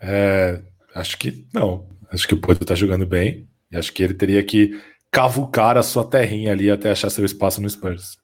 É, 0.00 0.62
acho 0.94 1.18
que 1.18 1.46
não. 1.52 1.86
Acho 2.10 2.26
que 2.26 2.32
o 2.32 2.40
Porto 2.40 2.64
tá 2.64 2.74
jogando 2.74 3.04
bem. 3.04 3.46
E 3.70 3.76
acho 3.76 3.92
que 3.92 4.02
ele 4.02 4.14
teria 4.14 4.42
que 4.42 4.80
cavucar 5.10 5.76
a 5.76 5.82
sua 5.82 6.06
terrinha 6.06 6.52
ali 6.52 6.70
até 6.70 6.90
achar 6.90 7.10
seu 7.10 7.26
espaço 7.26 7.60
no 7.60 7.68
Spurs. 7.68 8.16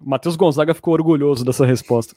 Matheus 0.00 0.34
Gonzaga 0.34 0.72
ficou 0.72 0.94
orgulhoso 0.94 1.44
dessa 1.44 1.66
resposta. 1.66 2.16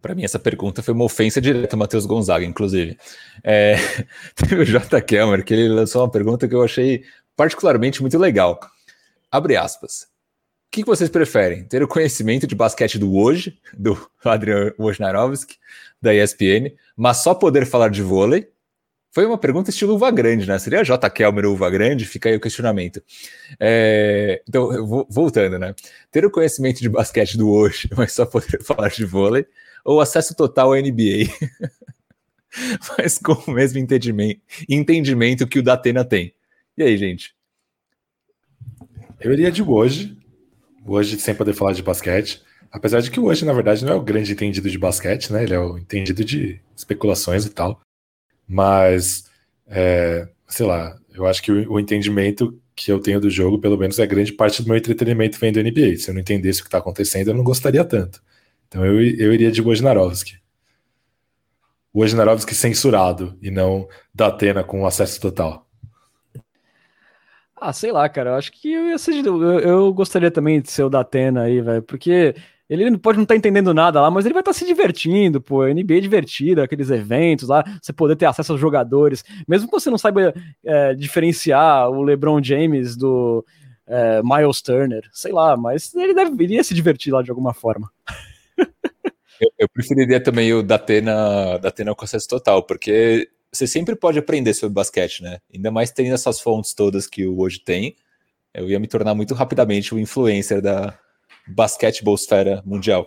Para 0.00 0.14
mim, 0.14 0.22
essa 0.22 0.38
pergunta 0.38 0.84
foi 0.84 0.94
uma 0.94 1.04
ofensa 1.04 1.40
direta 1.40 1.74
ao 1.74 1.80
Matheus 1.80 2.06
Gonzaga, 2.06 2.46
inclusive. 2.46 2.96
É, 3.42 3.74
teve 4.36 4.54
o 4.54 4.64
J. 4.64 5.00
Kelmer, 5.00 5.44
que 5.44 5.52
ele 5.52 5.68
lançou 5.68 6.00
uma 6.00 6.10
pergunta 6.12 6.46
que 6.46 6.54
eu 6.54 6.62
achei 6.62 7.02
particularmente 7.36 8.00
muito 8.00 8.16
legal. 8.16 8.60
Abre 9.34 9.56
aspas. 9.56 10.02
O 10.02 10.70
que 10.70 10.84
vocês 10.84 11.10
preferem? 11.10 11.64
Ter 11.64 11.82
o 11.82 11.88
conhecimento 11.88 12.46
de 12.46 12.54
basquete 12.54 13.00
do 13.00 13.16
hoje, 13.16 13.58
do 13.76 13.98
Adrian 14.24 14.72
Wojnarowski, 14.78 15.56
da 16.00 16.14
ESPN, 16.14 16.72
mas 16.96 17.16
só 17.16 17.34
poder 17.34 17.66
falar 17.66 17.88
de 17.88 18.00
vôlei? 18.00 18.48
Foi 19.10 19.26
uma 19.26 19.36
pergunta 19.36 19.70
estilo 19.70 19.94
uva 19.94 20.12
grande, 20.12 20.46
né? 20.46 20.56
Seria 20.60 20.84
J. 20.84 21.10
Kelmer 21.10 21.46
uva 21.46 21.68
grande? 21.68 22.04
Fica 22.04 22.28
aí 22.28 22.36
o 22.36 22.40
questionamento. 22.40 23.02
É... 23.58 24.40
Então, 24.48 25.04
voltando, 25.10 25.58
né? 25.58 25.74
Ter 26.12 26.24
o 26.24 26.30
conhecimento 26.30 26.80
de 26.80 26.88
basquete 26.88 27.36
do 27.36 27.50
hoje, 27.50 27.90
mas 27.98 28.12
só 28.12 28.24
poder 28.24 28.62
falar 28.62 28.90
de 28.90 29.04
vôlei, 29.04 29.44
ou 29.84 30.00
acesso 30.00 30.32
total 30.36 30.74
à 30.74 30.80
NBA, 30.80 31.26
mas 32.96 33.18
com 33.18 33.32
o 33.32 33.50
mesmo 33.50 33.80
entendimento, 34.68 35.44
que 35.48 35.58
o 35.58 35.62
da 35.62 35.72
Atena 35.72 36.04
tem. 36.04 36.32
E 36.78 36.84
aí, 36.84 36.96
gente? 36.96 37.33
Eu 39.24 39.32
iria 39.32 39.50
de 39.50 39.62
hoje. 39.62 40.14
Hoje 40.86 41.18
sem 41.18 41.34
poder 41.34 41.54
falar 41.54 41.72
de 41.72 41.82
basquete. 41.82 42.42
Apesar 42.70 43.00
de 43.00 43.10
que 43.10 43.18
hoje, 43.18 43.42
na 43.46 43.54
verdade, 43.54 43.82
não 43.82 43.94
é 43.94 43.96
o 43.96 44.02
grande 44.02 44.30
entendido 44.32 44.68
de 44.68 44.76
basquete, 44.76 45.32
né? 45.32 45.44
Ele 45.44 45.54
é 45.54 45.58
o 45.58 45.78
entendido 45.78 46.22
de 46.22 46.60
especulações 46.76 47.46
e 47.46 47.50
tal. 47.50 47.80
Mas, 48.46 49.24
é, 49.66 50.28
sei 50.46 50.66
lá, 50.66 50.94
eu 51.14 51.26
acho 51.26 51.42
que 51.42 51.50
o, 51.50 51.72
o, 51.72 51.80
entendimento 51.80 52.60
que 52.76 52.92
eu 52.92 53.00
tenho 53.00 53.18
do 53.18 53.30
jogo, 53.30 53.58
pelo 53.58 53.78
menos, 53.78 53.98
é 53.98 54.06
grande 54.06 54.30
parte 54.30 54.62
do 54.62 54.68
meu 54.68 54.76
entretenimento 54.76 55.38
vendo 55.38 55.62
NBA. 55.62 55.96
Se 55.96 56.10
eu 56.10 56.14
não 56.14 56.20
entendesse 56.20 56.60
o 56.60 56.64
que 56.64 56.68
está 56.68 56.76
acontecendo, 56.78 57.28
eu 57.28 57.34
não 57.34 57.44
gostaria 57.44 57.84
tanto. 57.84 58.22
Então 58.68 58.84
eu, 58.84 59.00
eu 59.00 59.32
iria 59.32 59.50
de 59.50 59.62
Wojnarowski. 59.62 60.38
Wojnarowski 61.94 62.54
censurado 62.54 63.38
e 63.40 63.50
não 63.50 63.88
da 64.14 64.26
Atena 64.26 64.62
com 64.62 64.84
acesso 64.84 65.18
total. 65.18 65.63
Ah, 67.66 67.72
sei 67.72 67.90
lá, 67.90 68.06
cara. 68.10 68.30
Eu 68.30 68.34
acho 68.34 68.52
que 68.52 68.70
eu 68.70 68.88
ia 68.88 68.98
ser. 68.98 69.24
Eu, 69.24 69.42
eu 69.60 69.94
gostaria 69.94 70.30
também 70.30 70.60
de 70.60 70.70
ser 70.70 70.82
o 70.82 70.90
da 70.90 71.00
Atena 71.00 71.44
aí, 71.44 71.62
velho. 71.62 71.82
Porque 71.82 72.34
Ele 72.68 72.98
pode 72.98 73.16
não 73.16 73.22
estar 73.22 73.34
tá 73.34 73.38
entendendo 73.38 73.72
nada 73.72 74.02
lá, 74.02 74.10
mas 74.10 74.26
ele 74.26 74.34
vai 74.34 74.42
estar 74.42 74.52
tá 74.52 74.58
se 74.58 74.66
divertindo, 74.66 75.40
pô. 75.40 75.64
NBA 75.64 75.96
é 75.96 76.00
divertido, 76.00 76.60
aqueles 76.60 76.90
eventos 76.90 77.48
lá, 77.48 77.64
você 77.80 77.90
poder 77.90 78.16
ter 78.16 78.26
acesso 78.26 78.52
aos 78.52 78.60
jogadores. 78.60 79.24
Mesmo 79.48 79.66
que 79.66 79.72
você 79.72 79.88
não 79.88 79.96
saiba 79.96 80.34
é, 80.62 80.94
diferenciar 80.94 81.88
o 81.88 82.02
LeBron 82.02 82.42
James 82.42 82.96
do 82.96 83.42
é, 83.86 84.20
Miles 84.22 84.60
Turner, 84.60 85.08
sei 85.10 85.32
lá, 85.32 85.56
mas 85.56 85.94
ele 85.94 86.12
deveria 86.12 86.62
se 86.62 86.74
divertir 86.74 87.14
lá 87.14 87.22
de 87.22 87.30
alguma 87.30 87.54
forma. 87.54 87.90
eu, 89.40 89.50
eu, 89.58 89.68
preferiria 89.70 90.22
também 90.22 90.52
o 90.52 90.62
Datena, 90.62 91.58
Datena 91.58 91.94
com 91.94 92.04
acesso 92.04 92.28
total, 92.28 92.62
porque 92.62 93.30
você 93.54 93.66
sempre 93.66 93.94
pode 93.94 94.18
aprender 94.18 94.52
sobre 94.54 94.74
basquete, 94.74 95.22
né? 95.22 95.38
Ainda 95.52 95.70
mais 95.70 95.90
tendo 95.90 96.12
essas 96.14 96.40
fontes 96.40 96.74
todas 96.74 97.06
que 97.06 97.26
o 97.26 97.40
hoje 97.40 97.60
tem. 97.60 97.96
Eu 98.52 98.68
ia 98.68 98.78
me 98.78 98.86
tornar 98.86 99.14
muito 99.14 99.34
rapidamente 99.34 99.94
o 99.94 99.98
influencer 99.98 100.60
da, 100.60 100.98
basquetebol-esfera 101.46 102.62
mundial. 102.64 103.06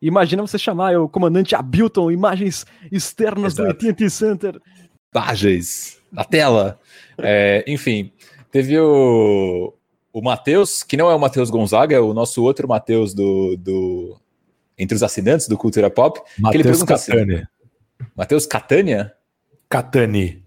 Imagina 0.00 0.42
você 0.42 0.58
chamar 0.58 0.98
o 0.98 1.08
comandante 1.08 1.54
Abilton, 1.54 2.10
imagens 2.10 2.66
externas 2.90 3.54
Exato. 3.54 3.78
do 3.78 3.88
AT&T 3.88 4.10
Center. 4.10 4.60
Imagens 5.14 5.98
na 6.12 6.24
tela. 6.24 6.78
É, 7.18 7.64
enfim, 7.66 8.12
teve 8.50 8.78
o, 8.78 9.72
o 10.12 10.20
Matheus, 10.20 10.82
que 10.82 10.96
não 10.96 11.10
é 11.10 11.14
o 11.14 11.18
Matheus 11.18 11.48
Gonzaga, 11.48 11.96
é 11.96 12.00
o 12.00 12.12
nosso 12.12 12.42
outro 12.42 12.68
Matheus 12.68 13.14
do, 13.14 13.56
do 13.56 14.20
entre 14.76 14.94
os 14.94 15.02
assinantes 15.02 15.48
do 15.48 15.56
Cultura 15.56 15.88
Pop. 15.88 16.20
Matheus 16.38 16.82
Catânia. 16.82 17.48
Assim, 18.00 18.10
Matheus 18.14 18.46
Catânia? 18.46 19.14
Catani. 19.74 20.40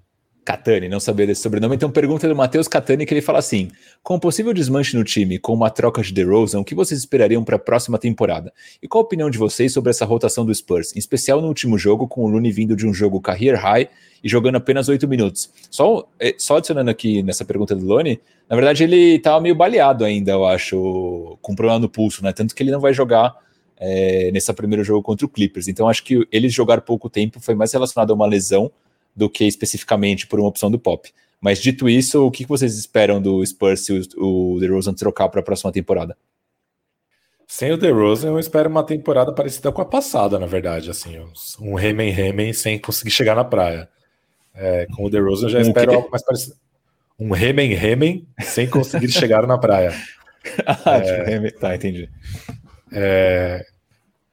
Catani, 0.45 0.88
não 0.88 1.01
sabia 1.01 1.28
desse 1.28 1.41
sobrenome. 1.41 1.75
Então, 1.75 1.91
pergunta 1.91 2.25
do 2.30 2.34
Matheus 2.34 2.65
Catani 2.65 3.05
que 3.05 3.13
ele 3.13 3.21
fala 3.21 3.39
assim: 3.39 3.69
com 4.01 4.15
o 4.15 4.19
possível 4.21 4.53
desmanche 4.53 4.95
no 4.95 5.03
time, 5.03 5.38
com 5.38 5.53
uma 5.53 5.69
troca 5.69 6.01
de 6.01 6.13
DeRozan, 6.13 6.61
o 6.61 6.63
que 6.63 6.73
vocês 6.73 6.97
esperariam 6.97 7.43
para 7.43 7.57
a 7.57 7.59
próxima 7.59 7.97
temporada? 7.97 8.53
E 8.82 8.88
qual 8.88 9.03
a 9.03 9.05
opinião 9.05 9.30
de 9.30 9.38
vocês 9.38 9.73
sobre 9.73 9.89
essa 9.89 10.05
rotação 10.05 10.45
do 10.45 10.55
Spurs, 10.55 10.95
em 10.95 10.99
especial 10.99 11.41
no 11.41 11.49
último 11.49 11.78
jogo, 11.78 12.07
com 12.07 12.23
o 12.23 12.28
Looney 12.30 12.53
vindo 12.53 12.73
de 12.73 12.88
um 12.88 12.93
jogo 12.93 13.19
career 13.19 13.59
high 13.59 13.89
e 14.23 14.30
jogando 14.30 14.55
apenas 14.55 14.88
oito 14.88 15.09
minutos? 15.09 15.51
Só, 15.69 16.07
é, 16.17 16.34
só 16.38 16.55
adicionando 16.55 16.89
aqui 16.89 17.21
nessa 17.21 17.43
pergunta 17.43 17.75
do 17.75 17.86
Looney, 17.86 18.21
na 18.49 18.55
verdade 18.55 18.86
ele 18.86 19.15
estava 19.15 19.41
meio 19.41 19.55
baleado 19.55 20.05
ainda, 20.05 20.32
eu 20.32 20.45
acho, 20.45 21.38
com 21.41 21.53
problema 21.53 21.80
no 21.80 21.89
pulso, 21.89 22.23
né? 22.23 22.32
Tanto 22.32 22.55
que 22.55 22.63
ele 22.63 22.71
não 22.71 22.80
vai 22.80 22.93
jogar 22.93 23.36
é, 23.75 24.32
nesse 24.32 24.53
primeiro 24.53 24.86
jogo 24.86 25.03
contra 25.03 25.25
o 25.25 25.30
Clippers. 25.30 25.67
Então, 25.67 25.89
acho 25.89 26.01
que 26.01 26.25
eles 26.32 26.53
jogar 26.53 26.80
pouco 26.80 27.09
tempo 27.09 27.41
foi 27.41 27.55
mais 27.55 27.73
relacionado 27.73 28.11
a 28.11 28.13
uma 28.13 28.25
lesão 28.25 28.71
do 29.18 29.28
que 29.28 29.45
especificamente 29.45 30.28
por 30.28 30.39
uma 30.39 30.47
opção 30.47 30.70
do 30.70 30.78
Pop. 30.78 31.11
Mas 31.41 31.59
dito 31.59 31.89
isso, 31.89 32.26
o 32.26 32.32
que 32.32 32.45
vocês 32.45 32.78
esperam 32.78 33.20
do 33.20 33.43
Spurs 33.45 33.86
se 33.86 33.93
o, 34.18 34.53
o 34.55 34.59
DeRozan 34.59 34.93
trocar 34.93 35.28
para 35.30 35.39
a 35.39 35.43
próxima 35.43 35.72
temporada? 35.72 36.15
Sem 37.47 37.72
o 37.72 37.78
DeRozan, 37.78 38.30
eu 38.30 38.39
espero 38.39 38.70
uma 38.70 38.84
temporada 38.84 39.32
parecida 39.32 39.72
com 39.72 39.82
a 39.82 39.86
passada, 39.86 40.38
na 40.38 40.45
verdade, 40.45 40.91
assim, 40.91 41.18
um 41.59 41.76
remen 41.76 42.11
remen 42.11 42.53
sem 42.53 42.78
conseguir 42.78 43.11
chegar 43.11 43.36
na 43.36 43.43
praia. 43.43 43.89
É, 44.53 44.86
com 44.95 45.05
o 45.05 45.09
DeRozan 45.09 45.45
eu 45.45 45.49
já 45.51 45.59
um 45.59 45.61
espero 45.61 45.93
algo 45.93 46.09
mais 46.11 46.24
parecido. 46.24 46.55
Um 47.20 47.32
remen 47.32 47.74
remen 47.74 48.28
sem 48.41 48.68
conseguir 48.68 49.09
chegar 49.11 49.47
na 49.47 49.57
praia. 49.57 49.93
ah, 50.65 50.97
é, 50.97 51.51
tá, 51.51 51.76
entendi. 51.76 52.09
É, 52.91 53.65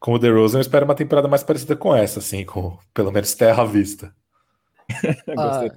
com 0.01 0.13
o 0.13 0.19
DeRozan 0.19 0.59
eu 0.59 0.63
espero 0.63 0.85
uma 0.85 0.95
temporada 0.95 1.29
mais 1.29 1.43
parecida 1.43 1.77
com 1.77 1.95
essa, 1.95 2.19
assim, 2.19 2.45
com 2.45 2.77
pelo 2.93 3.13
menos 3.13 3.35
terra 3.35 3.63
à 3.63 3.67
vista. 3.67 4.13
Gostei. 5.35 5.69
Ah, 5.69 5.75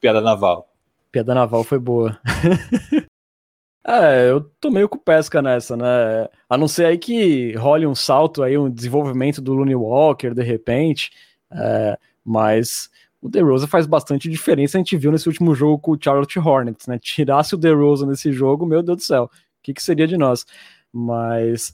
Piada 0.00 0.20
naval. 0.20 0.68
Piada 1.10 1.34
naval 1.34 1.64
foi 1.64 1.78
boa. 1.78 2.18
é, 3.86 4.30
eu 4.30 4.42
tô 4.60 4.70
meio 4.70 4.88
com 4.88 4.98
pesca 4.98 5.40
nessa, 5.40 5.76
né? 5.76 6.28
A 6.48 6.56
não 6.56 6.68
ser 6.68 6.86
aí 6.86 6.98
que 6.98 7.54
role 7.54 7.86
um 7.86 7.94
salto 7.94 8.42
aí, 8.42 8.56
um 8.58 8.70
desenvolvimento 8.70 9.40
do 9.40 9.54
Looney 9.54 9.74
Walker, 9.74 10.34
de 10.34 10.42
repente. 10.42 11.10
É, 11.50 11.98
mas 12.24 12.90
o 13.20 13.28
DeRozan 13.28 13.66
faz 13.66 13.86
bastante 13.86 14.28
diferença. 14.28 14.76
A 14.76 14.80
gente 14.80 14.96
viu 14.96 15.10
nesse 15.10 15.28
último 15.28 15.54
jogo 15.54 15.78
com 15.78 15.92
o 15.92 15.98
Charlotte 16.00 16.38
Hornets, 16.38 16.86
né? 16.86 16.98
Tirasse 16.98 17.54
o 17.54 17.58
DeRozan 17.58 18.06
nesse 18.06 18.32
jogo, 18.32 18.66
meu 18.66 18.82
Deus 18.82 18.98
do 18.98 19.02
céu, 19.02 19.24
o 19.24 19.30
que, 19.62 19.72
que 19.74 19.82
seria 19.82 20.06
de 20.06 20.16
nós? 20.16 20.44
Mas 20.92 21.72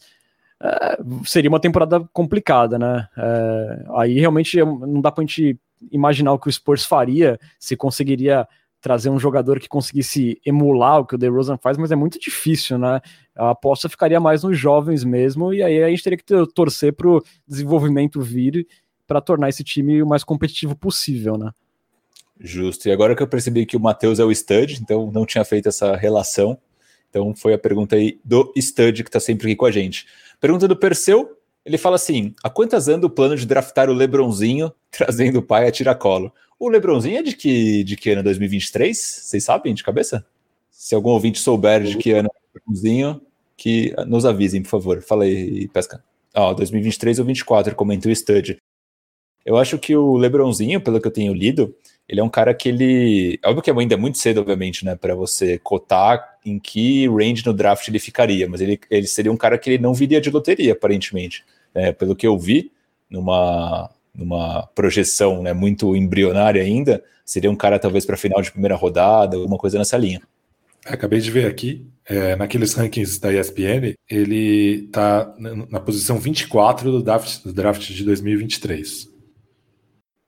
é, 0.62 0.98
seria 1.24 1.50
uma 1.50 1.60
temporada 1.60 2.08
complicada, 2.12 2.78
né? 2.78 3.08
É, 3.16 3.84
aí 3.96 4.18
realmente 4.20 4.56
não 4.58 5.00
dá 5.00 5.10
pra 5.10 5.22
gente 5.22 5.58
imaginar 5.90 6.32
o 6.32 6.38
que 6.38 6.48
o 6.48 6.52
Spurs 6.52 6.84
faria, 6.84 7.38
se 7.58 7.76
conseguiria 7.76 8.46
trazer 8.80 9.10
um 9.10 9.18
jogador 9.18 9.60
que 9.60 9.68
conseguisse 9.68 10.40
emular 10.44 10.98
o 10.98 11.06
que 11.06 11.14
o 11.14 11.18
DeRozan 11.18 11.56
faz, 11.56 11.78
mas 11.78 11.92
é 11.92 11.96
muito 11.96 12.18
difícil, 12.18 12.78
né? 12.78 13.00
A 13.36 13.50
aposta 13.50 13.88
ficaria 13.88 14.18
mais 14.18 14.42
nos 14.42 14.58
jovens 14.58 15.04
mesmo, 15.04 15.54
e 15.54 15.62
aí 15.62 15.82
a 15.82 15.88
gente 15.88 16.02
teria 16.02 16.18
que 16.18 16.46
torcer 16.52 16.92
para 16.92 17.08
o 17.08 17.22
desenvolvimento 17.46 18.20
vir 18.20 18.66
para 19.06 19.20
tornar 19.20 19.48
esse 19.48 19.62
time 19.62 20.02
o 20.02 20.06
mais 20.06 20.24
competitivo 20.24 20.74
possível, 20.74 21.38
né? 21.38 21.52
Justo. 22.40 22.88
E 22.88 22.92
agora 22.92 23.14
que 23.14 23.22
eu 23.22 23.28
percebi 23.28 23.64
que 23.64 23.76
o 23.76 23.80
Matheus 23.80 24.18
é 24.18 24.24
o 24.24 24.32
stud, 24.32 24.80
então 24.82 25.12
não 25.12 25.24
tinha 25.24 25.44
feito 25.44 25.68
essa 25.68 25.94
relação. 25.94 26.58
Então 27.08 27.34
foi 27.36 27.54
a 27.54 27.58
pergunta 27.58 27.94
aí 27.94 28.18
do 28.24 28.52
stud 28.56 29.04
que 29.04 29.08
está 29.08 29.20
sempre 29.20 29.46
aqui 29.46 29.56
com 29.56 29.66
a 29.66 29.70
gente. 29.70 30.06
Pergunta 30.40 30.66
do 30.66 30.74
Perseu, 30.74 31.36
ele 31.64 31.78
fala 31.78 31.96
assim: 31.96 32.34
há 32.42 32.50
quantas 32.50 32.88
anda 32.88 33.06
o 33.06 33.10
plano 33.10 33.36
de 33.36 33.46
draftar 33.46 33.88
o 33.88 33.94
Lebronzinho 33.94 34.72
trazendo 34.90 35.38
o 35.38 35.42
pai 35.42 35.66
a 35.66 35.72
tiracolo? 35.72 36.32
O 36.58 36.68
Lebronzinho 36.68 37.18
é 37.18 37.22
de 37.22 37.34
que, 37.34 37.82
de 37.84 37.96
que 37.96 38.10
ano? 38.10 38.22
2023? 38.22 38.96
Vocês 38.96 39.44
sabem 39.44 39.74
de 39.74 39.82
cabeça? 39.82 40.24
Se 40.70 40.94
algum 40.94 41.10
ouvinte 41.10 41.38
souber 41.38 41.82
de 41.82 41.96
que 41.96 42.12
ano 42.12 42.28
é 42.28 42.36
o 42.36 42.54
Lebronzinho, 42.54 43.20
que 43.56 43.94
nos 44.06 44.24
avisem, 44.24 44.62
por 44.62 44.68
favor. 44.68 45.02
Fala 45.02 45.24
aí, 45.24 45.68
Pesca. 45.68 46.02
Ó, 46.34 46.50
oh, 46.50 46.54
2023 46.54 47.18
ou 47.18 47.24
24, 47.24 47.74
comentou 47.74 48.10
o 48.10 48.14
Stud. 48.14 48.58
Eu 49.44 49.56
acho 49.56 49.78
que 49.78 49.94
o 49.96 50.16
Lebronzinho, 50.16 50.80
pelo 50.80 51.00
que 51.00 51.06
eu 51.06 51.12
tenho 51.12 51.34
lido, 51.34 51.74
ele 52.08 52.20
é 52.20 52.24
um 52.24 52.28
cara 52.28 52.52
que 52.52 52.68
ele. 52.68 53.38
Óbvio 53.44 53.62
que 53.62 53.70
ainda 53.70 53.94
é 53.94 53.96
muito 53.96 54.18
cedo, 54.18 54.40
obviamente, 54.40 54.84
né, 54.84 54.94
para 54.94 55.14
você 55.14 55.58
cotar 55.58 56.38
em 56.44 56.58
que 56.58 57.08
range 57.08 57.44
no 57.46 57.52
draft 57.52 57.86
ele 57.88 57.98
ficaria, 57.98 58.48
mas 58.48 58.60
ele, 58.60 58.78
ele 58.90 59.06
seria 59.06 59.32
um 59.32 59.36
cara 59.36 59.56
que 59.56 59.70
ele 59.70 59.82
não 59.82 59.94
viria 59.94 60.20
de 60.20 60.30
loteria, 60.30 60.72
aparentemente. 60.72 61.44
É, 61.74 61.92
pelo 61.92 62.14
que 62.14 62.26
eu 62.26 62.38
vi, 62.38 62.70
numa, 63.08 63.90
numa 64.14 64.66
projeção 64.74 65.42
né, 65.42 65.52
muito 65.52 65.96
embrionária 65.96 66.62
ainda, 66.62 67.02
seria 67.24 67.50
um 67.50 67.56
cara 67.56 67.78
talvez 67.78 68.04
para 68.04 68.16
final 68.16 68.42
de 68.42 68.50
primeira 68.50 68.76
rodada, 68.76 69.36
alguma 69.36 69.56
coisa 69.56 69.78
nessa 69.78 69.96
linha. 69.96 70.20
Acabei 70.84 71.20
de 71.20 71.30
ver 71.30 71.46
aqui, 71.46 71.86
é, 72.04 72.34
naqueles 72.34 72.74
rankings 72.74 73.20
da 73.20 73.32
ESPN, 73.32 73.94
ele 74.10 74.86
está 74.86 75.32
na 75.70 75.78
posição 75.78 76.18
24 76.18 76.90
do 76.90 77.02
draft, 77.02 77.42
do 77.44 77.52
draft 77.52 77.88
de 77.88 78.04
2023. 78.04 79.08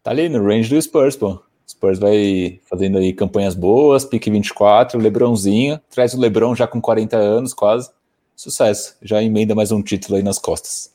Tá 0.02 0.12
ali 0.12 0.28
no 0.28 0.44
range 0.44 0.70
do 0.70 0.80
Spurs, 0.80 1.16
pô. 1.16 1.42
Spurs 1.66 1.98
vai 1.98 2.60
fazendo 2.68 2.98
aí 2.98 3.12
campanhas 3.12 3.54
boas, 3.54 4.04
pique 4.04 4.30
24, 4.30 4.98
Lebronzinho, 4.98 5.80
traz 5.90 6.14
o 6.14 6.20
Lebron 6.20 6.54
já 6.54 6.66
com 6.66 6.80
40 6.80 7.16
anos 7.16 7.54
quase. 7.54 7.90
Sucesso, 8.36 8.96
já 9.00 9.22
emenda 9.22 9.54
mais 9.54 9.72
um 9.72 9.82
título 9.82 10.16
aí 10.16 10.22
nas 10.22 10.38
costas. 10.38 10.92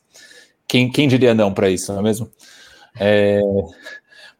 Quem, 0.68 0.90
quem 0.90 1.08
diria 1.08 1.34
não 1.34 1.52
para 1.52 1.70
isso, 1.70 1.92
não 1.92 2.00
é 2.00 2.02
mesmo? 2.02 2.30
É, 2.98 3.40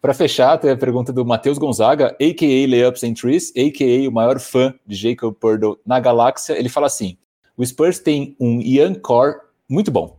para 0.01 0.15
fechar, 0.15 0.57
tem 0.59 0.71
a 0.71 0.77
pergunta 0.77 1.13
do 1.13 1.25
Matheus 1.25 1.59
Gonzaga, 1.59 2.17
a.k.a. 2.21 2.69
Layups 2.69 3.03
and 3.03 3.15
Trees, 3.15 3.51
a.k.a. 3.57 4.09
o 4.09 4.13
maior 4.13 4.39
fã 4.39 4.73
de 4.87 4.95
Jacob 4.95 5.35
Purdle 5.35 5.79
na 5.85 5.99
galáxia. 5.99 6.59
Ele 6.59 6.69
fala 6.69 6.87
assim, 6.87 7.17
o 7.57 7.65
Spurs 7.67 7.99
tem 7.99 8.37
um 8.39 8.61
young 8.61 8.95
core 8.95 9.37
muito 9.69 9.91
bom, 9.91 10.19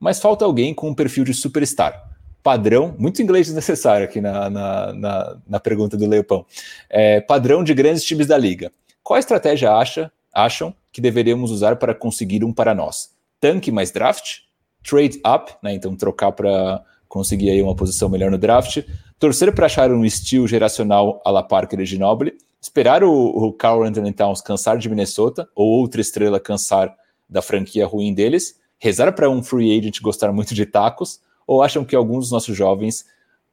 mas 0.00 0.20
falta 0.20 0.44
alguém 0.44 0.74
com 0.74 0.88
um 0.88 0.94
perfil 0.94 1.24
de 1.24 1.34
superstar 1.34 2.13
padrão, 2.44 2.94
muito 2.98 3.22
inglês 3.22 3.46
desnecessário 3.46 4.04
aqui 4.04 4.20
na, 4.20 4.50
na, 4.50 4.92
na, 4.92 5.36
na 5.48 5.58
pergunta 5.58 5.96
do 5.96 6.06
Leopão, 6.06 6.44
é, 6.90 7.18
padrão 7.22 7.64
de 7.64 7.72
grandes 7.72 8.04
times 8.04 8.26
da 8.26 8.36
liga. 8.36 8.70
Qual 9.02 9.18
estratégia 9.18 9.72
acha, 9.72 10.12
acham 10.30 10.74
que 10.92 11.00
deveríamos 11.00 11.50
usar 11.50 11.76
para 11.76 11.94
conseguir 11.94 12.44
um 12.44 12.52
para 12.52 12.74
nós? 12.74 13.14
Tanque 13.40 13.72
mais 13.72 13.90
draft? 13.90 14.40
Trade 14.86 15.22
up, 15.26 15.54
né, 15.62 15.72
então 15.72 15.96
trocar 15.96 16.32
para 16.32 16.84
conseguir 17.08 17.48
aí 17.48 17.62
uma 17.62 17.74
posição 17.74 18.10
melhor 18.10 18.30
no 18.30 18.36
draft, 18.36 18.82
torcer 19.18 19.54
para 19.54 19.64
achar 19.64 19.90
um 19.90 20.04
estilo 20.04 20.46
geracional 20.46 21.22
a 21.24 21.30
la 21.30 21.42
Parker 21.42 21.80
e 21.80 21.86
Ginobili, 21.86 22.36
esperar 22.60 23.02
o, 23.02 23.10
o 23.10 23.52
Carl 23.54 23.84
Anthony 23.84 24.12
Towns 24.12 24.42
cansar 24.42 24.76
de 24.76 24.90
Minnesota 24.90 25.48
ou 25.54 25.66
outra 25.66 26.02
estrela 26.02 26.38
cansar 26.38 26.94
da 27.26 27.40
franquia 27.40 27.86
ruim 27.86 28.12
deles, 28.12 28.60
rezar 28.78 29.12
para 29.12 29.30
um 29.30 29.42
free 29.42 29.78
agent 29.78 30.02
gostar 30.02 30.30
muito 30.30 30.54
de 30.54 30.66
tacos, 30.66 31.20
ou 31.46 31.62
acham 31.62 31.84
que 31.84 31.94
alguns 31.94 32.24
dos 32.24 32.32
nossos 32.32 32.56
jovens 32.56 33.04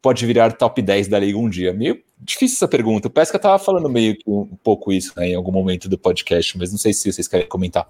pode 0.01 0.25
virar 0.25 0.53
top 0.53 0.81
10 0.81 1.07
da 1.07 1.19
liga 1.19 1.37
um 1.37 1.49
dia? 1.49 1.73
Meio 1.73 2.01
difícil 2.19 2.55
essa 2.55 2.67
pergunta. 2.67 3.07
O 3.07 3.11
Pesca 3.11 3.37
estava 3.37 3.57
falando 3.57 3.89
meio 3.89 4.15
que 4.15 4.23
um, 4.27 4.45
pouco 4.63 4.91
isso 4.91 5.13
né, 5.17 5.29
em 5.29 5.35
algum 5.35 5.51
momento 5.51 5.89
do 5.89 5.97
podcast, 5.97 6.57
mas 6.57 6.71
não 6.71 6.77
sei 6.77 6.93
se 6.93 7.11
vocês 7.11 7.27
querem 7.27 7.47
comentar. 7.47 7.89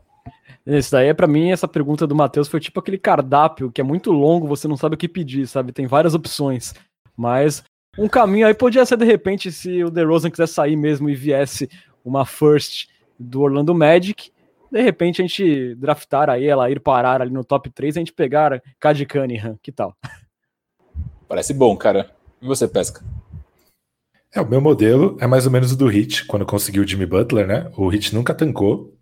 Isso 0.65 0.91
daí, 0.91 1.07
é 1.07 1.14
para 1.14 1.28
mim, 1.28 1.52
essa 1.52 1.68
pergunta 1.68 2.06
do 2.06 2.15
Matheus 2.15 2.48
foi 2.48 2.60
tipo 2.60 2.80
aquele 2.80 2.98
cardápio 2.98 3.72
que 3.72 3.82
é 3.82 3.84
muito 3.84 4.11
longo, 4.11 4.48
você 4.48 4.68
não 4.68 4.78
sabe 4.78 4.95
o 4.95 4.98
que 4.98 5.07
pedir, 5.07 5.48
sabe? 5.48 5.72
Tem 5.72 5.88
várias 5.88 6.14
opções. 6.14 6.73
Mas 7.18 7.64
um 7.98 8.07
caminho 8.07 8.48
aí 8.48 8.53
podia 8.53 8.86
ser, 8.86 8.98
de 8.98 9.06
repente, 9.06 9.52
se 9.52 9.84
o 9.84 9.90
DeRozan 9.90 10.30
quiser 10.30 10.48
sair 10.48 10.76
mesmo 10.76 11.10
e 11.10 11.15
viesse 11.15 11.69
uma 12.06 12.26
first 12.26 12.88
do 13.19 13.41
Orlando 13.41 13.73
Magic, 13.73 14.32
de 14.72 14.81
repente 14.81 15.22
a 15.22 15.26
gente 15.26 15.76
draftar 15.76 16.30
aí, 16.30 16.48
ela 16.48 16.72
ir 16.72 16.80
parar 16.80 17.22
ali 17.22 17.31
no 17.31 17.43
top 17.43 17.69
3, 17.69 17.98
a 17.98 17.99
gente 17.99 18.14
pegar 18.14 18.61
Cad 18.80 19.06
Cunningham, 19.06 19.60
que 19.61 19.72
tal? 19.72 19.95
Parece 21.27 21.53
bom, 21.53 21.76
cara. 21.76 22.10
E 22.41 22.45
você, 22.45 22.68
Pesca? 22.68 23.03
É, 24.34 24.39
o 24.39 24.48
meu 24.48 24.61
modelo 24.61 25.18
é 25.19 25.27
mais 25.27 25.45
ou 25.45 25.52
menos 25.52 25.73
o 25.73 25.77
do 25.77 25.88
Hit, 25.88 26.26
quando 26.26 26.45
conseguiu 26.45 26.84
o 26.84 26.88
Jimmy 26.88 27.06
Butler, 27.06 27.45
né? 27.45 27.69
O 27.76 27.89
Hit 27.89 28.15
nunca 28.15 28.34
tancou, 28.34 28.98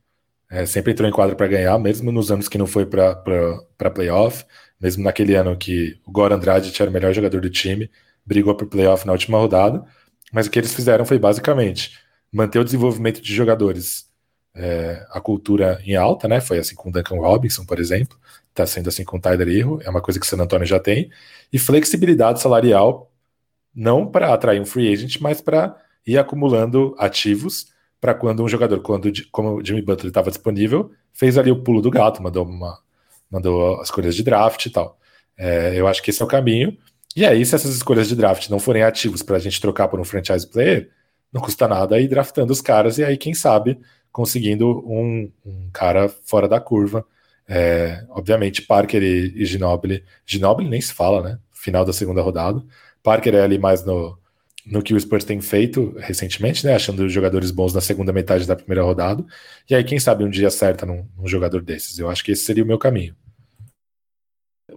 é, 0.50 0.66
sempre 0.66 0.92
entrou 0.92 1.08
em 1.08 1.12
quadro 1.12 1.36
para 1.36 1.48
ganhar, 1.48 1.78
mesmo 1.78 2.12
nos 2.12 2.32
anos 2.32 2.48
que 2.48 2.58
não 2.58 2.66
foi 2.66 2.86
para 2.86 3.92
playoff, 3.94 4.44
mesmo 4.82 5.04
naquele 5.04 5.36
ano 5.36 5.56
que 5.56 6.00
o 6.06 6.12
Goran 6.12 6.38
Andrade 6.38 6.74
era 6.82 6.90
o 6.90 6.94
melhor 6.94 7.14
jogador 7.14 7.40
do 7.40 7.50
time, 7.50 7.92
brigou 8.26 8.56
para 8.56 8.66
playoff 8.66 9.06
na 9.06 9.14
última 9.14 9.38
rodada. 9.38 9.84
Mas 10.34 10.48
o 10.48 10.52
que 10.52 10.58
eles 10.58 10.74
fizeram 10.74 11.06
foi 11.06 11.20
basicamente 11.20 12.00
manter 12.32 12.60
o 12.60 12.64
desenvolvimento 12.64 13.22
de 13.22 13.34
jogadores, 13.34 14.09
é, 14.60 15.06
a 15.10 15.22
cultura 15.22 15.82
em 15.86 15.96
alta, 15.96 16.28
né? 16.28 16.42
Foi 16.42 16.60
assim 16.60 16.76
com 16.76 16.92
Duncan 16.92 17.16
Robinson, 17.16 17.66
por 17.66 17.80
exemplo, 17.80 18.18
está 18.50 18.66
sendo 18.66 18.90
assim 18.90 19.06
com 19.06 19.20
Tyler 19.20 19.48
Hero, 19.48 19.80
é 19.84 19.90
uma 19.90 20.02
coisa 20.02 20.20
que 20.20 20.28
San 20.28 20.38
Antonio 20.38 20.66
já 20.66 20.80
tem, 20.80 21.10
e 21.52 21.58
flexibilidade 21.58 22.42
salarial 22.42 23.10
não 23.74 24.06
para 24.06 24.34
atrair 24.34 24.60
um 24.60 24.66
free 24.66 24.92
agent, 24.92 25.20
mas 25.22 25.40
para 25.40 25.78
ir 26.06 26.18
acumulando 26.18 26.94
ativos 26.98 27.68
para 28.02 28.14
quando 28.14 28.44
um 28.44 28.50
jogador, 28.50 28.82
quando 28.82 29.12
como 29.32 29.56
o 29.56 29.66
Jimmy 29.66 29.82
Butler 29.82 30.10
estava 30.10 30.30
disponível, 30.30 30.92
fez 31.14 31.38
ali 31.38 31.52
o 31.52 31.64
pulo 31.64 31.82
do 31.82 31.90
gato, 31.90 32.22
mandou 32.22 32.46
uma, 32.46 32.80
mandou 33.32 33.80
as 33.80 33.88
escolhas 33.88 34.16
de 34.16 34.24
draft 34.24 34.66
e 34.66 34.70
tal. 34.70 35.00
É, 35.38 35.74
eu 35.80 35.88
acho 35.88 36.04
que 36.04 36.10
esse 36.10 36.22
é 36.22 36.26
o 36.26 36.28
caminho. 36.28 36.78
E 37.16 37.26
aí, 37.26 37.46
se 37.46 37.56
essas 37.56 37.76
escolhas 37.76 38.10
de 38.10 38.16
draft 38.16 38.50
não 38.50 38.60
forem 38.60 38.84
ativos 38.84 39.24
para 39.24 39.38
a 39.38 39.40
gente 39.40 39.60
trocar 39.62 39.88
por 39.88 40.00
um 40.00 40.04
franchise 40.04 40.46
player, 40.48 40.90
não 41.32 41.42
custa 41.42 41.68
nada 41.68 42.00
ir 42.00 42.08
draftando 42.08 42.52
os 42.52 42.62
caras 42.62 42.98
e 42.98 43.04
aí, 43.04 43.18
quem 43.18 43.34
sabe, 43.34 43.80
conseguindo 44.12 44.80
um, 44.88 45.32
um 45.46 45.70
cara 45.72 46.10
fora 46.10 46.48
da 46.48 46.60
curva. 46.60 47.06
É, 47.48 48.06
obviamente, 48.10 48.62
Parker 48.62 49.02
e, 49.02 49.34
e 49.36 49.46
Ginobili. 49.46 50.04
Ginobili 50.26 50.70
nem 50.70 50.82
se 50.82 50.94
fala, 50.94 51.22
né? 51.22 51.40
Final 51.52 51.84
da 51.84 51.94
segunda 51.94 52.22
rodada. 52.22 52.64
Parker 53.02 53.36
é 53.36 53.42
ali 53.42 53.58
mais 53.58 53.84
no, 53.84 54.18
no 54.66 54.84
que 54.84 54.94
o 54.94 55.00
Spurs 55.00 55.24
tem 55.24 55.42
feito 55.42 55.96
recentemente, 55.98 56.66
né? 56.66 56.76
Achando 56.76 57.10
jogadores 57.10 57.52
bons 57.52 57.74
na 57.74 57.82
segunda 57.82 58.14
metade 58.14 58.46
da 58.46 58.56
primeira 58.56 58.84
rodada. 58.84 59.26
E 59.70 59.74
aí, 59.74 59.84
quem 59.84 60.00
sabe 60.00 60.24
um 60.24 60.30
dia 60.30 60.48
acerta 60.48 60.86
num, 60.86 61.08
num 61.18 61.28
jogador 61.28 61.62
desses. 61.62 61.98
Eu 61.98 62.10
acho 62.10 62.24
que 62.24 62.32
esse 62.32 62.44
seria 62.44 62.64
o 62.64 62.68
meu 62.68 62.78
caminho. 62.78 63.16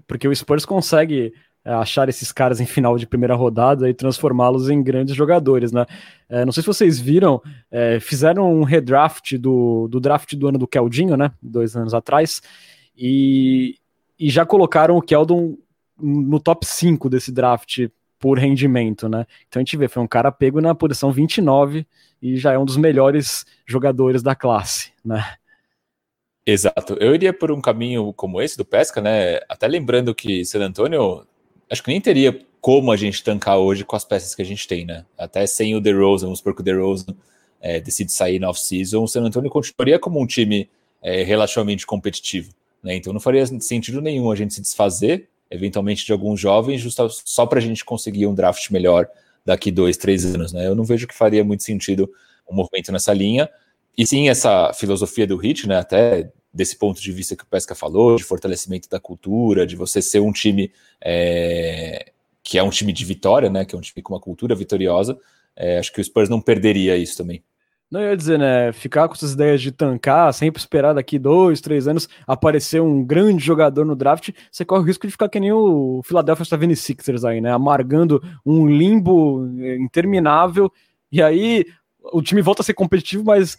Porque 0.06 0.26
o 0.26 0.34
Spurs 0.34 0.64
consegue 0.64 1.34
achar 1.64 2.08
esses 2.08 2.32
caras 2.32 2.60
em 2.60 2.66
final 2.66 2.98
de 2.98 3.06
primeira 3.06 3.34
rodada 3.34 3.88
e 3.88 3.94
transformá-los 3.94 4.68
em 4.68 4.82
grandes 4.82 5.14
jogadores, 5.14 5.72
né? 5.72 5.86
É, 6.28 6.44
não 6.44 6.52
sei 6.52 6.62
se 6.62 6.66
vocês 6.66 6.98
viram, 6.98 7.40
é, 7.70 8.00
fizeram 8.00 8.52
um 8.52 8.64
redraft 8.64 9.36
do, 9.38 9.86
do 9.88 10.00
draft 10.00 10.34
do 10.34 10.48
ano 10.48 10.58
do 10.58 10.66
Keldinho, 10.66 11.16
né? 11.16 11.30
Dois 11.40 11.76
anos 11.76 11.94
atrás, 11.94 12.42
e, 12.96 13.76
e 14.18 14.28
já 14.30 14.44
colocaram 14.44 14.96
o 14.96 15.02
Keldon 15.02 15.56
no 16.00 16.40
top 16.40 16.66
5 16.66 17.08
desse 17.08 17.30
draft 17.30 17.88
por 18.18 18.38
rendimento, 18.38 19.08
né? 19.08 19.26
Então 19.48 19.60
a 19.60 19.64
gente 19.64 19.76
vê, 19.76 19.88
foi 19.88 20.02
um 20.02 20.08
cara 20.08 20.30
pego 20.30 20.60
na 20.60 20.74
posição 20.74 21.12
29 21.12 21.86
e 22.20 22.36
já 22.36 22.52
é 22.52 22.58
um 22.58 22.64
dos 22.64 22.76
melhores 22.76 23.44
jogadores 23.66 24.22
da 24.22 24.34
classe, 24.34 24.92
né? 25.04 25.24
Exato. 26.44 26.94
Eu 27.00 27.14
iria 27.14 27.32
por 27.32 27.52
um 27.52 27.60
caminho 27.60 28.12
como 28.12 28.40
esse 28.42 28.56
do 28.56 28.64
Pesca, 28.64 29.00
né? 29.00 29.40
Até 29.48 29.68
lembrando 29.68 30.14
que 30.14 30.44
San 30.44 30.64
Antonio, 30.64 31.24
acho 31.72 31.82
que 31.82 31.90
nem 31.90 32.00
teria 32.00 32.38
como 32.60 32.92
a 32.92 32.96
gente 32.96 33.24
tancar 33.24 33.58
hoje 33.58 33.84
com 33.84 33.96
as 33.96 34.04
peças 34.04 34.34
que 34.34 34.42
a 34.42 34.44
gente 34.44 34.68
tem, 34.68 34.84
né? 34.84 35.04
Até 35.18 35.46
sem 35.46 35.74
o 35.74 35.80
DeRozan, 35.80 36.26
vamos 36.26 36.38
supor 36.38 36.54
que 36.54 36.60
o 36.60 36.64
DeRozan 36.64 37.14
é, 37.60 37.80
decide 37.80 38.12
sair 38.12 38.38
na 38.38 38.50
off-season, 38.50 39.02
o 39.02 39.08
San 39.08 39.22
Antonio 39.22 39.50
continuaria 39.50 39.98
como 39.98 40.20
um 40.20 40.26
time 40.26 40.68
é, 41.02 41.24
relativamente 41.24 41.84
competitivo, 41.84 42.52
né? 42.82 42.94
Então 42.94 43.12
não 43.12 43.20
faria 43.20 43.44
sentido 43.60 44.00
nenhum 44.00 44.30
a 44.30 44.36
gente 44.36 44.54
se 44.54 44.60
desfazer 44.60 45.28
eventualmente 45.52 46.06
de 46.06 46.12
alguns 46.12 46.40
jovens, 46.40 46.80
justa, 46.80 47.06
só 47.10 47.44
para 47.44 47.58
a 47.58 47.62
gente 47.62 47.84
conseguir 47.84 48.26
um 48.26 48.34
draft 48.34 48.70
melhor 48.70 49.06
daqui 49.44 49.70
dois, 49.70 49.98
três 49.98 50.24
anos. 50.24 50.52
Né? 50.52 50.66
Eu 50.66 50.74
não 50.74 50.82
vejo 50.82 51.06
que 51.06 51.14
faria 51.14 51.44
muito 51.44 51.62
sentido 51.62 52.10
um 52.50 52.54
movimento 52.54 52.90
nessa 52.90 53.12
linha. 53.12 53.48
E 53.96 54.06
sim, 54.06 54.30
essa 54.30 54.72
filosofia 54.72 55.26
do 55.26 55.36
HIT, 55.36 55.68
né, 55.68 55.76
até 55.76 56.30
desse 56.52 56.76
ponto 56.76 57.00
de 57.00 57.12
vista 57.12 57.34
que 57.34 57.44
o 57.44 57.46
Pesca 57.46 57.74
falou, 57.74 58.16
de 58.16 58.24
fortalecimento 58.24 58.88
da 58.88 59.00
cultura, 59.00 59.66
de 59.66 59.76
você 59.76 60.02
ser 60.02 60.20
um 60.20 60.32
time 60.32 60.70
é, 61.02 62.12
que 62.42 62.58
é 62.58 62.62
um 62.62 62.70
time 62.70 62.92
de 62.92 63.04
vitória, 63.04 63.48
né, 63.48 63.64
que 63.64 63.74
é 63.74 63.78
um 63.78 63.80
time 63.80 64.02
com 64.02 64.12
uma 64.12 64.20
cultura 64.20 64.54
vitoriosa, 64.54 65.18
é, 65.56 65.78
acho 65.78 65.92
que 65.92 66.00
o 66.00 66.04
Spurs 66.04 66.28
não 66.28 66.40
perderia 66.40 66.96
isso 66.96 67.16
também. 67.16 67.42
Não, 67.90 68.00
eu 68.00 68.08
ia 68.08 68.16
dizer, 68.16 68.38
né? 68.38 68.72
Ficar 68.72 69.06
com 69.06 69.12
essas 69.12 69.34
ideias 69.34 69.60
de 69.60 69.70
tancar, 69.70 70.32
sempre 70.32 70.58
esperar 70.58 70.94
daqui 70.94 71.18
dois, 71.18 71.60
três 71.60 71.86
anos 71.86 72.08
aparecer 72.26 72.80
um 72.80 73.04
grande 73.04 73.44
jogador 73.44 73.84
no 73.84 73.94
draft, 73.94 74.30
você 74.50 74.64
corre 74.64 74.80
o 74.80 74.86
risco 74.86 75.06
de 75.06 75.10
ficar 75.10 75.28
que 75.28 75.38
nem 75.38 75.52
o 75.52 76.00
Philadelphia 76.02 76.46
76ers 76.46 77.28
aí, 77.28 77.42
né? 77.42 77.52
Amargando 77.52 78.22
um 78.46 78.66
limbo 78.66 79.46
interminável, 79.78 80.72
e 81.12 81.22
aí 81.22 81.66
o 82.14 82.22
time 82.22 82.40
volta 82.40 82.62
a 82.62 82.64
ser 82.64 82.72
competitivo, 82.72 83.24
mas 83.24 83.58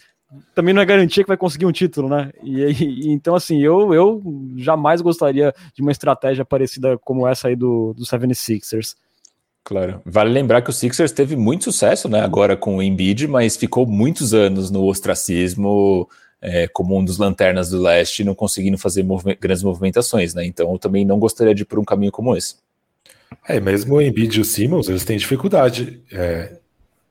também 0.53 0.73
não 0.73 0.81
é 0.81 0.85
garantia 0.85 1.23
que 1.23 1.27
vai 1.27 1.37
conseguir 1.37 1.65
um 1.65 1.71
título, 1.71 2.09
né? 2.09 2.31
E, 2.43 2.61
e, 2.61 3.11
então, 3.11 3.35
assim, 3.35 3.61
eu, 3.61 3.93
eu 3.93 4.21
jamais 4.57 5.01
gostaria 5.01 5.53
de 5.73 5.81
uma 5.81 5.91
estratégia 5.91 6.45
parecida 6.45 6.97
como 6.97 7.27
essa 7.27 7.47
aí 7.47 7.55
do, 7.55 7.93
do 7.93 8.03
76ers. 8.03 8.95
Claro. 9.63 10.01
Vale 10.05 10.29
lembrar 10.29 10.61
que 10.61 10.69
o 10.69 10.73
Sixers 10.73 11.11
teve 11.11 11.35
muito 11.35 11.65
sucesso, 11.65 12.09
né? 12.09 12.21
Agora 12.21 12.57
com 12.57 12.77
o 12.77 12.83
Embiid, 12.83 13.27
mas 13.27 13.55
ficou 13.55 13.85
muitos 13.85 14.33
anos 14.33 14.69
no 14.69 14.85
ostracismo 14.85 16.09
é, 16.41 16.67
como 16.67 16.97
um 16.97 17.05
dos 17.05 17.17
lanternas 17.17 17.69
do 17.69 17.81
leste, 17.81 18.23
não 18.23 18.35
conseguindo 18.35 18.77
fazer 18.77 19.05
grandes 19.39 19.63
movimentações, 19.63 20.33
né? 20.33 20.45
Então 20.45 20.69
eu 20.71 20.77
também 20.77 21.05
não 21.05 21.17
gostaria 21.17 21.55
de 21.55 21.61
ir 21.61 21.65
por 21.65 21.79
um 21.79 21.85
caminho 21.85 22.11
como 22.11 22.35
esse. 22.35 22.55
É, 23.47 23.59
mesmo 23.59 23.95
o 23.95 24.01
Embiid 24.01 24.37
e 24.37 24.41
o 24.41 24.45
Simmons, 24.45 24.89
eles 24.89 25.05
têm 25.05 25.17
dificuldade. 25.17 26.01
É, 26.11 26.57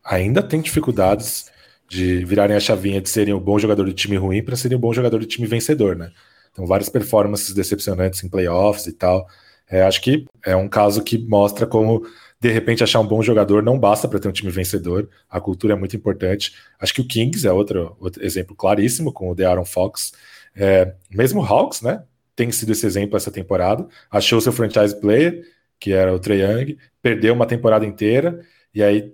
ainda 0.04 0.42
têm 0.42 0.60
dificuldades 0.60 1.50
de 1.92 2.24
virarem 2.24 2.56
a 2.56 2.60
chavinha 2.60 3.02
de 3.02 3.10
serem 3.10 3.34
um 3.34 3.38
bom 3.38 3.58
jogador 3.58 3.84
de 3.84 3.92
time 3.92 4.16
ruim 4.16 4.42
para 4.42 4.56
serem 4.56 4.78
um 4.78 4.80
bom 4.80 4.94
jogador 4.94 5.18
de 5.18 5.26
time 5.26 5.46
vencedor, 5.46 5.94
né? 5.94 6.10
Então, 6.50 6.66
várias 6.66 6.88
performances 6.88 7.52
decepcionantes 7.52 8.24
em 8.24 8.30
playoffs 8.30 8.86
e 8.86 8.94
tal. 8.94 9.26
É, 9.70 9.82
acho 9.82 10.00
que 10.00 10.24
é 10.42 10.56
um 10.56 10.70
caso 10.70 11.02
que 11.02 11.18
mostra 11.18 11.66
como 11.66 12.02
de 12.40 12.50
repente 12.50 12.82
achar 12.82 12.98
um 12.98 13.06
bom 13.06 13.22
jogador 13.22 13.62
não 13.62 13.78
basta 13.78 14.08
para 14.08 14.18
ter 14.18 14.26
um 14.26 14.32
time 14.32 14.50
vencedor. 14.50 15.06
A 15.28 15.38
cultura 15.38 15.74
é 15.74 15.76
muito 15.76 15.94
importante. 15.94 16.54
Acho 16.80 16.94
que 16.94 17.02
o 17.02 17.06
Kings 17.06 17.46
é 17.46 17.52
outro, 17.52 17.94
outro 18.00 18.24
exemplo 18.24 18.56
claríssimo 18.56 19.12
com 19.12 19.30
o 19.30 19.34
De'Aaron 19.34 19.66
Fox. 19.66 20.12
É, 20.56 20.94
mesmo 21.10 21.42
o 21.42 21.44
Hawks, 21.44 21.82
né? 21.82 22.02
Tem 22.34 22.50
sido 22.50 22.72
esse 22.72 22.86
exemplo 22.86 23.18
essa 23.18 23.30
temporada. 23.30 23.86
Achou 24.10 24.40
seu 24.40 24.52
franchise 24.52 24.98
player, 24.98 25.42
que 25.78 25.92
era 25.92 26.14
o 26.14 26.18
Trae 26.18 26.40
Young, 26.40 26.78
perdeu 27.02 27.34
uma 27.34 27.44
temporada 27.44 27.84
inteira 27.84 28.40
e 28.74 28.82
aí 28.82 29.12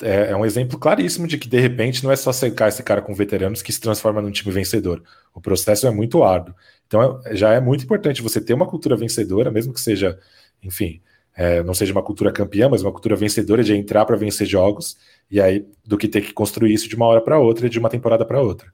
é, 0.00 0.30
é, 0.30 0.36
um 0.36 0.44
exemplo 0.44 0.78
claríssimo 0.78 1.26
de 1.26 1.38
que 1.38 1.48
de 1.48 1.60
repente 1.60 2.02
não 2.02 2.10
é 2.10 2.16
só 2.16 2.32
secar 2.32 2.68
esse 2.68 2.82
cara 2.82 3.02
com 3.02 3.14
veteranos 3.14 3.62
que 3.62 3.72
se 3.72 3.80
transforma 3.80 4.22
num 4.22 4.30
time 4.30 4.52
vencedor. 4.52 5.02
O 5.34 5.40
processo 5.40 5.86
é 5.86 5.90
muito 5.90 6.22
árduo. 6.22 6.54
Então 6.86 7.20
é, 7.24 7.36
já 7.36 7.52
é 7.52 7.60
muito 7.60 7.84
importante 7.84 8.22
você 8.22 8.40
ter 8.40 8.54
uma 8.54 8.66
cultura 8.66 8.96
vencedora, 8.96 9.50
mesmo 9.50 9.72
que 9.72 9.80
seja, 9.80 10.18
enfim, 10.62 11.00
é, 11.34 11.62
não 11.62 11.74
seja 11.74 11.92
uma 11.92 12.02
cultura 12.02 12.32
campeã, 12.32 12.68
mas 12.68 12.82
uma 12.82 12.92
cultura 12.92 13.16
vencedora 13.16 13.62
de 13.62 13.74
entrar 13.74 14.04
para 14.04 14.16
vencer 14.16 14.46
jogos, 14.46 14.96
e 15.30 15.40
aí 15.40 15.66
do 15.84 15.96
que 15.96 16.08
ter 16.08 16.20
que 16.20 16.32
construir 16.32 16.72
isso 16.72 16.88
de 16.88 16.96
uma 16.96 17.06
hora 17.06 17.20
para 17.20 17.38
outra 17.38 17.66
e 17.66 17.70
de 17.70 17.78
uma 17.78 17.88
temporada 17.88 18.24
para 18.24 18.40
outra. 18.40 18.72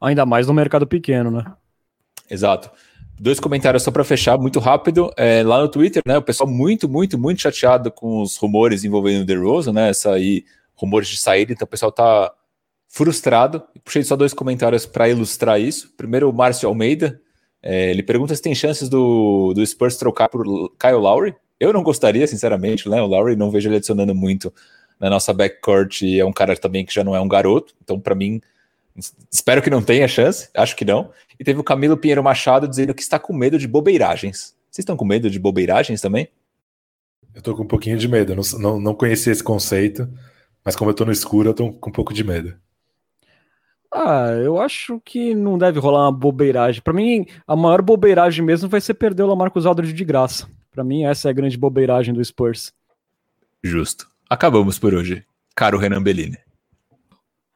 Ainda 0.00 0.24
mais 0.24 0.46
no 0.46 0.54
mercado 0.54 0.86
pequeno, 0.86 1.30
né? 1.30 1.44
Exato. 2.30 2.70
Dois 3.22 3.38
comentários 3.38 3.82
só 3.82 3.90
para 3.90 4.02
fechar, 4.02 4.38
muito 4.38 4.58
rápido. 4.58 5.12
É, 5.14 5.42
lá 5.42 5.60
no 5.60 5.68
Twitter, 5.68 6.02
né? 6.06 6.16
O 6.16 6.22
pessoal 6.22 6.48
muito, 6.48 6.88
muito, 6.88 7.18
muito 7.18 7.42
chateado 7.42 7.92
com 7.92 8.22
os 8.22 8.38
rumores 8.38 8.82
envolvendo 8.82 9.20
o 9.20 9.26
DeRozan, 9.26 9.74
né? 9.74 9.90
Essa 9.90 10.12
aí, 10.12 10.42
rumores 10.74 11.06
de 11.06 11.18
saída, 11.18 11.52
então 11.52 11.66
o 11.66 11.68
pessoal 11.68 11.92
tá 11.92 12.32
frustrado. 12.88 13.62
Puxei 13.84 14.02
só 14.04 14.16
dois 14.16 14.32
comentários 14.32 14.86
para 14.86 15.06
ilustrar 15.06 15.60
isso. 15.60 15.92
Primeiro, 15.98 16.30
o 16.30 16.32
Márcio 16.32 16.66
Almeida. 16.66 17.20
É, 17.62 17.90
ele 17.90 18.02
pergunta 18.02 18.34
se 18.34 18.40
tem 18.40 18.54
chances 18.54 18.88
do, 18.88 19.52
do 19.52 19.66
Spurs 19.66 19.96
trocar 19.96 20.30
por 20.30 20.42
Kyle 20.78 20.94
Lowry. 20.94 21.34
Eu 21.60 21.74
não 21.74 21.82
gostaria, 21.82 22.26
sinceramente, 22.26 22.88
né? 22.88 23.02
O 23.02 23.06
Lowry 23.06 23.36
não 23.36 23.50
vejo 23.50 23.68
ele 23.68 23.76
adicionando 23.76 24.14
muito 24.14 24.50
na 24.98 25.10
nossa 25.10 25.34
backcourt 25.34 26.00
e 26.00 26.18
é 26.18 26.24
um 26.24 26.32
cara 26.32 26.56
também 26.56 26.86
que 26.86 26.94
já 26.94 27.04
não 27.04 27.14
é 27.14 27.20
um 27.20 27.28
garoto. 27.28 27.74
Então, 27.82 28.00
para 28.00 28.14
mim, 28.14 28.40
espero 29.30 29.62
que 29.62 29.70
não 29.70 29.82
tenha 29.82 30.06
chance, 30.06 30.48
acho 30.54 30.76
que 30.76 30.84
não. 30.84 31.10
E 31.38 31.44
teve 31.44 31.58
o 31.58 31.64
Camilo 31.64 31.96
Pinheiro 31.96 32.22
Machado 32.22 32.68
dizendo 32.68 32.94
que 32.94 33.02
está 33.02 33.18
com 33.18 33.32
medo 33.32 33.58
de 33.58 33.66
bobeiragens. 33.66 34.54
Vocês 34.70 34.82
estão 34.82 34.96
com 34.96 35.04
medo 35.04 35.30
de 35.30 35.38
bobeiragens 35.38 36.00
também? 36.00 36.28
Eu 37.34 37.42
tô 37.42 37.56
com 37.56 37.62
um 37.62 37.66
pouquinho 37.66 37.96
de 37.96 38.08
medo. 38.08 38.34
Não, 38.34 38.42
não, 38.58 38.80
não 38.80 38.94
conhecia 38.94 39.32
esse 39.32 39.42
conceito, 39.42 40.08
mas 40.64 40.76
como 40.76 40.90
eu 40.90 40.94
tô 40.94 41.04
no 41.04 41.12
escuro, 41.12 41.50
eu 41.50 41.54
tô 41.54 41.72
com 41.72 41.90
um 41.90 41.92
pouco 41.92 42.12
de 42.12 42.22
medo. 42.22 42.54
Ah, 43.92 44.28
eu 44.44 44.60
acho 44.60 45.00
que 45.04 45.34
não 45.34 45.58
deve 45.58 45.80
rolar 45.80 46.04
uma 46.04 46.12
bobeiragem. 46.12 46.80
Para 46.80 46.92
mim, 46.92 47.26
a 47.46 47.56
maior 47.56 47.82
bobeiragem 47.82 48.44
mesmo 48.44 48.68
vai 48.68 48.80
ser 48.80 48.94
perder 48.94 49.24
o 49.24 49.26
Lamarcus 49.26 49.66
Aldridge 49.66 49.92
de 49.92 50.04
graça. 50.04 50.48
Para 50.70 50.84
mim, 50.84 51.04
essa 51.04 51.28
é 51.28 51.30
a 51.30 51.34
grande 51.34 51.58
bobeiragem 51.58 52.14
do 52.14 52.24
Spurs. 52.24 52.72
Justo. 53.62 54.08
Acabamos 54.28 54.78
por 54.78 54.94
hoje. 54.94 55.24
Caro 55.56 55.76
Renan 55.76 56.02
Bellini. 56.02 56.38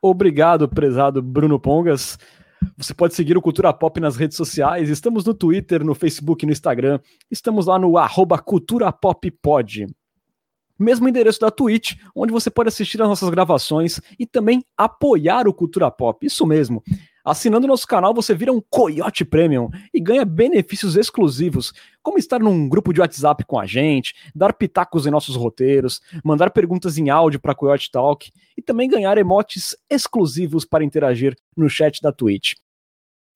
Obrigado, 0.07 0.69
prezado 0.69 1.23
Bruno 1.23 1.59
Pongas. 1.59 2.19
Você 2.77 2.93
pode 2.93 3.15
seguir 3.15 3.39
o 3.39 3.41
Cultura 3.41 3.73
Pop 3.73 3.99
nas 3.99 4.17
redes 4.17 4.37
sociais. 4.37 4.91
Estamos 4.91 5.25
no 5.25 5.33
Twitter, 5.33 5.83
no 5.83 5.95
Facebook, 5.95 6.45
no 6.45 6.53
Instagram. 6.53 7.01
Estamos 7.31 7.65
lá 7.65 7.79
no 7.79 7.97
arroba 7.97 8.39
Cultura 8.39 8.93
Pop 8.93 9.31
Pod. 9.31 9.87
Mesmo 10.79 11.09
endereço 11.09 11.41
da 11.41 11.51
Twitch, 11.51 11.95
onde 12.15 12.35
você 12.35 12.51
pode 12.51 12.69
assistir 12.69 13.01
as 13.01 13.09
nossas 13.09 13.31
gravações 13.31 13.99
e 14.19 14.27
também 14.27 14.63
apoiar 14.77 15.49
o 15.49 15.55
Cultura 15.55 15.91
Pop. 15.91 16.27
Isso 16.27 16.45
mesmo. 16.45 16.83
Assinando 17.25 17.67
nosso 17.67 17.87
canal, 17.87 18.13
você 18.13 18.35
vira 18.35 18.53
um 18.53 18.61
Coyote 18.61 19.25
Premium 19.25 19.71
e 19.95 19.99
ganha 19.99 20.27
benefícios 20.27 20.95
exclusivos, 20.95 21.73
como 22.03 22.19
estar 22.19 22.39
num 22.39 22.69
grupo 22.69 22.93
de 22.93 23.01
WhatsApp 23.01 23.47
com 23.47 23.59
a 23.59 23.65
gente, 23.65 24.15
dar 24.35 24.53
pitacos 24.53 25.07
em 25.07 25.11
nossos 25.11 25.35
roteiros, 25.35 26.03
mandar 26.23 26.51
perguntas 26.51 26.99
em 26.99 27.09
áudio 27.09 27.41
para 27.41 27.55
Coyote 27.55 27.91
Talk 27.91 28.31
e 28.55 28.61
também 28.61 28.91
ganhar 28.91 29.17
emotes 29.17 29.75
exclusivos 29.89 30.67
para 30.67 30.85
interagir 30.85 31.35
no 31.57 31.67
chat 31.67 32.03
da 32.03 32.13
Twitch. 32.13 32.57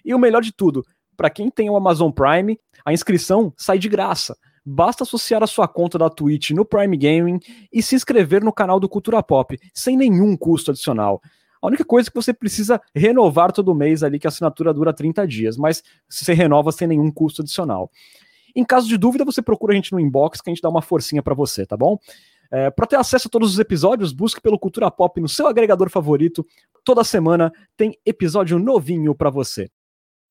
E 0.05 0.15
o 0.15 0.19
melhor 0.19 0.43
de 0.43 0.53
tudo, 0.53 0.85
para 1.17 1.31
quem 1.31 1.51
tem 1.51 1.71
o 1.71 1.77
Amazon 1.77 2.11
Prime, 2.11 2.61
a 2.85 2.93
inscrição 2.93 3.55
sai 3.57 3.79
de 3.79 3.89
graça. 3.89 4.37
Basta 4.67 5.03
associar 5.03 5.43
a 5.43 5.47
sua 5.47 5.67
conta 5.67 5.97
da 5.97 6.11
Twitch 6.11 6.51
no 6.51 6.63
Prime 6.63 6.95
Gaming 6.95 7.41
e 7.73 7.83
se 7.83 7.95
inscrever 7.95 8.45
no 8.45 8.53
canal 8.53 8.79
do 8.79 8.87
Cultura 8.87 9.23
Pop, 9.23 9.59
sem 9.73 9.97
nenhum 9.97 10.37
custo 10.37 10.73
adicional. 10.73 11.23
A 11.61 11.67
única 11.67 11.85
coisa 11.85 12.09
é 12.09 12.11
que 12.11 12.17
você 12.17 12.33
precisa 12.33 12.81
renovar 12.95 13.53
todo 13.53 13.75
mês 13.75 14.03
ali, 14.03 14.19
que 14.19 14.27
a 14.27 14.31
assinatura 14.31 14.73
dura 14.73 14.93
30 14.93 15.27
dias, 15.27 15.57
mas 15.57 15.83
você 16.09 16.33
renova 16.33 16.71
sem 16.73 16.87
nenhum 16.89 17.11
custo 17.11 17.43
adicional. 17.43 17.91
Em 18.55 18.65
caso 18.65 18.89
de 18.89 18.97
dúvida, 18.97 19.25
você 19.25 19.43
procura 19.43 19.73
a 19.73 19.77
gente 19.77 19.93
no 19.93 20.01
inbox 20.01 20.41
que 20.41 20.51
a 20.51 20.55
gente 20.55 20.63
dá 20.63 20.69
uma 20.69 20.83
forcinha 20.83 21.23
para 21.23 21.35
você, 21.35 21.67
tá 21.67 21.77
bom? 21.77 21.99
É, 22.51 22.71
para 22.71 22.87
ter 22.87 22.97
acesso 22.97 23.29
a 23.29 23.31
todos 23.31 23.53
os 23.53 23.59
episódios, 23.59 24.13
busque 24.13 24.41
pelo 24.41 24.59
Cultura 24.59 24.91
Pop 24.91 25.21
no 25.21 25.29
seu 25.29 25.47
agregador 25.47 25.91
favorito. 25.91 26.47
Toda 26.83 27.05
semana 27.05 27.53
tem 27.77 27.99
episódio 28.07 28.59
novinho 28.59 29.15
para 29.15 29.29
você. 29.31 29.71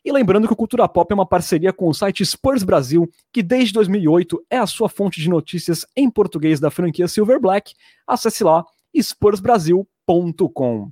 E 0.03 0.11
lembrando 0.11 0.47
que 0.47 0.53
o 0.53 0.57
Cultura 0.57 0.87
Pop 0.87 1.11
é 1.11 1.15
uma 1.15 1.25
parceria 1.27 1.73
com 1.73 1.89
o 1.89 1.93
site 1.93 2.25
Spurs 2.25 2.63
Brasil, 2.63 3.11
que 3.31 3.43
desde 3.43 3.73
2008 3.73 4.41
é 4.49 4.57
a 4.57 4.65
sua 4.65 4.89
fonte 4.89 5.21
de 5.21 5.29
notícias 5.29 5.85
em 5.95 6.09
português 6.09 6.59
da 6.59 6.71
franquia 6.71 7.07
Silver 7.07 7.39
Black. 7.39 7.73
Acesse 8.07 8.43
lá 8.43 8.65
spursbrasil.com. 8.95 10.91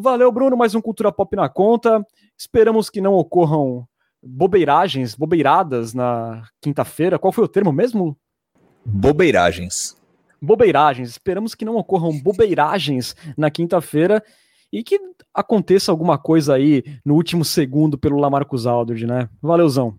Valeu, 0.00 0.32
Bruno, 0.32 0.56
mais 0.56 0.74
um 0.74 0.80
Cultura 0.80 1.12
Pop 1.12 1.36
na 1.36 1.46
conta. 1.46 2.02
Esperamos 2.36 2.88
que 2.88 3.02
não 3.02 3.12
ocorram 3.12 3.86
bobeiragens, 4.22 5.14
bobeiradas 5.14 5.92
na 5.92 6.42
quinta-feira. 6.58 7.18
Qual 7.18 7.30
foi 7.30 7.44
o 7.44 7.48
termo 7.48 7.70
mesmo? 7.70 8.16
Bobeiragens. 8.82 9.94
Bobeiragens. 10.40 11.10
Esperamos 11.10 11.54
que 11.54 11.66
não 11.66 11.76
ocorram 11.76 12.18
bobeiragens 12.18 13.14
na 13.36 13.50
quinta-feira 13.50 14.24
e 14.72 14.82
que 14.82 14.98
aconteça 15.34 15.92
alguma 15.92 16.16
coisa 16.16 16.54
aí 16.54 16.82
no 17.04 17.14
último 17.14 17.44
segundo 17.44 17.98
pelo 17.98 18.18
Lamarcus 18.18 18.66
Aldridge, 18.66 19.06
né? 19.06 19.28
Valeuzão. 19.42 19.98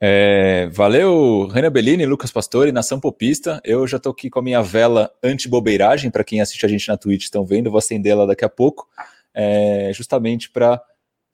É, 0.00 0.68
valeu, 0.72 1.48
Renan 1.48 1.70
Bellini, 1.72 2.06
Lucas 2.06 2.30
Pastore, 2.30 2.70
Nação 2.70 3.00
Popista. 3.00 3.60
Eu 3.64 3.88
já 3.88 3.98
tô 3.98 4.10
aqui 4.10 4.30
com 4.30 4.38
a 4.38 4.42
minha 4.42 4.62
vela 4.62 5.10
anti-bobeiragem, 5.20 6.12
para 6.12 6.22
quem 6.22 6.40
assiste 6.40 6.64
a 6.64 6.68
gente 6.68 6.86
na 6.88 6.96
Twitch 6.96 7.24
estão 7.24 7.44
vendo, 7.44 7.70
vou 7.70 7.78
acender 7.78 8.12
ela 8.12 8.26
daqui 8.26 8.44
a 8.44 8.48
pouco, 8.48 8.88
é, 9.34 9.90
justamente 9.94 10.50
para 10.50 10.82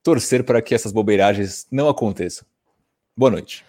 torcer 0.03 0.45
para 0.45 0.63
que 0.63 0.75
essas 0.75 0.93
bobeiragens 0.93 1.67
não 1.71 1.89
aconteçam. 1.89 2.47
Boa 3.17 3.31
noite. 3.31 3.65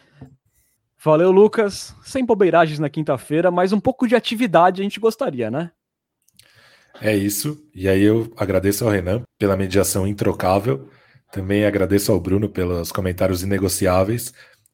Valeu, 1.03 1.31
Lucas. 1.31 1.95
Sem 2.03 2.25
bobeiragens 2.25 2.77
na 2.79 2.89
quinta-feira, 2.89 3.49
mas 3.49 3.71
um 3.71 3.79
pouco 3.79 4.07
de 4.07 4.15
atividade 4.15 4.81
a 4.81 4.83
gente 4.83 4.99
gostaria, 4.99 5.49
né? 5.49 5.71
É 7.01 7.15
isso. 7.15 7.57
E 7.73 7.87
aí 7.87 8.03
eu 8.03 8.31
agradeço 8.35 8.83
ao 8.83 8.91
Renan 8.91 9.23
pela 9.37 9.55
mediação 9.55 10.05
introcável. 10.05 10.89
Também 11.31 11.65
agradeço 11.65 12.11
ao 12.11 12.19
Bruno 12.19 12.49
pelos 12.49 12.91
comentários 12.91 13.43
inegociáveis. 13.43 14.33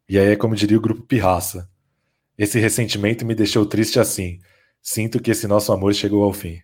E 0.10 0.18
aí 0.18 0.32
é 0.32 0.36
como 0.36 0.56
diria 0.56 0.78
o 0.78 0.82
grupo 0.82 1.04
Pirraça. 1.04 1.70
Esse 2.38 2.60
ressentimento 2.60 3.26
me 3.26 3.36
deixou 3.36 3.66
triste 3.66 4.00
assim. 4.00 4.40
Sinto 4.82 5.22
que 5.22 5.32
esse 5.32 5.48
nosso 5.48 5.72
amor 5.72 5.94
chegou 5.94 6.24
ao 6.24 6.34
fim. 6.34 6.60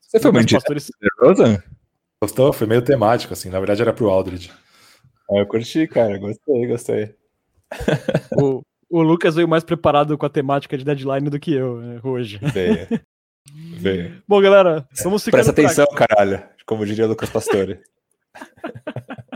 Você 0.00 0.20
foi 0.20 0.32
muito 0.32 0.54
pastores... 0.54 0.90
nervosa? 1.00 1.64
Gostou? 2.22 2.52
Foi 2.52 2.66
meio 2.66 2.82
temático, 2.82 3.32
assim. 3.32 3.50
Na 3.50 3.58
verdade 3.58 3.82
era 3.82 3.92
pro 3.92 4.08
Aldridge. 4.08 4.50
Ah, 5.30 5.38
eu 5.38 5.46
curti, 5.46 5.86
cara. 5.86 6.18
Gostei, 6.18 6.66
gostei. 6.66 7.14
o, 8.40 8.62
o 8.88 9.02
Lucas 9.02 9.34
veio 9.34 9.48
mais 9.48 9.64
preparado 9.64 10.16
com 10.16 10.26
a 10.26 10.30
temática 10.30 10.78
de 10.78 10.84
deadline 10.84 11.28
do 11.28 11.40
que 11.40 11.52
eu 11.52 11.76
né, 11.80 12.00
hoje. 12.02 12.38
Veio. 12.38 12.86
Veio. 13.78 14.22
Bom, 14.26 14.40
galera, 14.40 14.86
vamos 15.02 15.24
ficar. 15.24 15.38
Presta 15.38 15.52
atenção, 15.52 15.86
caralho. 15.94 16.42
Como 16.64 16.86
diria 16.86 17.06
Lucas 17.06 17.30
Pastore. 17.30 17.80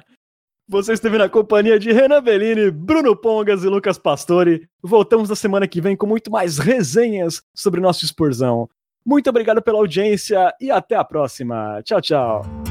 Você 0.69 0.93
esteve 0.93 1.19
na 1.19 1.28
companhia 1.28 1.81
de 1.81 1.90
Renan 1.90 2.23
Bellini, 2.23 2.70
Bruno 2.70 3.16
Pongas 3.16 3.65
e 3.65 3.66
Lucas 3.66 3.98
Pastore. 3.98 4.69
Voltamos 4.81 5.28
na 5.28 5.35
semana 5.35 5.66
que 5.66 5.81
vem 5.81 5.97
com 5.97 6.07
muito 6.07 6.31
mais 6.31 6.59
resenhas 6.59 7.43
sobre 7.52 7.81
nosso 7.81 8.05
exporzão. 8.05 8.70
Muito 9.05 9.28
obrigado 9.28 9.61
pela 9.61 9.78
audiência 9.78 10.55
e 10.61 10.70
até 10.70 10.94
a 10.94 11.05
próxima. 11.05 11.82
Tchau, 11.82 12.01
tchau. 12.01 12.69